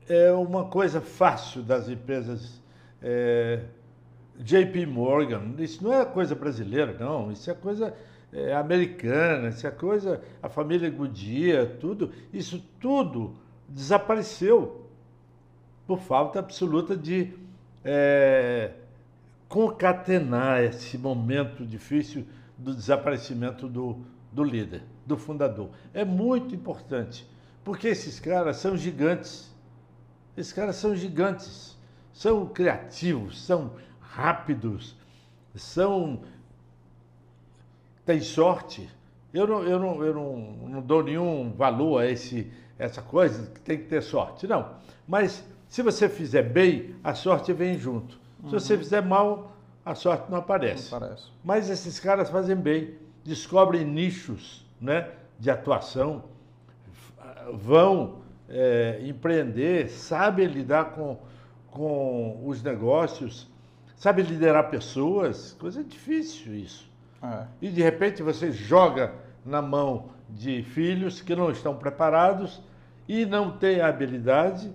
é 0.08 0.32
uma 0.32 0.64
coisa 0.64 1.00
fácil 1.00 1.62
das 1.62 1.88
empresas 1.88 2.60
é, 3.00 3.60
JP 4.38 4.86
Morgan. 4.86 5.54
Isso 5.58 5.84
não 5.84 5.92
é 5.92 6.04
coisa 6.04 6.34
brasileira, 6.34 6.96
não. 6.98 7.30
Isso 7.30 7.50
é 7.50 7.54
coisa 7.54 7.94
é, 8.32 8.54
americana, 8.54 9.48
isso 9.48 9.66
é 9.66 9.70
coisa. 9.70 10.20
A 10.42 10.48
família 10.48 10.90
Goodyear, 10.90 11.66
tudo. 11.78 12.10
Isso 12.32 12.64
tudo 12.80 13.36
desapareceu 13.68 14.86
por 15.86 16.00
falta 16.00 16.38
absoluta 16.38 16.96
de 16.96 17.32
é, 17.84 18.72
concatenar 19.50 20.62
esse 20.62 20.96
momento 20.96 21.66
difícil 21.66 22.24
do 22.56 22.72
desaparecimento 22.72 23.68
do, 23.68 23.98
do 24.30 24.44
líder, 24.44 24.84
do 25.04 25.16
fundador. 25.16 25.70
É 25.92 26.04
muito 26.04 26.54
importante, 26.54 27.28
porque 27.64 27.88
esses 27.88 28.20
caras 28.20 28.58
são 28.58 28.76
gigantes. 28.76 29.50
Esses 30.36 30.52
caras 30.52 30.76
são 30.76 30.94
gigantes, 30.94 31.76
são 32.12 32.46
criativos, 32.46 33.44
são 33.44 33.72
rápidos, 34.00 34.96
são. 35.56 36.22
têm 38.06 38.20
sorte. 38.20 38.88
Eu 39.34 39.48
não, 39.48 39.64
eu 39.64 39.80
não, 39.80 40.04
eu 40.04 40.14
não, 40.14 40.36
não 40.68 40.80
dou 40.80 41.02
nenhum 41.02 41.52
valor 41.52 42.02
a 42.02 42.06
esse, 42.06 42.52
essa 42.78 43.02
coisa 43.02 43.50
que 43.50 43.60
tem 43.60 43.78
que 43.78 43.86
ter 43.86 44.00
sorte. 44.00 44.46
Não. 44.46 44.76
Mas 45.08 45.44
se 45.68 45.82
você 45.82 46.08
fizer 46.08 46.42
bem, 46.42 46.94
a 47.02 47.14
sorte 47.14 47.52
vem 47.52 47.76
junto. 47.76 48.20
Se 48.40 48.44
uhum. 48.46 48.50
você 48.50 48.78
fizer 48.78 49.02
mal, 49.02 49.52
a 49.84 49.94
sorte 49.94 50.30
não 50.30 50.38
aparece. 50.38 50.90
não 50.90 50.98
aparece. 50.98 51.24
Mas 51.44 51.68
esses 51.68 51.98
caras 52.00 52.30
fazem 52.30 52.56
bem, 52.56 52.94
descobrem 53.24 53.84
nichos 53.84 54.66
né, 54.80 55.10
de 55.38 55.50
atuação, 55.50 56.24
vão 57.52 58.20
é, 58.48 59.00
empreender, 59.02 59.88
sabem 59.88 60.46
lidar 60.46 60.92
com, 60.92 61.18
com 61.70 62.42
os 62.44 62.62
negócios, 62.62 63.48
sabem 63.96 64.24
liderar 64.24 64.70
pessoas, 64.70 65.56
coisa 65.58 65.84
difícil 65.84 66.54
isso. 66.54 66.90
É. 67.22 67.46
E 67.60 67.68
de 67.68 67.82
repente 67.82 68.22
você 68.22 68.50
joga 68.50 69.12
na 69.44 69.60
mão 69.60 70.10
de 70.28 70.62
filhos 70.62 71.20
que 71.20 71.34
não 71.34 71.50
estão 71.50 71.76
preparados 71.76 72.60
e 73.08 73.26
não 73.26 73.50
têm 73.50 73.80
a 73.80 73.88
habilidade 73.88 74.72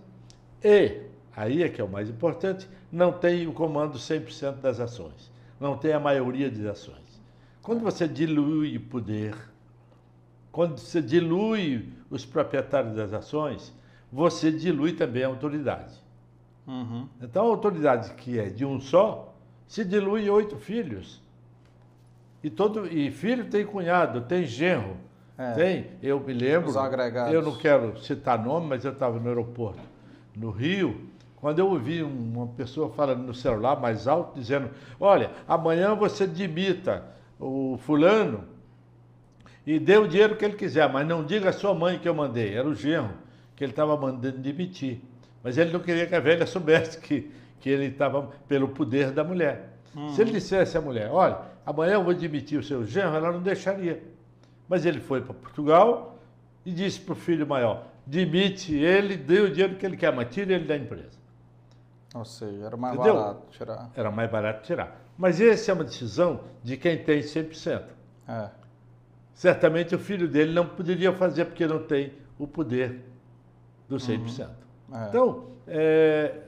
e, 0.64 1.02
aí 1.36 1.62
é 1.64 1.70
que 1.70 1.80
é 1.80 1.84
o 1.84 1.88
mais 1.88 2.10
importante, 2.10 2.68
não 2.96 3.12
tem 3.12 3.46
o 3.46 3.52
comando 3.52 3.98
100% 3.98 4.62
das 4.62 4.80
ações, 4.80 5.30
não 5.60 5.78
tem 5.78 5.92
a 5.92 6.00
maioria 6.00 6.50
das 6.50 6.66
ações. 6.66 7.22
Quando 7.62 7.82
você 7.82 8.08
dilui 8.08 8.78
o 8.78 8.80
poder, 8.80 9.36
quando 10.50 10.78
você 10.78 11.02
dilui 11.02 11.92
os 12.10 12.26
proprietários 12.26 12.96
das 12.96 13.12
ações, 13.12 13.74
você 14.10 14.50
dilui 14.50 14.94
também 14.94 15.26
a 15.26 15.28
autoridade. 15.28 15.94
Uhum. 16.66 17.10
Então, 17.22 17.46
a 17.46 17.50
autoridade 17.50 18.14
que 18.14 18.40
é 18.40 18.46
de 18.46 18.64
um 18.64 18.80
só, 18.80 19.36
se 19.68 19.84
dilui 19.84 20.24
em 20.24 20.30
oito 20.30 20.56
filhos. 20.56 21.22
E, 22.42 22.50
todo, 22.50 22.88
e 22.88 23.12
filho 23.12 23.50
tem 23.50 23.66
cunhado, 23.66 24.22
tem 24.22 24.46
genro, 24.46 24.96
é. 25.38 25.52
tem. 25.52 25.88
Eu 26.02 26.22
me 26.22 26.32
lembro, 26.32 26.72
eu 27.30 27.42
não 27.42 27.58
quero 27.58 28.00
citar 28.00 28.42
nome, 28.42 28.68
mas 28.68 28.86
eu 28.86 28.94
estava 28.94 29.20
no 29.20 29.28
aeroporto, 29.28 29.82
no 30.34 30.50
Rio, 30.50 31.10
quando 31.42 31.60
eu 31.60 31.68
ouvi 31.68 32.02
uma 32.02 32.48
pessoa 32.48 32.90
falando 32.90 33.24
no 33.24 33.34
celular 33.34 33.80
mais 33.80 34.08
alto, 34.08 34.40
dizendo, 34.40 34.70
olha, 35.00 35.32
amanhã 35.48 35.94
você 35.94 36.26
demita 36.26 37.04
o 37.40 37.78
fulano 37.84 38.46
e 39.66 39.80
dê 39.80 39.98
o 39.98 40.08
dinheiro 40.08 40.36
que 40.36 40.46
ele 40.46 40.56
quiser, 40.56 40.88
mas 40.92 41.08
não 41.08 41.24
diga 41.24 41.50
a 41.50 41.54
sua 41.54 41.74
mãe 41.74 42.00
que 42.00 42.08
eu 42.08 42.14
mandei, 42.14 42.56
era 42.56 42.68
o 42.68 42.76
genro 42.76 43.14
que 43.56 43.64
ele 43.64 43.72
estava 43.72 43.96
mandando 43.96 44.38
demitir. 44.38 45.02
Mas 45.44 45.58
ele 45.58 45.72
não 45.72 45.80
queria 45.80 46.06
que 46.06 46.16
a 46.16 46.20
velha 46.20 46.46
soubesse 46.48 47.00
que, 47.00 47.32
que 47.60 47.70
ele 47.70 47.86
estava 47.86 48.30
pelo 48.48 48.70
poder 48.70 49.12
da 49.12 49.24
mulher. 49.24 49.78
Hum. 49.96 50.10
Se 50.10 50.22
ele 50.22 50.32
dissesse 50.32 50.78
à 50.78 50.82
mulher, 50.82 51.10
olha, 51.12 51.40
amanhã 51.66 51.94
eu 51.94 52.04
vou 52.04 52.14
demitir 52.14 52.60
o 52.60 52.64
seu 52.64 52.86
genro, 52.86 53.16
ela 53.16 53.32
não 53.32 53.42
deixaria. 53.42 54.04
Mas 54.68 54.86
ele 54.86 55.00
foi 55.00 55.22
para 55.22 55.34
Portugal 55.34 56.20
e 56.66 56.72
disse 56.72 57.00
para 57.00 57.14
o 57.14 57.16
filho 57.16 57.46
maior, 57.46 57.88
demite 58.06 58.74
ele, 58.74 59.16
dê 59.16 59.42
o 59.42 59.50
dinheiro 59.52 59.76
que 59.76 59.86
ele 59.86 59.98
quer, 59.98 60.12
mas 60.14 60.34
tire 60.34 60.54
ele 60.54 60.66
da 60.66 60.76
empresa. 60.76 61.25
Ou 62.16 62.24
seja, 62.24 62.66
era 62.66 62.78
mais 62.78 62.96
Entendeu? 62.96 63.16
barato 63.16 63.48
tirar. 63.52 63.92
Era 63.94 64.10
mais 64.10 64.32
barato 64.32 64.64
tirar. 64.64 65.02
Mas 65.18 65.42
essa 65.42 65.72
é 65.72 65.74
uma 65.74 65.84
decisão 65.84 66.40
de 66.64 66.78
quem 66.78 67.04
tem 67.04 67.20
100%. 67.20 67.84
É. 68.26 68.50
Certamente 69.34 69.94
o 69.94 70.00
filho 70.00 70.26
dele 70.26 70.54
não 70.54 70.66
poderia 70.66 71.12
fazer 71.12 71.44
porque 71.44 71.68
não 71.68 71.84
tem 71.84 72.14
o 72.40 72.48
poder 72.48 73.04
do 73.90 73.98
100%. 73.98 74.48
É. 74.94 75.10
Então, 75.10 75.48
é, 75.68 76.40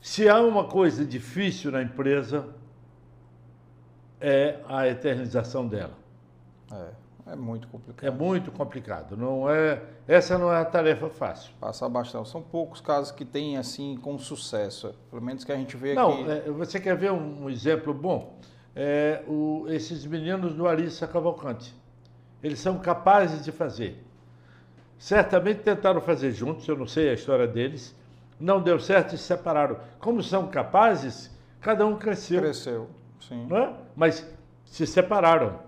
se 0.00 0.26
há 0.26 0.40
uma 0.40 0.64
coisa 0.64 1.04
difícil 1.04 1.70
na 1.70 1.82
empresa, 1.82 2.48
é 4.18 4.60
a 4.66 4.88
eternização 4.88 5.68
dela. 5.68 5.98
É, 6.72 6.88
é 7.26 7.34
muito 7.36 7.66
complicado. 7.68 8.06
É 8.06 8.10
muito 8.10 8.52
complicado. 8.52 9.16
Não 9.16 9.50
é, 9.50 9.82
essa 10.06 10.38
não 10.38 10.52
é 10.52 10.60
a 10.60 10.64
tarefa 10.64 11.08
fácil. 11.10 11.52
Passar 11.60 11.88
bastante. 11.88 12.28
São 12.28 12.40
poucos 12.40 12.80
casos 12.80 13.10
que 13.10 13.24
tem 13.24 13.56
assim 13.56 13.96
com 13.96 14.16
sucesso. 14.18 14.94
Pelo 15.10 15.20
menos 15.22 15.42
que 15.44 15.50
a 15.52 15.56
gente 15.56 15.76
vê 15.76 15.94
Não, 15.94 16.12
aqui. 16.22 16.30
é, 16.30 16.50
você 16.50 16.78
quer 16.80 16.96
ver 16.96 17.10
um, 17.12 17.50
exemplo 17.50 17.92
bom? 17.92 18.38
É, 18.74 19.22
o- 19.26 19.64
esses 19.68 20.04
meninos 20.06 20.54
do 20.54 20.68
Arissa 20.68 21.06
Cavalcante. 21.06 21.74
Eles 22.42 22.60
são 22.60 22.78
capazes 22.78 23.44
de 23.44 23.50
fazer. 23.50 24.04
Certamente 24.98 25.60
tentaram 25.62 26.00
fazer 26.00 26.30
juntos, 26.32 26.66
eu 26.68 26.76
não 26.76 26.86
sei 26.86 27.08
a 27.10 27.12
história 27.14 27.46
deles. 27.46 27.94
Não 28.38 28.60
deu 28.62 28.78
certo 28.78 29.14
e 29.14 29.18
se 29.18 29.24
separaram. 29.24 29.78
Como 29.98 30.22
são 30.22 30.46
capazes, 30.48 31.30
cada 31.60 31.86
um 31.86 31.96
cresceu. 31.96 32.40
Cresceu. 32.40 32.88
Sim. 33.20 33.46
não 33.48 33.56
é? 33.56 33.74
Mas 33.96 34.26
se 34.64 34.86
separaram. 34.86 35.58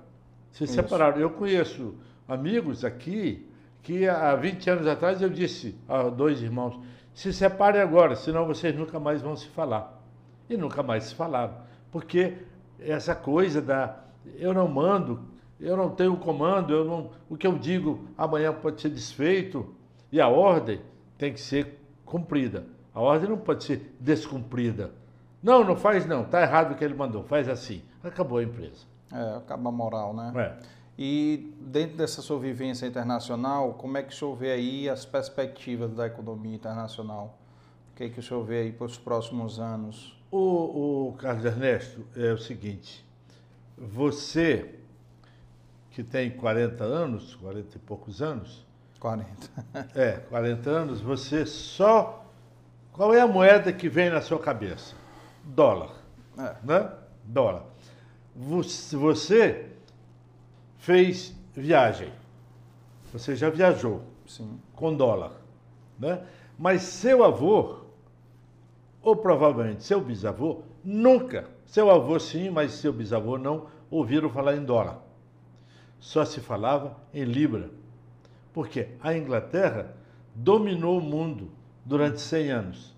Se 0.53 0.65
Isso. 0.65 0.75
separaram. 0.75 1.19
Eu 1.19 1.31
conheço 1.31 1.95
amigos 2.27 2.85
aqui 2.85 3.47
que 3.83 4.07
há 4.09 4.35
20 4.35 4.70
anos 4.70 4.87
atrás 4.87 5.23
eu 5.23 5.31
disse 5.31 5.79
a 5.89 6.05
dois 6.05 6.43
irmãos: 6.43 6.79
se 7.15 7.33
separem 7.33 7.81
agora, 7.81 8.15
senão 8.15 8.47
vocês 8.47 8.77
nunca 8.77 9.01
mais 9.01 9.23
vão 9.23 9.35
se 9.37 9.49
falar. 9.49 10.03
E 10.49 10.57
nunca 10.57 10.83
mais 10.83 11.05
se 11.05 11.15
falaram. 11.15 11.55
Porque 11.91 12.39
essa 12.79 13.15
coisa 13.15 13.61
da 13.61 14.05
eu 14.37 14.53
não 14.53 14.69
mando, 14.69 15.20
eu 15.59 15.77
não 15.77 15.91
tenho 15.91 16.16
comando, 16.16 16.73
eu 16.73 16.85
não, 16.85 17.11
o 17.29 17.37
que 17.37 17.47
eu 17.47 17.59
digo 17.59 18.05
amanhã 18.16 18.53
pode 18.53 18.81
ser 18.81 18.91
desfeito 18.91 19.75
e 20.12 20.20
a 20.20 20.29
ordem 20.29 20.81
tem 21.16 21.33
que 21.33 21.41
ser 21.41 21.81
cumprida. 22.05 22.66
A 22.95 23.01
ordem 23.01 23.31
não 23.31 23.39
pode 23.39 23.65
ser 23.65 23.95
descumprida. 23.99 24.93
Não, 25.43 25.65
não 25.65 25.77
faz 25.77 26.07
não, 26.07 26.23
está 26.23 26.43
errado 26.43 26.73
o 26.73 26.75
que 26.75 26.85
ele 26.85 26.95
mandou, 26.95 27.23
faz 27.25 27.49
assim. 27.49 27.83
Acabou 28.03 28.39
a 28.39 28.43
empresa. 28.43 28.87
É, 29.13 29.37
acaba 29.37 29.69
a 29.69 29.73
moral, 29.73 30.15
né? 30.15 30.33
É. 30.37 30.79
E 30.99 31.55
dentro 31.61 31.97
dessa 31.97 32.21
sua 32.21 32.39
vivência 32.39 32.87
internacional, 32.87 33.75
como 33.75 33.97
é 33.97 34.03
que 34.03 34.13
o 34.13 34.17
senhor 34.17 34.35
vê 34.35 34.51
aí 34.51 34.89
as 34.89 35.07
perspectivas 35.07 35.95
da 35.95 36.07
economia 36.07 36.55
internacional? 36.55 37.39
O 37.93 37.97
que, 37.97 38.05
é 38.05 38.09
que 38.09 38.19
o 38.19 38.23
senhor 38.23 38.45
vê 38.45 38.63
aí 38.63 38.73
para 38.73 38.87
os 38.87 38.99
próximos 38.99 39.61
anos? 39.61 40.17
O, 40.31 41.09
o 41.09 41.13
Carlos 41.19 41.45
Ernesto 41.45 42.05
é 42.17 42.33
o 42.33 42.39
seguinte, 42.39 43.05
você 43.77 44.75
que 45.93 46.03
tem 46.05 46.31
40 46.31 46.85
anos, 46.85 47.35
40 47.37 47.77
e 47.77 47.81
poucos 47.81 48.21
anos, 48.21 48.65
40. 49.01 49.29
é, 49.95 50.13
40 50.29 50.71
anos, 50.71 51.01
você 51.01 51.47
só. 51.47 52.25
Qual 52.93 53.15
é 53.15 53.21
a 53.21 53.27
moeda 53.27 53.73
que 53.73 53.89
vem 53.89 54.11
na 54.11 54.21
sua 54.21 54.39
cabeça? 54.39 54.95
Dólar. 55.45 55.91
É. 56.37 56.55
né? 56.63 56.93
Dólar. 57.25 57.65
Você, 58.40 59.66
fez 60.78 61.35
viagem. 61.52 62.12
Você 63.12 63.35
já 63.35 63.51
viajou 63.51 64.02
Sim. 64.24 64.60
com 64.77 64.94
dólar, 64.94 65.32
né? 65.98 66.23
Mas 66.56 66.82
seu 66.82 67.24
avô, 67.24 67.81
ou 69.02 69.16
provavelmente 69.16 69.82
seu 69.82 70.01
bisavô, 70.01 70.62
nunca, 70.85 71.48
seu 71.66 71.90
avô 71.90 72.19
sim, 72.20 72.48
mas 72.48 72.73
seu 72.73 72.93
bisavô 72.93 73.36
não 73.39 73.66
ouviram 73.90 74.31
falar 74.31 74.55
em 74.55 74.65
dólar. 74.65 75.02
Só 75.98 76.24
se 76.24 76.40
falava 76.40 76.97
em 77.12 77.24
libra. 77.24 77.70
Porque 78.52 78.89
a 79.01 79.16
Inglaterra 79.16 79.97
dominou 80.35 80.98
o 80.98 81.02
mundo 81.02 81.51
durante 81.85 82.20
100 82.20 82.51
anos. 82.51 82.97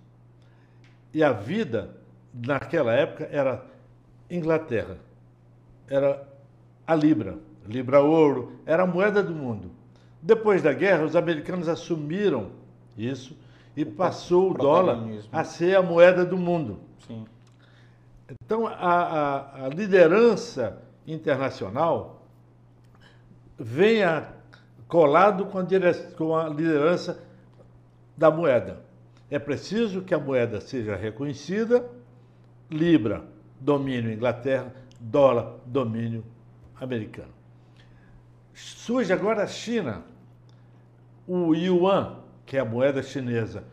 E 1.15 1.23
a 1.23 1.33
vida 1.33 1.97
naquela 2.33 2.93
época 2.93 3.29
era 3.31 3.65
Inglaterra. 4.31 4.99
Era 5.91 6.27
a 6.87 6.95
libra, 6.95 7.37
libra 7.67 8.01
ouro, 8.01 8.53
era 8.65 8.85
a 8.85 8.87
moeda 8.87 9.23
do 9.23 9.35
mundo. 9.35 9.71
Depois 10.23 10.63
da 10.63 10.73
guerra, 10.73 11.05
os 11.05 11.17
americanos 11.17 11.69
assumiram 11.69 12.51
isso 12.97 13.37
e 13.77 13.85
passou 13.85 14.51
o 14.53 14.55
dólar 14.55 14.99
a 15.33 15.45
ser 15.45 15.77
a 15.77 15.83
moeda 15.83 16.25
do 16.25 16.37
mundo. 16.39 16.79
Sim. 17.07 17.25
Então, 18.45 18.67
a, 18.67 18.73
a- 18.73 19.65
a 19.65 19.69
liderança 19.69 20.81
internacional 21.07 22.23
vem 23.59 24.03
a- 24.03 24.29
colado 24.87 25.47
com 25.47 25.59
a, 25.59 25.63
dire- 25.63 25.95
com 26.17 26.37
a 26.37 26.49
liderança 26.49 27.23
da 28.17 28.31
moeda. 28.31 28.81
É 29.31 29.39
preciso 29.39 30.03
que 30.03 30.13
a 30.15 30.19
moeda 30.19 30.61
seja 30.61 30.95
reconhecida, 30.97 31.85
Libra, 32.71 33.25
domínio 33.61 34.13
Inglaterra, 34.13 34.73
dólar, 35.01 35.57
domínio 35.65 36.25
americano. 36.81 37.33
Surge 38.53 39.13
agora 39.13 39.43
a 39.43 39.47
China, 39.47 40.03
o 41.27 41.55
Yuan, 41.55 42.19
que 42.45 42.57
é 42.57 42.61
a 42.61 42.65
moeda 42.65 43.03
chinesa. 43.03 43.65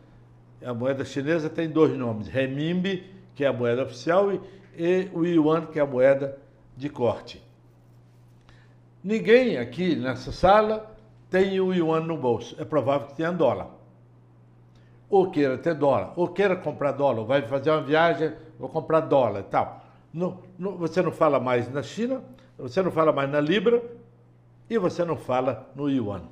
A 0.64 0.74
moeda 0.74 1.04
chinesa 1.04 1.48
tem 1.48 1.68
dois 1.68 1.96
nomes: 1.96 2.28
renminbi, 2.28 3.04
que 3.34 3.44
é 3.44 3.48
a 3.48 3.52
moeda 3.52 3.82
oficial, 3.82 4.32
e, 4.32 4.40
e 4.76 5.10
o 5.12 5.24
yuan, 5.24 5.66
que 5.66 5.78
é 5.78 5.82
a 5.82 5.86
moeda 5.86 6.38
de 6.76 6.88
corte. 6.88 7.42
Ninguém 9.02 9.58
aqui 9.58 9.94
nessa 9.94 10.32
sala 10.32 10.96
tem 11.30 11.60
o 11.60 11.72
yuan 11.72 12.00
no 12.00 12.16
bolso. 12.16 12.56
É 12.60 12.64
provável 12.64 13.08
que 13.08 13.14
tenha 13.14 13.32
dólar. 13.32 13.68
Ou 15.08 15.30
queira 15.30 15.56
ter 15.56 15.74
dólar, 15.74 16.12
ou 16.16 16.28
queira 16.28 16.54
comprar 16.54 16.92
dólar, 16.92 17.24
vai 17.24 17.42
fazer 17.42 17.70
uma 17.70 17.80
viagem, 17.80 18.32
vou 18.58 18.68
comprar 18.68 19.00
dólar 19.00 19.40
e 19.40 19.44
tal. 19.44 19.84
Não- 20.12 20.38
você 20.58 21.00
não 21.00 21.12
fala 21.12 21.38
mais 21.38 21.70
na 21.72 21.82
China, 21.82 22.22
você 22.58 22.82
não 22.82 22.90
fala 22.90 23.12
mais 23.12 23.30
na 23.30 23.40
Libra 23.40 23.82
e 24.68 24.76
você 24.76 25.04
não 25.04 25.16
fala 25.16 25.70
no 25.74 25.88
yuan. 25.88 26.22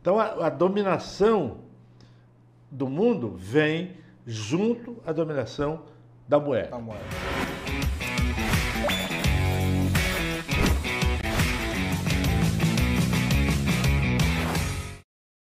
Então 0.00 0.18
a, 0.18 0.46
a 0.46 0.48
dominação 0.48 1.58
do 2.70 2.88
mundo 2.88 3.34
vem 3.36 3.96
junto 4.26 4.96
à 5.06 5.12
dominação 5.12 5.82
da 6.28 6.40
moeda. 6.40 6.70
Da 6.70 6.78
moeda. 6.78 7.04